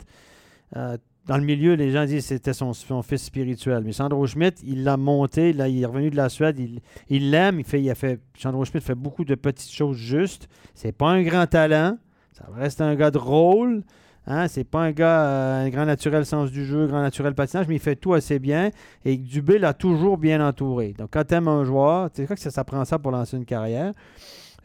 euh, 0.76 0.96
dans 1.26 1.38
le 1.38 1.44
milieu, 1.44 1.74
les 1.74 1.90
gens 1.90 2.04
disent 2.04 2.22
que 2.22 2.28
c'était 2.34 2.52
son, 2.52 2.72
fils 3.02 3.24
spirituel. 3.24 3.82
Mais 3.84 3.92
Sandro 3.92 4.26
Schmidt, 4.26 4.62
il 4.66 4.84
l'a 4.84 4.96
monté. 4.96 5.50
Il 5.50 5.60
est 5.60 5.86
revenu 5.86 6.10
de 6.10 6.16
la 6.16 6.28
Suède. 6.28 6.60
Il 7.08 7.30
l'aime. 7.30 7.60
Il 7.60 7.64
fait, 7.64 7.88
a 7.88 7.94
fait, 7.94 8.20
Sandro 8.38 8.64
Schmidt 8.64 8.84
fait 8.84 8.94
beaucoup 8.94 9.24
de 9.24 9.34
petites 9.34 9.72
choses 9.72 9.96
justes. 9.96 10.48
C'est 10.74 10.92
pas 10.92 11.08
un 11.08 11.22
grand 11.22 11.46
talent. 11.46 11.96
Ça 12.32 12.46
reste 12.54 12.80
un 12.80 12.94
gars 12.94 13.10
de 13.10 13.18
rôle. 13.18 13.84
Hein, 14.26 14.48
c'est 14.48 14.64
pas 14.64 14.80
un 14.80 14.92
gars, 14.92 15.26
euh, 15.26 15.66
un 15.66 15.68
grand 15.68 15.84
naturel 15.84 16.24
sens 16.24 16.50
du 16.50 16.64
jeu, 16.64 16.86
grand 16.86 17.02
naturel 17.02 17.34
patinage, 17.34 17.68
mais 17.68 17.74
il 17.74 17.80
fait 17.80 17.96
tout 17.96 18.14
assez 18.14 18.38
bien. 18.38 18.70
Et 19.04 19.18
Dubé 19.18 19.58
l'a 19.58 19.74
toujours 19.74 20.16
bien 20.16 20.46
entouré. 20.46 20.94
Donc, 20.96 21.10
quand 21.12 21.24
tu 21.24 21.34
aimes 21.34 21.48
un 21.48 21.62
joueur, 21.64 22.10
tu 22.10 22.22
sais 22.22 22.26
quoi 22.26 22.34
que 22.34 22.40
ça, 22.40 22.50
ça 22.50 22.64
prend 22.64 22.84
ça 22.86 22.98
pour 22.98 23.12
lancer 23.12 23.36
une 23.36 23.44
carrière. 23.44 23.92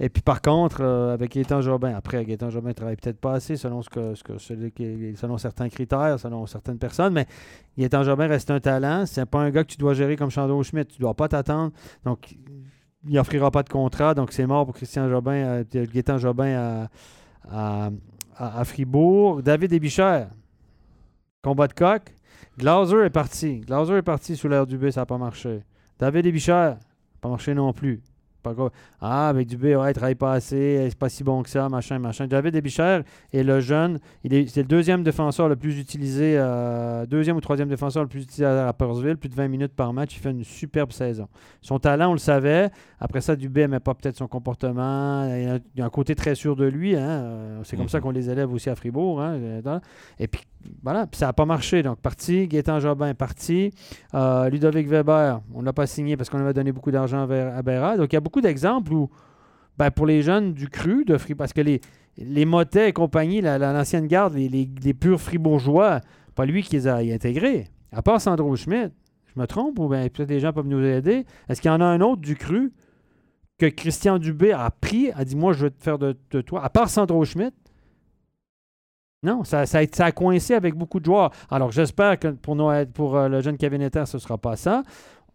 Et 0.02 0.10
puis 0.10 0.22
par 0.22 0.42
contre, 0.42 0.82
euh, 0.82 1.14
avec 1.14 1.34
Gaétan 1.34 1.62
Jobin, 1.62 1.94
après, 1.94 2.24
Gaétan 2.24 2.50
Jobin 2.50 2.74
travaille 2.74 2.96
peut-être 2.96 3.20
pas 3.20 3.34
assez 3.34 3.58
selon, 3.58 3.82
ce 3.82 3.90
que, 3.90 4.14
selon 4.16 5.38
certains 5.38 5.68
critères, 5.68 6.18
selon 6.20 6.46
certaines 6.46 6.78
personnes, 6.78 7.14
mais 7.14 7.28
Gaétan 7.78 8.04
Jobin 8.04 8.28
reste 8.28 8.50
un 8.50 8.62
talent. 8.62 9.06
C'est 9.06 9.26
pas 9.26 9.40
un 9.40 9.50
gars 9.50 9.64
que 9.64 9.72
tu 9.72 9.78
dois 9.78 9.94
gérer 9.94 10.16
comme 10.16 10.30
Chandro 10.30 10.64
Schmidt. 10.64 10.94
Tu 10.94 11.02
dois 11.02 11.14
pas 11.14 11.28
t'attendre. 11.28 11.74
Donc, 12.06 12.38
il 13.06 13.14
n'offrira 13.14 13.52
pas 13.52 13.64
de 13.64 13.70
contrat, 13.70 14.14
donc 14.14 14.32
c'est 14.32 14.46
mort 14.46 14.66
pour 14.66 14.76
Christian 14.76 15.10
Jobin, 15.10 15.32
euh, 15.32 15.64
Gaétan 15.74 16.18
Jobin 16.18 16.56
à, 16.56 16.90
à, 17.50 17.90
à, 18.36 18.64
Fribourg. 18.64 19.42
David 19.42 19.74
Ebicher, 19.74 20.26
combat 21.42 21.68
de 21.68 21.74
coq. 21.74 22.14
Glauser 22.58 23.06
est 23.06 23.10
parti. 23.10 23.60
Glauser 23.60 23.96
est 23.96 24.02
parti 24.02 24.36
sous 24.36 24.48
l'air 24.48 24.66
du 24.66 24.78
B, 24.78 24.92
ça 24.92 25.02
n'a 25.02 25.06
pas 25.06 25.18
marché. 25.18 25.64
David 25.98 26.26
Ebicher, 26.26 26.74
pas 27.22 27.30
marché 27.30 27.54
non 27.54 27.74
plus. 27.74 28.02
Ah, 29.02 29.30
avec 29.30 29.48
Dubé, 29.48 29.76
ouais, 29.76 29.92
il 29.92 29.94
travaille 29.94 30.16
pas 30.16 30.34
assez, 30.34 30.88
c'est 30.90 30.98
pas 30.98 31.10
si 31.10 31.24
bon 31.24 31.44
que 31.44 31.50
ça, 31.50 31.70
machin, 31.70 32.00
machin. 32.00 32.28
David 32.28 32.56
Ebicher 32.56 33.02
est 33.34 33.44
le 33.44 33.60
jeune, 33.60 34.00
il 34.24 34.34
est, 34.34 34.48
c'est 34.48 34.62
le 34.62 34.68
deuxième 34.68 35.04
défenseur 35.04 35.50
le 35.50 35.56
plus 35.56 35.80
utilisé, 35.80 36.36
euh, 36.38 37.06
deuxième 37.06 37.38
ou 37.38 37.42
troisième 37.42 37.70
défenseur 37.70 38.04
le 38.04 38.10
plus 38.10 38.24
utilisé 38.24 38.46
à 38.46 38.74
Purcellville, 38.74 39.18
plus 39.18 39.30
de 39.30 39.36
20 39.36 39.48
minutes 39.48 39.74
par 39.74 39.94
match. 39.94 40.16
Il 40.16 40.20
fait 40.20 40.32
une 40.32 40.44
superbe 40.44 40.92
saison. 40.92 41.28
Son 41.62 41.80
talent, 41.80 42.10
on 42.10 42.14
le 42.14 42.20
savait. 42.20 42.70
Après 43.00 43.22
ça, 43.22 43.36
Dubé 43.36 43.62
n'aimait 43.62 43.80
pas 43.80 43.94
peut-être 43.94 44.18
son 44.18 44.28
comportement. 44.28 45.26
Il 45.26 45.62
y 45.76 45.82
a 45.82 45.86
un 45.86 45.90
côté 45.90 46.16
très 46.16 46.36
sûr 46.36 46.56
de 46.56 46.66
lui. 46.66 46.96
Hein. 46.96 47.62
C'est 47.64 47.78
comme 47.78 47.90
ça 47.90 47.98
mhm. 47.98 48.04
qu'on 48.04 48.12
les 48.12 48.30
élève 48.30 48.52
aussi 48.52 48.70
à 48.70 48.76
Fribourg. 48.76 49.22
Hein. 49.22 49.40
Et 50.20 50.28
puis, 50.28 50.42
voilà, 50.84 51.08
puis 51.08 51.18
ça 51.18 51.28
n'a 51.28 51.34
pas 51.34 51.46
marché. 51.46 51.84
Donc, 51.84 52.00
parti. 52.00 52.48
Gaétan 52.48 52.80
Jobin, 52.80 53.14
parti. 53.14 53.72
Euh, 54.14 54.50
Ludovic 54.50 54.88
Weber, 54.88 55.42
on 55.54 55.62
ne 55.62 55.66
l'a 55.66 55.74
pas 55.74 55.88
signé 55.88 56.18
parce 56.18 56.30
qu'on 56.30 56.40
avait 56.40 56.54
donné 56.54 56.72
beaucoup 56.72 56.92
d'argent 56.92 57.28
à 57.30 57.62
Berra. 57.62 57.98
Donc, 57.98 58.12
il 58.12 58.16
y 58.16 58.18
a 58.18 58.22
beaucoup 58.22 58.29
d'exemples 58.38 58.94
où, 58.94 59.10
ben, 59.78 59.92
pour 59.92 60.06
les 60.06 60.22
jeunes 60.22 60.54
du 60.54 60.70
cru, 60.70 61.06
de 61.06 61.18
Fribourg, 61.18 61.38
parce 61.38 61.54
que 61.54 61.62
les, 61.62 61.82
les 62.18 62.46
Motet 62.46 62.90
et 62.90 62.94
compagnie, 62.94 63.42
l'ancienne 63.42 64.08
garde, 64.08 64.36
les, 64.36 64.50
les, 64.50 64.94
purs 64.94 65.22
fribourgeois, 65.22 66.02
pas 66.36 66.46
lui 66.46 66.64
qui 66.64 66.76
les 66.76 66.88
a 66.88 66.98
intégrés. 66.98 67.68
À 67.92 68.02
part 68.02 68.22
Sandro 68.22 68.56
Schmidt, 68.56 68.94
je 69.34 69.40
me 69.40 69.48
trompe, 69.48 69.80
ou 69.80 69.88
bien 69.88 70.08
peut-être 70.10 70.30
des 70.30 70.40
gens 70.40 70.54
peuvent 70.54 70.68
nous 70.68 70.84
aider. 70.84 71.26
Est-ce 71.48 71.62
qu'il 71.62 71.72
y 71.72 71.74
en 71.74 71.82
a 71.82 71.86
un 71.86 72.02
autre 72.02 72.22
du 72.22 72.36
cru 72.36 72.74
que 73.58 73.66
Christian 73.66 74.20
Dubé 74.20 74.52
a 74.52 74.70
pris, 74.70 75.12
a 75.12 75.26
dit 75.26 75.36
Moi, 75.36 75.54
je 75.54 75.66
vais 75.66 75.72
te 75.72 75.82
faire 75.82 75.98
de, 75.98 76.18
de 76.32 76.42
toi, 76.42 76.64
à 76.64 76.70
part 76.70 76.90
Sandro 76.90 77.24
Schmidt? 77.26 77.56
Non, 79.22 79.44
ça, 79.44 79.66
ça, 79.66 79.80
a 79.80 80.12
coincé 80.14 80.54
avec 80.54 80.76
beaucoup 80.76 81.00
de 81.02 81.06
joueurs. 81.06 81.32
Alors, 81.50 81.72
j'espère 81.72 82.18
que 82.20 82.30
pour, 82.30 82.56
pour 82.94 83.18
euh, 83.18 83.28
le 83.28 83.42
jeune 83.42 83.58
Ether, 83.60 84.06
ce 84.06 84.16
ne 84.16 84.22
sera 84.22 84.38
pas 84.38 84.56
ça. 84.56 84.84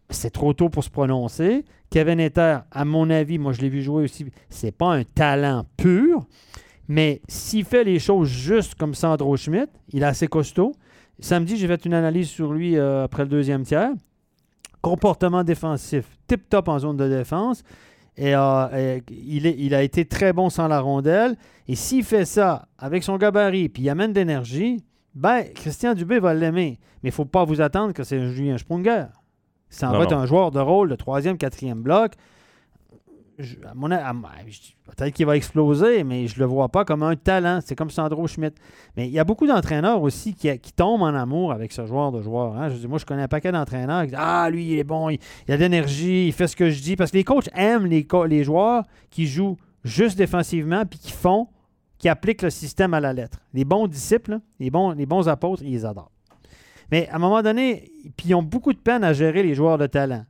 C'est 0.09 0.31
trop 0.31 0.53
tôt 0.53 0.69
pour 0.69 0.83
se 0.83 0.89
prononcer. 0.89 1.65
Kevin 1.89 2.19
Ether, 2.19 2.59
à 2.71 2.85
mon 2.85 3.09
avis, 3.09 3.37
moi 3.37 3.53
je 3.53 3.61
l'ai 3.61 3.69
vu 3.69 3.81
jouer 3.81 4.03
aussi, 4.03 4.25
c'est 4.49 4.71
pas 4.71 4.93
un 4.93 5.03
talent 5.03 5.65
pur, 5.77 6.25
mais 6.87 7.21
s'il 7.27 7.65
fait 7.65 7.83
les 7.83 7.99
choses 7.99 8.27
juste 8.27 8.75
comme 8.75 8.93
Sandro 8.93 9.35
Schmidt, 9.37 9.71
il 9.93 10.03
est 10.03 10.05
assez 10.05 10.27
costaud. 10.27 10.73
Samedi, 11.19 11.57
j'ai 11.57 11.67
fait 11.67 11.85
une 11.85 11.93
analyse 11.93 12.29
sur 12.29 12.53
lui 12.53 12.77
euh, 12.77 13.05
après 13.05 13.23
le 13.23 13.29
deuxième 13.29 13.63
tiers. 13.63 13.91
Comportement 14.81 15.43
défensif, 15.43 16.05
tip-top 16.27 16.67
en 16.67 16.79
zone 16.79 16.97
de 16.97 17.07
défense. 17.07 17.63
Euh, 18.19 18.97
et, 18.97 19.03
il, 19.09 19.47
est, 19.47 19.55
il, 19.57 19.73
a 19.73 19.81
été 19.81 20.05
très 20.05 20.33
bon 20.33 20.49
sans 20.49 20.67
la 20.67 20.79
rondelle. 20.79 21.35
Et 21.67 21.75
s'il 21.75 22.03
fait 22.03 22.25
ça 22.25 22.67
avec 22.77 23.03
son 23.03 23.17
gabarit, 23.17 23.69
puis 23.69 23.83
il 23.83 23.89
amène 23.89 24.13
d'énergie, 24.13 24.83
ben, 25.15 25.43
Christian 25.55 25.93
Dubé 25.93 26.19
va 26.19 26.33
l'aimer. 26.33 26.77
Mais 27.01 27.09
il 27.09 27.11
ne 27.11 27.15
faut 27.15 27.25
pas 27.25 27.45
vous 27.45 27.61
attendre 27.61 27.93
que 27.93 28.03
c'est 28.03 28.19
un 28.19 28.31
Julien 28.31 28.57
Sprunger. 28.57 29.05
Ça 29.69 29.91
va 29.91 30.03
être 30.03 30.13
un 30.13 30.25
joueur 30.25 30.51
de 30.51 30.59
rôle 30.59 30.89
de 30.89 30.95
troisième, 30.95 31.37
quatrième 31.37 31.81
bloc 31.81 32.13
peut-être 33.37 35.13
qu'il 35.13 35.25
va 35.25 35.35
exploser, 35.35 36.03
mais 36.03 36.27
je 36.27 36.35
ne 36.35 36.39
le 36.39 36.45
vois 36.45 36.69
pas 36.69 36.85
comme 36.85 37.03
un 37.03 37.15
talent. 37.15 37.59
C'est 37.63 37.75
comme 37.75 37.89
Sandro 37.89 38.27
Schmidt. 38.27 38.55
Mais 38.95 39.07
il 39.07 39.13
y 39.13 39.19
a 39.19 39.23
beaucoup 39.23 39.47
d'entraîneurs 39.47 40.01
aussi 40.01 40.33
qui, 40.33 40.49
tombent 40.73 41.03
en 41.03 41.13
amour 41.13 41.51
avec 41.51 41.71
ce 41.71 41.85
joueur 41.85 42.11
de 42.11 42.21
joueur. 42.21 42.55
Hein. 42.57 42.69
Je 42.69 42.87
moi, 42.87 42.97
je 42.97 43.05
connais 43.05 43.23
un 43.23 43.27
paquet 43.27 43.51
d'entraîneurs 43.51 44.01
qui 44.03 44.09
disent 44.09 44.19
Ah, 44.19 44.49
lui, 44.49 44.65
il 44.65 44.79
est 44.79 44.83
bon, 44.83 45.09
il, 45.09 45.19
a 45.49 45.57
de 45.57 45.61
l'énergie, 45.61 46.27
il 46.27 46.33
fait 46.33 46.47
ce 46.47 46.55
que 46.55 46.69
je 46.69 46.81
dis. 46.81 46.95
Parce 46.95 47.11
que 47.11 47.17
les 47.17 47.23
coachs 47.23 47.49
aiment 47.53 47.85
les, 47.85 48.07
les 48.27 48.43
joueurs 48.43 48.83
qui 49.09 49.27
jouent 49.27 49.57
juste 49.83 50.17
défensivement 50.17 50.85
puis 50.85 50.99
qui 50.99 51.11
font, 51.11 51.47
qui 51.97 52.09
appliquent 52.09 52.41
le 52.41 52.49
système 52.49 52.93
à 52.93 52.99
la 52.99 53.13
lettre. 53.13 53.39
Les 53.53 53.65
bons 53.65 53.87
disciples, 53.87 54.39
les 54.59 54.69
bons, 54.69 54.91
les 54.91 55.05
bons 55.05 55.27
apôtres, 55.27 55.63
ils 55.63 55.71
les 55.71 55.85
adorent. 55.85 56.11
Mais 56.91 57.07
à 57.09 57.15
un 57.15 57.19
moment 57.19 57.41
donné, 57.41 57.91
ils 58.23 58.35
ont 58.35 58.43
beaucoup 58.43 58.73
de 58.73 58.77
peine 58.77 59.03
à 59.03 59.13
gérer 59.13 59.43
les 59.43 59.55
joueurs 59.55 59.77
de 59.77 59.87
talent. 59.87 60.25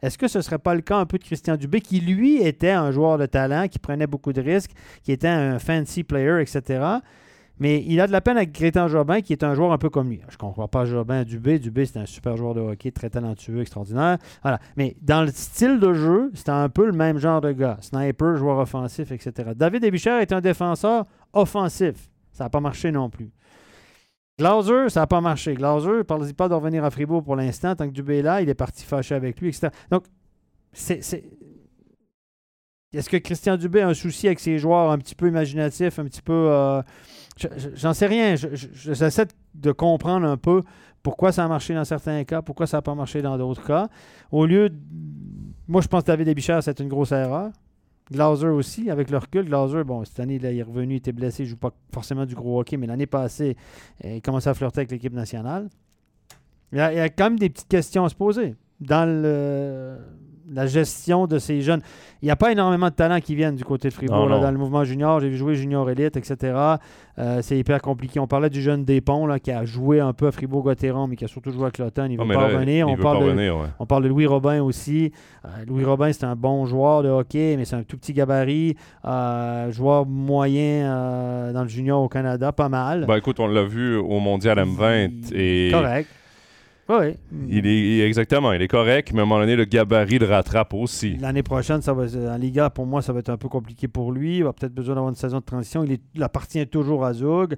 Est-ce 0.00 0.16
que 0.16 0.28
ce 0.28 0.38
ne 0.38 0.42
serait 0.42 0.58
pas 0.58 0.74
le 0.74 0.80
cas 0.80 0.96
un 0.96 1.06
peu 1.06 1.18
de 1.18 1.24
Christian 1.24 1.56
Dubé, 1.56 1.80
qui 1.80 2.00
lui 2.00 2.40
était 2.40 2.70
un 2.70 2.92
joueur 2.92 3.18
de 3.18 3.26
talent, 3.26 3.66
qui 3.68 3.78
prenait 3.78 4.06
beaucoup 4.06 4.32
de 4.32 4.40
risques, 4.40 4.70
qui 5.02 5.10
était 5.10 5.28
un 5.28 5.58
fancy 5.58 6.04
player, 6.04 6.40
etc. 6.40 6.98
Mais 7.60 7.82
il 7.84 8.00
a 8.00 8.06
de 8.06 8.12
la 8.12 8.20
peine 8.20 8.36
avec 8.36 8.52
Grétan 8.52 8.86
Jobin, 8.86 9.20
qui 9.20 9.32
est 9.32 9.42
un 9.42 9.54
joueur 9.54 9.72
un 9.72 9.78
peu 9.78 9.90
comme 9.90 10.08
lui. 10.10 10.20
Je 10.28 10.34
ne 10.34 10.38
comprends 10.38 10.68
pas 10.68 10.84
Jobin, 10.84 11.24
Dubé. 11.24 11.58
Dubé, 11.58 11.86
c'est 11.86 11.98
un 11.98 12.06
super 12.06 12.36
joueur 12.36 12.54
de 12.54 12.60
hockey, 12.60 12.92
très 12.92 13.10
talentueux, 13.10 13.60
extraordinaire. 13.60 14.18
Voilà. 14.42 14.60
Mais 14.76 14.96
dans 15.02 15.22
le 15.22 15.28
style 15.28 15.80
de 15.80 15.92
jeu, 15.92 16.30
c'est 16.34 16.50
un 16.50 16.68
peu 16.68 16.86
le 16.86 16.92
même 16.92 17.18
genre 17.18 17.40
de 17.40 17.50
gars. 17.50 17.78
Sniper, 17.80 18.36
joueur 18.36 18.58
offensif, 18.58 19.10
etc. 19.10 19.50
David 19.56 19.82
Ebicher 19.82 20.20
est 20.20 20.32
un 20.32 20.40
défenseur 20.40 21.04
offensif. 21.32 22.08
Ça 22.30 22.44
n'a 22.44 22.50
pas 22.50 22.60
marché 22.60 22.92
non 22.92 23.10
plus. 23.10 23.32
Glauser, 24.38 24.88
ça 24.88 25.00
n'a 25.00 25.06
pas 25.06 25.20
marché. 25.20 25.54
Glauser, 25.54 26.04
parle-y 26.04 26.32
pas 26.32 26.48
de 26.48 26.54
revenir 26.54 26.84
à 26.84 26.90
Fribourg 26.90 27.24
pour 27.24 27.34
l'instant. 27.34 27.74
Tant 27.74 27.88
que 27.88 27.92
Dubé 27.92 28.18
est 28.18 28.22
là, 28.22 28.40
il 28.40 28.48
est 28.48 28.54
parti 28.54 28.84
fâché 28.84 29.14
avec 29.14 29.40
lui, 29.40 29.48
etc. 29.48 29.68
Donc, 29.90 30.04
c'est. 30.72 31.00
Est-ce 32.92 33.10
que 33.10 33.16
Christian 33.16 33.56
Dubé 33.56 33.80
a 33.80 33.88
un 33.88 33.94
souci 33.94 34.28
avec 34.28 34.38
ses 34.40 34.58
joueurs 34.58 34.90
un 34.92 34.98
petit 34.98 35.16
peu 35.16 35.28
imaginatifs, 35.28 35.98
un 35.98 36.04
petit 36.04 36.22
peu. 36.22 36.32
Euh, 36.32 36.82
j'en 37.74 37.92
sais 37.92 38.06
rien. 38.06 38.36
J'essaie 38.36 39.26
de 39.54 39.72
comprendre 39.72 40.26
un 40.26 40.36
peu 40.36 40.62
pourquoi 41.02 41.32
ça 41.32 41.44
a 41.44 41.48
marché 41.48 41.74
dans 41.74 41.84
certains 41.84 42.22
cas, 42.24 42.40
pourquoi 42.40 42.66
ça 42.66 42.78
n'a 42.78 42.82
pas 42.82 42.94
marché 42.94 43.20
dans 43.22 43.36
d'autres 43.36 43.66
cas. 43.66 43.88
Au 44.30 44.46
lieu. 44.46 44.70
Moi, 45.66 45.82
je 45.82 45.88
pense 45.88 46.02
que 46.02 46.06
David 46.06 46.28
Ebichard, 46.28 46.62
c'est 46.62 46.78
une 46.80 46.88
grosse 46.88 47.12
erreur. 47.12 47.50
Glauser 48.10 48.48
aussi, 48.48 48.90
avec 48.90 49.10
le 49.10 49.18
recul. 49.18 49.44
Glauser, 49.46 49.84
bon, 49.84 50.04
cette 50.04 50.20
année, 50.20 50.36
il 50.36 50.44
est 50.44 50.62
revenu, 50.62 50.94
il 50.94 50.96
était 50.98 51.12
blessé, 51.12 51.42
il 51.42 51.46
ne 51.46 51.50
joue 51.50 51.56
pas 51.56 51.72
forcément 51.92 52.24
du 52.24 52.34
gros 52.34 52.60
hockey, 52.60 52.76
mais 52.76 52.86
l'année 52.86 53.06
passée, 53.06 53.56
il 54.02 54.22
commençait 54.22 54.50
à 54.50 54.54
flirter 54.54 54.80
avec 54.80 54.90
l'équipe 54.90 55.12
nationale. 55.12 55.68
Il 56.72 56.78
y, 56.78 56.80
a, 56.80 56.92
il 56.92 56.96
y, 56.96 57.00
a, 57.00 57.08
quand 57.08 57.24
même 57.24 57.38
des 57.38 57.48
petites 57.48 57.68
questions 57.68 58.04
à 58.04 58.08
se 58.08 58.14
poser 58.14 58.54
dans 58.80 59.08
le, 59.08 59.98
la 60.52 60.66
gestion 60.66 61.26
de 61.26 61.38
ces 61.38 61.62
jeunes. 61.62 61.80
Il 62.22 62.26
n'y 62.26 62.30
a 62.30 62.36
pas 62.36 62.52
énormément 62.52 62.88
de 62.88 62.94
talents 62.94 63.20
qui 63.20 63.34
viennent 63.34 63.54
du 63.54 63.64
côté 63.64 63.88
de 63.88 63.94
Fribourg 63.94 64.28
dans 64.28 64.50
le 64.50 64.58
mouvement 64.58 64.84
junior. 64.84 65.20
J'ai 65.20 65.28
vu 65.28 65.36
jouer 65.36 65.54
junior 65.54 65.88
élite, 65.88 66.16
etc. 66.16 66.76
Euh, 67.18 67.40
c'est 67.42 67.56
hyper 67.56 67.80
compliqué. 67.80 68.18
On 68.18 68.26
parlait 68.26 68.50
du 68.50 68.60
jeune 68.60 68.84
Despont 68.84 69.26
là, 69.26 69.38
qui 69.38 69.52
a 69.52 69.64
joué 69.64 70.00
un 70.00 70.12
peu 70.12 70.26
à 70.26 70.32
Fribourg-Gotteron, 70.32 71.06
mais 71.06 71.16
qui 71.16 71.24
a 71.24 71.28
surtout 71.28 71.52
joué 71.52 71.66
à 71.66 71.70
Cloton. 71.70 72.06
Il 72.10 72.18
ne 72.18 72.24
veut 72.24 72.34
pas 72.34 72.46
revenir. 72.48 72.88
On, 72.88 72.96
parle 72.96 73.36
de, 73.36 73.50
on 73.78 73.86
parle 73.86 74.02
de 74.04 74.08
Louis 74.08 74.26
Robin 74.26 74.62
aussi. 74.62 75.12
Euh, 75.44 75.48
Louis 75.66 75.84
Robin, 75.84 76.12
c'est 76.12 76.24
un 76.24 76.36
bon 76.36 76.66
joueur 76.66 77.02
de 77.02 77.08
hockey, 77.08 77.56
mais 77.56 77.64
c'est 77.64 77.76
un 77.76 77.82
tout 77.82 77.96
petit 77.96 78.12
gabarit. 78.12 78.76
Euh, 79.04 79.70
joueur 79.70 80.06
moyen 80.06 81.52
dans 81.52 81.62
le 81.62 81.68
junior 81.68 82.02
au 82.02 82.08
Canada, 82.08 82.52
pas 82.52 82.68
mal. 82.68 83.06
Ben, 83.06 83.16
écoute, 83.16 83.38
on 83.40 83.46
l'a 83.46 83.64
vu 83.64 83.96
au 83.96 84.18
Mondial 84.18 84.58
M20. 84.58 85.32
Et... 85.34 85.70
Correct. 85.72 86.08
Oui. 86.88 87.16
Il 87.48 87.66
est 87.66 88.06
exactement, 88.06 88.52
il 88.52 88.62
est 88.62 88.68
correct, 88.68 89.12
mais 89.12 89.20
à 89.20 89.22
un 89.22 89.26
moment 89.26 89.40
donné, 89.40 89.56
le 89.56 89.64
gabarit 89.64 90.18
le 90.18 90.26
rattrape 90.26 90.72
aussi. 90.72 91.16
L'année 91.18 91.42
prochaine, 91.42 91.82
ça 91.82 91.92
va 91.92 92.04
en 92.04 92.36
Liga, 92.36 92.70
pour 92.70 92.86
moi, 92.86 93.02
ça 93.02 93.12
va 93.12 93.20
être 93.20 93.28
un 93.28 93.36
peu 93.36 93.48
compliqué 93.48 93.88
pour 93.88 94.10
lui. 94.10 94.38
Il 94.38 94.44
va 94.44 94.52
peut-être 94.52 94.74
besoin 94.74 94.94
d'avoir 94.94 95.10
une 95.10 95.16
saison 95.16 95.38
de 95.38 95.44
transition. 95.44 95.84
Il, 95.84 95.92
est, 95.92 96.22
appartient 96.22 96.66
toujours 96.66 97.04
à 97.04 97.12
Zug. 97.12 97.56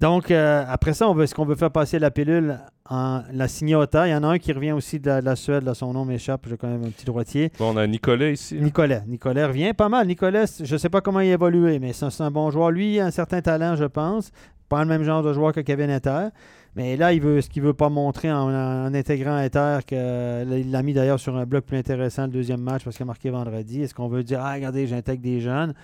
Donc, 0.00 0.30
euh, 0.30 0.64
après 0.68 0.94
ça, 0.94 1.08
on 1.08 1.14
veut, 1.14 1.24
est-ce 1.24 1.34
qu'on 1.34 1.44
veut 1.44 1.54
faire 1.54 1.70
passer 1.70 1.98
la 1.98 2.10
pilule 2.10 2.58
en 2.90 3.22
la 3.32 3.46
signota? 3.46 4.08
Il 4.08 4.10
y 4.10 4.14
en 4.14 4.24
a 4.24 4.28
un 4.28 4.38
qui 4.38 4.52
revient 4.52 4.72
aussi 4.72 4.98
de 4.98 5.10
la, 5.10 5.36
Suède, 5.36 5.62
là, 5.62 5.74
son 5.74 5.92
nom 5.92 6.04
m'échappe, 6.04 6.46
j'ai 6.48 6.56
quand 6.56 6.66
même 6.66 6.84
un 6.84 6.90
petit 6.90 7.04
droitier. 7.04 7.52
Bon, 7.58 7.72
on 7.72 7.76
a 7.76 7.86
Nicolas 7.86 8.30
ici. 8.30 8.56
Nicolas. 8.60 9.02
Nicolas 9.06 9.46
revient 9.46 9.72
pas 9.74 9.88
mal. 9.88 10.06
Nicolas, 10.06 10.60
je 10.60 10.72
ne 10.72 10.78
sais 10.78 10.88
pas 10.88 11.00
comment 11.00 11.20
il 11.20 11.30
a 11.30 11.34
évolué, 11.34 11.78
mais 11.78 11.92
c'est 11.92 12.20
un, 12.20 12.30
bon 12.30 12.50
joueur. 12.50 12.70
Lui, 12.70 12.94
il 12.94 13.00
a 13.00 13.06
un 13.06 13.10
certain 13.12 13.40
talent, 13.42 13.76
je 13.76 13.84
pense. 13.84 14.32
Pas 14.68 14.82
le 14.82 14.88
même 14.88 15.04
genre 15.04 15.22
de 15.22 15.32
joueur 15.32 15.52
que 15.52 15.60
Kevin 15.60 15.90
Etter. 15.90 16.28
Mais 16.74 16.96
là, 16.96 17.12
il 17.12 17.20
veut, 17.20 17.40
ce 17.42 17.50
qu'il 17.50 17.62
ne 17.62 17.68
veut 17.68 17.74
pas 17.74 17.90
montrer 17.90 18.32
en, 18.32 18.94
intégrant 18.94 19.38
Ether, 19.38 19.80
qu'il 19.86 20.70
l'a 20.70 20.82
mis 20.82 20.94
d'ailleurs 20.94 21.20
sur 21.20 21.36
un 21.36 21.44
bloc 21.44 21.66
plus 21.66 21.76
intéressant 21.76 22.22
le 22.22 22.32
deuxième 22.32 22.62
match 22.62 22.84
parce 22.84 22.96
qu'il 22.96 23.04
a 23.04 23.06
marqué 23.06 23.28
vendredi. 23.28 23.82
Est-ce 23.82 23.94
qu'on 23.94 24.08
veut 24.08 24.22
dire, 24.22 24.40
ah, 24.42 24.54
regardez, 24.54 24.86
j'intègre 24.86 25.22
des 25.22 25.40
jeunes? 25.40 25.74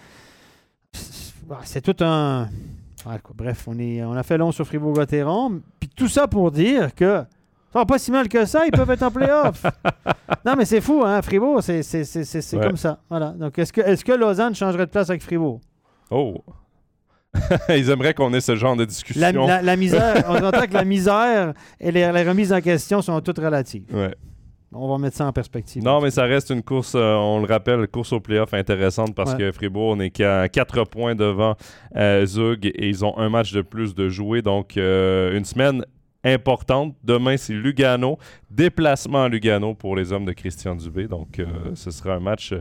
C'est 1.65 1.83
tout 1.83 1.97
un. 2.03 2.49
bref, 3.35 3.69
on, 3.69 3.79
est, 3.79 4.03
on 4.03 4.13
a 4.13 4.23
fait 4.23 4.39
long 4.39 4.51
sur 4.51 4.67
Fribourg-Gotteron. 4.67 5.61
Puis 5.79 5.91
tout 5.95 6.09
ça 6.09 6.27
pour 6.27 6.51
dire 6.51 6.95
que. 6.95 7.23
Pas 7.71 7.99
si 7.99 8.11
mal 8.11 8.29
que 8.29 8.45
ça, 8.47 8.65
ils 8.67 8.73
peuvent 8.73 8.91
être 8.91 9.03
en 9.03 9.11
playoff. 9.11 9.65
non, 10.45 10.55
mais 10.57 10.65
c'est 10.65 10.81
fou, 10.81 11.03
hein, 11.05 11.21
Fribourg, 11.23 11.63
c'est 11.63 11.83
comme 12.61 12.77
ça. 12.77 12.99
Voilà. 13.11 13.31
Donc, 13.33 13.59
est-ce 13.59 13.73
que, 13.73 13.83
est 13.83 14.03
que 14.03 14.13
Lausanne 14.13 14.55
changerait 14.55 14.87
de 14.87 14.91
place 14.91 15.11
avec 15.11 15.23
Fribourg? 15.23 15.61
Oh! 16.11 16.43
Ils 17.69 17.91
aimeraient 17.91 18.15
qu'on 18.15 18.33
ait 18.35 18.41
ce 18.41 18.57
genre 18.57 18.77
de 18.77 18.85
discussion. 18.85 19.47
La, 19.47 19.77
misère, 19.77 20.25
on 20.29 20.37
entend 20.37 20.67
que 20.67 20.75
la 20.75 20.85
misère 20.85 21.55
et 21.81 21.93
les, 21.93 22.07
remises 22.07 22.53
en 22.53 22.61
question 22.61 23.03
sont 23.03 23.21
toutes 23.21 23.39
relatives. 23.39 23.85
Ouais. 23.93 24.15
On 24.73 24.87
va 24.87 24.99
mettre 24.99 25.17
ça 25.17 25.25
en 25.25 25.33
perspective. 25.33 25.83
Non, 25.83 26.01
mais 26.03 26.11
ça 26.11 26.25
reste 26.25 26.51
une 26.51 26.63
course, 26.63 26.95
euh, 26.95 27.15
on 27.15 27.41
le 27.41 27.47
rappelle, 27.47 27.89
course 27.89 28.13
au 28.13 28.21
playoff 28.21 28.53
intéressante 28.53 29.15
parce 29.15 29.35
que 29.35 29.51
Fribourg 29.51 29.97
n'est 29.97 30.11
qu'à 30.11 30.47
4 30.49 30.85
points 30.85 31.15
devant 31.15 31.57
euh, 31.97 32.27
Zug 32.27 32.67
et 32.67 32.87
ils 32.87 33.03
ont 33.03 33.17
un 33.17 33.31
match 33.31 33.53
de 33.53 33.63
plus 33.63 33.95
de 33.95 34.11
jouer. 34.11 34.43
Donc, 34.43 34.77
euh, 34.77 35.37
une 35.39 35.47
semaine 35.47 35.83
importante. 36.25 36.95
Demain, 37.05 37.37
c'est 37.37 37.53
Lugano. 37.53 38.19
Déplacement 38.51 39.25
à 39.25 39.29
Lugano 39.29 39.75
pour 39.75 39.97
les 39.97 40.13
hommes 40.13 40.25
de 40.25 40.33
Christian 40.33 40.75
Dubé. 40.75 41.07
Donc, 41.07 41.39
euh, 41.39 41.47
ce 41.75 41.91
sera 41.91 42.15
un 42.15 42.21
match. 42.21 42.55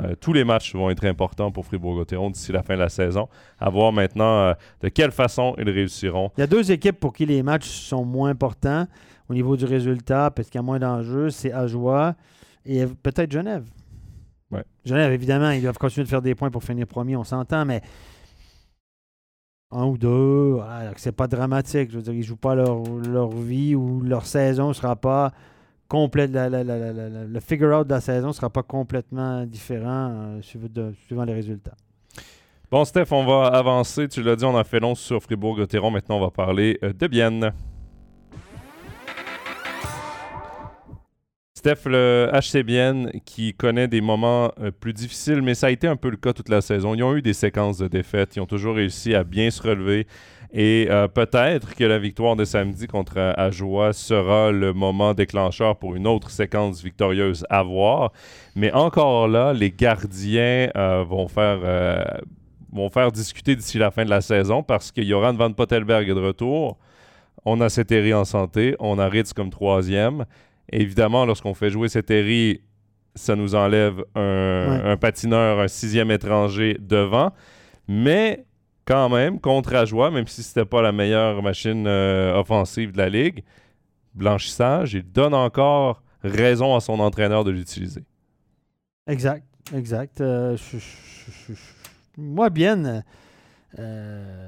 Euh, 0.00 0.14
tous 0.20 0.32
les 0.32 0.44
matchs 0.44 0.74
vont 0.74 0.90
être 0.90 1.04
importants 1.04 1.50
pour 1.50 1.66
Fribourg-Gotteron 1.66 2.30
d'ici 2.30 2.52
la 2.52 2.62
fin 2.62 2.74
de 2.74 2.78
la 2.80 2.88
saison. 2.88 3.28
À 3.58 3.68
voir 3.68 3.92
maintenant 3.92 4.38
euh, 4.38 4.54
de 4.80 4.88
quelle 4.88 5.10
façon 5.10 5.54
ils 5.58 5.68
réussiront. 5.68 6.30
Il 6.38 6.40
y 6.40 6.44
a 6.44 6.46
deux 6.46 6.72
équipes 6.72 6.98
pour 6.98 7.12
qui 7.12 7.26
les 7.26 7.42
matchs 7.42 7.68
sont 7.68 8.04
moins 8.04 8.30
importants 8.30 8.86
au 9.28 9.34
niveau 9.34 9.56
du 9.56 9.64
résultat, 9.64 10.30
parce 10.30 10.48
qu'il 10.48 10.58
y 10.58 10.60
a 10.60 10.62
moins 10.62 10.78
d'enjeux. 10.78 11.30
C'est 11.30 11.52
Ajoie 11.52 12.14
et 12.64 12.86
peut-être 12.86 13.30
Genève. 13.30 13.64
Ouais. 14.50 14.64
Genève, 14.84 15.12
évidemment, 15.12 15.50
ils 15.50 15.62
doivent 15.62 15.78
continuer 15.78 16.04
de 16.04 16.10
faire 16.10 16.22
des 16.22 16.34
points 16.34 16.50
pour 16.50 16.64
finir 16.64 16.86
premier, 16.86 17.16
on 17.16 17.24
s'entend, 17.24 17.64
mais 17.64 17.82
un 19.70 19.86
ou 19.86 19.96
deux, 19.96 20.52
voilà, 20.52 20.92
c'est 20.96 21.12
pas 21.16 21.26
dramatique. 21.26 21.90
Je 21.90 21.96
veux 21.96 22.02
dire, 22.02 22.12
ils 22.12 22.22
jouent 22.22 22.36
pas 22.36 22.54
leur, 22.54 22.82
leur 23.08 23.30
vie 23.30 23.74
ou 23.74 24.02
leur 24.02 24.26
saison 24.26 24.68
ne 24.68 24.72
sera 24.74 24.96
pas 24.96 25.32
complète. 25.92 26.30
le 26.32 27.40
figure-out 27.40 27.86
de 27.86 27.92
la 27.92 28.00
saison 28.00 28.28
ne 28.28 28.32
sera 28.32 28.48
pas 28.48 28.62
complètement 28.62 29.44
différent 29.44 30.38
euh, 30.40 30.40
suivant 30.42 31.24
les 31.24 31.34
résultats. 31.34 31.76
Bon, 32.70 32.82
Steph, 32.86 33.08
on 33.10 33.26
va 33.26 33.48
avancer. 33.48 34.08
Tu 34.08 34.22
l'as 34.22 34.34
dit, 34.34 34.46
on 34.46 34.56
a 34.56 34.64
fait 34.64 34.80
long 34.80 34.94
sur 34.94 35.22
Fribourg-Gotteron. 35.22 35.90
Maintenant, 35.90 36.16
on 36.16 36.22
va 36.22 36.30
parler 36.30 36.78
euh, 36.82 36.94
de 36.94 37.06
Bienne. 37.06 37.52
Steph, 41.62 41.88
le 41.88 42.28
HC 42.32 42.64
Bienne 42.64 43.12
qui 43.24 43.54
connaît 43.54 43.86
des 43.86 44.00
moments 44.00 44.50
euh, 44.60 44.72
plus 44.72 44.92
difficiles, 44.92 45.42
mais 45.42 45.54
ça 45.54 45.68
a 45.68 45.70
été 45.70 45.86
un 45.86 45.94
peu 45.94 46.10
le 46.10 46.16
cas 46.16 46.32
toute 46.32 46.48
la 46.48 46.60
saison. 46.60 46.92
Ils 46.92 47.04
ont 47.04 47.14
eu 47.14 47.22
des 47.22 47.34
séquences 47.34 47.78
de 47.78 47.86
défaites. 47.86 48.34
Ils 48.34 48.40
ont 48.40 48.46
toujours 48.46 48.74
réussi 48.74 49.14
à 49.14 49.22
bien 49.22 49.48
se 49.48 49.62
relever. 49.62 50.08
Et 50.52 50.88
euh, 50.90 51.06
peut-être 51.06 51.76
que 51.76 51.84
la 51.84 52.00
victoire 52.00 52.34
de 52.34 52.44
samedi 52.44 52.88
contre 52.88 53.14
euh, 53.16 53.32
Ajoie 53.36 53.92
sera 53.92 54.50
le 54.50 54.72
moment 54.72 55.14
déclencheur 55.14 55.76
pour 55.76 55.94
une 55.94 56.08
autre 56.08 56.30
séquence 56.30 56.82
victorieuse 56.82 57.46
à 57.48 57.62
voir. 57.62 58.10
Mais 58.56 58.72
encore 58.72 59.28
là, 59.28 59.52
les 59.52 59.70
gardiens 59.70 60.68
vont 61.08 61.28
faire 61.28 61.60
vont 62.72 62.90
faire 62.90 63.12
discuter 63.12 63.54
d'ici 63.54 63.78
la 63.78 63.92
fin 63.92 64.04
de 64.04 64.10
la 64.10 64.20
saison 64.20 64.64
parce 64.64 64.90
que 64.90 65.00
Joran 65.00 65.34
Van 65.34 65.52
Pottelberg 65.52 66.08
est 66.08 66.14
de 66.14 66.18
retour. 66.18 66.76
On 67.44 67.60
a 67.60 67.68
Seteri 67.68 68.14
en 68.14 68.24
santé. 68.24 68.74
On 68.80 68.98
a 68.98 69.08
Ritz 69.08 69.32
comme 69.32 69.50
troisième. 69.50 70.24
Évidemment, 70.70 71.24
lorsqu'on 71.26 71.54
fait 71.54 71.70
jouer 71.70 71.88
Seteri, 71.88 72.60
ça 73.14 73.36
nous 73.36 73.54
enlève 73.54 74.02
un, 74.14 74.20
Ouais. 74.70 74.90
un 74.92 74.96
patineur, 74.96 75.60
un 75.60 75.68
sixième 75.68 76.10
étranger 76.10 76.76
devant. 76.80 77.32
Mais 77.88 78.44
quand 78.84 79.08
même, 79.08 79.38
contre 79.40 79.74
Ajoie, 79.74 80.10
même 80.10 80.26
si 80.26 80.42
c'était 80.42 80.64
pas 80.64 80.82
la 80.82 80.92
meilleure 80.92 81.42
machine 81.42 81.86
euh, 81.86 82.34
offensive 82.38 82.92
de 82.92 82.98
la 82.98 83.08
ligue, 83.08 83.42
blanchissage, 84.14 84.94
il 84.94 85.02
donne 85.10 85.34
encore 85.34 86.02
raison 86.22 86.74
à 86.76 86.80
son 86.80 87.00
entraîneur 87.00 87.44
de 87.44 87.50
l'utiliser. 87.50 88.04
Exact, 89.06 89.44
exact. 89.74 90.20
Euh, 90.20 90.56
je- 90.56 90.78
je- 90.78 91.30
je- 91.48 91.52
je- 91.54 92.20
moi, 92.20 92.50
bien, 92.50 93.02
euh, 93.78 94.41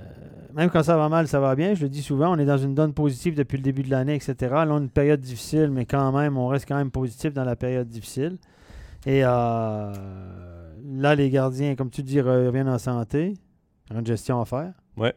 même 0.54 0.70
quand 0.70 0.82
ça 0.82 0.96
va 0.96 1.08
mal, 1.08 1.26
ça 1.28 1.40
va 1.40 1.54
bien. 1.56 1.74
Je 1.74 1.82
le 1.82 1.88
dis 1.88 2.02
souvent, 2.02 2.34
on 2.34 2.38
est 2.38 2.44
dans 2.44 2.58
une 2.58 2.74
donne 2.74 2.94
positive 2.94 3.34
depuis 3.34 3.56
le 3.56 3.62
début 3.62 3.82
de 3.82 3.90
l'année, 3.90 4.14
etc. 4.14 4.34
Là, 4.40 4.70
une 4.70 4.88
période 4.88 5.20
difficile, 5.20 5.70
mais 5.70 5.84
quand 5.84 6.12
même, 6.12 6.38
on 6.38 6.46
reste 6.46 6.66
quand 6.66 6.76
même 6.76 6.90
positif 6.90 7.32
dans 7.32 7.44
la 7.44 7.56
période 7.56 7.88
difficile. 7.88 8.38
Et 9.04 9.22
euh, 9.24 9.92
là, 10.84 11.14
les 11.14 11.28
gardiens, 11.30 11.74
comme 11.74 11.90
tu 11.90 12.02
dis, 12.02 12.20
reviennent 12.20 12.68
en 12.68 12.78
santé. 12.78 13.34
Une 13.90 14.06
gestion 14.06 14.40
à 14.40 14.44
faire. 14.44 14.72
Ouais. 14.96 15.14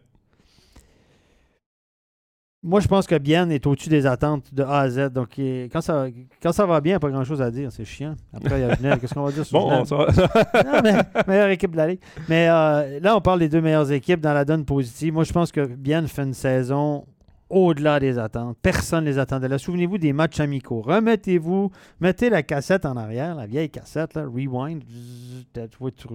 Moi, 2.64 2.80
je 2.80 2.88
pense 2.88 3.06
que 3.06 3.16
Bien 3.18 3.50
est 3.50 3.66
au-dessus 3.68 3.88
des 3.90 4.06
attentes 4.08 4.54
de 4.54 4.64
A 4.64 4.80
à 4.80 4.90
Z. 4.90 5.10
Donc, 5.12 5.38
il- 5.38 5.70
quand 5.72 5.80
ça, 5.82 6.08
quand 6.42 6.52
ça 6.52 6.66
va 6.66 6.82
bien, 6.82 6.92
il 6.92 6.94
n'y 6.94 6.98
a 6.98 7.00
pas 7.00 7.12
grand-chose 7.12 7.42
à 7.42 7.52
dire. 7.52 7.72
C'est 7.72 7.86
chiant. 7.86 8.16
Après, 8.34 8.60
il 8.60 8.62
y 8.62 8.70
a 8.70 8.76
Genève. 8.76 9.00
Qu'est-ce 9.00 9.14
qu'on 9.14 9.24
va 9.24 9.32
dire 9.32 9.46
sur 9.46 9.60
Bon, 9.60 9.70
Genève? 9.70 9.82
on 9.82 9.86
s'en- 9.86 10.06
Non, 10.66 10.82
mais 10.84 10.94
meilleure 11.28 11.50
équipe 11.50 11.72
de 11.72 11.78
la 11.78 11.88
Ligue. 11.88 12.00
Mais 12.28 12.48
euh, 12.50 13.00
là, 13.00 13.16
on 13.16 13.22
parle 13.22 13.40
des 13.40 13.48
deux 13.50 13.62
meilleures 13.62 13.92
équipes 13.92 14.20
dans 14.22 14.34
la 14.34 14.44
donne 14.44 14.66
positive. 14.66 15.14
Moi, 15.14 15.24
je 15.24 15.34
pense 15.34 15.52
que 15.52 15.66
Bien 15.66 16.06
fait 16.08 16.24
une 16.24 16.34
saison 16.34 17.06
au-delà 17.50 18.00
des 18.00 18.18
attentes. 18.18 18.58
Personne 18.62 19.06
ne 19.06 19.10
les 19.12 19.20
attendait 19.20 19.48
là. 19.48 19.58
Souvenez-vous 19.60 20.00
des 20.00 20.12
matchs 20.12 20.40
amicaux. 20.40 20.82
Remettez-vous, 20.82 21.72
mettez 22.02 22.30
la 22.32 22.42
cassette 22.44 22.86
en 22.88 22.98
arrière, 22.98 23.36
la 23.36 23.46
vieille 23.46 23.70
cassette, 23.70 24.16
là, 24.16 24.24
rewind. 24.26 24.84
Zzz, 24.84 25.46
Tu 25.54 25.78
vois, 25.80 25.92
tu- 25.92 26.08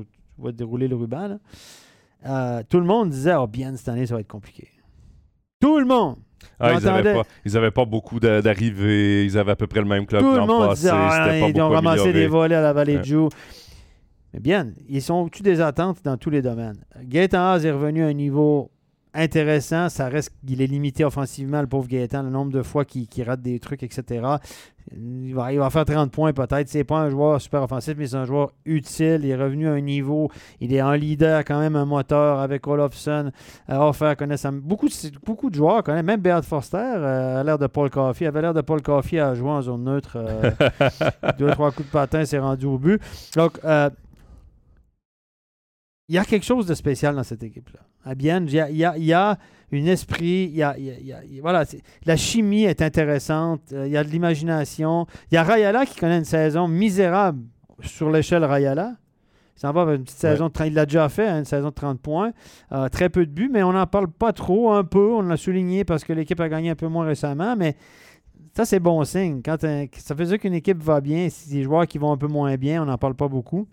dérouler 0.52 0.88
le 0.88 0.96
ruban. 0.96 1.28
là. 1.28 1.38
Euh, 2.26 2.62
tout 2.68 2.78
le 2.80 2.84
monde 2.86 3.10
disait 3.10 3.34
Oh, 3.36 3.46
Bien, 3.46 3.74
cette 3.76 3.88
année, 3.88 4.06
ça 4.06 4.14
va 4.14 4.20
être 4.20 4.28
compliqué. 4.28 4.68
Tout 5.62 5.78
le 5.78 5.86
monde. 5.86 6.16
Ah, 6.60 6.74
ils 6.74 6.84
n'avaient 6.84 7.14
pas, 7.14 7.22
ils 7.44 7.56
avaient 7.56 7.70
pas 7.70 7.84
beaucoup 7.84 8.18
d'a- 8.20 8.42
d'arrivées. 8.42 9.24
Ils 9.24 9.38
avaient 9.38 9.52
à 9.52 9.56
peu 9.56 9.66
près 9.68 9.80
le 9.80 9.86
même 9.86 10.04
club 10.06 10.20
Tout 10.22 10.32
le 10.32 10.40
monde 10.40 10.66
passé. 10.68 10.82
disait 10.82 10.90
Ah, 10.92 11.26
pas 11.28 11.48
ils 11.48 11.60
ont 11.60 11.68
ramassé 11.70 12.12
des 12.12 12.26
volets 12.26 12.56
à 12.56 12.60
la 12.60 12.72
vallée 12.72 12.94
Ouais. 12.96 13.00
de 13.00 13.04
Joux. 13.04 13.28
Mais 14.34 14.40
bien, 14.40 14.66
ils 14.88 15.02
sont 15.02 15.14
au-dessus 15.14 15.42
des 15.44 15.60
attentes 15.60 15.98
dans 16.04 16.16
tous 16.16 16.30
les 16.30 16.42
domaines. 16.42 16.82
Gaëtan 17.04 17.38
Haas 17.52 17.60
est 17.64 17.70
revenu 17.70 18.02
à 18.02 18.08
un 18.08 18.12
niveau 18.12 18.70
intéressant. 19.14 19.88
Ça 19.88 20.08
reste 20.08 20.32
qu'il 20.46 20.60
est 20.62 20.66
limité 20.66 21.04
offensivement, 21.04 21.60
le 21.60 21.66
pauvre 21.66 21.88
Gaëtan, 21.88 22.22
le 22.22 22.30
nombre 22.30 22.52
de 22.52 22.62
fois 22.62 22.84
qu'il 22.84 23.06
qu'il 23.08 23.24
rate 23.24 23.40
des 23.42 23.58
trucs, 23.60 23.82
etc. 23.82 24.26
Il 24.96 25.32
va, 25.32 25.52
il 25.52 25.58
va 25.60 25.70
faire 25.70 25.84
30 25.84 26.10
points 26.10 26.32
peut-être. 26.32 26.68
C'est 26.68 26.82
pas 26.82 26.98
un 26.98 27.08
joueur 27.08 27.40
super 27.40 27.62
offensif, 27.62 27.94
mais 27.96 28.06
c'est 28.08 28.16
un 28.16 28.24
joueur 28.24 28.52
utile. 28.64 29.20
Il 29.22 29.30
est 29.30 29.36
revenu 29.36 29.68
à 29.68 29.72
un 29.72 29.80
niveau. 29.80 30.28
Il 30.60 30.74
est 30.74 30.80
un 30.80 30.96
leader, 30.96 31.44
quand 31.44 31.60
même, 31.60 31.76
un 31.76 31.84
moteur 31.84 32.40
avec 32.40 32.66
Olofsson. 32.66 33.30
Euh, 33.70 33.76
Offer 33.78 34.14
connaît 34.18 34.36
ça. 34.36 34.50
Beaucoup, 34.50 34.88
de- 34.88 35.18
beaucoup 35.24 35.50
de 35.50 35.54
joueurs 35.54 35.82
connaissent. 35.84 36.04
Même 36.04 36.20
Beat 36.20 36.44
Forster 36.44 36.76
euh, 36.78 37.40
a 37.40 37.44
l'air 37.44 37.58
de 37.58 37.68
Paul 37.68 37.90
Coffey. 37.90 38.26
avait 38.26 38.42
l'air 38.42 38.54
de 38.54 38.60
Paul 38.60 38.82
Coffey 38.82 39.20
à 39.20 39.34
jouer 39.34 39.50
en 39.50 39.62
zone 39.62 39.84
neutre. 39.84 40.16
euh, 40.16 40.50
deux, 41.38 41.50
trois 41.52 41.70
coups 41.70 41.86
de 41.86 41.92
patin, 41.92 42.24
c'est 42.24 42.40
rendu 42.40 42.66
au 42.66 42.76
but. 42.78 43.00
Donc, 43.36 43.60
euh, 43.64 43.88
il 46.08 46.16
y 46.16 46.18
a 46.18 46.24
quelque 46.24 46.44
chose 46.44 46.66
de 46.66 46.74
spécial 46.74 47.14
dans 47.14 47.22
cette 47.22 47.42
équipe-là. 47.44 47.80
À 48.04 48.14
Bienne, 48.14 48.44
il 48.48 48.54
y 48.54 48.60
a, 48.60 48.70
y 48.70 48.84
a- 48.84 48.96
il 48.96 49.04
y 49.04 49.12
a 49.12 49.38
un 49.72 49.86
esprit, 49.86 50.48
il 50.50 50.56
y 50.56 50.62
a, 50.62 50.76
y 50.78 51.40
voilà, 51.40 51.64
la 52.04 52.16
chimie 52.16 52.64
est 52.64 52.82
intéressante, 52.82 53.60
euh, 53.72 53.86
il 53.86 53.92
y 53.92 53.96
a 53.96 54.04
de 54.04 54.08
l'imagination. 54.10 55.06
Il 55.30 55.34
y 55.34 55.38
a 55.38 55.42
Rayala 55.42 55.86
qui 55.86 55.98
connaît 55.98 56.18
une 56.18 56.24
saison 56.24 56.68
misérable 56.68 57.42
sur 57.80 58.10
l'échelle 58.10 58.44
Rayala. 58.44 58.96
Il 59.56 59.60
s'en 59.60 59.72
va 59.72 59.82
une 59.94 60.02
petite 60.02 60.18
saison 60.18 60.48
de 60.48 60.52
30 60.52 60.66
Il 60.68 60.74
l'a 60.74 60.86
déjà 60.86 61.08
fait, 61.08 61.28
hein, 61.28 61.38
une 61.40 61.44
saison 61.44 61.68
de 61.68 61.74
30 61.74 62.00
points. 62.00 62.32
Euh, 62.72 62.88
très 62.88 63.08
peu 63.08 63.24
de 63.24 63.30
buts, 63.30 63.50
mais 63.52 63.62
on 63.62 63.72
n'en 63.72 63.86
parle 63.86 64.08
pas 64.08 64.32
trop, 64.32 64.72
un 64.72 64.82
peu. 64.84 65.12
On 65.14 65.22
l'a 65.22 65.36
souligné 65.36 65.84
parce 65.84 66.04
que 66.04 66.12
l'équipe 66.12 66.40
a 66.40 66.48
gagné 66.48 66.70
un 66.70 66.74
peu 66.74 66.88
moins 66.88 67.06
récemment, 67.06 67.54
mais 67.56 67.76
ça, 68.56 68.64
c'est 68.64 68.80
bon 68.80 69.02
signe. 69.04 69.40
Quand 69.44 69.56
ça 69.60 70.14
veut 70.14 70.24
dire 70.26 70.38
qu'une 70.38 70.54
équipe 70.54 70.82
va 70.82 71.00
bien, 71.00 71.28
si 71.30 71.48
des 71.50 71.62
joueurs 71.62 71.86
qui 71.86 71.98
vont 71.98 72.12
un 72.12 72.16
peu 72.16 72.26
moins 72.26 72.54
bien, 72.56 72.82
on 72.82 72.86
n'en 72.86 72.98
parle 72.98 73.14
pas 73.14 73.28
beaucoup. 73.28 73.66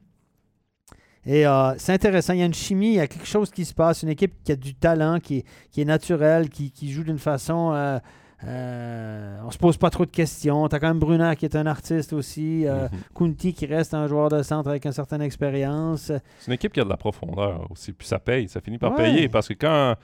Et 1.25 1.45
euh, 1.45 1.73
c'est 1.77 1.93
intéressant, 1.93 2.33
il 2.33 2.39
y 2.39 2.43
a 2.43 2.45
une 2.45 2.53
chimie, 2.53 2.89
il 2.89 2.95
y 2.95 2.99
a 2.99 3.07
quelque 3.07 3.27
chose 3.27 3.51
qui 3.51 3.65
se 3.65 3.73
passe, 3.73 4.03
une 4.03 4.09
équipe 4.09 4.33
qui 4.43 4.51
a 4.51 4.55
du 4.55 4.73
talent, 4.73 5.19
qui 5.19 5.39
est, 5.39 5.45
qui 5.71 5.81
est 5.81 5.85
naturelle, 5.85 6.49
qui, 6.49 6.71
qui 6.71 6.91
joue 6.91 7.03
d'une 7.03 7.19
façon... 7.19 7.71
euh, 7.73 7.99
euh, 8.47 9.37
on 9.45 9.51
se 9.51 9.57
pose 9.57 9.77
pas 9.77 9.89
trop 9.89 10.05
de 10.05 10.11
questions. 10.11 10.67
Tu 10.69 10.75
as 10.75 10.79
quand 10.79 10.87
même 10.87 10.99
Brunner 10.99 11.33
qui 11.37 11.45
est 11.45 11.55
un 11.57 11.65
artiste 11.65 12.13
aussi. 12.13 12.65
euh, 12.65 12.87
Mhm. 12.91 12.99
Kunti 13.13 13.53
qui 13.53 13.65
reste 13.65 13.93
un 13.93 14.07
joueur 14.07 14.29
de 14.29 14.41
centre 14.43 14.69
avec 14.69 14.85
une 14.85 14.93
certaine 14.93 15.21
expérience. 15.21 16.03
C'est 16.39 16.47
une 16.47 16.53
équipe 16.53 16.71
qui 16.73 16.79
a 16.79 16.85
de 16.85 16.89
la 16.89 16.95
profondeur 16.97 17.67
aussi. 17.69 17.91
Puis 17.91 18.07
ça 18.07 18.17
paye. 18.17 18.47
Ça 18.47 18.61
finit 18.61 18.77
par 18.77 18.91
Ouais. 18.91 18.97
payer. 19.11 19.27
Parce 19.29 19.47
que 19.49 19.53
quand, 19.55 19.95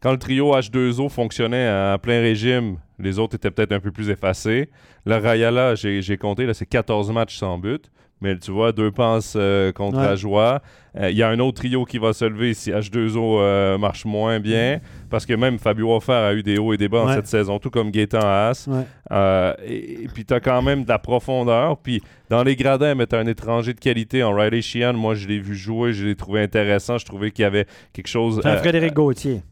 quand 0.00 0.10
le 0.10 0.18
trio 0.18 0.54
H2O 0.56 1.08
fonctionnait 1.08 1.68
à 1.68 1.96
plein 2.02 2.20
régime, 2.20 2.78
les 2.98 3.18
autres 3.20 3.36
étaient 3.36 3.50
peut-être 3.52 3.72
un 3.72 3.80
peu 3.80 3.92
plus 3.92 4.10
effacés. 4.10 4.70
Le 5.06 5.14
Rayala, 5.16 5.74
j'ai 5.76 6.02
j'ai 6.02 6.16
compté, 6.18 6.46
là, 6.46 6.54
c'est 6.54 6.66
14 6.66 7.12
matchs 7.12 7.36
sans 7.38 7.58
but. 7.58 7.90
Mais 8.20 8.36
tu 8.38 8.50
vois, 8.50 8.72
deux 8.72 8.90
passes 8.90 9.34
euh, 9.36 9.70
contre 9.72 9.98
Ouais. 9.98 10.06
Ajoie. 10.06 10.60
Euh, 10.96 11.10
Il 11.10 11.16
y 11.16 11.22
a 11.22 11.28
un 11.28 11.38
autre 11.38 11.58
trio 11.62 11.84
qui 11.84 11.98
va 11.98 12.12
se 12.12 12.24
lever 12.24 12.52
si 12.54 12.70
H2O 12.72 13.38
euh, 13.40 13.78
marche 13.78 14.04
moins 14.04 14.40
bien. 14.40 14.80
Parce 15.08 15.24
que 15.24 15.34
même 15.34 15.58
Fabio 15.58 15.94
Offer 15.94 16.12
a 16.12 16.34
eu 16.34 16.42
des 16.42 16.58
hauts 16.58 16.72
et 16.72 16.76
des 16.76 16.88
bas 16.88 17.04
Ouais. 17.04 17.14
cette 17.14 17.28
saison, 17.28 17.58
tout 17.60 17.70
comme 17.70 17.90
Gaétan 17.92 18.18
Haas. 18.20 18.66
Ouais. 18.68 19.54
Et, 19.66 20.02
et 20.04 20.08
puis 20.08 20.24
tu 20.24 20.34
as 20.34 20.40
quand 20.40 20.60
même 20.62 20.82
de 20.84 20.88
la 20.88 20.98
profondeur. 20.98 21.78
Puis 21.78 22.02
dans 22.28 22.42
les 22.42 22.56
gradins, 22.56 22.94
mais 22.96 23.06
tu 23.06 23.14
un 23.14 23.26
étranger 23.26 23.72
de 23.74 23.80
qualité 23.80 24.22
en 24.24 24.34
Riley 24.34 24.62
Sheehan. 24.62 24.94
Moi, 24.94 25.14
je 25.14 25.28
l'ai 25.28 25.38
vu 25.38 25.54
jouer, 25.54 25.92
je 25.92 26.04
l'ai 26.04 26.16
trouvé 26.16 26.42
intéressant. 26.42 26.98
Je 26.98 27.06
trouvais 27.06 27.30
qu'il 27.30 27.44
y 27.44 27.46
avait 27.46 27.66
quelque 27.92 28.08
chose 28.08 28.40
C'est 28.42 28.48
un 28.48 28.56
Frédéric 28.56 28.94
Gauthier. 28.94 29.42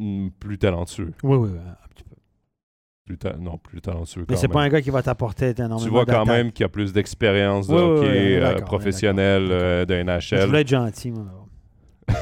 euh, 0.00 0.28
plus 0.38 0.58
talentueux. 0.58 1.12
Oui, 1.22 1.36
oui, 1.38 1.48
oui, 1.52 1.58
un 1.58 1.88
petit 1.94 2.04
peu. 2.04 2.16
Plus 3.04 3.18
ta- 3.18 3.36
non, 3.36 3.58
plus 3.58 3.80
talentueux. 3.80 4.24
Mais 4.28 4.36
c'est 4.36 4.46
pas 4.48 4.62
un 4.62 4.68
gars 4.68 4.80
qui 4.80 4.90
va 4.90 5.02
t'apporter 5.02 5.50
énormément 5.58 5.78
Tu 5.80 5.88
vois 5.88 6.06
quand 6.06 6.24
même 6.24 6.52
qu'il 6.52 6.62
y 6.62 6.66
a 6.66 6.68
plus 6.68 6.92
d'expérience 6.92 7.66
de 7.66 7.74
Oui, 7.74 7.80
hockey 7.80 8.36
euh, 8.40 8.54
professionnel 8.60 9.48
euh, 9.50 9.84
d'un 9.84 10.18
Je 10.20 10.34
NHL. 10.36 10.46
voulais 10.46 10.60
être 10.60 10.68
gentil, 10.68 11.10
moi. 11.10 11.24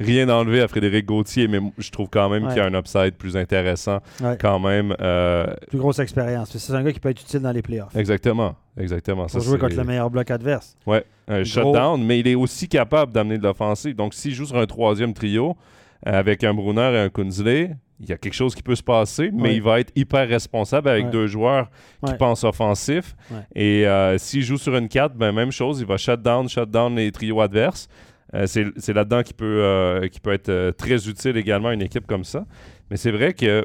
Rien 0.00 0.28
enlevé 0.28 0.60
à 0.62 0.68
Frédéric 0.68 1.06
Gauthier, 1.06 1.48
mais 1.48 1.58
je 1.78 1.90
trouve 1.90 2.08
quand 2.10 2.28
même 2.28 2.44
Ouais. 2.44 2.48
qu'il 2.50 2.58
y 2.58 2.60
a 2.60 2.66
un 2.66 2.74
upside 2.74 3.14
plus 3.14 3.36
intéressant 3.36 3.98
Ouais. 4.22 4.36
quand 4.40 4.58
même. 4.58 4.94
euh, 5.00 5.46
Plus 5.68 5.78
grosse 5.78 5.98
expérience. 5.98 6.56
C'est 6.56 6.72
un 6.72 6.82
gars 6.82 6.92
qui 6.92 7.00
peut 7.00 7.08
être 7.10 7.20
utile 7.22 7.40
dans 7.40 7.52
les 7.52 7.62
playoffs. 7.62 7.94
exactement. 7.96 8.54
Exactement. 8.78 9.22
Pour 9.22 9.30
Ça, 9.30 9.38
jouer 9.40 9.58
contre 9.58 9.76
le 9.76 9.84
meilleur 9.84 10.10
bloc 10.10 10.30
adverse. 10.30 10.76
Ouais, 10.86 11.04
un 11.28 11.44
shutdown, 11.44 12.02
mais 12.04 12.20
il 12.20 12.28
est 12.28 12.34
aussi 12.34 12.68
capable 12.68 13.10
d'amener 13.12 13.38
de 13.38 13.42
l'offensive. 13.42 13.96
Donc, 13.96 14.12
s'il 14.14 14.34
joue 14.34 14.44
sur 14.46 14.56
un 14.58 14.66
troisième 14.66 15.14
trio 15.14 15.56
avec 16.04 16.44
un 16.44 16.52
Brunner 16.54 16.92
et 16.94 16.98
un 16.98 17.08
Kunzle, 17.08 17.76
il 18.00 18.08
y 18.08 18.12
a 18.12 18.18
quelque 18.18 18.34
chose 18.34 18.54
qui 18.54 18.62
peut 18.62 18.74
se 18.74 18.82
passer, 18.82 19.30
mais 19.32 19.42
Ouais. 19.50 19.54
il 19.56 19.62
va 19.62 19.80
être 19.80 19.92
hyper 19.96 20.28
responsable 20.28 20.88
avec 20.88 21.06
Ouais. 21.06 21.10
deux 21.10 21.26
joueurs 21.26 21.70
qui 22.04 22.12
Ouais. 22.12 22.18
pensent 22.18 22.44
offensif. 22.44 23.14
Et 23.54 23.86
euh, 23.86 24.18
s'il 24.18 24.42
joue 24.42 24.58
sur 24.58 24.76
une 24.76 24.88
4, 24.88 25.14
ben, 25.14 25.32
même 25.32 25.50
chose, 25.50 25.80
il 25.80 25.86
va 25.86 25.96
shut 25.96 26.20
down, 26.20 26.48
shut 26.48 26.70
down 26.70 26.94
les 26.96 27.10
trios 27.12 27.40
adverses. 27.40 27.88
Euh, 28.34 28.46
c'est 28.46 28.66
c'est 28.76 28.92
là-dedans 28.92 29.22
qu'il 29.22 29.36
peut, 29.36 29.60
euh, 29.62 30.08
qui 30.08 30.20
peut 30.20 30.32
être 30.32 30.72
très 30.72 31.08
utile 31.08 31.36
également 31.36 31.68
à 31.68 31.74
une 31.74 31.82
équipe 31.82 32.06
comme 32.06 32.24
ça. 32.24 32.44
Mais 32.90 32.96
c'est 32.96 33.12
vrai 33.12 33.32
que 33.32 33.64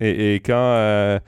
et, 0.00 0.34
et 0.34 0.40
quand, 0.40 1.18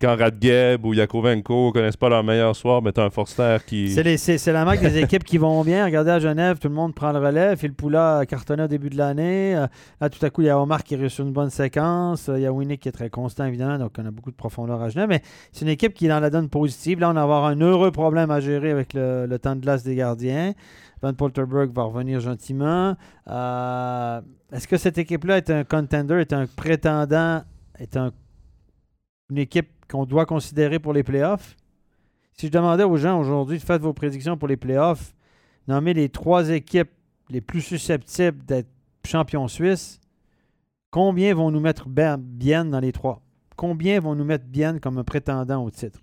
quand 0.00 0.16
Radgeb 0.18 0.84
ou 0.84 0.92
Yakovenko 0.92 1.72
connaissent 1.72 1.96
pas 1.96 2.08
leur 2.10 2.22
meilleur 2.22 2.54
soir, 2.54 2.82
ben, 2.82 2.92
t'as 2.92 3.04
un 3.04 3.10
Forster 3.10 3.56
qui... 3.66 3.90
C'est 3.90 4.52
la 4.52 4.64
marque 4.66 4.80
des 4.80 4.98
équipes 5.02 5.24
qui 5.24 5.38
vont 5.38 5.62
bien. 5.64 5.86
Regardez 5.86 6.10
à 6.10 6.18
Genève, 6.18 6.58
tout 6.58 6.68
le 6.68 6.74
monde 6.74 6.94
prend 6.94 7.12
le 7.12 7.18
relais. 7.18 7.56
Phil 7.56 7.72
Poula 7.72 8.24
cartonné 8.28 8.64
au 8.64 8.68
début 8.68 8.90
de 8.90 8.98
l'année. 8.98 9.56
Euh, 9.56 9.66
Là, 10.00 10.10
tout 10.10 10.24
à 10.24 10.28
coup, 10.30 10.42
il 10.42 10.46
y 10.46 10.50
a 10.50 10.58
Omar 10.60 10.84
qui 10.84 10.96
réussit 10.96 11.20
une 11.20 11.32
bonne 11.32 11.48
séquence. 11.50 12.28
Euh, 12.28 12.38
Il 12.38 12.42
y 12.42 12.46
a 12.46 12.52
Winnick 12.52 12.80
qui 12.80 12.88
est 12.88 12.92
très 12.92 13.08
constant, 13.10 13.46
évidemment. 13.46 13.78
Donc, 13.78 13.92
on 13.98 14.04
a 14.06 14.10
beaucoup 14.10 14.30
de 14.30 14.36
profondeur 14.36 14.82
à 14.82 14.90
Genève. 14.90 15.08
Mais 15.08 15.22
c'est 15.52 15.62
une 15.64 15.70
équipe 15.70 15.94
qui 15.94 16.06
est 16.06 16.10
dans 16.10 16.20
la 16.20 16.28
donne 16.30 16.48
positive. 16.50 17.00
Là, 17.00 17.08
on 17.10 17.14
va 17.14 17.22
avoir 17.22 17.44
un 17.46 17.58
heureux 17.60 17.90
problème 17.90 18.30
à 18.30 18.40
gérer 18.40 18.70
avec 18.70 18.92
le, 18.92 19.26
le 19.26 19.38
temps 19.38 19.56
de 19.56 19.60
glace 19.60 19.82
des 19.82 19.94
gardiens. 19.94 20.52
Van 21.02 21.14
Polterberg 21.14 21.72
va 21.72 21.84
revenir 21.84 22.20
gentiment. 22.20 22.94
Euh, 23.28 24.20
Est-ce 24.52 24.68
que 24.68 24.76
cette 24.76 24.98
équipe-là 24.98 25.38
est 25.38 25.48
un 25.50 25.64
contender, 25.64 26.16
est 26.20 26.32
un 26.34 26.44
prétendant, 26.46 27.40
est 27.78 27.96
un- 27.96 28.10
une 29.30 29.38
équipe 29.38 29.70
qu'on 29.88 30.04
doit 30.04 30.26
considérer 30.26 30.78
pour 30.78 30.92
les 30.92 31.02
playoffs? 31.02 31.56
Si 32.34 32.46
je 32.46 32.52
demandais 32.52 32.84
aux 32.84 32.96
gens 32.96 33.20
aujourd'hui, 33.20 33.58
faites 33.58 33.82
vos 33.82 33.92
prédictions 33.92 34.36
pour 34.36 34.48
les 34.48 34.56
playoffs, 34.56 35.14
nommez 35.68 35.94
les 35.94 36.08
trois 36.08 36.50
équipes 36.50 36.90
les 37.28 37.40
plus 37.40 37.60
susceptibles 37.60 38.44
d'être 38.44 38.68
champions 39.06 39.48
suisses, 39.48 40.00
combien 40.90 41.34
vont 41.34 41.50
nous 41.50 41.60
mettre 41.60 41.88
bien 41.88 42.64
dans 42.64 42.80
les 42.80 42.92
trois? 42.92 43.22
Combien 43.56 44.00
vont 44.00 44.14
nous 44.14 44.24
mettre 44.24 44.46
bien 44.46 44.78
comme 44.78 44.98
un 44.98 45.04
prétendant 45.04 45.64
au 45.64 45.70
titre? 45.70 46.00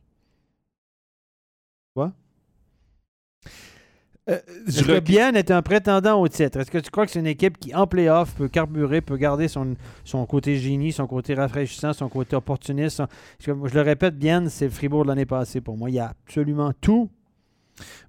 Euh, 4.30 5.00
Bien 5.02 5.34
est 5.36 5.52
un 5.52 5.62
prétendant 5.62 6.20
au 6.20 6.28
titre? 6.28 6.60
Est-ce 6.60 6.70
que 6.72 6.78
tu 6.80 6.90
crois 6.92 7.06
que 7.06 7.12
c'est 7.12 7.20
une 7.20 7.28
équipe 7.28 7.58
qui, 7.58 7.74
en 7.74 7.88
playoff, 7.88 8.34
peut 8.36 8.50
carburer, 8.50 9.00
peut 9.02 9.16
garder 9.18 9.48
son, 9.48 9.76
son 10.04 10.26
côté 10.26 10.58
génie, 10.58 10.92
son 10.92 11.08
côté 11.08 11.34
rafraîchissant, 11.34 11.94
son 11.94 12.10
côté 12.10 12.36
opportuniste? 12.36 12.98
son- 12.98 13.08
parce 13.08 13.46
que 13.60 13.68
Je 13.70 13.74
le 13.76 13.82
répète, 13.82 14.18
Bien, 14.18 14.50
c'est 14.50 14.66
le 14.66 14.72
Fribourg 14.72 15.04
de 15.04 15.10
l'année 15.10 15.26
passée 15.26 15.62
pour 15.62 15.78
moi. 15.78 15.90
Il 15.90 15.96
y 15.96 16.00
a 16.00 16.10
absolument 16.26 16.72
tout. 16.82 17.10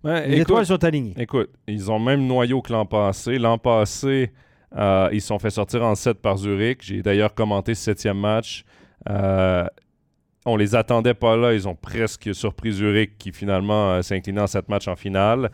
Ouais, 0.02 0.26
Les 0.26 0.36
écoute, 0.36 0.42
étoiles 0.50 0.66
sont 0.66 0.82
alignées. 0.84 1.14
Écoute, 1.18 1.50
ils 1.66 1.90
ont 1.90 1.98
même 1.98 2.26
noyau 2.26 2.62
que 2.62 2.72
l'an 2.72 2.86
passé. 2.86 3.38
L'an 3.38 3.58
passé, 3.58 4.32
euh, 4.76 5.08
ils 5.12 5.20
se 5.20 5.28
sont 5.28 5.38
fait 5.38 5.50
sortir 5.50 5.82
en 5.84 5.94
7 5.94 6.18
par 6.20 6.36
Zurich. 6.38 6.78
J'ai 6.82 7.02
d'ailleurs 7.02 7.34
commenté 7.34 7.74
ce 7.74 7.82
septième 7.84 8.18
match. 8.18 8.64
Euh, 9.08 9.66
on 10.46 10.56
les 10.56 10.74
attendait 10.74 11.14
pas 11.14 11.36
là. 11.36 11.52
Ils 11.52 11.68
ont 11.68 11.74
presque 11.74 12.34
surpris 12.34 12.72
Zurich 12.72 13.18
qui 13.18 13.30
finalement 13.30 13.90
euh, 13.92 14.02
s'inclinait 14.02 14.40
en 14.40 14.46
7 14.46 14.68
matchs 14.70 14.88
en 14.88 14.96
finale. 14.96 15.50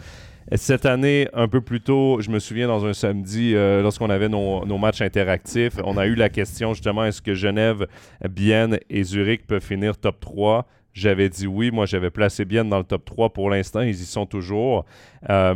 Et 0.50 0.56
Cette 0.58 0.84
année, 0.84 1.28
un 1.32 1.48
peu 1.48 1.62
plus 1.62 1.80
tôt, 1.80 2.20
je 2.20 2.30
me 2.30 2.38
souviens 2.38 2.68
dans 2.68 2.84
un 2.84 2.92
samedi, 2.92 3.54
euh, 3.54 3.80
lorsqu'on 3.82 4.10
avait 4.10 4.28
nos, 4.28 4.78
matchs 4.78 5.00
interactifs, 5.00 5.74
on 5.84 5.96
a 5.96 6.06
eu 6.06 6.14
la 6.14 6.28
question 6.28 6.74
justement 6.74 7.04
est-ce 7.04 7.22
que 7.22 7.34
Genève, 7.34 7.86
Bienne 8.28 8.78
et 8.90 9.02
Zurich 9.04 9.46
peuvent 9.46 9.64
finir 9.64 9.96
top 9.96 10.20
3 10.20 10.66
J'avais 10.92 11.30
dit 11.30 11.46
oui. 11.46 11.70
Moi, 11.70 11.86
j'avais 11.86 12.10
placé 12.10 12.44
Bienne 12.44 12.68
dans 12.68 12.78
le 12.78 12.84
top 12.84 13.06
3 13.06 13.32
pour 13.32 13.48
l'instant. 13.48 13.80
Ils 13.80 14.00
y 14.00 14.04
sont 14.04 14.26
toujours. 14.26 14.84
Euh, 15.30 15.54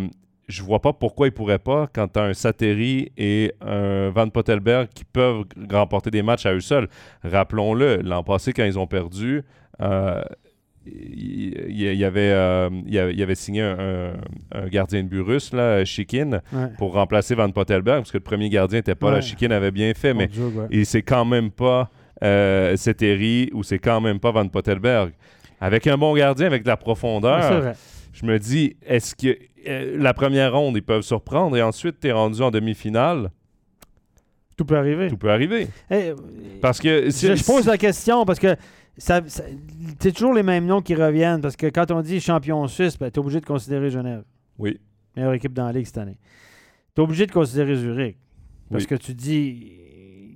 je 0.49 0.63
vois 0.63 0.81
pas 0.81 0.95
pourquoi 0.95 1.27
ils 1.27 1.33
pourraient 1.33 1.59
pas 1.59 1.89
quand 1.93 2.09
tu 2.09 2.19
un 2.19 2.33
Sateri 2.33 3.13
et 3.19 3.53
un 3.61 4.09
Van 4.09 4.31
Pottelberg 4.31 4.89
qui 4.95 5.05
peuvent 5.05 5.45
remporter 5.71 6.11
des 6.11 6.23
matchs 6.23 6.47
à 6.47 6.55
eux 6.55 6.61
seuls. 6.61 6.89
Rappelons-le, 7.23 7.97
l'an 7.97 8.23
passé, 8.23 8.55
quand 8.55 8.65
ils 8.65 8.79
ont 8.79 8.87
perdu, 8.87 9.43
euh, 9.83 10.23
il, 10.93 11.55
il- 11.71 11.93
il 11.93 11.95
y 11.99 12.05
avait, 12.05 12.31
euh, 12.33 12.69
il 12.87 12.93
y 12.95 12.99
avait, 12.99 13.13
il 13.13 13.19
y 13.19 13.23
avait 13.23 13.35
signé 13.35 13.63
un, 13.63 13.79
un- 13.79 14.13
un 14.63 14.67
gardien 14.69 15.03
de 15.03 15.09
but 15.09 15.21
russe, 15.21 15.53
là, 15.53 15.85
Chikin, 15.85 16.41
Ouais. 16.53 16.69
pour 16.79 16.93
remplacer 16.95 17.35
Van 17.35 17.51
Pottelberg, 17.51 17.99
parce 18.01 18.13
que 18.13 18.19
le 18.19 18.23
premier 18.25 18.49
gardien 18.49 18.79
n'était 18.79 18.95
pas 18.95 19.11
là. 19.11 19.21
Chikin 19.21 19.51
avait 19.51 19.71
bien 19.71 19.93
fait, 19.95 20.15
mais 20.15 20.29
ouais. 20.37 20.67
et 20.71 20.85
c'est 20.85 21.03
quand 21.03 21.25
même 21.25 21.51
pas 21.51 21.91
euh, 22.23 22.77
Seteri 22.77 23.51
ou 23.53 23.63
c'est 23.63 23.79
quand 23.79 24.01
même 24.01 24.19
pas 24.19 24.31
Van 24.33 24.47
Pottelberg. 24.49 25.13
Avec 25.61 25.87
un 25.87 25.97
bon 25.99 26.15
gardien, 26.15 26.47
avec 26.47 26.63
de 26.63 26.69
la 26.69 26.77
profondeur, 26.77 27.75
je 28.13 28.27
me 28.27 28.39
dis, 28.39 28.77
est-ce 28.87 29.15
que 29.15 29.37
euh, 29.67 29.97
la 29.99 30.15
première 30.15 30.53
ronde, 30.53 30.77
ils 30.77 30.83
peuvent 30.83 31.03
surprendre 31.03 31.57
et 31.57 31.63
ensuite, 31.63 32.01
tu 32.01 32.09
es 32.09 32.13
rendu 32.13 32.41
en 32.43 32.51
demi-finale? 32.51 33.31
Tout 34.57 34.65
peut 34.65 34.77
arriver. 34.77 35.07
Tout 35.09 35.17
peut 35.17 35.31
arriver. 35.31 35.69
Eh, 35.91 36.13
Parce 36.61 36.81
que 36.81 37.11
si- 37.11 37.29
je, 37.29 37.37
je 37.37 37.45
pose 37.45 37.67
la 37.67 37.79
question 37.79 38.25
parce 38.25 38.41
que 38.41 38.57
ça, 38.99 39.23
ça- 39.29 39.45
c'est 40.01 40.13
toujours 40.13 40.35
les 40.35 40.43
mêmes 40.43 40.67
noms 40.67 40.83
qui 40.83 40.95
reviennent. 40.95 41.41
Parce 41.41 41.57
que 41.57 41.67
quand 41.67 41.91
on 41.91 42.03
dit 42.03 42.21
champion 42.21 42.67
suisse, 42.67 42.99
ben, 42.99 43.11
tu 43.11 43.17
es 43.17 43.19
obligé 43.21 43.41
de 43.41 43.47
considérer 43.47 43.91
Genève. 43.91 44.25
Oui. 44.59 44.79
Meilleure 45.17 45.33
équipe 45.35 45.53
dans 45.53 45.67
la 45.67 45.73
ligue 45.73 45.87
cette 45.87 45.99
année. 45.99 46.19
Tu 46.95 47.01
es 47.01 47.05
obligé 47.05 47.27
de 47.27 47.33
considérer 47.33 47.77
Zurich. 47.77 48.17
Parce 48.71 48.85
Oui. 48.85 48.89
que 48.89 48.95
tu 48.97 49.15
dis, 49.15 49.73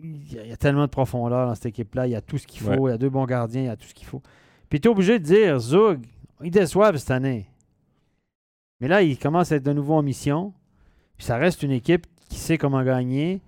il 0.02 0.32
y, 0.32 0.38
a- 0.38 0.42
il 0.44 0.48
y 0.48 0.52
a 0.52 0.56
tellement 0.56 0.82
de 0.84 0.90
profondeur 0.90 1.46
dans 1.46 1.54
cette 1.54 1.66
équipe-là. 1.66 2.06
Il 2.06 2.10
y 2.10 2.14
a 2.16 2.20
tout 2.20 2.38
ce 2.38 2.46
qu'il 2.46 2.60
faut. 2.60 2.88
Il 2.88 2.90
y 2.92 2.94
a 2.94 2.98
deux 2.98 3.10
bons 3.10 3.26
gardiens. 3.26 3.62
Il 3.62 3.66
y 3.66 3.68
a 3.68 3.76
tout 3.76 3.86
ce 3.86 3.94
qu'il 3.94 4.06
faut. 4.06 4.22
Puis 4.70 4.80
tu 4.80 4.88
es 4.88 4.90
obligé 4.90 5.18
de 5.18 5.24
dire, 5.24 5.58
Zug, 5.58 6.00
ils 6.42 6.50
déçoivent 6.50 6.96
cette 6.96 7.10
année. 7.10 7.46
Mais 8.80 8.88
là, 8.88 9.02
ils 9.02 9.18
commencent 9.18 9.52
à 9.52 9.56
être 9.56 9.62
de 9.62 9.72
nouveau 9.72 9.94
en 9.94 10.02
mission. 10.02 10.52
Puis 11.16 11.26
ça 11.26 11.36
reste 11.36 11.62
une 11.62 11.70
équipe 11.70 12.06
qui 12.28 12.38
sait 12.38 12.58
comment 12.58 12.82
gagner. 12.82 13.40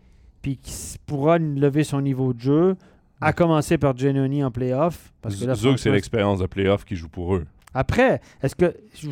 Puis 0.43 0.59
qui 0.59 0.97
pourra 1.07 1.39
lever 1.39 1.85
son 1.85 2.01
niveau 2.03 2.33
de 2.35 2.41
jeu. 2.41 2.77
À 3.25 3.33
commencer 3.33 3.79
par 3.79 3.97
Giannoni 3.97 4.45
en 4.45 4.51
playoff. 4.51 5.13
Parce 5.23 5.37
que 5.37 5.45
là, 5.47 5.55
Zug, 5.55 5.77
c'est 5.79 5.91
l'expérience 5.91 6.39
de 6.41 6.47
playoff 6.47 6.85
qui 6.85 6.97
joue 6.97 7.09
pour 7.09 7.35
eux. 7.35 7.47
après, 7.73 8.21
est-ce 8.43 8.55
que 8.55 8.75
j'ai 8.95 9.09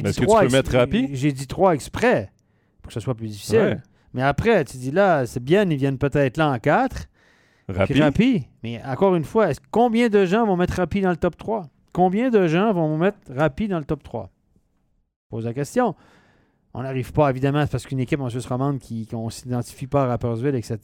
dit 0.00 0.08
est-ce 0.08 0.16
que 0.16 0.20
tu 0.20 0.26
trois 0.26 0.42
peux 0.42 0.48
mettre? 0.50 0.70
J'ai 1.12 1.32
dit 1.32 1.46
trois 1.46 1.74
exprès 1.74 2.30
pour 2.82 2.88
que 2.88 2.94
ce 2.94 3.00
soit 3.00 3.14
plus 3.14 3.28
difficile. 3.28 3.58
Ouais. 3.58 3.78
Mais 4.14 4.22
après, 4.22 4.64
tu 4.64 4.76
dis 4.78 4.90
là, 4.90 5.26
c'est 5.26 5.42
bien, 5.42 5.68
ils 5.68 5.76
viennent 5.76 5.98
peut-être 5.98 6.36
là 6.38 6.50
en 6.50 6.58
4. 6.58 7.06
Rapide. 7.68 7.94
Puis 7.94 8.02
Rapi. 8.02 8.46
Mais 8.62 8.80
encore 8.86 9.14
une 9.14 9.24
fois, 9.24 9.50
est-ce- 9.50 9.60
combien 9.70 10.08
de 10.08 10.24
gens 10.24 10.46
vont 10.46 10.56
mettre 10.56 10.74
Rapi 10.76 11.02
dans 11.02 11.10
le 11.10 11.16
top 11.18 11.36
3 11.36 11.68
Combien 11.92 12.30
de 12.30 12.46
gens 12.46 12.72
vont 12.72 12.96
mettre 12.96 13.18
Rapi 13.28 13.68
dans 13.68 13.78
le 13.78 13.84
top 13.84 14.02
3 14.02 14.30
Pose 15.28 15.44
la 15.44 15.52
question. 15.52 15.94
On 16.74 16.82
n'arrive 16.82 17.12
pas, 17.12 17.30
évidemment, 17.30 17.62
c'est 17.62 17.70
parce 17.72 17.86
qu'une 17.86 17.98
équipe 17.98 18.20
en 18.20 18.28
Suisse 18.28 18.46
romande 18.46 18.78
qui 18.78 19.06
qu'on 19.06 19.26
ne 19.26 19.30
s'identifie 19.30 19.86
pas 19.86 20.04
à 20.04 20.06
Rapperswil, 20.06 20.54
etc. 20.54 20.78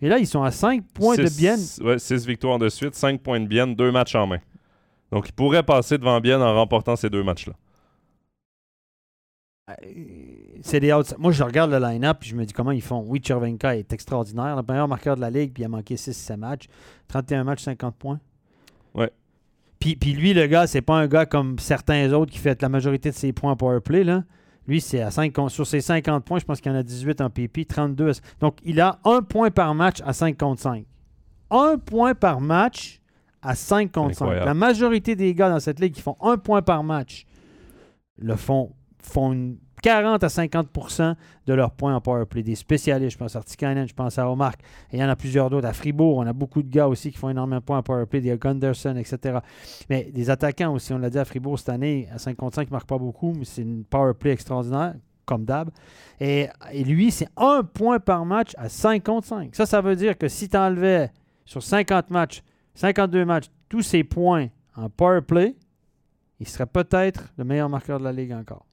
Mais 0.00 0.08
là, 0.08 0.18
ils 0.18 0.26
sont 0.26 0.42
à 0.42 0.50
5 0.50 0.84
points 0.94 1.16
de 1.16 1.26
Six- 1.26 1.36
bien. 1.38 1.56
Ouais, 1.86 1.98
6 1.98 2.26
victoires 2.26 2.58
de 2.58 2.68
suite, 2.68 2.94
5 2.94 3.20
points 3.20 3.40
de 3.40 3.46
Bienne, 3.46 3.74
2 3.74 3.90
matchs 3.92 4.14
en 4.14 4.26
main. 4.26 4.38
Donc, 5.12 5.28
ils 5.28 5.32
pourraient 5.32 5.62
passer 5.64 5.98
devant 5.98 6.20
Bienne 6.20 6.40
en 6.42 6.54
remportant 6.54 6.96
ces 6.96 7.10
deux 7.10 7.22
matchs-là. 7.24 7.54
Euh, 9.70 9.74
c'est 10.62 10.78
des 10.80 10.92
outs- 10.92 11.14
Moi, 11.18 11.32
je 11.32 11.42
regarde 11.42 11.70
le 11.72 11.78
line-up 11.78 12.18
et 12.22 12.26
je 12.26 12.36
me 12.36 12.44
dis 12.44 12.52
comment 12.52 12.70
ils 12.70 12.82
font. 12.82 13.04
Oui, 13.06 13.20
Chervenka 13.22 13.76
est 13.76 13.92
extraordinaire, 13.92 14.54
le 14.56 14.62
meilleur 14.66 14.86
marqueur 14.88 15.16
de 15.16 15.20
la 15.20 15.30
ligue, 15.30 15.52
puis 15.52 15.62
il 15.64 15.66
a 15.66 15.68
manqué 15.68 15.96
6-7 15.96 16.36
matchs. 16.38 16.66
31 17.08 17.44
matchs, 17.44 17.62
50 17.62 17.96
points. 17.96 18.20
Ouais. 18.94 19.10
Puis, 19.80 19.96
puis 19.96 20.12
lui, 20.12 20.34
le 20.34 20.46
gars, 20.46 20.66
c'est 20.66 20.82
pas 20.82 20.94
un 20.96 21.06
gars 21.08 21.26
comme 21.26 21.58
certains 21.58 22.12
autres 22.12 22.30
qui 22.32 22.38
fait 22.38 22.62
la 22.62 22.68
majorité 22.68 23.10
de 23.10 23.14
ses 23.14 23.32
points 23.32 23.52
en 23.52 23.56
powerplay. 23.56 24.04
Là. 24.04 24.22
Lui, 24.66 24.80
c'est 24.80 25.00
à 25.00 25.10
5, 25.10 25.32
sur 25.48 25.66
ses 25.66 25.80
50 25.80 26.24
points, 26.24 26.38
je 26.40 26.44
pense 26.44 26.60
qu'il 26.60 26.72
y 26.72 26.74
en 26.74 26.78
a 26.78 26.82
18 26.82 27.20
en 27.20 27.30
PP, 27.30 27.64
32. 27.66 28.10
à- 28.10 28.12
Donc, 28.40 28.58
il 28.64 28.80
a 28.80 28.98
un 29.04 29.22
point 29.22 29.50
par 29.50 29.74
match 29.74 29.98
à 30.04 30.12
5 30.12 30.36
contre 30.36 30.60
5. 30.60 30.84
Un 31.50 31.78
point 31.78 32.14
par 32.14 32.40
match 32.40 33.00
à 33.42 33.54
5 33.54 33.92
contre 33.92 34.14
5. 34.14 34.24
Incroyable. 34.24 34.46
La 34.46 34.54
majorité 34.54 35.14
des 35.14 35.32
gars 35.34 35.48
dans 35.50 35.60
cette 35.60 35.78
ligue 35.78 35.92
qui 35.94 36.00
font 36.02 36.16
un 36.20 36.36
point 36.36 36.62
par 36.62 36.82
match 36.82 37.26
le 38.18 38.34
font, 38.34 38.72
font 39.02 39.32
une 39.32 39.58
40 39.82 40.24
à 40.24 40.26
50% 40.28 41.14
de 41.46 41.54
leurs 41.54 41.70
points 41.72 41.94
en 41.94 42.00
powerplay. 42.00 42.42
Des 42.42 42.54
spécialistes, 42.54 43.12
je 43.12 43.18
pense 43.18 43.36
à 43.36 43.38
Artikainen, 43.38 43.86
je 43.86 43.94
pense 43.94 44.18
à 44.18 44.30
Omark. 44.30 44.60
Et 44.92 44.96
il 44.96 45.00
y 45.00 45.04
en 45.04 45.08
a 45.08 45.16
plusieurs 45.16 45.50
d'autres. 45.50 45.66
À 45.66 45.72
Fribourg, 45.72 46.18
on 46.18 46.26
a 46.26 46.32
beaucoup 46.32 46.62
de 46.62 46.68
gars 46.68 46.88
aussi 46.88 47.10
qui 47.10 47.18
font 47.18 47.28
énormément 47.28 47.60
de 47.60 47.64
points 47.64 47.78
en 47.78 47.82
powerplay, 47.82 48.20
des 48.20 48.36
Gunderson, 48.36 48.96
etc. 48.96 49.38
Mais 49.90 50.10
des 50.12 50.30
attaquants 50.30 50.72
aussi, 50.72 50.92
on 50.92 50.98
l'a 50.98 51.10
dit 51.10 51.18
à 51.18 51.24
Fribourg 51.24 51.58
cette 51.58 51.68
année, 51.68 52.08
à 52.12 52.18
5 52.18 52.36
contre 52.36 52.56
5, 52.56 52.62
ils 52.62 52.66
ne 52.66 52.72
marquent 52.72 52.88
pas 52.88 52.98
beaucoup, 52.98 53.32
mais 53.36 53.44
c'est 53.44 53.62
une 53.62 53.84
powerplay 53.84 54.32
extraordinaire, 54.32 54.94
comme 55.24 55.44
d'hab. 55.44 55.70
Et, 56.20 56.48
lui, 56.84 57.10
c'est 57.10 57.28
un 57.36 57.62
point 57.62 57.98
par 57.98 58.24
match 58.24 58.52
à 58.56 58.68
5 58.68 59.02
contre 59.04 59.26
5. 59.26 59.54
Ça, 59.54 59.66
ça 59.66 59.80
veut 59.80 59.96
dire 59.96 60.16
que 60.16 60.28
si 60.28 60.48
tu 60.48 60.56
enlevais 60.56 61.10
sur 61.44 61.62
50 61.62 62.10
matchs, 62.10 62.42
52 62.74 63.24
matchs, 63.24 63.46
tous 63.68 63.82
ses 63.82 64.04
points 64.04 64.48
en 64.76 64.88
powerplay, 64.88 65.56
il 66.38 66.48
serait 66.48 66.66
peut-être 66.66 67.32
le 67.38 67.44
meilleur 67.44 67.68
marqueur 67.68 67.98
de 67.98 68.04
la 68.04 68.12
ligue 68.12 68.32
encore. 68.32 68.66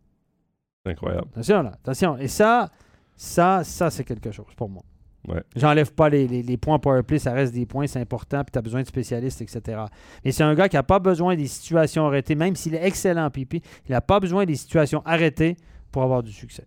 Incroyable. 0.86 1.28
Attention 1.34 1.62
là, 1.64 1.72
attention. 1.72 2.18
Et 2.18 2.28
ça, 2.28 2.70
ça, 3.16 3.64
ça, 3.64 3.90
c'est 3.90 4.04
quelque 4.04 4.32
chose 4.32 4.54
pour 4.56 4.70
moi. 4.70 4.84
Ouais. 5.28 5.42
J'enlève 5.56 5.94
pas 5.94 6.10
les, 6.10 6.28
les, 6.28 6.44
les 6.44 6.58
points 6.58 6.80
powerplay, 6.80 7.18
ça 7.18 7.32
reste 7.32 7.54
des 7.54 7.66
points, 7.66 7.88
c'est 7.88 8.00
important, 8.02 8.44
puis 8.44 8.52
tu 8.52 8.60
as 8.60 8.62
besoin 8.62 8.82
de 8.82 8.88
spécialistes, 8.88 9.42
etc. 9.42 9.84
Mais 10.26 10.34
c'est 10.34 10.44
un 10.44 10.54
gars 10.54 10.68
qui 10.68 10.76
n'a 10.76 10.84
pas 10.84 11.00
besoin 11.00 11.38
des 11.38 11.48
situations 11.48 12.06
arrêtées, 12.06 12.36
même 12.36 12.58
s'il 12.58 12.76
est 12.76 12.86
excellent 12.86 13.26
en 13.26 13.30
pipi, 13.30 13.62
il 13.88 13.92
n'a 13.94 14.02
pas 14.02 14.20
besoin 14.20 14.46
des 14.46 14.56
situations 14.56 15.02
arrêtées 15.06 15.56
pour 15.92 16.04
avoir 16.04 16.24
du 16.24 16.32
succès. 16.34 16.66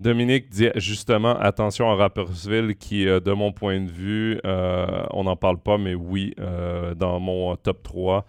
Dominique 0.00 0.48
dit 0.48 0.68
justement 0.76 1.36
attention 1.40 1.90
à 1.90 1.96
Rappersville 1.96 2.76
qui, 2.76 3.08
euh, 3.08 3.18
de 3.18 3.32
mon 3.32 3.50
point 3.50 3.80
de 3.80 3.90
vue, 3.90 4.38
euh, 4.44 4.86
on 5.10 5.24
n'en 5.24 5.34
parle 5.34 5.58
pas, 5.58 5.76
mais 5.76 5.96
oui, 5.96 6.34
euh, 6.38 6.94
dans 6.94 7.18
mon 7.18 7.56
top 7.56 7.82
3 7.82 8.24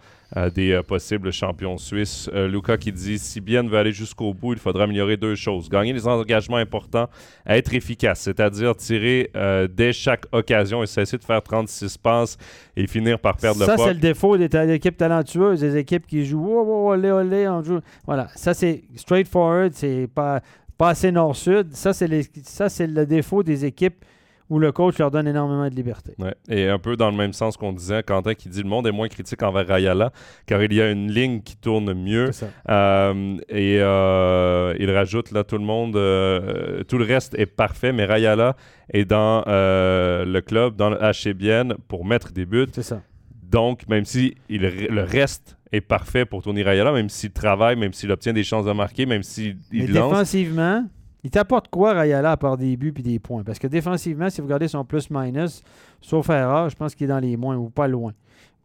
des 0.54 0.80
possibles 0.86 1.32
champions 1.32 1.76
suisses. 1.76 2.30
Luca 2.32 2.76
qui 2.76 2.92
dit 2.92 3.18
si 3.18 3.40
bien 3.40 3.64
veut 3.64 3.76
aller 3.76 3.90
jusqu'au 3.90 4.32
bout, 4.32 4.52
il 4.52 4.60
faudra 4.60 4.84
améliorer 4.84 5.16
deux 5.16 5.34
choses. 5.34 5.68
Gagner 5.68 5.92
les 5.92 6.06
engagements 6.06 6.58
importants, 6.58 7.08
être 7.44 7.74
efficace, 7.74 8.20
c'est-à-dire 8.20 8.76
tirer 8.76 9.32
dès 9.68 9.92
chaque 9.92 10.26
occasion 10.30 10.84
et 10.84 10.86
cesser 10.86 11.18
de 11.18 11.24
faire 11.24 11.42
36 11.42 11.98
passes 11.98 12.38
et 12.76 12.86
finir 12.86 13.18
par 13.18 13.38
perdre 13.38 13.64
ça, 13.64 13.72
le 13.72 13.76
Ça, 13.76 13.84
c'est 13.86 13.94
le 13.94 13.98
défaut 13.98 14.36
des, 14.36 14.72
équipes 14.72 14.98
talentueuses, 14.98 15.62
des 15.62 15.76
équipes 15.76 16.06
qui 16.06 16.24
jouent 16.24 16.46
oh, 16.48 16.64
oh, 16.64 16.84
oh 16.86 16.92
olé, 16.92 17.10
olé, 17.10 17.48
on 17.48 17.64
joue. 17.64 17.80
Voilà, 18.06 18.28
ça 18.36 18.54
c'est 18.54 18.84
straightforward, 18.94 19.72
c'est 19.74 20.08
pas 20.14 20.42
pas 20.80 20.88
assez 20.88 21.12
nord-sud. 21.12 21.74
Ça, 21.74 21.92
c'est 21.92 22.86
le 22.86 23.04
défaut 23.04 23.42
des 23.42 23.66
équipes 23.66 24.02
où 24.48 24.58
le 24.58 24.72
coach 24.72 24.96
leur 24.96 25.10
donne 25.10 25.28
énormément 25.28 25.68
de 25.68 25.74
liberté. 25.74 26.14
Ouais. 26.18 26.34
Et 26.48 26.68
un 26.68 26.78
peu 26.78 26.96
dans 26.96 27.10
le 27.10 27.16
même 27.18 27.34
sens 27.34 27.58
qu'on 27.58 27.74
disait, 27.74 28.02
Quentin 28.02 28.32
qui 28.32 28.48
dit 28.48 28.62
le 28.62 28.68
monde 28.68 28.86
est 28.86 28.90
moins 28.90 29.08
critique 29.08 29.42
envers 29.42 29.66
Rayala, 29.66 30.10
car 30.46 30.62
il 30.62 30.72
y 30.72 30.80
a 30.80 30.90
une 30.90 31.12
ligne 31.12 31.42
qui 31.42 31.58
tourne 31.58 31.92
mieux. 31.92 32.30
Euh, 32.70 33.36
et 33.50 33.76
euh, 33.78 34.74
il 34.80 34.90
rajoute 34.90 35.32
là 35.32 35.44
tout 35.44 35.58
le 35.58 35.64
monde, 35.64 35.96
euh, 35.96 36.82
tout 36.84 36.96
le 36.96 37.04
reste 37.04 37.34
est 37.38 37.44
parfait, 37.44 37.92
mais 37.92 38.06
Rayala 38.06 38.56
est 38.90 39.04
dans 39.04 39.44
le 39.46 40.40
club, 40.40 40.76
dans 40.76 40.88
le 40.88 40.96
HCBN 40.96 41.74
pour 41.88 42.06
mettre 42.06 42.32
des 42.32 42.46
buts. 42.46 42.68
C'est 42.72 42.82
ça. 42.82 43.02
Donc, 43.42 43.86
même 43.86 44.06
si 44.06 44.34
il, 44.48 44.62
le 44.62 45.02
reste 45.02 45.58
est 45.72 45.80
parfait 45.80 46.24
pour 46.24 46.42
Tony 46.42 46.62
Rayala, 46.62 46.92
même 46.92 47.08
s'il 47.08 47.30
travaille, 47.30 47.76
même 47.76 47.92
s'il 47.92 48.10
obtient 48.10 48.32
des 48.32 48.44
chances 48.44 48.64
de 48.64 48.72
marquer, 48.72 49.06
même 49.06 49.22
s'il 49.22 49.58
il 49.72 49.92
lance. 49.92 50.10
Défensivement, 50.10 50.84
il 51.22 51.30
t'apporte 51.30 51.68
quoi 51.68 51.92
Rayala 51.92 52.32
à 52.32 52.36
part 52.36 52.56
des 52.56 52.76
buts 52.76 52.94
et 52.96 53.02
des 53.02 53.18
points? 53.18 53.44
Parce 53.44 53.58
que 53.58 53.66
défensivement, 53.66 54.30
si 54.30 54.40
vous 54.40 54.46
regardez 54.46 54.68
son 54.68 54.84
plus-minus, 54.84 55.62
sauf 56.00 56.28
erreur, 56.30 56.70
je 56.70 56.76
pense 56.76 56.94
qu'il 56.94 57.04
est 57.04 57.08
dans 57.08 57.20
les 57.20 57.36
moins 57.36 57.56
ou 57.56 57.70
pas 57.70 57.88
loin. 57.88 58.12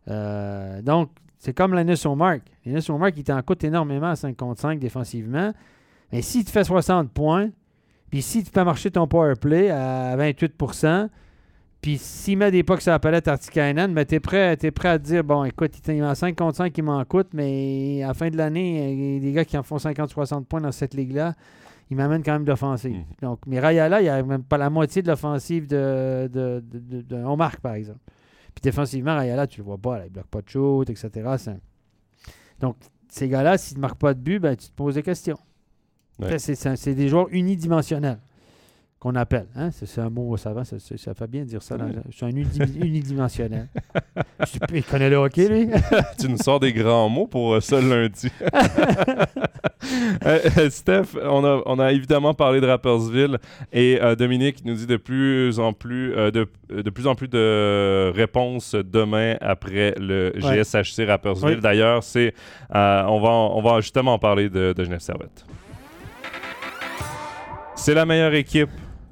Euh, 0.10 0.82
donc, 0.82 1.10
c'est 1.38 1.54
comme 1.54 1.76
Linus 1.76 2.06
O'Mark. 2.06 2.42
Linus 2.66 2.90
O'Mark, 2.90 3.14
il 3.18 3.24
t'en 3.24 3.42
coûte 3.42 3.64
énormément 3.64 4.08
à 4.08 4.16
5 4.16 4.36
contre 4.36 4.62
5 4.62 4.80
défensivement. 4.80 5.54
Mais 6.12 6.22
si 6.22 6.44
tu 6.44 6.52
fais 6.52 6.64
60 6.64 7.12
points, 7.12 7.50
puis 8.10 8.22
si 8.22 8.44
tu 8.44 8.52
fais 8.52 8.64
marcher 8.64 8.90
ton 8.92 9.08
power 9.08 9.34
play 9.40 9.70
à 9.70 10.16
28 10.16 10.56
puis 11.86 12.00
s'il 12.00 12.40
met 12.40 12.50
des 12.50 12.64
pucks 12.64 12.82
sur 12.82 12.94
la 12.94 12.98
palette 12.98 13.28
Artikainen, 13.28 13.94
mais 13.94 14.06
t'es 14.06 14.20
prêt, 14.20 14.58
es 14.60 14.72
prêt 14.72 14.90
à 14.90 14.98
te 14.98 15.04
dire 15.04 15.24
bon, 15.24 15.44
écoute, 15.44 15.72
il 15.88 16.04
en 16.04 16.16
5 16.16 16.36
contre 16.36 16.58
5 16.58 16.74
qui 16.74 16.82
m'en 16.82 17.06
coûte, 17.06 17.28
mais 17.34 18.02
à 18.02 18.08
la 18.08 18.14
fin 18.16 18.32
de 18.32 18.38
l'année, 18.38 19.18
il 19.18 19.22
des 19.22 19.32
gars 19.32 19.46
qui 19.46 19.56
en 19.56 19.62
font 19.62 19.78
50-60 19.78 20.46
points 20.46 20.62
dans 20.62 20.72
cette 20.72 20.96
ligue-là. 20.96 21.36
Il 21.92 21.98
m'amène 21.98 22.24
quand 22.24 22.34
même 22.34 22.44
de 22.44 22.50
l'offensive. 22.50 22.96
Mhm. 22.96 23.04
Donc, 23.22 23.42
mais 23.46 23.60
Rayala, 23.60 24.02
il 24.02 24.06
n'y 24.06 24.10
a 24.10 24.24
même 24.24 24.42
pas 24.42 24.58
la 24.58 24.72
moitié 24.72 25.04
de 25.04 25.10
l'offensive 25.10 25.68
de, 25.68 26.28
de, 26.28 27.24
On 27.24 27.38
marque, 27.38 27.60
par 27.60 27.76
exemple. 27.76 28.00
Puis 28.56 28.64
défensivement, 28.64 29.16
Rayala, 29.16 29.46
tu 29.46 29.60
le 29.60 29.66
vois 29.66 29.78
pas, 29.78 30.00
il 30.00 30.06
ne 30.06 30.10
bloque 30.10 30.26
pas 30.26 30.42
de 30.42 30.50
shoot, 30.50 30.90
etc. 30.90 31.36
Donc, 32.62 32.78
ces 33.10 33.30
gars-là, 33.30 33.60
s'ils 33.60 33.78
ne 33.78 33.82
marquent 33.82 34.00
pas 34.00 34.16
de 34.16 34.20
but, 34.20 34.40
ben, 34.40 34.56
tu 34.56 34.70
te 34.70 34.74
poses 34.74 34.96
des 34.96 35.04
questions. 35.04 35.38
C'est 36.40 36.96
des 36.96 37.10
joueurs 37.10 37.28
unidimensionnels 37.30 38.18
qu'on 39.06 39.14
appelle. 39.14 39.46
Hein? 39.56 39.70
C'est 39.72 40.02
un 40.02 40.10
mot 40.10 40.36
savant, 40.36 40.64
ça, 40.64 40.78
ça, 40.80 41.14
fait 41.14 41.28
bien 41.28 41.44
dire 41.44 41.62
ça. 41.62 41.78
C'est 42.12 42.26
un 42.26 42.30
unidimensionnel. 42.82 43.68
il 44.74 44.84
connaît 44.84 45.12
le 45.12 45.18
hockey, 45.18 45.48
lui? 45.48 45.70
tu 46.20 46.28
nous 46.28 46.38
sors 46.38 46.60
des 46.60 46.74
grands 46.74 47.08
mots 47.08 47.28
pour 47.28 47.54
euh, 47.54 47.62
ça 47.62 47.80
lundi. 47.80 48.30
Euh, 50.26 50.40
euh, 50.58 50.70
Steph, 50.72 51.16
on 51.22 51.46
a, 51.46 51.62
on 51.68 51.78
a, 51.78 51.92
évidemment 51.92 52.34
parlé 52.34 52.60
de 52.60 52.66
Rappersville 52.66 53.38
et 53.72 54.00
Dominique 54.18 54.66
nous 54.66 54.74
dit 54.74 54.88
de 54.88 54.98
plus 54.98 55.60
en 55.60 55.74
plus 55.74 56.10
de, 56.16 56.48
de, 56.70 56.90
plus 56.90 57.06
en 57.06 57.14
plus 57.14 57.28
de 57.28 58.12
réponses 58.16 58.74
demain 58.74 59.36
après 59.42 59.94
le 60.00 60.34
GSHC 60.38 61.06
Rappersville. 61.08 61.60
D'ailleurs, 61.60 62.04
c'est 62.04 62.34
on, 62.72 63.20
va, 63.20 63.30
on 63.30 63.62
va 63.62 63.80
justement 63.82 64.18
parler 64.18 64.50
de, 64.50 64.74
de 64.74 64.84
Genève 64.84 65.02
Servette. 65.02 65.46
C'est 67.76 67.94
la 67.94 68.08
meilleure 68.08 68.34
équipe 68.34 68.72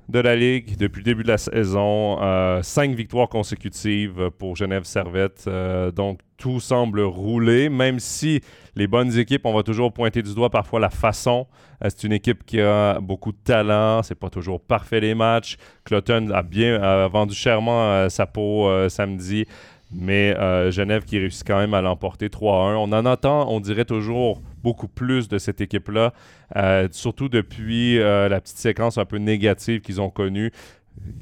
de 0.10 0.20
la 0.20 0.36
Ligue 0.36 0.78
depuis 0.78 1.00
le 1.00 1.04
début 1.04 1.24
de 1.24 1.28
la 1.28 1.38
saison. 1.38 2.22
Euh, 2.22 2.62
cinq 2.62 2.92
victoires 2.96 3.30
consécutives 3.30 4.30
pour 4.38 4.56
Genève 4.56 4.84
Servette. 4.84 5.46
Euh, 5.48 5.92
donc, 5.92 6.20
tout 6.38 6.60
semble 6.60 7.00
rouler, 7.00 7.70
même 7.70 8.00
si 8.00 8.42
les 8.76 8.88
bonnes 8.88 9.18
équipes, 9.18 9.46
on 9.46 9.54
va 9.54 9.64
toujours 9.64 9.94
pointer 9.94 10.22
du 10.22 10.36
doigt 10.36 10.50
parfois 10.50 10.80
la 10.80 10.90
façon. 10.90 11.48
Euh, 11.84 11.90
c'est 11.90 12.06
une 12.06 12.14
équipe 12.14 12.46
qui 12.46 12.60
a 12.60 13.00
beaucoup 13.00 13.32
de 13.32 13.38
talent. 13.44 14.04
C'est 14.04 14.16
pas 14.16 14.30
toujours 14.30 14.60
parfait 14.60 15.00
les 15.00 15.16
matchs. 15.16 15.58
Cloton 15.86 16.30
a 16.34 16.44
bien 16.44 17.08
vendu 17.08 17.34
chèrement 17.34 18.10
sa 18.10 18.26
peau 18.26 18.70
samedi. 18.90 19.46
Mais 19.94 20.36
Genève 20.72 21.04
qui 21.06 21.20
réussit 21.20 21.46
quand 21.46 21.58
même 21.58 21.74
à 21.74 21.82
l'emporter 21.82 22.28
3-1. 22.28 22.76
On 22.76 22.92
en 22.92 23.06
attend, 23.06 23.50
on 23.50 23.60
dirait 23.60 23.86
toujours 23.86 24.42
beaucoup 24.64 24.88
plus 24.88 25.28
de 25.28 25.38
cette 25.38 25.62
équipe-là, 25.62 26.14
euh, 26.56 26.88
surtout 26.92 27.30
depuis 27.30 28.00
euh, 28.00 28.30
la 28.30 28.40
petite 28.42 28.58
séquence 28.58 28.98
un 28.98 29.06
peu 29.06 29.18
négative 29.18 29.82
qu'ils 29.82 30.02
ont 30.02 30.10
connue. 30.10 30.52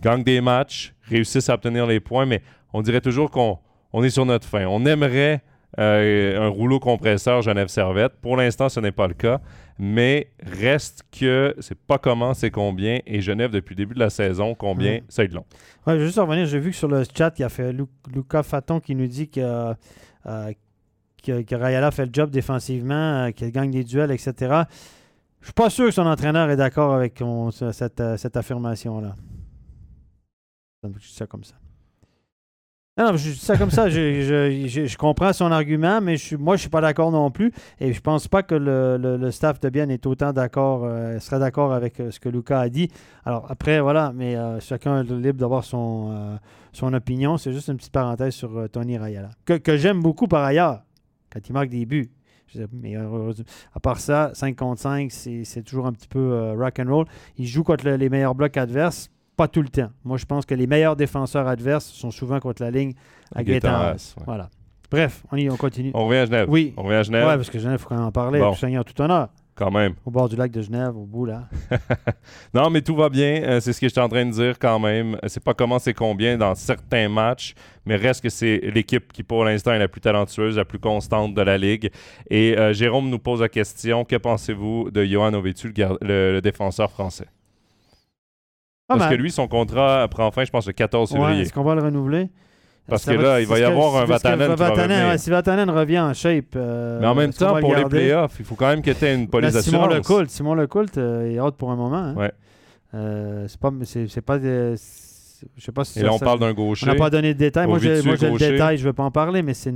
Gagnent 0.01 0.23
des 0.23 0.41
matchs, 0.41 0.93
réussissent 1.03 1.49
à 1.49 1.55
obtenir 1.55 1.87
les 1.87 1.99
points, 1.99 2.25
mais 2.25 2.41
on 2.71 2.81
dirait 2.81 3.01
toujours 3.01 3.31
qu'on 3.31 3.57
on 3.91 4.03
est 4.03 4.11
sur 4.11 4.25
notre 4.25 4.47
fin. 4.47 4.65
On 4.67 4.85
aimerait 4.85 5.41
euh, 5.79 6.39
un 6.39 6.49
rouleau 6.49 6.79
compresseur 6.79 7.41
Genève 7.41 7.67
Servette. 7.67 8.13
Pour 8.21 8.37
l'instant, 8.37 8.69
ce 8.69 8.79
n'est 8.79 8.91
pas 8.91 9.07
le 9.07 9.15
cas, 9.15 9.41
mais 9.83 10.29
reste 10.43 11.03
que 11.11 11.55
c'est 11.59 11.77
pas 11.77 11.97
comment, 11.97 12.33
c'est 12.33 12.51
combien. 12.51 12.99
Et 13.05 13.19
Genève, 13.19 13.51
depuis 13.51 13.73
le 13.73 13.77
début 13.77 13.95
de 13.95 13.99
la 13.99 14.09
saison, 14.09 14.55
combien, 14.55 14.99
ça 15.09 15.25
de 15.25 15.33
long. 15.33 15.45
Ouais, 15.87 15.99
juste 15.99 16.19
revenir, 16.19 16.45
j'ai 16.45 16.59
vu 16.59 16.69
que 16.71 16.77
sur 16.77 16.87
le 16.87 17.03
chat, 17.17 17.33
il 17.39 17.41
y 17.41 17.45
a 17.45 17.49
fait 17.49 17.73
Lucas 18.13 18.43
Faton 18.43 18.79
qui 18.79 18.95
nous 18.95 19.07
dit 19.07 19.27
que 19.29 19.73
que, 21.21 21.55
Rayala 21.55 21.91
fait 21.91 22.05
le 22.05 22.11
job 22.13 22.29
défensivement, 22.29 23.25
euh, 23.25 23.31
qu'il 23.31 23.51
gagne 23.51 23.71
des 23.71 23.83
duels, 23.83 24.11
etc. 24.11 24.63
Je 25.39 25.47
suis 25.47 25.53
pas 25.53 25.69
sûr 25.69 25.85
que 25.85 25.91
son 25.91 26.05
entraîneur 26.05 26.49
est 26.49 26.55
d'accord 26.55 26.93
avec 26.93 27.23
cette, 27.71 27.99
euh, 27.99 28.17
cette 28.17 28.37
affirmation-là. 28.37 29.15
Je 30.83 31.07
ça 31.09 31.27
comme 31.27 31.43
ça. 31.43 31.60
Non, 33.01 33.17
je 33.17 33.31
dis 33.31 33.39
ça 33.39 33.57
comme 33.57 33.71
ça. 33.71 33.89
Je, 33.89 34.97
comprends 34.97 35.33
son 35.33 35.51
argument, 35.51 36.01
mais 36.01 36.17
moi, 36.37 36.55
je 36.55 36.61
suis 36.61 36.69
pas 36.69 36.81
d'accord 36.81 37.11
non 37.11 37.31
plus. 37.31 37.51
Et 37.79 37.93
je 37.93 38.01
pense 38.01 38.27
pas 38.27 38.43
que 38.43 38.53
le, 38.55 39.31
staff 39.31 39.59
de 39.59 39.69
Bien 39.69 39.89
est 39.89 40.05
autant 40.05 40.33
d'accord, 40.33 40.83
euh, 40.85 41.17
d'accord 41.31 41.73
avec 41.73 41.95
ce 42.09 42.19
que 42.19 42.29
Lucas 42.29 42.59
a 42.59 42.69
dit. 42.69 42.89
Alors, 43.25 43.45
après, 43.49 43.79
voilà, 43.79 44.11
mais 44.15 44.35
chacun 44.59 45.01
est 45.01 45.11
libre 45.11 45.39
d'avoir 45.39 45.63
son, 45.63 46.37
son 46.73 46.93
opinion. 46.93 47.37
C'est 47.37 47.53
juste 47.53 47.69
une 47.69 47.77
petite 47.77 47.93
parenthèse 47.93 48.33
sur 48.33 48.69
Tony 48.71 48.97
Rayala. 48.97 49.31
que 49.45 49.77
j'aime 49.77 50.01
beaucoup 50.01 50.27
par 50.27 50.43
ailleurs 50.43 50.83
quand 51.31 51.39
il 51.47 51.53
marque 51.53 51.69
des 51.69 51.85
buts. 51.85 52.11
Mais 52.73 52.95
à 52.95 53.79
part 53.79 53.99
ça, 53.99 54.31
5 54.33 54.55
contre 54.55 54.81
5, 54.81 55.11
c'est 55.11 55.63
toujours 55.63 55.87
un 55.87 55.93
petit 55.93 56.07
peu 56.07 56.19
euh, 56.19 56.53
rock 56.53 56.79
and 56.79 56.89
roll. 56.89 57.05
Il 57.37 57.47
joue 57.47 57.63
contre 57.63 57.87
les 57.89 58.09
meilleurs 58.09 58.35
blocs 58.35 58.57
adverses, 58.57 59.09
pas 59.41 59.47
tout 59.47 59.63
le 59.63 59.69
temps. 59.69 59.89
Moi, 60.03 60.17
je 60.17 60.25
pense 60.25 60.45
que 60.45 60.53
les 60.53 60.67
meilleurs 60.67 60.95
défenseurs 60.95 61.47
adverses 61.47 61.85
sont 61.85 62.11
souvent 62.11 62.39
contre 62.39 62.61
la 62.61 62.69
ligne 62.69 62.93
à 63.33 63.43
Gaétan. 63.43 63.95
Voilà. 64.23 64.49
Bref, 64.91 65.23
on, 65.31 65.37
y, 65.37 65.49
on 65.49 65.55
continue. 65.55 65.89
On 65.95 66.05
revient 66.05 66.19
à 66.19 66.25
Genève. 66.25 66.45
Oui. 66.47 66.73
On 66.77 66.83
revient 66.83 66.97
à 66.97 67.03
Genève. 67.03 67.27
Oui, 67.27 67.35
parce 67.37 67.49
que 67.49 67.57
Genève, 67.57 67.77
il 67.79 67.81
faut 67.81 67.89
quand 67.89 67.95
même 67.95 68.05
en 68.05 68.11
parler. 68.11 68.39
Bon. 68.39 68.53
Seigneur, 68.53 68.85
tout 68.85 69.01
honneur. 69.01 69.29
Quand 69.55 69.71
même. 69.71 69.95
Au 70.05 70.11
bord 70.11 70.29
du 70.29 70.35
lac 70.35 70.51
de 70.51 70.61
Genève, 70.61 70.95
au 70.95 71.05
bout 71.05 71.25
là. 71.25 71.47
non, 72.53 72.69
mais 72.69 72.81
tout 72.81 72.95
va 72.95 73.09
bien. 73.09 73.41
Euh, 73.43 73.59
c'est 73.59 73.73
ce 73.73 73.81
que 73.81 73.87
je 73.87 73.91
suis 73.91 74.01
en 74.01 74.09
train 74.09 74.25
de 74.25 74.31
dire 74.31 74.59
quand 74.59 74.79
même. 74.79 75.17
C'est 75.27 75.43
pas 75.43 75.55
comment 75.55 75.79
c'est 75.79 75.93
combien 75.93 76.37
dans 76.37 76.53
certains 76.53 77.09
matchs, 77.09 77.55
mais 77.85 77.95
reste 77.95 78.21
que 78.21 78.29
c'est 78.29 78.59
l'équipe 78.73 79.11
qui 79.11 79.23
pour 79.23 79.43
l'instant 79.43 79.73
est 79.73 79.79
la 79.79 79.87
plus 79.87 80.01
talentueuse, 80.01 80.57
la 80.57 80.65
plus 80.65 80.79
constante 80.79 81.33
de 81.33 81.41
la 81.41 81.57
ligue. 81.57 81.89
Et 82.29 82.57
euh, 82.57 82.73
Jérôme 82.73 83.09
nous 83.09 83.19
pose 83.19 83.41
la 83.41 83.49
question 83.49 84.05
que 84.05 84.15
pensez-vous 84.15 84.91
de 84.91 85.03
Johan 85.03 85.33
Ovetu, 85.33 85.73
le, 86.01 86.39
défenseur 86.39 86.91
français? 86.91 87.27
Parce 88.97 89.11
que 89.11 89.15
lui, 89.15 89.31
son 89.31 89.47
contrat 89.47 90.07
prend 90.09 90.31
fin, 90.31 90.43
je 90.43 90.51
pense, 90.51 90.67
le 90.67 90.73
14 90.73 91.11
février. 91.11 91.41
Est-ce 91.41 91.53
qu'on 91.53 91.63
va 91.63 91.75
le 91.75 91.81
renouveler? 91.81 92.29
Parce 92.87 93.05
que 93.05 93.11
là, 93.11 93.39
il 93.39 93.47
va 93.47 93.59
y 93.59 93.63
avoir 93.63 93.97
un 93.97 94.05
Vatanen 94.05 94.55
qui 94.55 94.55
va 94.55 95.17
Si 95.17 95.29
Vatanen 95.29 95.69
revient 95.69 95.99
en 95.99 96.13
shape... 96.13 96.55
Euh, 96.55 96.99
mais 96.99 97.07
en 97.07 97.15
même 97.15 97.33
temps, 97.33 97.59
pour 97.59 97.75
les 97.75 97.85
playoffs, 97.85 98.35
il 98.39 98.45
faut 98.45 98.55
quand 98.55 98.67
même 98.67 98.81
que 98.81 98.91
tu 98.91 99.05
aies 99.05 99.15
une 99.15 99.27
police 99.27 99.59
Simon 99.61 99.87
Lecoult, 99.87 100.27
Simon 100.27 100.55
Lecoult, 100.55 100.97
euh, 100.97 101.27
il 101.29 101.35
est 101.35 101.39
hâte 101.39 101.55
pour 101.55 101.71
un 101.71 101.75
moment. 101.75 101.97
Hein. 101.97 102.15
Ouais. 102.15 102.31
Euh, 102.93 103.45
c'est 103.47 103.59
pas... 103.59 103.71
C'est 103.83 104.21
pas 104.21 104.39
je 105.57 105.63
sais 105.63 105.71
pas 105.71 105.83
si 105.83 105.99
Et 105.99 106.03
là, 106.03 106.13
on 106.13 106.19
parle 106.19 106.39
d'un 106.39 106.53
gaucher. 106.53 106.85
On 106.85 106.91
n'a 106.91 106.95
pas 106.95 107.09
donné 107.09 107.33
de 107.33 107.39
détails. 107.39 107.65
Moi, 107.65 107.79
j'ai 107.79 108.01
le 108.01 108.37
détail, 108.37 108.77
je 108.77 108.83
ne 108.83 108.89
veux 108.89 108.93
pas 108.93 109.03
en 109.03 109.11
parler, 109.11 109.41
mais 109.41 109.55
c'est 109.55 109.73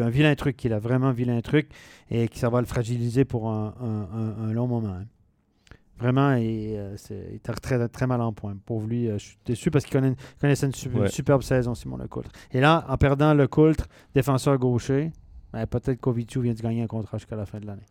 un 0.00 0.10
vilain 0.10 0.34
truc 0.34 0.56
qu'il 0.56 0.72
a, 0.72 0.80
vraiment 0.80 1.08
un 1.08 1.12
vilain 1.12 1.40
truc, 1.42 1.68
et 2.10 2.26
que 2.26 2.36
ça 2.36 2.48
va 2.48 2.60
le 2.60 2.66
fragiliser 2.66 3.24
pour 3.24 3.48
un, 3.48 3.72
un, 3.80 4.48
un 4.48 4.52
long 4.52 4.66
moment. 4.66 4.88
Hein. 4.88 5.04
Vraiment, 5.98 6.34
il, 6.34 6.74
euh, 6.76 6.96
était 7.32 7.52
très, 7.52 7.88
très 7.88 8.06
mal 8.06 8.20
en 8.20 8.32
point. 8.32 8.56
Pauvre 8.66 8.88
lui, 8.88 9.08
euh, 9.08 9.18
je 9.18 9.24
suis 9.24 9.38
déçu 9.44 9.70
parce 9.70 9.84
qu'il 9.84 10.00
connaissait 10.40 10.66
une, 10.66 11.08
superbe 11.08 11.42
saison, 11.42 11.74
Simon 11.74 11.96
Lecoultre. 11.96 12.30
Et 12.52 12.60
là, 12.60 12.84
en 12.88 12.96
perdant 12.96 13.32
Lecoultre, 13.32 13.86
défenseur 14.14 14.58
gaucher, 14.58 15.12
ben, 15.52 15.66
peut-être 15.66 16.00
qu'Ovitu 16.00 16.40
vient 16.40 16.52
de 16.52 16.60
gagner 16.60 16.82
un 16.82 16.86
contrat 16.88 17.18
jusqu'à 17.18 17.36
la 17.36 17.46
fin 17.46 17.60
de 17.60 17.66
l'année. 17.66 17.86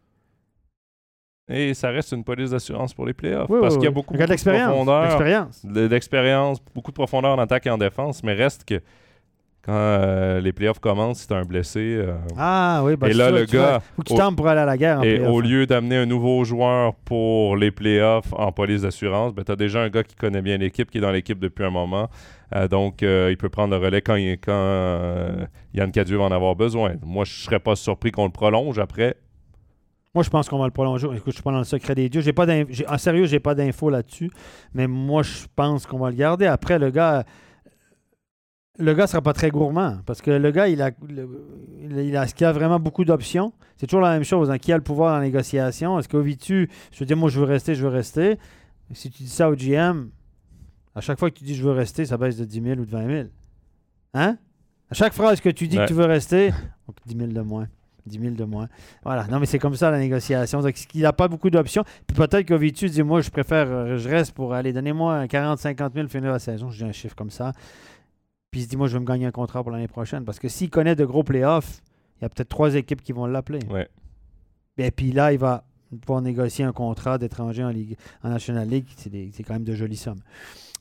Et 1.50 1.74
ça 1.74 1.90
reste 1.90 2.12
une 2.14 2.24
police 2.24 2.52
d'assurance 2.52 2.94
pour 2.94 3.06
les 3.06 3.14
playoffs. 3.14 3.50
Oui, 3.50 3.60
parce 3.62 3.76
oui, 3.76 3.80
qu'il 3.80 3.86
y 3.86 3.88
a 3.88 3.92
beaucoup, 3.92 4.14
de 4.14 4.18
beaucoup 4.18 4.26
de 4.28 4.30
l'expérience. 4.30 4.70
profondeur, 4.70 5.90
d'expérience, 5.90 6.62
beaucoup 6.74 6.92
de 6.92 6.96
profondeur 6.96 7.32
en 7.32 7.40
attaque 7.40 7.66
et 7.68 7.70
en 7.70 7.78
défense, 7.78 8.24
mais 8.24 8.34
reste 8.34 8.64
que 8.64 8.82
quand 9.66 9.72
euh, 9.74 10.42
les 10.42 10.52
playoffs 10.52 10.80
commencent, 10.80 11.20
si 11.22 11.28
tu 11.28 11.34
un 11.34 11.44
blessé, 11.46 11.80
euh, 11.80 12.14
Ah 12.38 12.82
oui, 12.84 12.96
bah, 12.98 13.08
et 13.10 13.14
là, 13.14 13.26
ça, 13.26 13.32
le 13.32 13.38
vois, 13.46 13.46
gars, 13.46 13.80
faut 13.96 14.02
que 14.02 14.08
tu 14.10 14.14
au- 14.14 14.18
tentes 14.18 14.36
pour 14.36 14.48
aller 14.48 14.60
à 14.62 14.66
la 14.66 14.78
guerre. 14.78 15.00
en 15.00 15.04
et 15.04 15.16
playoff, 15.16 15.34
au 15.34 15.40
hein. 15.40 15.44
lieu 15.44 15.66
d'amener 15.66 15.96
un 15.98 16.06
nouveau 16.06 16.44
joueur 16.44 16.94
pour 17.06 17.56
les 17.56 17.72
playoffs 17.72 18.34
en 18.34 18.52
police 18.52 18.82
d'assurance, 18.82 19.34
ben, 19.34 19.44
tu 19.44 19.52
as 19.52 19.56
déjà 19.56 19.82
un 19.82 19.90
gars 19.90 20.04
qui 20.04 20.16
connaît 20.16 20.42
bien 20.42 20.58
l'équipe, 20.58 20.92
qui 20.92 20.98
est 20.98 21.02
dans 21.02 21.12
l'équipe 21.12 21.40
depuis 21.40 21.64
un 21.64 21.70
moment. 21.70 22.10
Euh, 22.56 22.68
donc, 22.68 23.02
il 23.02 23.38
peut 23.38 23.50
prendre 23.50 23.78
le 23.78 23.84
relais 23.84 24.02
quand, 24.02 24.16
il- 24.16 24.38
quand 24.38 25.48
Yann 25.74 25.92
Cadieux 25.92 26.18
va 26.18 26.26
en 26.26 26.32
avoir 26.32 26.56
besoin. 26.56 26.94
Moi, 27.04 27.24
je 27.26 27.34
serais 27.34 27.60
pas 27.60 27.76
surpris 27.76 28.12
qu'on 28.12 28.26
le 28.26 28.32
prolonge 28.32 28.80
après. 28.80 29.16
Moi, 30.16 30.24
je 30.24 30.30
pense 30.30 30.48
qu'on 30.48 30.60
va 30.60 30.66
le 30.66 30.72
prolonger. 30.72 31.08
Écoute, 31.08 31.24
je 31.30 31.32
suis 31.38 31.42
pas 31.42 31.52
dans 31.52 31.58
le 31.58 31.64
secret 31.64 31.96
des 31.96 32.08
dieux. 32.08 32.22
J'ai 32.22 32.34
pas 32.34 32.46
en 32.88 32.98
sérieux, 33.00 33.26
j'ai 33.26 33.40
pas 33.40 33.56
d'infos 33.56 33.90
là-dessus. 33.90 34.30
Mais 34.76 34.86
moi, 34.86 35.24
je 35.24 35.46
pense 35.56 35.88
qu'on 35.88 35.98
va 35.98 36.12
le 36.12 36.16
garder. 36.16 36.46
Après, 36.46 36.78
le 36.78 36.92
gars, 36.92 37.24
le 38.80 38.94
gars 38.94 39.08
sera 39.08 39.22
pas 39.22 39.34
très 39.34 39.50
gourmand. 39.52 40.00
Parce 40.06 40.22
que 40.22 40.32
le 40.32 40.52
gars, 40.52 40.68
il 40.68 40.82
a, 40.82 40.92
le- 41.08 41.30
il 41.82 42.18
a, 42.18 42.26
il 42.26 42.46
a- 42.46 42.52
vraiment 42.52 42.80
beaucoup 42.80 43.06
d'options? 43.06 43.54
C'est 43.78 43.88
toujours 43.88 44.02
la 44.02 44.12
même 44.14 44.24
chose. 44.24 44.50
hein. 44.50 44.58
Qui 44.58 44.72
a 44.74 44.78
le 44.78 44.84
pouvoir 44.84 45.14
dans 45.14 45.20
la 45.20 45.24
négociation? 45.26 46.00
Est-ce 46.00 46.10
qu'Ovitu, 46.10 46.70
je 46.92 47.00
veux 47.00 47.06
dire, 47.06 47.18
moi, 47.18 47.30
je 47.30 47.40
veux 47.40 47.46
rester, 47.46 47.76
je 47.76 47.84
veux 47.84 47.90
rester. 47.94 48.38
Si 48.94 49.10
tu 49.10 49.24
dis 49.24 49.30
ça 49.30 49.50
au 49.50 49.56
GM, 49.56 50.10
à 50.96 51.02
chaque 51.02 51.18
fois 51.20 51.30
que 51.32 51.36
tu 51.38 51.44
dis 51.44 51.56
je 51.56 51.64
veux 51.64 51.72
rester, 51.72 52.06
ça 52.06 52.18
baisse 52.18 52.38
de 52.38 52.46
10 52.46 52.62
000 52.62 52.80
ou 52.80 52.86
de 52.86 52.92
20 52.92 53.08
000. 53.08 53.28
Hein? 54.14 54.38
À 54.92 54.94
chaque 54.94 55.14
phrase 55.14 55.40
que 55.42 55.50
tu 55.50 55.68
dis 55.68 55.78
Ouais. 55.78 55.84
que 55.86 55.88
tu 55.88 55.94
veux 55.96 56.06
rester, 56.06 56.50
donc 56.88 56.98
10 57.06 57.16
000 57.18 57.28
de 57.32 57.42
moins. 57.42 57.68
10 58.06 58.20
000 58.20 58.36
de 58.36 58.44
moins. 58.44 58.68
Voilà. 59.04 59.26
Non, 59.28 59.40
mais 59.40 59.46
c'est 59.46 59.60
comme 59.60 59.76
ça 59.76 59.90
la 59.90 59.98
négociation. 59.98 60.60
Donc, 60.62 60.76
il 60.94 61.02
n'a 61.02 61.14
pas 61.14 61.28
beaucoup 61.30 61.50
d'options. 61.50 61.84
Puis 62.06 62.16
peut-être 62.16 62.46
qu'Ovitu 62.48 62.90
dit 62.90 63.02
Moi, 63.02 63.22
je 63.22 63.30
préfère, 63.32 63.98
je 63.98 64.10
reste 64.10 64.34
pour 64.34 64.54
aller, 64.54 64.74
donnez-moi 64.74 65.28
40, 65.28 65.58
50 65.58 65.94
000 65.94 66.08
finir 66.10 66.32
la 66.32 66.40
saison. 66.40 66.70
Je 66.70 66.84
dis 66.84 66.90
un 66.90 66.92
chiffre 66.92 67.16
comme 67.16 67.30
ça. 67.32 67.54
Puis 68.54 68.62
il 68.62 68.64
se 68.66 68.70
dit 68.70 68.78
Moi, 68.78 68.88
je 68.88 68.94
vais 68.94 69.00
me 69.00 69.06
gagner 69.06 69.26
un 69.26 69.32
contrat 69.32 69.64
pour 69.64 69.72
l'année 69.72 69.88
prochaine. 69.88 70.24
Parce 70.26 70.38
que 70.38 70.48
s'il 70.48 70.70
connaît 70.70 70.96
de 70.96 71.04
gros 71.06 71.24
playoffs, 71.24 71.82
il 72.20 72.22
y 72.22 72.26
a 72.26 72.30
peut-être 72.30 72.50
trois 72.50 72.76
équipes 72.76 73.02
qui 73.02 73.12
vont 73.12 73.26
l'appeler. 73.26 73.58
Ouais. 73.72 73.88
Et 74.78 74.92
puis 74.92 75.12
là, 75.12 75.34
il 75.34 75.40
va 75.40 75.64
pouvoir 76.02 76.22
négocier 76.22 76.64
un 76.64 76.72
contrat 76.72 77.18
d'étranger 77.18 77.64
en, 77.64 77.70
Ligue, 77.70 77.98
en 78.24 78.30
National 78.30 78.68
League. 78.70 78.86
C'est 78.96 79.44
quand 79.44 79.54
même 79.54 79.64
de 79.64 79.74
jolies 79.74 79.98
sommes. 79.98 80.22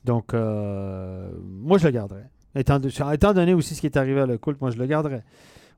Donc, 0.05 0.33
euh, 0.35 1.31
moi, 1.43 1.79
je 1.79 1.85
le 1.85 1.91
garderais. 1.91 2.29
Étant, 2.55 2.79
de- 2.79 2.89
étant 3.13 3.33
donné 3.33 3.55
aussi 3.55 3.73
ce 3.73 3.81
qui 3.81 3.87
est 3.87 3.97
arrivé 3.97 4.21
à 4.21 4.27
le 4.27 4.37
Colt, 4.37 4.61
moi, 4.61 4.69
je 4.69 4.77
le 4.77 4.85
garderais. 4.85 5.23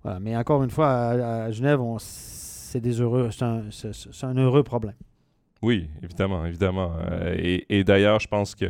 Voilà. 0.04 0.20
Mais 0.20 0.36
encore 0.36 0.64
une 0.66 0.70
fois, 0.70 0.90
à, 0.90 1.44
à 1.46 1.52
Genève, 1.52 1.80
c'est 2.00 2.82
des 2.82 3.00
heureux, 3.00 3.30
c'est 3.32 3.44
un, 3.46 3.64
un 4.24 4.38
heureux 4.38 4.64
problème. 4.64 4.96
Oui, 5.62 5.88
évidemment, 6.04 6.46
évidemment. 6.46 6.92
Euh, 7.10 7.34
et 7.38 7.66
et 7.80 7.84
d'ailleurs, 7.86 8.20
je 8.20 8.28
pense 8.28 8.54
que 8.56 8.66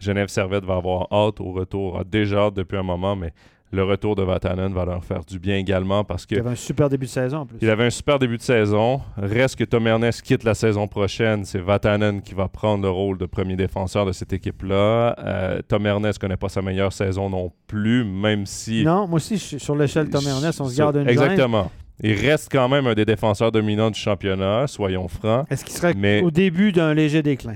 Genève 0.00 0.28
Servette 0.28 0.64
va 0.64 0.76
avoir 0.76 1.06
hâte 1.12 1.40
au 1.40 1.52
retour, 1.52 1.98
a 2.00 2.04
déjà 2.04 2.46
hâte 2.46 2.54
depuis 2.54 2.76
un 2.78 2.82
moment, 2.82 3.14
mais 3.14 3.32
le 3.72 3.84
retour 3.84 4.16
de 4.16 4.24
Vatanen 4.24 4.72
va 4.72 4.84
leur 4.84 5.04
faire 5.04 5.20
du 5.24 5.38
bien 5.38 5.56
également 5.56 6.02
parce 6.02 6.26
que 6.26 6.34
Il 6.34 6.40
avait 6.40 6.50
un 6.50 6.54
super 6.56 6.88
début 6.88 7.06
de 7.06 7.10
saison 7.10 7.36
en 7.38 7.46
plus. 7.46 7.58
il 7.62 7.70
avait 7.70 7.84
un 7.84 7.90
super 7.90 8.18
début 8.18 8.36
de 8.36 8.42
saison. 8.42 9.00
Reste 9.16 9.54
que 9.54 9.62
Tom 9.62 9.86
Ernest 9.86 10.22
quitte 10.22 10.42
la 10.42 10.54
saison 10.54 10.88
prochaine. 10.88 11.44
C'est 11.44 11.60
Vatanen 11.60 12.20
qui 12.20 12.34
va 12.34 12.48
prendre 12.48 12.82
le 12.82 12.90
rôle 12.90 13.16
de 13.16 13.26
premier 13.26 13.54
défenseur 13.54 14.06
de 14.06 14.12
cette 14.12 14.32
équipe-là. 14.32 15.14
Euh, 15.20 15.60
Tom 15.68 15.86
Ernest 15.86 16.18
connaît 16.18 16.36
pas 16.36 16.48
sa 16.48 16.62
meilleure 16.62 16.92
saison 16.92 17.30
non 17.30 17.52
plus, 17.68 18.04
même 18.04 18.44
si... 18.44 18.82
Non, 18.84 19.06
moi 19.06 19.18
aussi, 19.18 19.38
sur 19.38 19.76
l'échelle 19.76 20.10
Tom 20.10 20.24
Ernest, 20.26 20.60
on 20.60 20.64
se 20.68 20.76
garde 20.76 20.96
une. 20.96 21.08
Exactement. 21.08 21.70
Il 22.02 22.14
reste 22.14 22.48
quand 22.50 22.68
même 22.68 22.88
un 22.88 22.94
des 22.94 23.04
défenseurs 23.04 23.52
dominants 23.52 23.90
du 23.92 24.00
championnat, 24.00 24.66
soyons 24.66 25.06
francs. 25.06 25.46
Est-ce 25.48 25.64
qu'il 25.64 25.74
serait 25.76 25.94
Mais- 25.94 26.22
au 26.22 26.30
début 26.32 26.72
d'un 26.72 26.92
léger 26.92 27.22
déclin? 27.22 27.54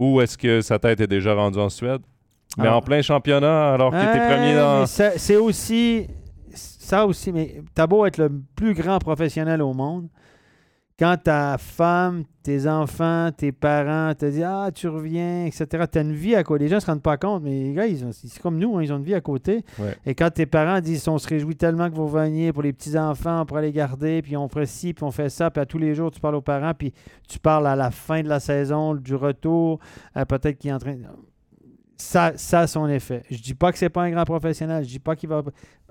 Ou 0.00 0.20
est-ce 0.22 0.36
que 0.36 0.60
sa 0.62 0.78
tête 0.78 1.00
est 1.00 1.06
déjà 1.06 1.34
rendue 1.34 1.58
en 1.58 1.68
Suède? 1.68 2.00
Mais 2.56 2.64
Alors- 2.64 2.78
en 2.78 2.82
plein 2.82 3.02
championnat, 3.02 3.74
alors 3.74 3.90
qu'il 3.92 4.00
était 4.00 4.26
premier 4.26 4.54
dans... 4.56 4.86
C'est 4.86 5.36
aussi. 5.36 6.08
Ça 6.52 7.06
aussi, 7.06 7.30
mais 7.30 7.62
t'as 7.72 7.86
beau 7.86 8.04
être 8.04 8.18
le 8.18 8.32
plus 8.56 8.74
grand 8.74 8.98
professionnel 8.98 9.62
au 9.62 9.72
monde. 9.72 10.08
Quand 11.00 11.16
ta 11.16 11.56
femme, 11.56 12.24
tes 12.42 12.68
enfants, 12.68 13.30
tes 13.34 13.52
parents 13.52 14.12
te 14.14 14.26
disent 14.26 14.44
Ah, 14.46 14.68
tu 14.72 14.86
reviens, 14.86 15.46
etc., 15.46 15.66
tu 15.90 15.98
as 15.98 16.02
une 16.02 16.12
vie 16.12 16.34
à 16.34 16.44
côté. 16.44 16.64
Les 16.64 16.68
gens 16.68 16.76
ne 16.76 16.80
se 16.80 16.86
rendent 16.86 17.00
pas 17.00 17.16
compte, 17.16 17.42
mais 17.42 17.50
les 17.64 17.72
gars, 17.72 17.86
ils 17.86 18.04
ont- 18.04 18.12
c'est 18.12 18.38
comme 18.38 18.58
nous, 18.58 18.76
hein, 18.76 18.82
ils 18.82 18.92
ont 18.92 18.98
une 18.98 19.04
vie 19.04 19.14
à 19.14 19.22
côté. 19.22 19.64
Ouais. 19.78 19.96
Et 20.04 20.14
quand 20.14 20.30
tes 20.30 20.44
parents 20.44 20.78
disent 20.80 21.08
On 21.08 21.16
se 21.16 21.26
réjouit 21.26 21.56
tellement 21.56 21.88
que 21.88 21.94
vous 21.94 22.06
reveniez 22.06 22.52
pour 22.52 22.62
les 22.62 22.74
petits-enfants, 22.74 23.46
pour 23.46 23.58
les 23.60 23.72
garder, 23.72 24.20
puis 24.20 24.36
on 24.36 24.46
fait 24.48 24.66
ci, 24.66 24.92
puis 24.92 25.02
on 25.02 25.10
fait 25.10 25.30
ça, 25.30 25.50
puis 25.50 25.62
à 25.62 25.64
tous 25.64 25.78
les 25.78 25.94
jours, 25.94 26.10
tu 26.10 26.20
parles 26.20 26.34
aux 26.34 26.42
parents, 26.42 26.74
puis 26.74 26.92
tu 27.26 27.38
parles 27.38 27.66
à 27.66 27.74
la 27.76 27.90
fin 27.90 28.22
de 28.22 28.28
la 28.28 28.38
saison, 28.38 28.94
du 28.94 29.14
retour, 29.14 29.78
euh, 30.18 30.26
peut-être 30.26 30.58
qu'il 30.58 30.68
est 30.68 30.74
en 30.74 30.78
train. 30.78 30.96
Ça, 31.96 32.32
ça 32.36 32.60
a 32.60 32.66
son 32.66 32.86
effet. 32.88 33.22
Je 33.30 33.40
dis 33.40 33.54
pas 33.54 33.72
que 33.72 33.78
c'est 33.78 33.90
pas 33.90 34.02
un 34.02 34.10
grand 34.10 34.24
professionnel. 34.24 34.84
Je 34.84 34.88
dis 34.88 34.98
pas 34.98 35.16
qu'il 35.16 35.28
va. 35.28 35.42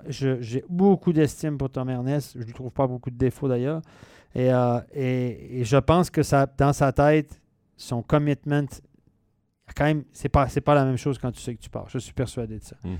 je- 0.08 0.40
J'ai 0.40 0.64
beaucoup 0.68 1.12
d'estime 1.12 1.56
pour 1.58 1.68
Tom 1.70 1.88
Ernest. 1.90 2.36
Je 2.38 2.44
lui 2.44 2.52
trouve 2.52 2.70
pas 2.72 2.86
beaucoup 2.86 3.10
de 3.10 3.16
défauts 3.16 3.46
d'ailleurs. 3.48 3.80
Et, 4.34 4.52
euh, 4.52 4.80
et, 4.92 5.60
et 5.60 5.64
je 5.64 5.76
pense 5.76 6.10
que 6.10 6.22
ça, 6.22 6.46
dans 6.46 6.72
sa 6.72 6.92
tête, 6.92 7.40
son 7.76 8.02
commitment, 8.02 8.68
quand 9.76 9.84
même, 9.84 10.04
c'est 10.12 10.28
pas, 10.28 10.46
pas 10.64 10.74
la 10.74 10.84
même 10.84 10.96
chose 10.96 11.18
quand 11.18 11.32
tu 11.32 11.40
sais 11.40 11.54
que 11.54 11.60
tu 11.60 11.70
pars. 11.70 11.88
Je 11.88 11.98
suis 11.98 12.12
persuadé 12.12 12.58
de 12.58 12.64
ça. 12.64 12.76
Mhm. 12.84 12.96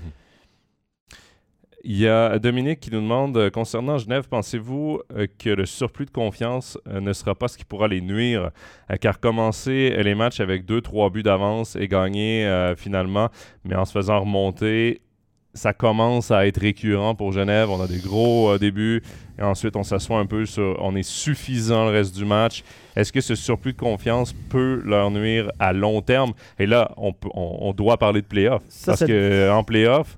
Il 1.83 1.97
y 1.97 2.07
a 2.07 2.37
Dominique 2.37 2.79
qui 2.79 2.91
nous 2.91 3.01
demande 3.01 3.35
euh, 3.37 3.49
concernant 3.49 3.97
Genève, 3.97 4.27
pensez-vous 4.29 5.01
euh, 5.13 5.25
que 5.39 5.49
le 5.49 5.65
surplus 5.65 6.05
de 6.05 6.11
confiance 6.11 6.77
ne 6.85 7.11
sera 7.11 7.33
pas 7.33 7.47
ce 7.47 7.57
qui 7.57 7.65
pourra 7.65 7.87
les 7.87 8.01
nuire? 8.01 8.51
Car 8.99 9.19
commencer 9.19 9.89
les 10.03 10.13
matchs 10.13 10.41
avec 10.41 10.65
2-3 10.65 11.11
buts 11.11 11.23
d'avance 11.23 11.75
et 11.75 11.87
gagner 11.87 12.73
finalement, 12.77 13.29
mais 13.63 13.75
en 13.75 13.85
se 13.85 13.93
faisant 13.93 14.19
remonter, 14.19 15.01
ça 15.53 15.73
commence 15.73 16.31
à 16.31 16.47
être 16.47 16.59
récurrent 16.61 17.13
pour 17.15 17.31
Genève. 17.33 17.69
On 17.69 17.81
a 17.81 17.87
des 17.87 17.99
gros 17.99 18.51
euh, 18.51 18.57
débuts 18.57 19.01
et 19.37 19.41
ensuite 19.41 19.75
on 19.75 19.83
s'assoit 19.83 20.17
un 20.19 20.25
peu 20.25 20.45
sur 20.45 20.77
on 20.79 20.95
est 20.95 21.03
suffisant 21.03 21.85
le 21.85 21.91
reste 21.91 22.15
du 22.15 22.23
match. 22.25 22.63
Est-ce 22.95 23.11
que 23.11 23.19
ce 23.21 23.35
surplus 23.35 23.73
de 23.73 23.77
confiance 23.77 24.33
peut 24.49 24.81
leur 24.85 25.11
nuire 25.11 25.51
à 25.59 25.73
long 25.73 26.01
terme? 26.01 26.33
Et 26.59 26.65
là, 26.65 26.91
on, 26.97 27.11
peut- 27.13 27.29
on, 27.33 27.57
on 27.61 27.73
doit 27.73 27.97
parler 27.97 28.21
de 28.21 28.27
playoff. 28.27 28.61
Ça, 28.69 28.93
Parce 28.93 29.05
c'est- 29.05 29.47
qu'en 29.49 29.63
playoff, 29.63 30.17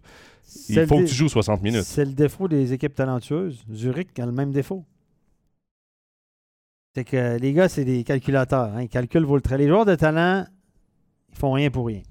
il 0.69 0.85
faut 0.85 0.99
que 0.99 1.05
tu 1.05 1.15
joues 1.15 1.29
60 1.29 1.63
minutes. 1.63 1.83
C'est 1.83 2.05
le 2.05 2.13
défaut 2.13 2.47
des 2.47 2.73
équipes 2.73 2.93
talentueuses. 2.95 3.63
Zurich 3.73 4.17
a 4.19 4.25
le 4.27 4.31
même 4.31 4.51
défaut. 4.51 4.85
C'est 6.95 7.05
que 7.05 7.39
les 7.39 7.53
gars, 7.53 7.69
c'est 7.69 7.85
des 7.85 8.03
calculateurs. 8.03 8.71
hein. 8.75 8.83
Ils 8.83 8.89
calculent 8.89 9.25
vaut 9.25 9.35
le 9.35 9.41
tra- 9.41 9.57
Les 9.57 9.67
joueurs 9.67 9.85
de 9.85 9.95
talent, 9.95 10.45
ils 11.31 11.37
font 11.37 11.53
rien 11.53 11.71
pour 11.71 11.87
rien. 11.87 12.01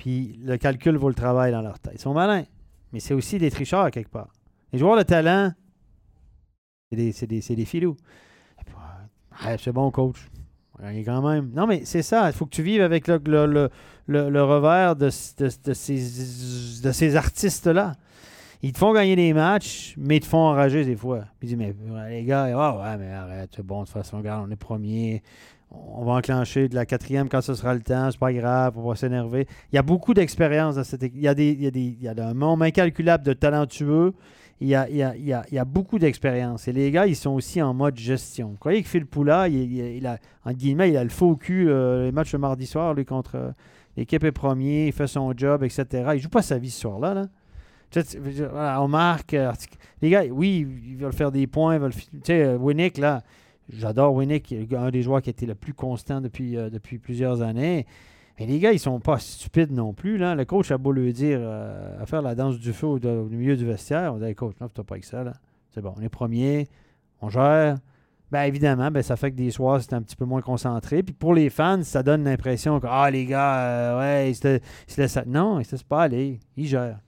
Puis 0.00 0.40
le 0.42 0.56
calcul 0.56 0.96
vaut 0.96 1.10
le 1.10 1.14
travail 1.14 1.52
dans 1.52 1.60
leur 1.60 1.78
tête. 1.78 1.92
Ils 1.94 2.00
sont 2.00 2.14
malins. 2.14 2.44
Mais 2.90 3.00
c'est 3.00 3.12
aussi 3.12 3.36
des 3.38 3.50
tricheurs 3.50 3.90
quelque 3.90 4.10
part. 4.10 4.32
Les 4.72 4.78
joueurs 4.78 4.96
de 4.96 5.02
talent, 5.02 5.52
c'est 6.90 7.26
des, 7.26 7.42
c'est 7.42 7.64
filous. 7.66 7.98
Ouais, 9.44 9.58
c'est 9.58 9.72
bon, 9.72 9.90
coach. 9.90 10.16
Ouais, 10.82 11.02
quand 11.04 11.20
même. 11.20 11.50
Non, 11.54 11.66
mais 11.66 11.84
c'est 11.84 12.00
ça. 12.00 12.30
Il 12.30 12.32
faut 12.32 12.46
que 12.46 12.54
tu 12.54 12.62
vives 12.62 12.80
avec 12.80 13.08
le, 13.08 13.18
revers 14.08 14.96
de 14.96 15.10
ces 15.10 17.16
artistes-là. 17.16 17.92
Ils 18.62 18.72
te 18.72 18.78
font 18.78 18.92
gagner 18.92 19.16
des 19.16 19.32
matchs, 19.32 19.94
mais 19.96 20.18
ils 20.18 20.20
te 20.20 20.26
font 20.26 20.38
enrager 20.38 20.84
des 20.84 20.96
fois. 20.96 21.20
Puis 21.38 21.48
ils 21.48 21.56
disent, 21.56 21.56
mais 21.56 21.74
les 22.10 22.24
gars, 22.24 22.48
ah 22.54 22.76
ouais, 22.76 22.98
mais 22.98 23.10
arrête, 23.10 23.50
c'est 23.56 23.64
bon, 23.64 23.80
de 23.80 23.84
toute 23.86 23.94
façon, 23.94 24.18
regarde, 24.18 24.46
on 24.46 24.50
est 24.50 24.56
premier. 24.56 25.22
On 25.70 26.04
va 26.04 26.14
enclencher 26.14 26.68
de 26.68 26.74
la 26.74 26.84
quatrième 26.84 27.28
quand 27.28 27.40
ce 27.40 27.54
sera 27.54 27.74
le 27.74 27.80
temps, 27.80 28.10
c'est 28.10 28.18
pas 28.18 28.32
grave, 28.32 28.76
on 28.76 28.88
va 28.88 28.96
s'énerver. 28.96 29.46
Il 29.72 29.76
y 29.76 29.78
a 29.78 29.82
beaucoup 29.82 30.14
d'expérience 30.14 30.74
dans 30.74 30.84
cette 30.84 31.02
équipe. 31.04 31.16
Il 31.16 31.22
y 31.22 31.28
a, 31.28 31.32
il 31.32 31.76
il 31.76 32.02
y 32.02 32.08
a 32.08 32.14
un 32.26 32.34
nombre 32.34 32.64
incalculable 32.64 33.24
de 33.24 33.32
talentueux. 33.32 34.12
Il 34.60 34.68
y 34.68 34.74
a, 34.74 34.90
il 34.90 34.96
y 34.96 35.02
a, 35.02 35.16
il 35.16 35.24
y 35.24 35.32
a, 35.32 35.44
il 35.50 35.54
y 35.54 35.58
a 35.58 35.64
beaucoup 35.64 35.98
d'expérience. 35.98 36.68
Et 36.68 36.72
les 36.72 36.90
gars, 36.90 37.06
ils 37.06 37.16
sont 37.16 37.30
aussi 37.30 37.62
en 37.62 37.72
mode 37.72 37.96
gestion. 37.96 38.48
Vous 38.48 38.58
croyez 38.58 38.82
que 38.82 38.88
Phil 38.88 39.06
Poula, 39.06 39.48
il 39.48 40.06
a, 40.06 40.18
entre 40.44 40.56
guillemets, 40.56 40.90
il 40.90 40.96
a 40.98 41.04
le 41.04 41.08
faux 41.08 41.36
cul, 41.36 41.70
euh, 41.70 42.06
les 42.06 42.12
matchs 42.12 42.32
le 42.32 42.40
mardi 42.40 42.66
soir, 42.66 42.92
lui, 42.92 43.06
contre 43.06 43.36
euh, 43.36 43.50
l'équipe 43.96 44.22
est 44.22 44.32
premier, 44.32 44.88
il 44.88 44.92
fait 44.92 45.06
son 45.06 45.32
job, 45.34 45.62
etc. 45.62 46.10
Il 46.14 46.20
joue 46.20 46.28
pas 46.28 46.42
sa 46.42 46.58
vie 46.58 46.70
ce 46.70 46.80
soir-là. 46.80 47.14
Là. 47.14 47.26
Tu 47.90 48.02
sais, 48.02 48.18
voilà, 48.18 48.80
on 48.82 48.88
marque. 48.88 49.34
euh, 49.34 49.52
les 50.00 50.10
gars, 50.10 50.24
oui, 50.30 50.66
ils 50.86 50.96
veulent 50.96 51.12
faire 51.12 51.32
des 51.32 51.46
points. 51.46 51.74
ils 51.74 51.80
veulent 51.80 51.94
tu 51.94 52.08
sais, 52.24 52.42
euh, 52.44 52.56
Winnick, 52.56 52.98
là, 52.98 53.22
j'adore 53.68 54.14
Winnick, 54.14 54.54
un 54.72 54.90
des 54.90 55.02
joueurs 55.02 55.20
qui 55.22 55.30
a 55.30 55.32
été 55.32 55.46
le 55.46 55.56
plus 55.56 55.74
constant 55.74 56.20
depuis, 56.20 56.56
euh, 56.56 56.70
depuis 56.70 56.98
plusieurs 56.98 57.42
années. 57.42 57.86
Mais 58.38 58.46
les 58.46 58.58
gars, 58.60 58.72
ils 58.72 58.78
sont 58.78 59.00
pas 59.00 59.18
stupides 59.18 59.72
non 59.72 59.92
plus. 59.92 60.18
Là. 60.18 60.34
Le 60.34 60.44
coach 60.44 60.70
a 60.70 60.78
beau 60.78 60.92
lui 60.92 61.12
dire 61.12 61.40
à 62.00 62.06
faire 62.06 62.22
la 62.22 62.34
danse 62.34 62.58
du 62.58 62.72
feu 62.72 62.86
au, 62.86 62.98
milieu 63.28 63.56
du 63.56 63.66
vestiaire. 63.66 64.14
On 64.14 64.18
dit 64.18 64.34
Coach, 64.34 64.54
non, 64.60 64.68
t'as 64.68 64.82
pas 64.82 64.94
avec 64.94 65.04
ça. 65.04 65.24
là. 65.24 65.34
C'est 65.68 65.82
bon, 65.82 65.92
on 65.98 66.00
est 66.00 66.08
premier, 66.08 66.66
on 67.20 67.28
gère. 67.28 67.76
Ben 68.30 68.44
évidemment, 68.44 68.90
ben, 68.90 69.02
ça 69.02 69.16
fait 69.16 69.32
que 69.32 69.36
des 69.36 69.50
soirs, 69.50 69.82
c'est 69.82 69.92
un 69.92 70.00
petit 70.00 70.16
peu 70.16 70.24
moins 70.24 70.40
concentré. 70.40 71.02
Puis 71.02 71.12
pour 71.12 71.34
les 71.34 71.50
fans, 71.50 71.82
ça 71.82 72.02
donne 72.02 72.24
l'impression 72.24 72.80
que 72.80 72.86
Ah, 72.88 73.10
les 73.10 73.26
gars, 73.26 73.98
ouais, 73.98 74.30
ils 74.30 74.34
se, 74.36 74.58
ils 74.88 74.92
se 74.92 75.00
laissent. 75.00 75.18
Non, 75.26 75.60
ils 75.60 75.64
se 75.66 75.72
laissent 75.72 75.82
pas 75.82 76.04
aller. 76.04 76.40
Ils 76.56 76.66
gèrent. 76.66 77.00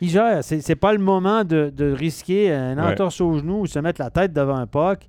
Ils 0.00 0.10
gèrent. 0.10 0.42
C'est, 0.42 0.76
pas 0.76 0.92
le 0.92 0.98
moment 0.98 1.44
de, 1.44 1.70
de 1.74 1.90
risquer 1.90 2.52
un 2.52 2.76
Ouais. 2.76 2.92
entorse 2.92 3.20
au 3.20 3.38
genou 3.38 3.60
ou 3.60 3.66
se 3.66 3.78
mettre 3.78 4.00
la 4.00 4.10
tête 4.10 4.32
devant 4.32 4.56
un 4.56 4.66
puck. 4.66 5.08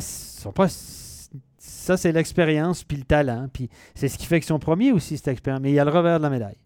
Sont 0.00 0.52
pas, 0.52 0.66
ça 0.68 1.96
c'est 1.96 2.12
l'expérience 2.12 2.84
puis 2.84 2.96
le 2.96 3.04
talent. 3.04 3.48
Puis 3.52 3.68
c'est 3.94 4.08
ce 4.08 4.18
qui 4.18 4.26
fait 4.26 4.40
qu'ils 4.40 4.48
sont 4.48 4.58
premiers 4.58 4.92
aussi, 4.92 5.16
cette 5.16 5.28
expérience. 5.28 5.62
Mais 5.62 5.70
il 5.70 5.74
y 5.74 5.78
a 5.78 5.84
le 5.84 5.90
revers 5.90 6.18
de 6.18 6.22
la 6.24 6.30
médaille. 6.30 6.56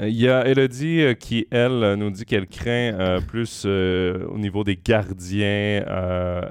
Euh, 0.00 0.08
il 0.08 0.16
y 0.16 0.28
a 0.28 0.46
Elodie 0.46 1.02
euh, 1.02 1.14
qui, 1.14 1.46
elle, 1.50 1.94
nous 1.94 2.10
dit 2.10 2.24
qu'elle 2.24 2.48
craint 2.48 2.94
euh, 2.98 3.20
plus 3.20 3.64
au 3.64 4.38
niveau 4.38 4.64
des 4.64 4.76
gardiens 4.76 5.84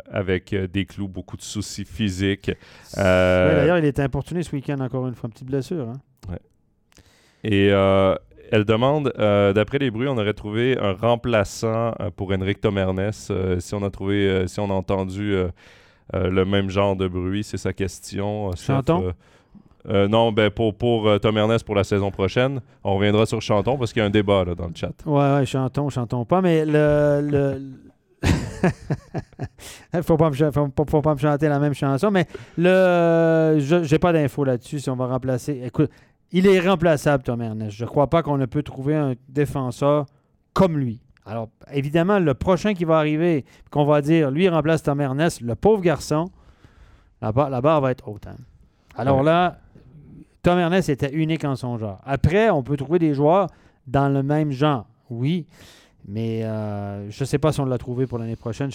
avec 0.09 0.55
des 0.55 0.85
clous, 0.85 1.07
beaucoup 1.07 1.37
de 1.37 1.41
soucis 1.41 1.85
physiques. 1.85 2.51
D'ailleurs, 2.95 3.79
il 3.79 3.85
est 3.85 3.99
importuné 3.99 4.43
ce 4.43 4.55
week-end 4.55 4.79
encore 4.79 5.07
une 5.07 5.15
fois, 5.15 5.27
une 5.27 5.33
petite 5.33 5.47
blessure. 5.47 5.89
Hein? 5.89 5.99
Et 7.43 7.71
elle 8.53 8.65
demande, 8.65 9.11
d'après 9.17 9.79
les 9.79 9.91
bruits, 9.91 10.07
on 10.07 10.17
aurait 10.17 10.33
trouvé 10.33 10.77
un 10.79 10.93
remplaçant 10.93 11.93
pour 12.15 12.31
Henrik 12.31 12.61
Tomernes. 12.61 13.11
si 13.11 13.73
on 13.73 13.83
a 13.83 13.89
trouvé, 13.89 14.47
si 14.47 14.59
on 14.59 14.69
a 14.69 14.73
entendu 14.73 15.35
le 16.13 16.45
même 16.45 16.69
genre 16.69 16.95
de 16.95 17.07
bruit, 17.07 17.43
c'est 17.43 17.57
sa 17.57 17.73
question. 17.73 18.51
Chantons. 18.55 19.13
Euh, 19.89 20.07
non, 20.07 20.31
ben 20.31 20.49
pour, 20.49 20.75
pour 20.75 21.07
euh, 21.07 21.17
Tom 21.17 21.37
Ernest 21.37 21.65
pour 21.65 21.75
la 21.75 21.83
saison 21.83 22.09
prochaine. 22.11 22.61
On 22.83 22.95
reviendra 22.95 23.25
sur 23.25 23.41
Chanton 23.41 23.77
parce 23.77 23.91
qu'il 23.91 23.99
y 23.99 24.03
a 24.03 24.05
un 24.05 24.11
débat 24.11 24.45
là, 24.45 24.55
dans 24.55 24.67
le 24.67 24.73
chat. 24.75 24.93
Ouais, 25.05 25.33
ouais, 25.33 25.45
Chanton, 25.45 25.89
Chanton 25.89 26.25
pas, 26.25 26.41
mais 26.41 26.65
le. 26.65 27.21
le... 27.21 27.61
faut, 30.03 30.15
pas 30.15 30.29
me, 30.29 30.51
faut, 30.51 31.01
pas 31.01 31.13
me 31.13 31.19
chanter 31.19 31.49
la 31.49 31.59
même 31.59 31.73
chanson, 31.73 32.09
mais 32.09 32.25
le 32.57 33.57
j'ai 33.59 33.99
pas 33.99 34.13
d'infos 34.13 34.45
là-dessus 34.45 34.79
si 34.79 34.89
on 34.89 34.95
va 34.95 35.07
remplacer. 35.07 35.61
Écoute, 35.65 35.91
il 36.33 36.47
est 36.47 36.59
remplaçable, 36.59 37.23
Tom 37.23 37.41
Ernest. 37.41 37.77
Je 37.77 37.85
crois 37.85 38.09
pas 38.09 38.23
qu'on 38.23 38.37
ne 38.37 38.45
peut 38.45 38.63
trouver 38.63 38.95
un 38.95 39.13
défenseur 39.29 40.07
comme 40.53 40.77
lui. 40.77 40.99
Alors, 41.25 41.47
évidemment, 41.71 42.19
le 42.19 42.33
prochain 42.33 42.73
qui 42.73 42.83
va 42.83 42.97
arriver, 42.97 43.45
qu'on 43.69 43.85
va 43.85 44.01
dire, 44.01 44.29
lui, 44.29 44.49
remplace 44.49 44.83
Tom 44.83 44.99
Ernest, 44.99 45.39
le 45.41 45.55
pauvre 45.55 45.81
garçon, 45.81 46.29
la, 47.21 47.31
la 47.49 47.61
barre 47.61 47.79
va 47.79 47.91
être 47.91 48.09
haute. 48.09 48.27
Hein. 48.27 48.35
Alors 48.95 49.23
là, 49.23 49.59
Tom 50.41 50.59
Ernest 50.59 50.89
était 50.89 51.13
unique 51.13 51.45
en 51.45 51.55
son 51.55 51.77
genre. 51.77 52.01
Après, 52.03 52.49
on 52.49 52.63
peut 52.63 52.75
trouver 52.75 52.99
des 52.99 53.13
joueurs 53.13 53.47
dans 53.87 54.09
le 54.09 54.23
même 54.23 54.51
genre, 54.51 54.87
oui. 55.09 55.45
Mais 56.05 56.43
euh, 56.43 57.09
je 57.09 57.23
ne 57.23 57.25
sais 57.25 57.37
pas 57.37 57.53
si 57.53 57.61
on 57.61 57.65
l'a 57.65 57.77
trouvé 57.77 58.07
pour 58.07 58.17
l'année 58.17 58.35
prochaine. 58.35 58.71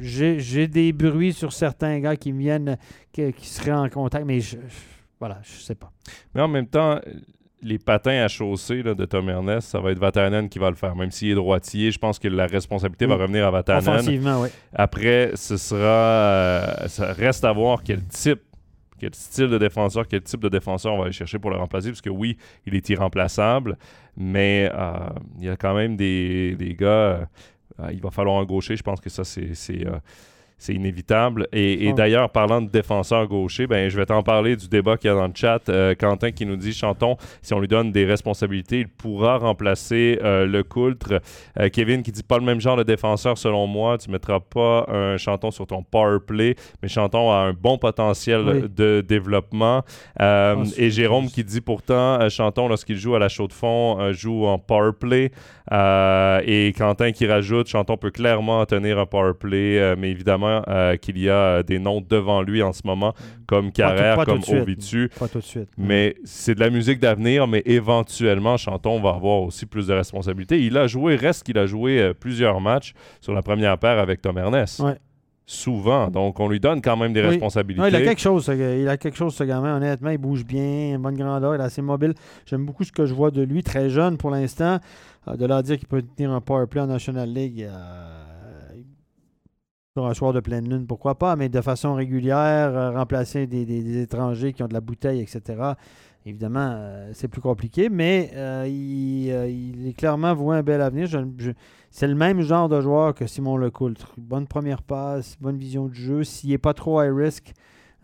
J'ai 0.00 0.66
des 0.66 0.92
bruits 0.92 1.34
sur 1.34 1.52
certains 1.52 1.98
gars 2.00 2.16
qui 2.16 2.32
viennent, 2.32 2.78
qui, 3.12 3.32
seraient 3.42 3.72
en 3.72 3.88
contact, 3.90 4.24
mais 4.24 4.40
je, 4.40 4.56
voilà, 5.20 5.38
je 5.42 5.60
sais 5.60 5.74
pas. 5.74 5.92
Mais 6.34 6.40
en 6.40 6.48
même 6.48 6.66
temps, 6.66 6.98
les 7.62 7.78
patins 7.78 8.24
à 8.24 8.28
chaussée 8.28 8.82
de 8.82 9.04
Tom 9.04 9.28
Ernest, 9.28 9.68
ça 9.68 9.80
va 9.80 9.92
être 9.92 9.98
Vatanen 9.98 10.48
qui 10.48 10.58
va 10.58 10.70
le 10.70 10.76
faire. 10.76 10.96
Même 10.96 11.10
s'il 11.10 11.30
est 11.30 11.34
droitier, 11.34 11.90
je 11.90 11.98
pense 11.98 12.18
que 12.18 12.28
la 12.28 12.46
responsabilité 12.46 13.06
va 13.06 13.16
revenir 13.16 13.46
à 13.46 13.50
Vatanen. 13.50 13.86
Offensivement, 13.86 14.40
oui. 14.40 14.48
Après, 14.72 15.32
ce 15.34 15.56
sera. 15.58 15.86
Euh, 15.86 16.88
ça 16.88 17.12
reste 17.12 17.44
à 17.44 17.52
voir 17.52 17.82
quel 17.82 18.02
type 18.04 18.40
quel 18.98 19.14
style 19.14 19.48
de 19.48 19.56
défenseur, 19.56 20.06
quel 20.06 20.20
type 20.20 20.40
de 20.40 20.50
défenseur 20.50 20.92
on 20.92 20.98
va 20.98 21.04
aller 21.04 21.12
chercher 21.12 21.38
pour 21.38 21.50
le 21.50 21.56
remplacer, 21.56 21.88
parce 21.88 22.02
que 22.02 22.10
oui, 22.10 22.36
il 22.66 22.74
est 22.74 22.86
irremplaçable, 22.90 23.78
mais 24.14 24.70
euh, 24.74 25.08
il 25.38 25.46
y 25.46 25.48
a 25.48 25.56
quand 25.56 25.74
même 25.74 25.96
des, 25.96 26.76
gars, 26.78 26.86
euh, 27.80 27.92
il 27.92 28.00
va 28.02 28.10
falloir 28.10 28.38
un 28.38 28.44
gaucher, 28.44 28.76
je 28.76 28.82
pense 28.82 29.00
que 29.00 29.08
ça 29.08 29.24
c'est 29.24 29.86
c'est 30.60 30.74
inévitable. 30.74 31.48
Et, 31.52 31.92
d'ailleurs, 31.94 32.28
parlant 32.28 32.60
de 32.60 32.68
défenseur 32.68 33.26
gaucher, 33.26 33.66
ben, 33.66 33.88
je 33.88 33.96
vais 33.96 34.04
t'en 34.04 34.22
parler 34.22 34.56
du 34.56 34.68
débat 34.68 34.98
qu'il 34.98 35.08
y 35.08 35.12
a 35.12 35.16
dans 35.16 35.26
le 35.26 35.32
chat. 35.34 35.68
Euh, 35.70 35.94
Quentin 35.98 36.32
qui 36.32 36.44
nous 36.44 36.56
dit 36.56 36.74
Chanton, 36.74 37.16
si 37.40 37.54
on 37.54 37.60
lui 37.60 37.66
donne 37.66 37.90
des 37.92 38.04
responsabilités, 38.04 38.80
il 38.80 38.88
pourra 38.88 39.38
remplacer 39.38 40.18
euh, 40.22 40.44
le 40.44 40.62
Coultre. 40.62 41.22
Euh, 41.58 41.70
Kevin 41.70 42.02
qui 42.02 42.12
dit 42.12 42.22
pas 42.22 42.36
le 42.36 42.44
même 42.44 42.60
genre 42.60 42.76
de 42.76 42.82
défenseur 42.82 43.38
selon 43.38 43.66
moi. 43.66 43.96
Tu 43.96 44.10
mettras 44.10 44.40
pas 44.40 44.84
un 44.88 45.16
Chanton 45.16 45.50
sur 45.50 45.66
ton 45.66 45.82
power 45.82 46.18
play, 46.26 46.56
mais 46.82 46.88
Chanton 46.88 47.30
a 47.30 47.36
un 47.36 47.52
bon 47.54 47.78
potentiel 47.78 48.68
de 48.68 49.00
développement. 49.00 49.82
Ah, 50.18 50.56
et 50.76 50.90
Jérôme 50.90 51.28
qui 51.28 51.42
dit 51.42 51.62
pourtant 51.62 52.28
Chanton, 52.28 52.68
lorsqu'il 52.68 52.98
joue 52.98 53.14
à 53.14 53.18
la 53.18 53.30
chaux 53.30 53.48
de 53.48 53.54
fond, 53.54 54.12
joue 54.12 54.44
en 54.44 54.58
power 54.58 54.92
play. 54.92 55.30
et 55.72 56.74
Quentin 56.76 57.12
qui 57.12 57.26
rajoute 57.26 57.68
Chanton 57.68 57.96
peut 57.96 58.10
clairement 58.10 58.66
tenir 58.66 58.98
un 58.98 59.06
power 59.06 59.32
play, 59.32 59.94
mais 59.96 60.10
évidemment, 60.10 60.49
euh, 60.50 60.96
qu'il 60.96 61.18
y 61.18 61.28
a 61.28 61.34
euh, 61.34 61.62
des 61.62 61.78
noms 61.78 62.00
devant 62.06 62.42
lui 62.42 62.62
en 62.62 62.72
ce 62.72 62.82
moment, 62.84 63.14
comme 63.46 63.72
Carrère, 63.72 64.24
comme 64.24 64.40
Ovitu. 64.48 65.10
Mais 65.78 66.16
c'est 66.24 66.54
de 66.54 66.60
la 66.60 66.70
musique 66.70 67.00
d'avenir, 67.00 67.46
mais 67.46 67.62
éventuellement, 67.66 68.56
Chanton 68.56 69.00
va 69.00 69.10
avoir 69.10 69.42
aussi 69.42 69.66
plus 69.66 69.86
de 69.86 69.94
responsabilités. 69.94 70.62
Il 70.64 70.76
a 70.76 70.86
joué, 70.86 71.16
reste 71.16 71.44
qu'il 71.44 71.58
a 71.58 71.66
joué 71.66 72.00
euh, 72.00 72.14
plusieurs 72.14 72.60
matchs 72.60 72.94
sur 73.20 73.32
la 73.32 73.42
première 73.42 73.78
paire 73.78 73.98
avec 73.98 74.20
Tom 74.22 74.38
Ernest. 74.38 74.82
souvent. 75.46 76.08
Donc, 76.08 76.38
on 76.38 76.48
lui 76.48 76.60
donne 76.60 76.80
quand 76.80 76.96
même 76.96 77.12
des 77.12 77.22
responsabilités. 77.22 77.88
il 77.88 77.96
a 77.96 78.02
quelque 78.02 78.20
chose, 78.20 78.48
il 78.48 78.88
a 78.88 78.96
quelque 78.96 79.16
chose, 79.16 79.34
ce 79.34 79.42
gamin. 79.44 79.76
Honnêtement, 79.76 80.10
il 80.10 80.18
bouge 80.18 80.44
bien, 80.44 80.98
bonne 80.98 81.16
grandeur, 81.16 81.56
il 81.56 81.60
est 81.60 81.64
assez 81.64 81.82
mobile. 81.82 82.14
J'aime 82.46 82.64
beaucoup 82.64 82.84
ce 82.84 82.92
que 82.92 83.04
je 83.04 83.14
vois 83.14 83.30
de 83.30 83.42
lui, 83.42 83.62
très 83.62 83.90
jeune 83.90 84.16
pour 84.16 84.30
l'instant. 84.30 84.78
de 85.26 85.46
là 85.46 85.62
dire 85.62 85.76
qu'il 85.76 85.88
peut 85.88 86.02
tenir 86.02 86.30
un 86.30 86.40
power 86.40 86.66
play 86.66 86.80
en 86.80 86.86
National 86.86 87.28
League, 87.28 87.68
sur 89.96 90.06
un 90.06 90.14
soir 90.14 90.32
de 90.32 90.38
pleine 90.38 90.68
lune, 90.68 90.86
pourquoi 90.86 91.16
pas, 91.16 91.34
mais 91.34 91.48
de 91.48 91.60
façon 91.60 91.94
régulière, 91.94 92.36
euh, 92.76 92.92
remplacer 92.92 93.48
des, 93.48 94.00
étrangers 94.00 94.52
qui 94.52 94.62
ont 94.62 94.68
de 94.68 94.72
la 94.72 94.80
bouteille, 94.80 95.20
etc. 95.20 95.72
Évidemment, 96.24 96.70
euh, 96.74 97.10
c'est 97.12 97.26
plus 97.26 97.40
compliqué, 97.40 97.88
mais 97.88 98.30
euh, 98.34 98.68
il, 98.68 99.88
est 99.88 99.92
clairement 99.94 100.32
voit 100.32 100.56
un 100.56 100.62
bel 100.62 100.80
avenir. 100.80 101.08
c'est 101.90 102.06
le 102.06 102.14
même 102.14 102.40
genre 102.42 102.68
de 102.68 102.80
joueur 102.80 103.14
que 103.14 103.26
Simon 103.26 103.56
Lecoultre. 103.56 104.14
Bonne 104.16 104.46
première 104.46 104.82
passe, 104.82 105.36
bonne 105.40 105.56
vision 105.56 105.88
du 105.88 106.00
jeu. 106.00 106.22
S'il 106.22 106.50
n'est 106.50 106.58
pas 106.58 106.74
trop 106.74 107.02
high 107.02 107.12
risk, 107.12 107.52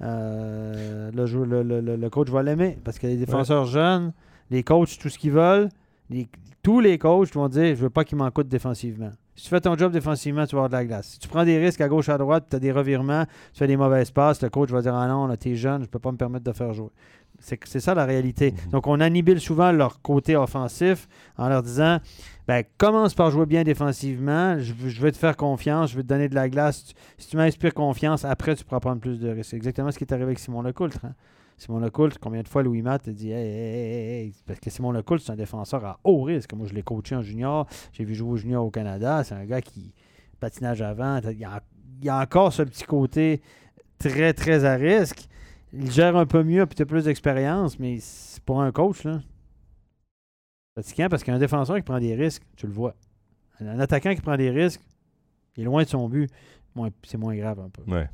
le, 0.00 1.10
le, 1.12 2.10
coach 2.10 2.30
va 2.30 2.42
l'aimer 2.42 2.78
parce 2.82 2.98
que 2.98 3.06
les 3.06 3.16
défenseurs 3.16 3.64
jeunes, 3.66 4.12
les 4.50 4.64
coachs, 4.64 4.98
tout 4.98 5.08
ce 5.08 5.18
qu'ils 5.18 5.30
veulent, 5.30 5.68
tous 6.64 6.80
les 6.80 6.98
coachs 6.98 7.32
vont 7.32 7.48
dire 7.48 7.76
Je 7.76 7.82
veux 7.82 7.90
pas 7.90 8.04
qu'il 8.04 8.18
m'en 8.18 8.30
coûte 8.32 8.48
défensivement. 8.48 9.12
Si 9.36 9.44
tu 9.44 9.50
fais 9.50 9.60
ton 9.60 9.76
job 9.76 9.92
défensivement, 9.92 10.46
tu 10.46 10.56
vas 10.56 10.64
avoir 10.64 10.68
de 10.70 10.74
la 10.76 10.84
glace. 10.84 11.08
Si 11.08 11.18
tu 11.18 11.28
prends 11.28 11.44
des 11.44 11.58
risques 11.58 11.82
à 11.82 11.88
gauche, 11.88 12.08
à 12.08 12.16
droite, 12.16 12.46
tu 12.48 12.56
as 12.56 12.58
des 12.58 12.72
revirements, 12.72 13.24
tu 13.52 13.58
fais 13.58 13.66
des 13.66 13.76
mauvaises 13.76 14.10
passes, 14.10 14.42
le 14.42 14.48
coach 14.48 14.70
va 14.70 14.80
dire 14.80 14.94
Ah 14.94 15.06
non, 15.06 15.34
tu 15.36 15.50
es 15.50 15.56
jeune, 15.56 15.82
je 15.82 15.86
ne 15.86 15.90
peux 15.90 15.98
pas 15.98 16.10
me 16.10 16.16
permettre 16.16 16.44
de 16.44 16.52
faire 16.52 16.72
jouer. 16.72 16.90
C'est 17.38 17.80
ça 17.80 17.94
la 17.94 18.06
réalité. 18.06 18.52
Mhm. 18.52 18.70
Donc, 18.72 18.86
on 18.86 18.98
annibile 18.98 19.40
souvent 19.40 19.70
leur 19.70 20.00
côté 20.00 20.36
offensif 20.36 21.06
en 21.36 21.50
leur 21.50 21.62
disant 21.62 21.98
ben, 22.48 22.64
commence 22.78 23.12
par 23.12 23.30
jouer 23.30 23.44
bien 23.44 23.62
défensivement, 23.62 24.58
je, 24.58 24.72
je 24.88 25.02
vais 25.02 25.12
te 25.12 25.18
faire 25.18 25.36
confiance, 25.36 25.90
je 25.90 25.96
vais 25.96 26.02
te 26.02 26.08
donner 26.08 26.30
de 26.30 26.34
la 26.34 26.48
glace. 26.48 26.94
Si 27.18 27.28
tu 27.28 27.36
m'inspires 27.36 27.74
confiance, 27.74 28.24
après, 28.24 28.56
tu 28.56 28.64
pourras 28.64 28.80
prendre 28.80 29.00
plus 29.00 29.20
de 29.20 29.28
risques. 29.28 29.50
C'est 29.50 29.56
exactement 29.56 29.90
ce 29.90 29.98
qui 29.98 30.04
est 30.04 30.12
arrivé 30.12 30.24
avec 30.24 30.38
Simon 30.38 30.62
Lecoultre. 30.62 31.04
Hein. 31.04 31.12
Simon 31.58 31.80
Lecoultre, 31.80 32.18
combien 32.20 32.42
de 32.42 32.48
fois 32.48 32.62
Louis 32.62 32.82
Matt 32.82 33.08
a 33.08 33.12
dit 33.12 33.30
hey, 33.30 34.32
Parce 34.46 34.60
que 34.60 34.68
Simon 34.68 34.92
Lecoultre, 34.92 35.24
c'est 35.24 35.32
un 35.32 35.36
défenseur 35.36 35.84
à 35.84 36.00
haut 36.04 36.22
risque. 36.22 36.52
Moi, 36.52 36.66
je 36.66 36.74
l'ai 36.74 36.82
coaché 36.82 37.16
en 37.16 37.22
junior. 37.22 37.66
J'ai 37.92 38.04
vu 38.04 38.14
jouer 38.14 38.30
au 38.30 38.36
junior 38.36 38.64
au 38.64 38.70
Canada. 38.70 39.24
C'est 39.24 39.34
un 39.34 39.44
gars 39.46 39.62
qui 39.62 39.94
patinage 40.38 40.82
avant. 40.82 41.18
Il 41.30 41.38
y, 41.38 42.08
a, 42.08 42.20
encore 42.20 42.52
ce 42.52 42.62
petit 42.62 42.84
côté 42.84 43.40
très, 43.98 44.34
très 44.34 44.64
à 44.64 44.74
risque. 44.74 45.28
Il 45.72 45.90
gère 45.90 46.16
un 46.16 46.26
peu 46.26 46.42
mieux, 46.42 46.66
peut-être 46.66 46.88
plus 46.88 47.04
d'expérience, 47.04 47.78
mais 47.78 47.98
pour 48.44 48.60
un 48.60 48.70
coach, 48.70 49.04
là, 49.04 49.20
c'est 50.80 51.08
parce 51.08 51.24
qu'un 51.24 51.38
défenseur 51.38 51.76
qui 51.76 51.82
prend 51.82 51.98
des 51.98 52.14
risques, 52.14 52.42
tu 52.56 52.66
le 52.66 52.72
vois. 52.72 52.94
Un 53.60 53.80
attaquant 53.80 54.14
qui 54.14 54.20
prend 54.20 54.36
des 54.36 54.50
risques, 54.50 54.82
il 55.56 55.62
est 55.62 55.64
loin 55.64 55.82
de 55.82 55.88
son 55.88 56.08
but. 56.08 56.30
C'est 57.02 57.16
moins 57.16 57.34
grave 57.34 57.58
un 57.60 57.70
peu. 57.70 57.82
Ouais. 57.90 58.08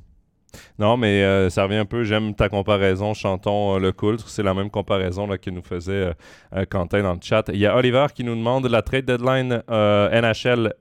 Non, 0.79 0.97
mais 0.97 1.23
euh, 1.23 1.51
ça 1.51 1.65
revient 1.65 1.77
un 1.77 1.85
peu. 1.85 2.05
J'aime 2.05 2.35
ta 2.35 2.49
comparaison, 2.49 3.15
chantons 3.15 3.77
euh, 3.77 3.79
le 3.79 3.93
coultre. 3.93 4.29
C'est 4.29 4.43
la 4.43 4.55
même 4.55 4.71
comparaison 4.71 5.27
là, 5.27 5.39
que 5.39 5.51
nous 5.51 5.63
faisait 5.63 6.13
euh, 6.55 6.65
Quentin 6.69 7.03
dans 7.03 7.15
le 7.15 7.21
chat. 7.23 7.45
Il 7.53 7.59
y 7.59 7.67
a 7.67 7.77
Oliver 7.77 8.07
qui 8.15 8.25
nous 8.25 8.35
demande 8.35 8.67
la 8.67 8.83
trade 8.83 9.05
deadline 9.05 9.63
NHL 9.69 10.75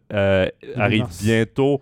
arrive 0.76 1.06
bientôt. 1.22 1.82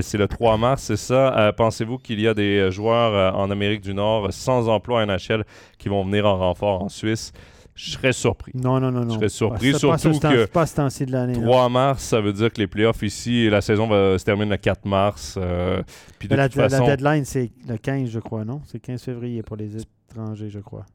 c'est 0.00 0.18
le 0.18 0.28
3 0.28 0.56
mars, 0.56 0.82
c'est 0.82 0.96
ça. 0.96 1.52
Pensez-vous 1.56 1.98
qu'il 1.98 2.20
y 2.20 2.28
a 2.28 2.34
des 2.34 2.70
joueurs 2.70 3.34
en 3.36 3.50
Amérique 3.50 3.82
du 3.82 3.94
Nord 3.94 4.32
sans 4.32 4.68
emploi 4.68 5.04
NHL 5.06 5.44
qui 5.78 5.88
vont 5.88 6.04
venir 6.04 6.26
en 6.26 6.38
renfort 6.38 6.82
en 6.82 6.88
Suisse? 6.88 7.32
Je 7.78 7.92
serais 7.92 8.12
surpris. 8.12 8.50
Non, 8.54 8.80
non, 8.80 8.90
non, 8.90 9.04
non. 9.04 9.10
Je 9.10 9.14
serais 9.14 9.28
surpris, 9.28 9.78
surtout 9.78 10.18
que 10.18 10.46
pas 10.46 10.66
ce 10.66 11.04
de 11.04 11.12
l'année. 11.12 11.40
3 11.40 11.68
mars, 11.68 12.02
ça 12.02 12.20
veut 12.20 12.32
dire 12.32 12.52
que 12.52 12.60
les 12.60 12.66
playoffs 12.66 13.02
ici, 13.02 13.48
la 13.48 13.60
saison 13.60 13.86
va 13.86 14.18
se 14.18 14.24
terminer 14.24 14.50
le 14.50 14.56
4 14.56 14.84
mars. 14.84 15.36
Euh, 15.38 15.80
puis 16.18 16.26
de 16.26 16.34
la, 16.34 16.48
toute 16.48 16.60
façon... 16.60 16.84
la 16.84 16.96
deadline, 16.96 17.24
c'est 17.24 17.52
le 17.68 17.76
15, 17.76 18.10
je 18.10 18.18
crois, 18.18 18.44
non? 18.44 18.62
C'est 18.66 18.80
15 18.80 19.00
février 19.00 19.44
pour 19.44 19.56
les 19.56 19.76
étrangers, 19.76 20.50
je 20.50 20.58
crois. 20.58 20.86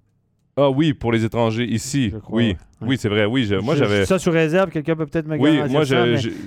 Ah 0.56 0.70
oui, 0.70 0.94
pour 0.94 1.12
les 1.12 1.26
étrangers 1.26 1.66
ici. 1.66 2.14
oui, 2.30 2.56
oui, 2.82 2.98
c'est 3.00 3.10
vrai. 3.10 3.26
Oui, 3.26 3.50
moi 3.64 3.76
j'avais. 3.76 4.06
Ça 4.06 4.20
sur 4.20 4.34
réserve, 4.34 4.70
quelqu'un 4.70 4.96
peut 4.96 5.06
peut-être 5.06 5.28
me 5.28 5.38
oui, 5.38 5.60
moi, 5.70 5.84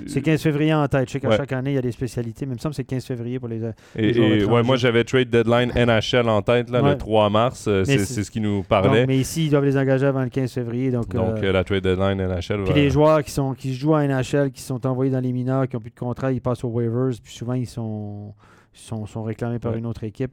C'est 0.07 0.21
15 0.21 0.41
février 0.41 0.73
en 0.73 0.87
tête. 0.87 1.07
Je 1.07 1.13
sais 1.13 1.19
qu'à 1.19 1.35
chaque 1.35 1.51
année, 1.51 1.71
il 1.71 1.75
y 1.75 1.79
a 1.79 1.81
des 1.81 1.91
spécialités. 1.91 2.45
Mais 2.45 2.53
il 2.53 2.55
me 2.55 2.59
semble 2.59 2.73
que 2.73 2.77
c'est 2.77 2.83
15 2.83 3.05
février 3.05 3.39
pour 3.39 3.49
les. 3.49 3.61
Et, 3.95 4.45
ouais, 4.45 4.63
moi 4.63 4.77
j'avais 4.77 5.03
trade 5.03 5.29
deadline 5.29 5.71
NHL 5.75 6.29
en 6.29 6.41
tête 6.41 6.69
là, 6.69 6.81
le 6.81 6.97
3 6.97 7.29
mars. 7.29 7.65
Euh, 7.67 7.83
c'est 7.85 8.23
ce 8.23 8.31
qui 8.31 8.39
nous 8.39 8.63
parlait. 8.63 9.05
mais 9.05 9.17
ici, 9.17 9.45
ils 9.45 9.49
doivent 9.49 9.65
les 9.65 9.77
engager 9.77 10.05
avant 10.05 10.23
le 10.23 10.29
15 10.29 10.51
février. 10.53 10.91
Donc, 10.91 11.09
donc 11.09 11.43
euh, 11.43 11.51
la 11.51 11.63
trade 11.63 11.83
deadline 11.83 12.17
NHL. 12.17 12.63
Puis 12.63 12.73
les 12.73 12.89
joueurs 12.89 13.23
qui, 13.23 13.31
sont, 13.31 13.53
qui 13.53 13.73
jouent 13.73 13.95
à 13.95 14.07
NHL, 14.07 14.51
qui 14.51 14.61
sont 14.61 14.85
envoyés 14.85 15.11
dans 15.11 15.19
les 15.19 15.31
mineurs, 15.31 15.67
qui 15.67 15.75
n'ont 15.75 15.81
plus 15.81 15.91
de 15.91 15.99
contrat, 15.99 16.31
ils 16.31 16.41
passent 16.41 16.63
aux 16.63 16.69
waivers. 16.69 17.11
Puis 17.21 17.33
souvent, 17.33 17.53
ils 17.53 17.67
sont 17.67 18.33
sont, 18.79 19.05
sont 19.05 19.23
réclamés 19.23 19.59
par 19.59 19.73
Ouais. 19.73 19.79
une 19.79 19.85
autre 19.85 20.03
équipe. 20.03 20.31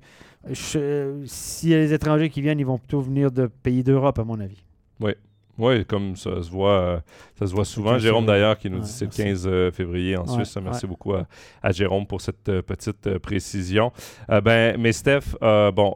S'il 0.52 1.70
y 1.70 1.74
a 1.74 1.78
des 1.78 1.92
étrangers 1.92 2.30
qui 2.30 2.40
viennent, 2.42 2.60
ils 2.60 2.66
vont 2.66 2.78
plutôt 2.78 3.00
venir 3.00 3.30
de 3.30 3.46
pays 3.46 3.82
d'Europe, 3.82 4.18
à 4.18 4.24
mon 4.24 4.40
avis. 4.40 4.62
Oui, 5.56 5.84
comme 5.84 6.16
ça 6.16 6.42
se 6.42 6.50
voit, 6.50 6.72
euh, 6.80 7.00
ça 7.38 7.46
se 7.46 7.52
voit 7.54 7.64
souvent. 7.64 7.96
Jérôme 7.96 8.24
sûr. 8.24 8.32
d'ailleurs 8.32 8.58
qui 8.58 8.68
nous 8.68 8.78
Ouais, 8.78 8.82
dit 8.82 8.90
c'est 8.90 9.04
le 9.04 9.10
merci. 9.10 9.22
15 9.22 9.46
euh, 9.46 9.70
février 9.70 10.16
en 10.16 10.24
Ouais, 10.24 10.44
Suisse. 10.44 10.58
Merci 10.60 10.84
ouais. 10.84 10.88
beaucoup 10.88 11.14
à, 11.14 11.28
à 11.62 11.70
Jérôme 11.70 12.08
pour 12.08 12.20
cette 12.20 12.48
euh, 12.48 12.60
petite 12.60 13.06
euh, 13.06 13.20
précision. 13.20 13.92
Euh, 14.30 14.40
ben, 14.40 14.76
mais 14.80 14.90
Steph, 14.90 15.36
euh, 15.44 15.70
bon, 15.70 15.94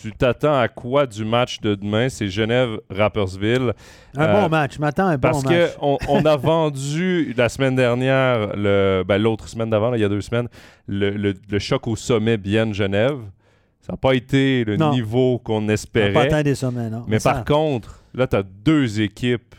tu 0.00 0.12
t'attends 0.12 0.58
à 0.58 0.68
quoi 0.68 1.06
du 1.06 1.24
match 1.24 1.60
de 1.60 1.74
demain? 1.74 2.08
C'est 2.08 2.28
Genève-Rappersville. 2.28 3.72
Un 4.16 4.22
Euh, 4.24 4.40
bon 4.42 4.48
match. 4.48 4.74
Je 4.76 4.80
m'attends 4.80 5.06
à 5.06 5.10
un 5.10 5.14
bon 5.14 5.20
Parce 5.20 5.44
match. 5.44 5.74
qu'on 5.76 5.98
on 6.08 6.24
a 6.24 6.36
vendu 6.36 7.34
la 7.36 7.48
semaine 7.48 7.74
dernière, 7.76 8.56
le, 8.56 9.02
ben, 9.06 9.18
l'autre 9.18 9.48
semaine 9.48 9.70
d'avant, 9.70 9.90
là, 9.90 9.96
il 9.96 10.00
y 10.00 10.04
a 10.04 10.08
deux 10.08 10.20
semaines, 10.20 10.48
le, 10.86 11.10
le- 11.10 11.34
le 11.48 11.58
choc 11.58 11.86
au 11.88 11.96
sommet 11.96 12.36
Bienne-Genève. 12.36 13.18
Ça 13.80 13.92
n'a 13.92 13.96
pas 13.96 14.14
été 14.14 14.64
le 14.64 14.76
Non. 14.76 14.92
niveau 14.92 15.38
qu'on 15.38 15.56
On 15.56 15.60
n'a 15.62 15.72
espérait. 15.74 16.12
pas 16.12 16.22
atteint 16.22 16.42
des 16.42 16.54
sommets, 16.54 16.90
non. 16.90 17.04
Mais 17.08 17.18
ça- 17.18 17.32
par 17.32 17.44
contre, 17.44 18.02
là, 18.14 18.26
tu 18.26 18.36
as 18.36 18.42
deux 18.42 19.00
équipes 19.00 19.54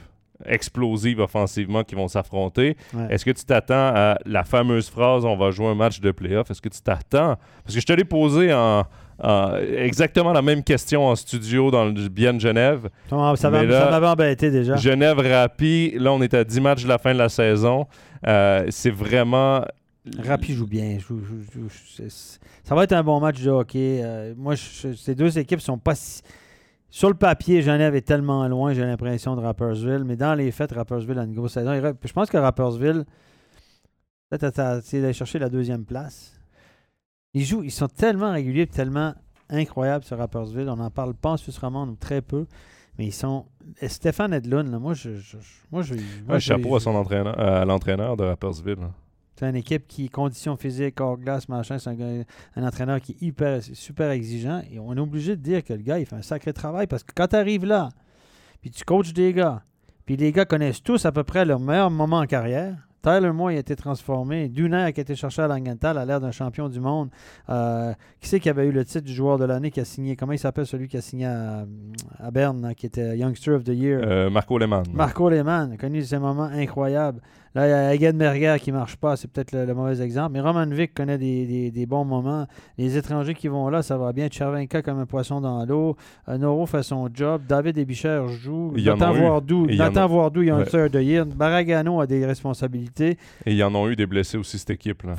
explosives 0.46 1.20
offensivement 1.20 1.84
qui 1.84 1.96
vont 1.96 2.08
s'affronter. 2.08 2.78
ouais. 2.94 3.08
Est-ce 3.10 3.26
que 3.26 3.32
tu 3.32 3.44
t'attends 3.44 3.92
à 3.94 4.18
la 4.26 4.44
fameuse 4.46 4.90
phrase 4.90 5.26
on 5.26 5.36
va 5.36 5.52
jouer 5.52 5.68
un 5.68 5.76
match 5.76 6.00
de 6.00 6.12
playoff? 6.12 6.50
Est-ce 6.50 6.62
que 6.62 6.70
tu 6.70 6.82
t'attends? 6.82 7.36
Parce 7.64 7.76
que 7.76 7.82
je 7.82 7.86
te 7.86 7.92
l'ai 7.94 8.06
posé 8.06 8.54
en, 8.54 8.84
en- 9.22 9.56
exactement 9.56 10.32
la 10.34 10.42
même 10.42 10.64
question 10.64 11.06
en 11.08 11.16
studio 11.16 11.72
dans 11.72 11.86
le 11.86 12.08
Bienne 12.10 12.40
Genève. 12.40 12.90
Ça, 13.72 13.80
ça 13.86 13.92
m'avait 13.92 14.08
embêté 14.08 14.52
déjà. 14.52 14.76
Genève 14.78 15.18
Rapi, 15.20 15.94
là 15.98 16.12
on 16.14 16.22
est 16.22 16.34
à 16.34 16.44
10 16.44 16.62
matchs 16.62 16.84
de 16.84 16.88
la 16.90 16.98
fin 16.98 17.14
de 17.14 17.18
la 17.20 17.30
saison. 17.30 17.86
Euh, 18.28 18.66
c'est 18.70 18.92
vraiment 18.92 19.64
Rapi 20.18 20.54
joue 20.54 20.66
bien. 20.68 20.98
joue- 21.00 21.24
joue- 21.24 21.44
joue- 21.54 21.70
c'est- 21.98 22.40
ça 22.64 22.74
va 22.76 22.84
être 22.86 22.94
un 22.94 23.04
bon 23.04 23.20
match 23.20 23.42
de 23.42 23.50
hockey. 23.52 24.02
Euh, 24.04 24.34
moi, 24.38 24.56
je- 24.56 24.94
ces 24.94 25.14
deux 25.16 25.38
équipes 25.38 25.62
sont 25.62 25.78
pas 25.78 25.96
si... 25.96 26.22
Sur 26.92 27.10
le 27.10 27.14
papier, 27.16 27.62
Genève 27.62 27.94
est 27.94 28.02
tellement 28.02 28.48
loin, 28.48 28.74
j'ai 28.74 28.82
l'impression, 28.84 29.36
de 29.36 29.42
Rappersville. 29.42 30.04
Mais 30.06 30.16
dans 30.16 30.34
les 30.34 30.50
faits, 30.52 30.72
Rappersville 30.72 31.20
a 31.20 31.24
une 31.24 31.36
grosse 31.36 31.54
saison. 31.54 31.80
Je 32.04 32.14
pense 32.14 32.30
que 32.32 32.38
Rappersville, 32.38 33.04
peut-être 34.30 34.80
c'est 34.84 35.02
d'aller 35.02 35.14
chercher 35.14 35.38
la 35.40 35.50
deuxième 35.50 35.86
place. 35.86 36.39
Ils 37.34 37.46
jouent, 37.46 37.64
ils 37.64 37.72
sont 37.72 37.88
tellement 37.88 38.32
réguliers, 38.32 38.64
et 38.64 38.68
tellement 38.68 39.14
incroyables 39.50 40.04
sur 40.04 40.18
Rappersville. 40.18 40.70
On 40.70 40.76
n'en 40.78 40.90
parle 40.92 41.14
pas 41.14 41.32
en 41.32 41.38
Suisse 41.38 41.58
romande 41.58 41.90
ou 41.90 41.96
très 41.96 42.22
peu. 42.22 42.46
Mais 42.98 43.06
ils 43.08 43.14
sont. 43.14 43.46
Stéphane 43.88 44.34
Edlund, 44.34 44.70
là, 44.70 44.80
moi, 44.80 44.94
je, 44.94 45.16
je- 45.16 45.38
moi, 45.72 45.82
je, 45.84 45.94
moi, 46.28 46.38
je- 46.40 46.44
chapeau 46.46 46.76
à 46.76 46.80
son 46.80 46.96
entraîneur, 46.96 47.40
à 47.40 47.64
l'entraîneur 47.66 48.18
de 48.18 48.24
Rappersville. 48.26 48.76
là. 48.80 48.92
c'est 49.38 49.48
une 49.50 49.56
équipe 49.56 49.88
qui, 49.88 50.10
conditions 50.10 50.58
physiques, 50.58 51.00
hors 51.00 51.18
glace, 51.18 51.48
machin, 51.48 51.78
c'est 51.80 51.90
un 52.58 52.64
entraîneur 52.68 53.00
qui 53.00 53.14
est 53.14 53.22
hyper, 53.22 53.62
super 53.64 54.10
exigeant. 54.12 54.62
Et 54.70 54.80
on 54.80 54.94
est 54.96 55.00
obligé 55.00 55.38
de 55.38 55.42
dire 55.42 55.64
que 55.64 55.72
le 55.72 55.82
gars, 55.82 55.98
il 56.00 56.06
fait 56.06 56.16
un 56.18 56.22
sacré 56.22 56.52
travail 56.52 56.88
parce 56.88 57.04
que 57.04 57.14
quand 57.16 57.28
tu 57.28 57.36
arrives 57.38 57.64
là, 57.64 57.88
puis 58.60 58.70
tu 58.70 58.84
coaches 58.84 59.14
des 59.14 59.32
gars, 59.32 59.64
puis 60.06 60.18
les 60.18 60.34
gars 60.34 60.44
connaissent 60.44 60.84
tous 60.84 61.06
à 61.06 61.14
peu 61.14 61.24
près 61.24 61.46
leur 61.46 61.60
meilleur 61.62 61.90
moment 61.90 62.18
en 62.18 62.26
carrière. 62.26 62.76
Tyler 63.02 63.32
Moore 63.32 63.52
il 63.52 63.58
a 63.58 63.60
été 63.60 63.76
transformé. 63.76 64.50
Qui 64.50 64.62
a 64.66 64.90
été 64.90 65.16
cherché 65.16 65.42
à 65.42 65.48
Langenthal 65.48 65.98
a 65.98 66.06
l'air 66.06 66.20
d'un 66.20 66.32
champion 66.32 66.70
du 66.70 66.80
monde. 66.80 67.10
Euh, 67.50 67.94
qui 68.20 68.30
c'est 68.30 68.40
qui 68.40 68.50
avait 68.50 68.66
eu 68.68 68.72
le 68.72 68.86
titre 68.86 69.06
du 69.06 69.14
joueur 69.14 69.38
de 69.38 69.46
l'année 69.46 69.72
qui 69.72 69.80
a 69.80 69.86
signé? 69.86 70.16
Comment 70.16 70.34
il 70.34 70.40
s'appelle 70.40 70.66
celui 70.66 70.88
qui 70.88 70.98
a 70.98 71.02
signé 71.02 71.26
à, 71.26 71.66
à 72.18 72.32
Berne, 72.32 72.62
là, 72.62 72.74
qui 72.74 72.86
était 72.86 73.18
Youngster 73.18 73.52
of 73.52 73.64
the 73.64 73.70
Year? 73.70 74.02
Euh, 74.04 74.30
Marco 74.30 74.58
Lehmann. 74.58 74.84
Marco 74.94 75.30
Lehmann 75.30 75.72
a 75.74 75.78
connu 75.78 76.02
ces 76.04 76.20
moments 76.20 76.44
incroyables. 76.44 77.22
Là, 77.56 77.68
il 77.96 78.00
y 78.02 78.06
a 78.06 78.10
Egenberger 78.10 78.58
qui 78.62 78.72
marche 78.72 78.96
pas, 78.96 79.16
c'est 79.16 79.28
peut-être 79.28 79.52
le, 79.54 79.66
le 79.66 79.74
mauvais 79.74 80.02
exemple. 80.02 80.34
Mais 80.34 80.40
Roman 80.42 80.68
Vic 80.68 80.94
connaît 80.94 81.18
des, 81.18 81.46
des- 81.48 81.72
des 81.72 81.86
bons 81.86 82.06
moments. 82.06 82.46
Les 82.78 82.96
étrangers 82.98 83.34
qui 83.34 83.48
vont 83.48 83.70
là, 83.70 83.82
ça 83.82 83.98
va 83.98 84.14
bien. 84.14 84.28
Chervenka 84.32 84.82
comme 84.82 85.00
un 85.00 85.06
poisson 85.06 85.42
dans 85.42 85.66
l'eau. 85.66 85.96
Euh, 86.28 86.38
Noro 86.38 86.66
fait 86.66 86.84
son 86.84 87.10
job. 87.14 87.42
David 87.48 87.78
Ebicher 87.78 88.24
joue. 88.42 88.74
Il 88.76 88.84
y 88.84 88.86
Nathan 88.86 89.14
a 89.14 89.18
eu. 89.18 89.22
Wardou, 89.24 89.66
il 89.70 89.76
y 89.76 89.82
en 89.82 89.86
Nathan 89.86 90.04
a- 90.04 90.08
Wardou, 90.08 90.42
il 90.44 90.48
y 90.48 90.52
a 90.52 90.58
Ouais. 90.58 90.90
de 90.90 91.02
Year. 91.02 91.26
Baragano 91.26 92.00
a 92.02 92.06
des 92.08 92.26
responsabilités. 92.26 93.18
Et 93.46 93.54
ils 93.54 93.64
en 93.64 93.74
ont 93.74 93.90
eu 93.90 93.96
des 93.96 94.06
blessés 94.06 94.38
aussi, 94.38 94.58
cette 94.60 94.70
équipe. 94.70 95.04
là. 95.04 95.16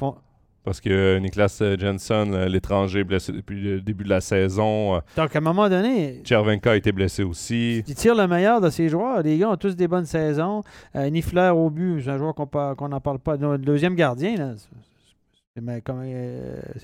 Parce 0.62 0.78
que 0.80 0.90
euh, 0.90 1.18
Niklas 1.20 1.58
euh, 1.62 1.76
Jensen, 1.78 2.34
euh, 2.34 2.46
l'étranger, 2.46 3.02
blessé 3.02 3.32
depuis 3.32 3.60
le 3.62 3.80
début 3.80 4.04
de 4.04 4.10
la 4.10 4.20
saison. 4.20 5.00
Donc, 5.16 5.34
à 5.34 5.38
un 5.38 5.40
moment 5.40 5.70
donné, 5.70 6.20
Chervenka 6.22 6.72
a 6.72 6.76
été 6.76 6.92
blessé 6.92 7.22
aussi. 7.22 7.82
Il 7.88 7.94
tire 7.94 8.14
le 8.14 8.26
meilleur 8.28 8.60
de 8.60 8.68
ses 8.68 8.90
joueurs. 8.90 9.22
Les 9.22 9.38
gars 9.38 9.48
ont 9.50 9.56
tous 9.56 9.74
des 9.74 9.88
bonnes 9.88 10.04
saisons. 10.04 10.62
Euh, 10.96 11.08
Nifler 11.08 11.50
au 11.54 11.70
but, 11.70 12.02
c'est 12.02 12.10
un 12.10 12.18
joueur 12.18 12.34
qu'on 12.34 12.46
qu'on 12.46 12.88
n'en 12.88 13.00
parle 13.00 13.20
pas. 13.20 13.36
Le 13.36 13.56
deuxième 13.56 13.94
gardien, 13.94 14.36
là, 14.36 14.54
c'est- 14.56 14.68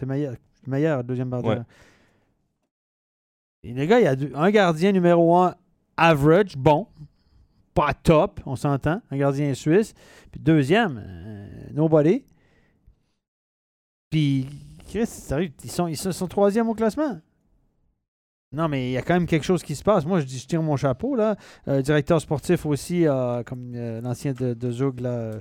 meilleur, 0.07 0.35
meilleur, 0.67 0.99
le 0.99 1.05
deuxième 1.05 1.31
gardien. 1.31 1.51
Ouais. 1.51 1.63
Et 3.63 3.73
les 3.75 3.87
gars, 3.87 4.01
il 4.01 4.05
y 4.05 4.09
a 4.09 4.39
un 4.41 4.51
gardien 4.51 4.93
numéro 4.93 5.37
un 5.37 5.55
average, 5.97 6.57
bon, 6.57 6.87
pas 7.75 7.93
top, 7.93 8.41
on 8.47 8.57
s'entend, 8.57 9.01
un 9.11 9.17
gardien 9.17 9.53
suisse. 9.55 9.93
Puis 10.31 10.41
deuxième, 10.41 11.03
euh, 11.05 11.47
nobody. 11.75 12.23
Puis, 14.11 14.47
Chris, 14.89 15.07
sérieux, 15.07 15.51
ils 15.65 15.71
sont, 15.71 15.87
ils 15.89 15.97
sont, 15.97 16.27
troisième 16.29 16.69
au 16.69 16.75
classement? 16.75 17.19
Non, 18.53 18.69
mais 18.69 18.91
il 18.91 18.93
y 18.93 18.97
a 18.97 19.03
quand 19.03 19.15
même 19.15 19.27
quelque 19.27 19.45
chose 19.45 19.63
qui 19.63 19.75
se 19.75 19.83
passe. 19.83 20.07
Moi, 20.07 20.21
je 20.21 20.25
dis, 20.25 20.39
je 20.39 20.47
tire 20.47 20.63
mon 20.63 20.77
chapeau, 20.77 21.17
là. 21.17 21.37
Euh, 21.69 21.83
directeur 21.83 22.21
sportif 22.21 22.65
aussi, 22.65 23.07
euh, 23.07 23.43
comme 23.43 23.73
euh, 23.75 24.01
l'ancien 24.01 24.33
de, 24.33 24.55
de 24.55 24.71
Zug, 24.71 25.01
là. 25.01 25.11
euh, 25.11 25.41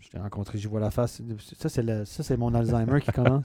je 0.00 0.08
l'ai 0.12 0.20
rencontré, 0.20 0.58
je 0.58 0.68
vois 0.68 0.80
la 0.80 0.90
face. 0.90 1.22
Ça, 1.54 1.68
c'est, 1.68 2.36
mon 2.36 2.54
Alzheimer 2.54 3.00
qui 3.00 3.12
commence. 3.12 3.44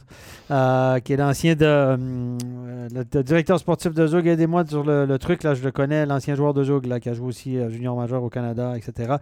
Qui 1.04 1.14
est 1.14 1.18
l'ancien 1.18 1.56
de. 1.56 1.98
le, 2.94 3.24
directeur 3.24 3.60
sportif 3.60 3.94
de 3.94 4.08
Zug. 4.08 4.26
Aidez-moi 4.26 4.66
sur 4.66 4.84
le, 4.84 5.06
le 5.06 5.20
truc, 5.20 5.44
là, 5.44 5.54
je 5.54 5.64
le 5.64 5.72
connais. 5.72 6.06
L'ancien 6.06 6.36
joueur 6.36 6.54
de 6.54 6.64
Zug, 6.64 6.86
là, 6.86 7.00
qui 7.00 7.10
a 7.10 7.14
joué 7.14 7.28
aussi 7.28 7.70
junior 7.70 7.96
majeur 7.96 8.24
au 8.24 8.30
Canada, 8.30 8.76
etc. 8.78 9.18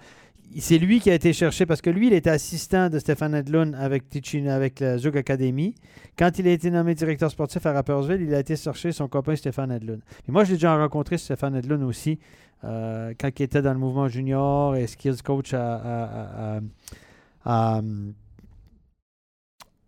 C'est 0.59 0.77
lui 0.77 0.99
qui 0.99 1.09
a 1.09 1.13
été 1.13 1.31
cherché 1.31 1.65
parce 1.65 1.81
que 1.81 1.89
lui, 1.89 2.07
il 2.07 2.13
était 2.13 2.29
assistant 2.29 2.89
de 2.89 2.99
Stéphane 2.99 3.35
Edlund 3.35 3.73
avec, 3.75 4.09
Tichin, 4.09 4.47
avec 4.47 4.81
la 4.81 4.97
Zug 4.97 5.15
Academy. 5.15 5.75
Quand 6.17 6.39
il 6.39 6.47
a 6.47 6.51
été 6.51 6.69
nommé 6.69 6.93
directeur 6.93 7.31
sportif 7.31 7.65
à 7.65 7.71
Rappersville, 7.71 8.21
il 8.21 8.33
a 8.33 8.39
été 8.39 8.55
chercher 8.57 8.91
son 8.91 9.07
copain 9.07 9.35
Stéphane 9.35 9.71
Edlund. 9.71 10.01
Et 10.27 10.31
moi, 10.31 10.43
je 10.43 10.49
l'ai 10.49 10.55
déjà 10.55 10.75
rencontré, 10.77 11.17
Stéphane 11.17 11.55
Edlund 11.55 11.83
aussi, 11.83 12.19
euh, 12.63 13.13
quand 13.19 13.29
il 13.39 13.43
était 13.43 13.61
dans 13.61 13.73
le 13.73 13.79
mouvement 13.79 14.07
junior 14.07 14.75
et 14.75 14.87
skills 14.87 15.21
coach 15.23 15.53
à, 15.53 16.59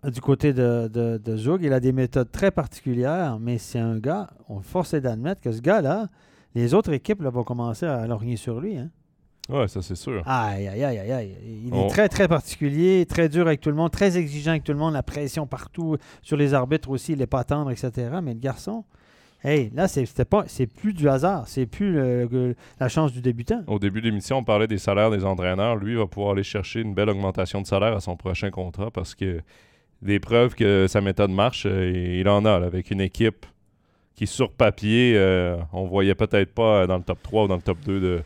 du 0.04 0.22
côté 0.22 0.54
de, 0.54 0.88
de. 0.88 1.60
Il 1.62 1.74
a 1.74 1.80
des 1.80 1.92
méthodes 1.92 2.32
très 2.32 2.52
particulières, 2.52 3.38
mais 3.40 3.58
c'est 3.58 3.80
un 3.80 4.00
gars, 4.00 4.30
on 4.48 4.62
est 4.62 4.64
forcé 4.64 5.02
d'admettre 5.02 5.42
que 5.42 5.52
ce 5.52 5.62
gars-là, 5.62 6.08
les 6.56 6.74
autres 6.74 6.94
équipes 6.94 7.22
vont 7.22 7.44
commencer 7.44 7.86
à 7.86 8.08
lorgner 8.08 8.38
sur 8.38 8.62
lui. 8.62 8.78
Hein. 8.78 8.90
Ouais, 9.50 9.68
ça 9.68 9.82
c'est 9.82 9.96
sûr. 9.96 10.24
Aïe, 10.26 10.68
aïe, 10.68 10.84
aïe, 10.84 11.00
aïe, 11.00 11.12
aïe. 11.12 11.36
Il 11.66 11.74
est 11.74 11.78
On- 11.78 11.88
très, 11.88 12.08
très 12.08 12.28
particulier, 12.30 13.06
très 13.06 13.28
dur 13.28 13.46
avec 13.48 13.60
tout 13.60 13.70
le 13.70 13.76
monde, 13.76 13.92
très 13.92 14.18
exigeant 14.18 14.52
avec 14.52 14.64
tout 14.64 14.72
le 14.72 14.78
monde, 14.78 14.94
la 14.94 15.04
pression 15.04 15.46
partout, 15.48 15.98
sur 16.22 16.38
les 16.38 16.54
arbitres 16.54 16.90
aussi, 16.90 17.12
il 17.12 17.18
n'est 17.20 17.28
pas 17.28 17.44
tendre, 17.44 17.70
etc. 17.72 17.92
Mais 18.24 18.34
le 18.34 18.40
garçon, 18.40 18.86
hey, 19.44 19.70
là, 19.76 19.90
c'est 19.90 20.06
c'était 20.06 20.24
pas, 20.24 20.46
c'est 20.48 20.66
plus 20.68 20.94
du 20.94 21.10
hasard, 21.10 21.48
c'est 21.50 21.66
plus 21.66 21.92
le- 21.92 22.26
le- 22.32 22.56
la 22.80 22.88
chance 22.88 23.12
du 23.12 23.22
débutant. 23.22 23.64
Au 23.68 23.80
début 23.80 24.00
de 24.00 24.06
l'émission, 24.08 24.38
on 24.38 24.44
parlait 24.46 24.68
des 24.68 24.78
salaires 24.78 25.12
des 25.12 25.26
entraîneurs. 25.26 25.76
Lui 25.76 25.96
va 25.96 26.08
pouvoir 26.08 26.32
aller 26.34 26.44
chercher 26.44 26.80
une 26.80 26.94
belle 26.94 27.10
augmentation 27.10 27.62
de 27.62 27.68
salaire 27.68 27.94
à 27.94 28.00
son 28.00 28.16
prochain 28.16 28.50
contrat 28.50 28.92
parce 28.92 29.14
que 29.14 29.42
des 30.02 30.20
preuves 30.22 30.56
que 30.56 30.86
sa 30.88 31.02
méthode 31.02 31.32
marche, 31.32 31.66
euh, 31.66 32.18
il 32.22 32.30
en 32.30 32.46
a 32.46 32.60
là, 32.60 32.66
avec 32.66 32.92
une 32.92 33.02
équipe 33.02 33.46
qui, 34.16 34.26
sur 34.26 34.52
papier, 34.52 35.16
euh, 35.18 35.58
on 35.74 35.84
voyait 35.86 36.16
peut-être 36.16 36.54
pas 36.54 36.88
dans 36.88 36.98
le 36.98 37.04
top 37.04 37.20
3 37.24 37.44
ou 37.44 37.48
dans 37.50 37.56
le 37.58 37.62
top 37.62 37.80
2 37.86 38.00
de, 38.00 38.22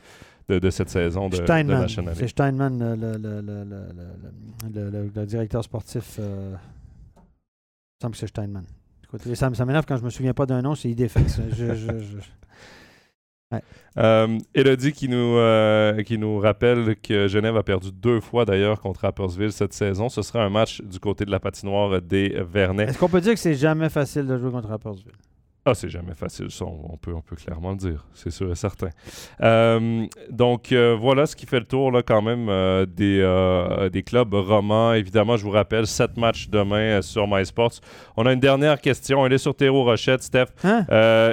de, 0.49 0.60
de 0.60 0.69
cette 0.69 0.90
saison 0.90 1.30
de, 1.30 1.38
de 1.38 1.44
Steinman, 1.44 1.82
National 1.82 2.14
League. 2.14 2.22
c'est 2.22 2.28
Steinman, 2.30 2.80
le, 2.80 2.95
le- 2.95 3.18
le- 3.18 3.41
le- 3.41 3.64
le- 3.64 4.74
le- 4.74 4.90
le- 4.90 5.11
le 5.15 5.26
directeur 5.26 5.64
sportif. 5.64 6.18
euh, 6.19 6.56
il 7.18 8.03
semble 8.03 8.14
que 8.14 8.19
c'est 8.19 8.28
Steinman. 8.28 8.64
Écoute, 9.03 9.22
ça, 9.36 9.53
ça 9.53 9.65
m'énerve 9.65 9.86
quand 9.86 9.98
je 9.98 10.03
me 10.03 10.10
souviens 10.10 10.34
pas 10.34 10.45
d'un 10.45 10.61
nom, 10.61 10.76
c'est 10.76 10.90
Idéfix. 10.90 11.40
je, 11.56 11.74
je- 11.74 11.99
je- 11.99 12.18
Euh, 13.98 14.38
Elodie 14.53 14.91
qui 14.91 15.07
nous, 15.07 15.38
euh, 15.38 16.03
qui 16.03 16.18
nous 16.18 16.38
rappelle 16.38 16.98
que 16.98 17.30
Genève 17.30 17.56
a 17.56 17.64
perdu 17.64 17.94
deux 17.94 18.19
fois 18.19 18.44
d'ailleurs 18.44 18.82
contre 18.82 18.99
Rappersville 19.02 19.53
cette 19.53 19.72
saison. 19.72 20.10
Ce 20.10 20.22
sera 20.22 20.44
un 20.44 20.49
match 20.49 20.82
du 20.82 20.99
côté 20.99 21.24
de 21.24 21.32
la 21.32 21.40
patinoire 21.40 22.02
des 22.02 22.28
Vernets. 22.52 22.84
Est-ce 22.84 22.98
qu'on 22.99 23.07
peut 23.07 23.22
dire 23.22 23.34
que 23.36 23.40
c'est 23.40 23.53
jamais 23.56 23.88
facile 23.90 24.28
de 24.28 24.38
jouer 24.38 24.52
contre 24.52 24.68
Rappersville? 24.68 25.14
Ah, 25.69 25.73
c'est 25.73 25.89
jamais 25.89 26.14
facile, 26.15 26.49
ça, 26.49 26.64
on, 26.64 26.95
peut, 26.95 27.14
on 27.14 27.19
peut 27.19 27.35
clairement 27.35 27.72
le 27.72 27.76
dire, 27.76 28.06
c'est 28.14 28.30
sûr 28.31 28.49
et 28.49 28.56
certain. 28.56 28.88
Euh, 29.41 30.06
donc, 30.30 30.72
euh, 30.72 30.95
voilà 30.98 31.26
ce 31.26 31.35
qui 31.35 31.45
fait 31.45 31.60
le 31.60 31.65
tour, 31.65 31.91
là, 31.91 32.03
quand 32.03 32.22
même, 32.22 32.48
euh, 32.48 32.85
des, 32.85 33.89
des 33.91 34.02
clubs 34.02 34.34
romans. 34.34 34.94
Évidemment, 34.94 35.35
je 35.35 35.44
vous 35.44 35.52
rappelle, 35.52 35.85
sept 35.85 36.15
matchs 36.15 36.48
demain 36.48 37.02
sur 37.02 37.27
MySports. 37.27 37.81
On 38.15 38.26
a 38.26 38.31
une 38.31 38.39
dernière 38.39 38.80
question, 38.80 39.26
elle 39.26 39.34
est 39.34 39.38
sur 39.39 39.53
Théo 39.53 39.84
Rochette, 39.84 40.23
Steph. 40.23 40.45
Hein? 40.64 40.85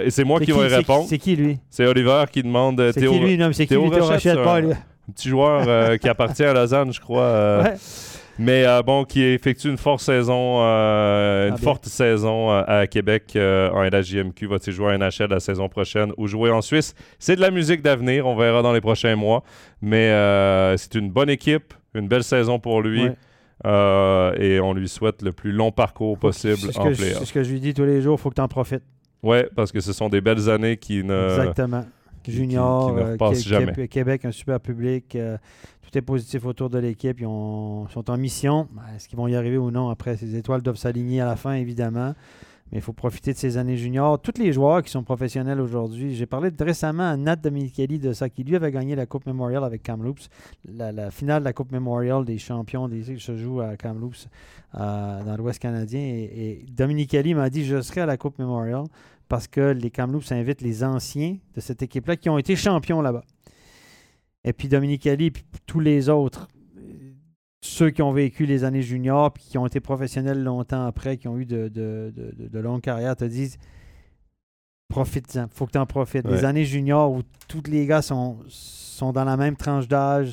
Et 0.05 0.11
c'est 0.11 0.25
moi 0.25 0.41
C'est 0.41 0.47
qui 0.47 0.53
vais 0.53 0.67
répondre. 0.67 1.07
C'est 1.09 1.19
qui 1.19 1.37
lui? 1.37 1.61
C'est 1.71 1.87
Oliver 1.87 2.25
qui 2.33 2.43
demande 2.43 2.83
C'est 2.93 3.03
Théo, 3.03 3.13
qui 3.13 3.21
lui? 3.21 3.39
Non, 3.39 3.47
mais 3.47 3.53
c'est 3.53 3.67
qui 3.67 3.69
Théo 3.69 3.85
lui? 3.85 3.91
Théo 3.93 4.05
Rochette, 4.05 4.43
pas 4.43 4.61
lui. 4.61 4.73
un 4.73 5.13
petit 5.15 5.29
joueur 5.29 5.97
qui 6.01 6.09
appartient 6.09 6.43
à 6.43 6.53
Lausanne, 6.53 6.93
je 6.93 7.01
crois. 7.01 7.63
Ouais. 7.63 7.75
Mais 8.39 8.65
euh, 8.67 8.83
bon, 8.83 9.05
qui 9.05 9.23
effectue 9.23 9.69
une 9.69 9.77
forte 9.79 10.01
saison, 10.01 10.57
euh, 10.61 11.49
une 11.49 11.55
Ah, 11.55 11.57
forte 11.57 11.87
saison 11.87 12.51
euh, 12.51 12.63
à 12.67 12.87
Québec 12.87 13.33
en 13.37 13.83
LHJMQ. 13.83 14.47
Va-t-il 14.49 14.75
jouer 14.75 14.93
à 14.95 14.99
NHL 14.99 15.29
la 15.31 15.41
saison 15.41 15.69
prochaine 15.69 16.13
ou 16.17 16.27
jouer 16.27 16.51
en 16.51 16.61
Suisse? 16.63 16.95
C'est 17.19 17.37
de 17.37 17.41
la 17.41 17.51
musique 17.51 17.83
d'avenir. 17.83 18.27
On 18.27 18.35
verra 18.37 18.63
dans 18.63 18.73
les 18.73 18.81
prochains 18.81 19.17
mois. 19.17 19.43
Mais 19.83 20.09
c'est 20.79 20.95
une 20.97 21.11
bonne 21.11 21.31
équipe, 21.31 21.75
une 21.95 22.09
belle 22.09 22.25
saison 22.25 22.59
pour 22.59 22.83
lui. 22.83 23.05
Ouais. 23.05 23.15
Euh, 23.67 24.35
et 24.39 24.61
on 24.61 24.75
lui 24.75 24.89
souhaite 24.89 25.23
le 25.23 25.33
plus 25.33 25.53
long 25.53 25.71
parcours 25.71 26.19
possible 26.19 26.69
en 26.77 26.83
playoff. 26.93 26.97
c'est 26.99 27.25
ce 27.25 27.33
que 27.33 27.43
je 27.45 27.53
lui 27.53 27.61
dis 27.61 27.73
tous 27.73 27.85
les 27.85 28.03
jours, 28.03 28.19
il 28.19 28.21
faut 28.23 28.29
que 28.29 28.35
tu 28.35 28.41
en 28.41 28.49
profites. 28.49 28.83
Ouais, 29.23 29.49
parce 29.55 29.73
que 29.73 29.81
ce 29.81 29.93
sont 29.95 30.09
des 30.09 30.21
belles 30.21 30.51
années 30.51 30.77
qui 30.77 31.03
ne. 31.05 31.29
Exactement. 31.39 31.85
qui- 32.23 32.33
Junior, 32.33 32.89
qui 32.95 33.01
ne 33.03 33.13
repassent 33.13 33.43
Qué- 33.45 33.49
jamais. 33.49 33.73
Qué- 33.73 33.89
Québec, 33.89 34.25
un 34.25 34.33
super 34.33 34.59
public. 34.61 35.15
euh, 35.15 35.39
est 35.97 36.03
positif 36.03 36.45
autour 36.45 36.71
de 36.71 36.79
l'équipe. 36.79 37.21
Ils 37.21 37.27
ont- 37.27 37.89
sont 37.89 38.11
en 38.11 38.17
mission. 38.17 38.69
Ben, 38.73 38.83
Est-ce 38.95 39.09
qu'ils 39.09 39.19
vont 39.19 39.29
y 39.29 39.35
arriver 39.37 39.59
ou 39.59 39.71
non 39.71 39.89
après? 39.91 40.17
Ces 40.17 40.37
étoiles 40.37 40.63
doivent 40.63 40.77
s'aligner 40.77 41.21
à 41.21 41.27
la 41.27 41.37
fin, 41.37 41.53
évidemment. 41.55 42.15
Mais 42.73 42.79
il 42.79 42.81
faut 42.83 42.95
profiter 42.95 43.33
de 43.33 43.37
ces 43.39 43.57
années 43.59 43.77
juniors. 43.77 44.19
Tous 44.21 44.39
les 44.39 44.53
joueurs 44.53 44.83
qui 44.83 44.91
sont 44.91 45.03
professionnels 45.03 45.61
aujourd'hui, 45.61 46.15
j'ai 46.15 46.27
parlé 46.27 46.51
récemment 46.59 47.11
à 47.11 47.17
Nat 47.17 47.37
Dominichelli 47.37 47.99
de 47.99 48.13
ça, 48.15 48.29
qui 48.31 48.43
lui 48.43 48.57
avait 48.57 48.73
gagné 48.73 48.97
la 48.97 49.07
Coupe 49.07 49.27
Memorial 49.27 49.63
avec 49.65 49.83
Kamloops. 49.83 50.29
La, 50.73 51.11
finale 51.11 51.41
de 51.43 51.45
la 51.45 51.53
Coupe 51.53 51.73
Memorial 51.73 52.25
des 52.25 52.39
champions 52.39 52.89
des 52.89 53.19
se 53.19 53.37
joue 53.37 53.61
à 53.61 53.77
Kamloops 53.77 54.29
euh, 54.77 55.23
dans 55.25 55.37
l'Ouest 55.37 55.61
canadien. 55.61 56.01
Et, 56.01 56.65
et 56.79 57.35
m'a 57.35 57.51
dit 57.51 57.65
Je 57.65 57.81
serai 57.83 58.01
à 58.01 58.07
la 58.07 58.17
Coupe 58.17 58.39
Memorial 58.39 58.85
parce 59.29 59.47
que 59.47 59.73
les 59.73 59.91
Kamloops 59.91 60.33
invitent 60.33 60.63
les 60.63 60.83
anciens 60.83 61.37
de 61.55 61.61
cette 61.61 61.83
équipe-là 61.83 62.17
qui 62.17 62.31
ont 62.31 62.39
été 62.39 62.57
champions 62.57 63.03
là-bas. 63.03 63.25
Et 64.45 64.53
puis 64.53 64.69
Dominichelli, 64.69 65.31
puis 65.31 65.45
tous 65.67 65.81
les 65.81 66.09
autres, 66.09 66.49
ceux 67.63 67.91
qui 67.91 68.03
ont 68.03 68.13
vécu 68.13 68.45
les 68.47 68.63
années 68.65 68.83
juniors, 68.83 69.33
puis 69.33 69.43
qui 69.45 69.57
ont 69.59 69.67
été 69.67 69.81
professionnels 69.81 70.43
longtemps 70.43 70.85
après, 70.87 71.17
qui 71.17 71.29
ont 71.29 71.39
eu 71.39 71.47
de, 71.47 71.69
de, 71.69 72.13
de- 72.15 72.35
de- 72.37 72.49
de 72.49 72.59
longues 72.59 72.83
carrières, 72.83 73.17
te 73.17 73.25
disent 73.25 73.57
profite-en, 74.89 75.47
faut 75.51 75.67
que 75.67 75.73
tu 75.73 75.79
en 75.79 75.87
profites. 75.87 76.27
Les 76.27 76.33
Ouais. 76.41 76.45
années 76.45 76.65
juniors 76.65 77.11
où 77.13 77.23
tous 77.49 77.63
les 77.69 77.87
gars 77.87 78.03
sont, 78.03 78.39
sont 78.49 79.13
dans 79.13 79.25
la 79.25 79.37
même 79.37 79.57
tranche 79.57 79.89
d'âge, 79.89 80.33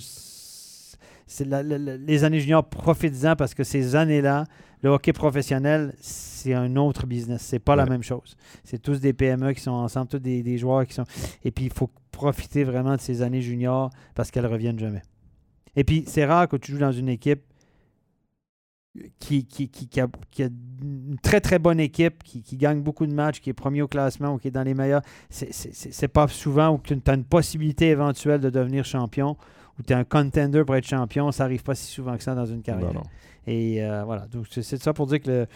la- 1.40 1.64
la- 1.64 1.78
la- 1.78 1.98
les 1.98 2.24
années 2.24 2.40
juniors, 2.40 2.64
profites-en 2.68 3.36
parce 3.36 3.54
que 3.54 3.64
ces 3.64 3.96
années-là, 3.96 4.46
le 4.84 4.90
hockey 4.90 5.14
professionnel, 5.14 5.94
c'est 6.02 6.54
un 6.54 6.76
autre 6.76 7.06
business. 7.06 7.42
C'est 7.44 7.60
pas 7.60 7.76
la 7.76 7.86
même 7.86 8.04
chose. 8.04 8.36
C'est 8.64 8.82
tous 8.82 9.00
des 9.00 9.14
PME 9.14 9.54
qui 9.54 9.62
sont 9.62 9.72
ensemble, 9.72 10.08
tous 10.08 10.20
des, 10.20 10.42
des 10.44 10.58
joueurs 10.58 10.86
qui 10.88 10.94
sont. 10.94 11.06
Et 11.44 11.52
puis, 11.52 11.66
il 11.66 11.72
faut 11.74 11.90
profiter 12.12 12.64
vraiment 12.64 12.96
de 12.96 13.02
ces 13.02 13.22
années 13.22 13.42
juniors 13.42 13.90
parce 14.16 14.32
qu'elles 14.32 14.48
reviennent 14.48 14.80
jamais. 14.80 15.02
Et 15.76 15.84
puis, 15.84 16.04
c'est 16.08 16.26
rare 16.26 16.48
que 16.48 16.58
tu 16.58 16.72
joues 16.74 16.80
dans 16.80 16.92
une 16.92 17.10
équipe 17.10 17.42
qui, 19.20 19.46
qui, 19.46 19.70
qui, 19.70 19.88
qui 19.88 20.02
a, 20.02 20.08
qui 20.32 20.44
a 20.44 20.48
une 20.82 21.16
très, 21.22 21.40
très 21.40 21.60
bonne 21.60 21.80
équipe, 21.80 22.24
qui, 22.24 22.58
gagne 22.58 22.82
beaucoup 22.82 23.06
de 23.06 23.14
matchs, 23.14 23.40
qui 23.40 23.50
est 23.50 23.54
premier 23.54 23.82
au 23.82 23.88
classement 23.88 24.34
ou 24.34 24.38
qui 24.38 24.50
est 24.50 24.52
dans 24.52 24.64
les 24.64 24.74
meilleurs. 24.74 25.02
C'est- 25.30 26.08
pas 26.10 26.28
souvent 26.28 26.76
où 26.76 26.80
tu 26.84 26.98
as 27.08 27.14
une 27.14 27.24
possibilité 27.24 27.88
éventuelle 27.90 28.42
de 28.42 28.50
devenir 28.50 28.84
champion, 28.84 29.38
où 29.80 29.84
tu 29.84 29.94
es 29.94 29.96
un 29.96 30.04
contender 30.04 30.64
pour 30.66 30.76
être 30.76 30.88
champion. 30.88 31.32
Ça 31.32 31.44
arrive 31.46 31.64
pas 31.64 31.76
si 31.76 31.86
souvent 31.92 32.16
que 32.18 32.24
ça 32.24 32.36
dans 32.36 32.46
une 32.46 32.62
carrière. 32.62 32.94
Non, 32.94 33.02
non. 33.02 33.04
Et 33.48 33.84
euh, 33.84 34.04
voilà, 34.06 34.28
donc 34.28 34.46
c'est 34.52 34.62
ça 34.82 34.94
pour 34.94 35.08
dire 35.08 35.20
que 35.20 35.48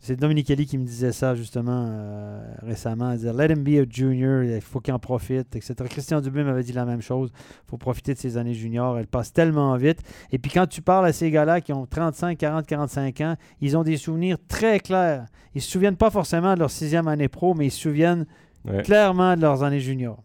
c'est 0.00 0.16
Dominique 0.16 0.48
Kelly 0.48 0.66
qui 0.66 0.76
me 0.76 0.84
disait 0.84 1.12
ça 1.12 1.34
justement 1.34 1.86
euh, 1.88 2.42
récemment. 2.60 3.12
Disait 3.14 3.32
Let 3.32 3.54
him 3.54 3.62
be 3.64 3.80
a 3.80 3.86
junior, 3.88 4.42
il 4.42 4.60
faut 4.60 4.80
qu'il 4.80 4.92
en 4.92 4.98
profite, 4.98 5.56
etc. 5.56 5.74
Christian 5.88 6.20
Dubé 6.20 6.44
m'avait 6.44 6.62
dit 6.62 6.74
la 6.74 6.84
même 6.84 7.00
chose. 7.00 7.30
Il 7.34 7.70
faut 7.70 7.78
profiter 7.78 8.12
de 8.12 8.18
ses 8.18 8.36
années 8.36 8.52
juniors, 8.52 8.98
elles 8.98 9.06
passent 9.06 9.32
tellement 9.32 9.74
vite. 9.78 10.00
Et 10.30 10.38
puis 10.38 10.50
quand 10.50 10.66
tu 10.66 10.82
parles 10.82 11.06
à 11.06 11.12
ces 11.14 11.30
gars-là 11.30 11.62
qui 11.62 11.72
ont 11.72 11.86
35, 11.86 12.36
40, 12.36 12.66
45 12.66 13.20
ans, 13.22 13.36
ils 13.62 13.78
ont 13.78 13.82
des 13.82 13.96
souvenirs 13.96 14.36
très 14.46 14.78
clairs. 14.80 15.24
Ils 15.54 15.58
ne 15.58 15.62
se 15.62 15.70
souviennent 15.70 15.96
pas 15.96 16.10
forcément 16.10 16.52
de 16.52 16.58
leur 16.58 16.70
sixième 16.70 17.08
année 17.08 17.28
pro, 17.28 17.54
mais 17.54 17.68
ils 17.68 17.70
se 17.70 17.80
souviennent 17.80 18.26
Ouais. 18.64 18.82
clairement 18.82 19.34
de 19.36 19.40
leurs 19.40 19.62
années 19.64 19.80
juniors. 19.80 20.22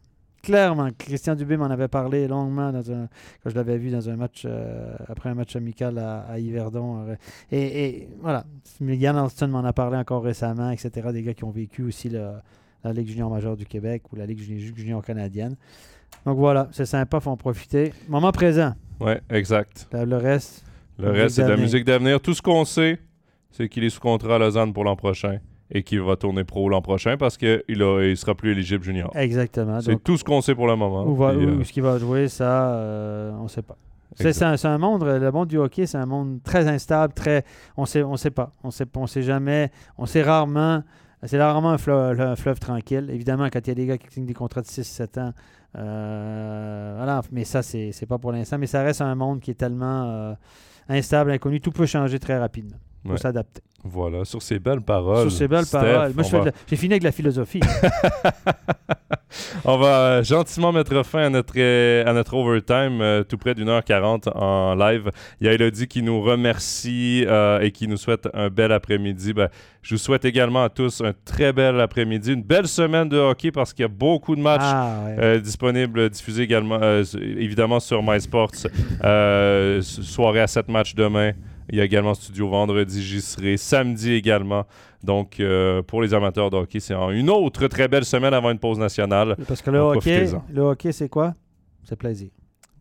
Clairement, 0.48 0.88
Christian 0.98 1.36
Dubé 1.36 1.58
m'en 1.58 1.66
avait 1.66 1.90
parlé 1.90 2.26
longuement 2.26 2.72
dans 2.72 2.90
un, 2.90 3.10
quand 3.44 3.50
je 3.50 3.56
l'avais 3.56 3.78
vu 3.78 3.90
dans 3.90 4.10
un 4.10 4.16
match, 4.16 4.44
euh, 4.46 4.96
après 5.10 5.30
un 5.30 5.34
match 5.34 5.58
amical 5.58 5.98
à, 5.98 6.20
à 6.22 6.40
Yverdon. 6.40 7.06
euh, 7.10 7.16
Et, 7.52 7.84
et 7.86 8.10
voilà, 8.22 8.46
Yann 8.80 9.18
Alston 9.18 9.50
m'en 9.50 9.66
a 9.66 9.74
parlé 9.74 9.98
encore 9.98 10.24
récemment, 10.24 10.70
etc. 10.72 11.10
Des 11.12 11.22
gars 11.22 11.34
qui 11.34 11.44
ont 11.44 11.52
vécu 11.52 11.84
aussi 11.84 12.08
le- 12.08 12.32
la 12.86 12.94
Ligue 12.94 13.10
junior 13.10 13.30
majeure 13.30 13.58
du 13.58 13.66
Québec 13.66 14.04
ou 14.14 14.16
la 14.16 14.26
Ligue 14.26 14.40
junior, 14.40 15.04
canadienne. 15.04 15.58
Donc 16.26 16.38
voilà, 16.38 16.70
c'est 16.72 16.86
sympa, 16.86 17.20
faut 17.20 17.32
en 17.32 17.36
profiter. 17.36 17.92
Moment 18.08 18.32
présent, 18.32 18.74
Ouais, 19.02 19.20
exact. 19.30 19.90
le 19.92 20.06
le 20.06 20.16
reste, 20.16 20.64
Le 20.98 21.12
reste, 21.12 21.36
c'est 21.36 21.44
de 21.44 21.50
la 21.50 21.58
musique 21.58 21.84
d'avenir. 21.84 22.22
Tout 22.22 22.34
ce 22.34 22.42
qu'on 22.42 22.64
sait, 22.64 23.00
c'est 23.52 23.68
qu'il 23.68 23.84
est 23.84 23.90
sous 23.90 24.00
contrat 24.00 24.36
à 24.36 24.40
Lausanne 24.40 24.72
pour 24.72 24.86
l'an 24.86 24.96
prochain 24.96 25.40
et 25.72 25.84
qu'il 25.84 26.02
va 26.02 26.16
tourner 26.16 26.44
pro 26.44 26.70
l'an 26.70 26.82
prochain 26.82 27.18
parce 27.18 27.38
qu'il 27.38 27.62
ne 27.68 28.16
sera 28.16 28.36
plus 28.36 28.52
éligible 28.52 28.84
junior. 28.84 29.12
exactement. 29.16 29.82
C'est 29.82 30.02
tout 30.04 30.18
ce 30.18 30.24
qu'on 30.24 30.42
sait 30.42 30.56
pour 30.56 30.68
le 30.68 30.76
moment. 30.76 31.06
où, 31.06 31.16
va- 31.16 31.34
Puis, 31.34 31.46
où 31.46 31.50
euh, 31.50 31.60
est-ce 31.62 31.74
qu'il 31.74 31.84
va 31.84 31.98
jouer, 31.98 32.28
ça, 32.30 32.72
euh, 32.74 33.32
on 33.40 33.44
ne 33.44 33.48
sait 33.50 33.62
pas. 33.62 33.76
C'est 34.16 34.42
un, 34.44 34.56
un 34.64 34.78
monde, 34.80 35.04
le 35.04 35.32
monde 35.32 35.48
du 35.48 35.58
hockey, 35.60 35.86
c'est 35.86 35.98
un 35.98 36.06
monde 36.08 36.40
très 36.44 36.68
instable, 36.68 37.14
très, 37.14 37.44
on 37.76 37.86
sait, 37.86 38.02
on 38.02 38.18
sait 38.18 38.32
pas, 38.32 38.52
on 38.64 38.72
sait, 38.72 38.86
on 38.96 39.06
sait 39.06 39.22
jamais, 39.22 39.70
on 39.98 40.08
sait 40.08 40.24
rarement, 40.24 40.82
c'est 41.24 41.40
rarement 41.40 41.70
un 41.70 41.78
fleuve, 41.78 42.20
un 42.20 42.36
fleuve 42.36 42.60
tranquille. 42.60 43.10
Évidemment, 43.14 43.48
quand 43.52 43.60
il 43.60 43.68
y 43.68 43.72
a 43.72 43.76
des 43.76 43.86
gars 43.86 43.98
qui 44.00 44.08
signent 44.10 44.26
des 44.26 44.34
contrats 44.34 44.62
de 44.62 44.66
6-7 44.68 45.20
ans, 45.20 45.34
euh, 45.78 46.94
voilà, 46.98 47.22
mais 47.32 47.44
ça, 47.44 47.62
c'est 47.62 48.06
pas 48.08 48.18
pour 48.18 48.32
l'instant, 48.32 48.58
mais 48.58 48.68
ça 48.68 48.82
reste 48.82 49.02
un 49.02 49.14
monde 49.16 49.40
qui 49.40 49.52
est 49.52 49.56
tellement 49.56 50.06
euh, 50.10 50.34
instable, 50.90 51.32
inconnu, 51.32 51.62
tout 51.62 51.72
peut 51.72 51.86
changer 51.86 52.20
très 52.20 52.38
rapidement. 52.40 52.78
Il 53.06 53.10
faut 53.10 53.14
Ouais. 53.14 53.20
Voilà, 53.90 54.26
sur 54.26 54.42
ces 54.42 54.60
belles 54.60 54.82
paroles. 54.82 55.30
Sur 55.30 55.38
ces 55.38 55.48
belles 55.48 55.66
Steph, 55.66 55.80
paroles. 55.80 56.14
Moi, 56.14 56.24
fais 56.24 56.38
va- 56.40 56.46
la- 56.46 56.52
j'ai 56.70 56.76
fini 56.76 56.94
avec 56.94 57.04
la 57.04 57.12
philosophie. 57.12 57.60
On 59.66 59.78
va 59.78 59.88
euh, 59.88 60.24
gentiment 60.24 60.72
mettre 60.72 61.06
fin 61.06 61.24
à 61.24 61.30
notre, 61.30 61.54
euh, 61.58 62.04
à 62.06 62.14
notre 62.14 62.34
overtime, 62.34 63.02
euh, 63.02 63.24
tout 63.24 63.38
près 63.38 63.54
d'une 63.54 63.70
heure 63.70 63.84
quarante 63.84 64.28
en 64.34 64.74
live. 64.76 65.12
Il 65.42 65.48
y 65.48 65.50
a 65.50 65.54
Elodie 65.54 65.88
qui 65.88 66.02
nous 66.02 66.22
remercie 66.22 67.26
euh, 67.28 67.60
et 67.60 67.72
qui 67.72 67.88
nous 67.88 67.98
souhaite 67.98 68.28
un 68.34 68.50
bel 68.50 68.72
après-midi. 68.72 69.34
Ben, 69.34 69.50
je 69.82 69.96
vous 69.96 70.00
souhaite 70.00 70.26
également 70.26 70.64
à 70.64 70.70
tous 70.70 71.02
un 71.02 71.14
très 71.26 71.52
bel 71.54 71.80
après-midi, 71.80 72.34
une 72.34 72.44
belle 72.44 72.68
semaine 72.68 73.10
de 73.10 73.18
hockey 73.18 73.52
parce 73.52 73.74
qu'il 73.74 73.84
y 73.84 73.86
a 73.86 73.90
beaucoup 73.90 74.36
de 74.36 74.42
matchs 74.42 74.62
ah, 74.64 75.04
ouais. 75.06 75.16
euh, 75.20 75.40
disponibles, 75.40 76.10
diffusés 76.10 76.44
également, 76.44 76.80
évidemment 77.22 77.80
sur 77.80 78.02
MySports. 78.02 78.52
Soirée 79.82 80.42
à 80.42 80.48
7 80.48 80.68
matchs 80.70 80.96
demain. 80.96 81.32
Il 81.70 81.78
y 81.78 81.82
a 81.82 81.84
également 81.84 82.14
Studio 82.14 82.48
vendredi, 82.48 83.04
j'y 83.04 83.22
serai. 83.22 83.58
Samedi 83.58 84.14
également. 84.14 84.66
Donc, 85.04 85.40
euh, 85.40 85.82
pour 85.82 86.02
les 86.02 86.14
amateurs 86.14 86.50
de 86.50 86.56
hockey, 86.58 86.80
c'est 86.80 86.94
une 86.94 87.30
autre 87.30 87.68
très 87.68 87.88
belle 87.88 88.06
semaine 88.06 88.34
avant 88.34 88.52
une 88.52 88.60
pause 88.60 88.80
nationale. 88.80 89.36
Parce 89.48 89.62
que 89.62 89.70
le 89.70 89.80
donc, 89.80 89.98
hockey, 89.98 90.28
le 90.50 90.62
hockey, 90.62 90.92
c'est 90.92 91.10
quoi? 91.10 91.34
C'est 91.84 91.96
plaisir. 91.98 92.30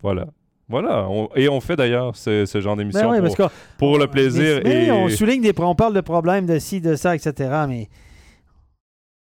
Voilà. 0.03 0.27
Voilà. 0.69 1.09
On- 1.09 1.29
et 1.37 1.49
on 1.49 1.61
fait 1.61 1.77
d'ailleurs 1.77 2.17
ce, 2.17 2.45
ce 2.45 2.61
genre 2.61 2.77
d'émission 2.77 3.11
Ben 3.11 3.23
oui, 3.25 3.47
pour, 3.79 3.99
le 3.99 4.07
plaisir. 4.07 4.61
Mais, 4.65 4.87
et... 4.87 4.91
on 4.93 5.09
souligne 5.09 5.43
des 5.43 5.55
on 5.59 5.75
parle 5.75 5.95
de 5.95 6.01
problèmes 6.01 6.47
de 6.47 6.59
ci, 6.59 6.81
de 6.81 6.97
ça, 6.97 7.15
etc. 7.15 7.33
Mais 7.69 7.89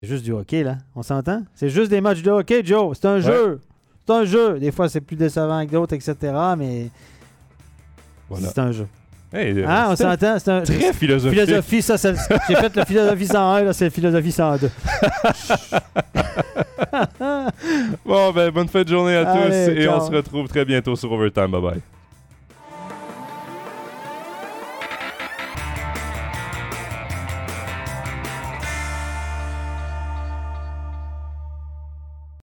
c'est 0.02 0.10
juste 0.10 0.24
du 0.24 0.32
hockey, 0.32 0.64
là. 0.64 0.78
On 0.96 1.04
s'entend? 1.04 1.44
C'est 1.54 1.70
juste 1.70 1.90
des 1.92 2.02
matchs 2.02 2.22
de 2.22 2.32
hockey, 2.32 2.62
Joe. 2.64 2.98
C'est 2.98 3.08
un 3.08 3.20
jeu. 3.20 3.60
C'est 4.06 4.14
un 4.14 4.26
jeu. 4.26 4.60
Des 4.60 4.72
fois, 4.72 4.90
c'est 4.90 5.02
plus 5.02 5.16
décevant 5.16 5.66
que 5.66 5.72
d'autres, 5.72 5.94
etc. 5.94 6.16
Mais 6.58 6.90
Voilà. 8.30 8.48
c'est 8.48 8.60
un 8.60 8.72
jeu. 8.72 8.88
Hey, 9.32 9.64
Hein, 9.64 9.86
on 9.90 9.96
s'entend? 9.96 10.38
C'est 10.40 10.50
un. 10.52 10.62
Très 10.62 10.92
philosophique. 10.94 11.40
Philosophie, 11.40 11.82
ça, 11.84 11.98
c'est- 12.00 12.16
j'ai 12.48 12.56
fait 12.56 12.76
le 12.76 12.84
philosophie 12.86 13.28
101, 13.28 13.62
là, 13.64 13.74
c'est 13.74 13.86
le 13.86 13.92
philosophie 13.92 14.32
102. 14.32 14.70
Bon, 18.06 18.32
ben, 18.32 18.50
bonne 18.50 18.68
fin 18.68 18.82
de 18.84 18.88
journée 18.90 19.16
à 19.16 19.30
Allez, 19.30 19.50
tous 19.74 19.80
et 19.80 19.84
ciao. 19.86 20.02
on 20.02 20.06
se 20.08 20.12
retrouve 20.12 20.48
très 20.48 20.66
bientôt 20.66 20.96
sur 20.96 21.12
Overtime. 21.12 21.48
Bye 21.52 21.62
bye. 21.62 21.80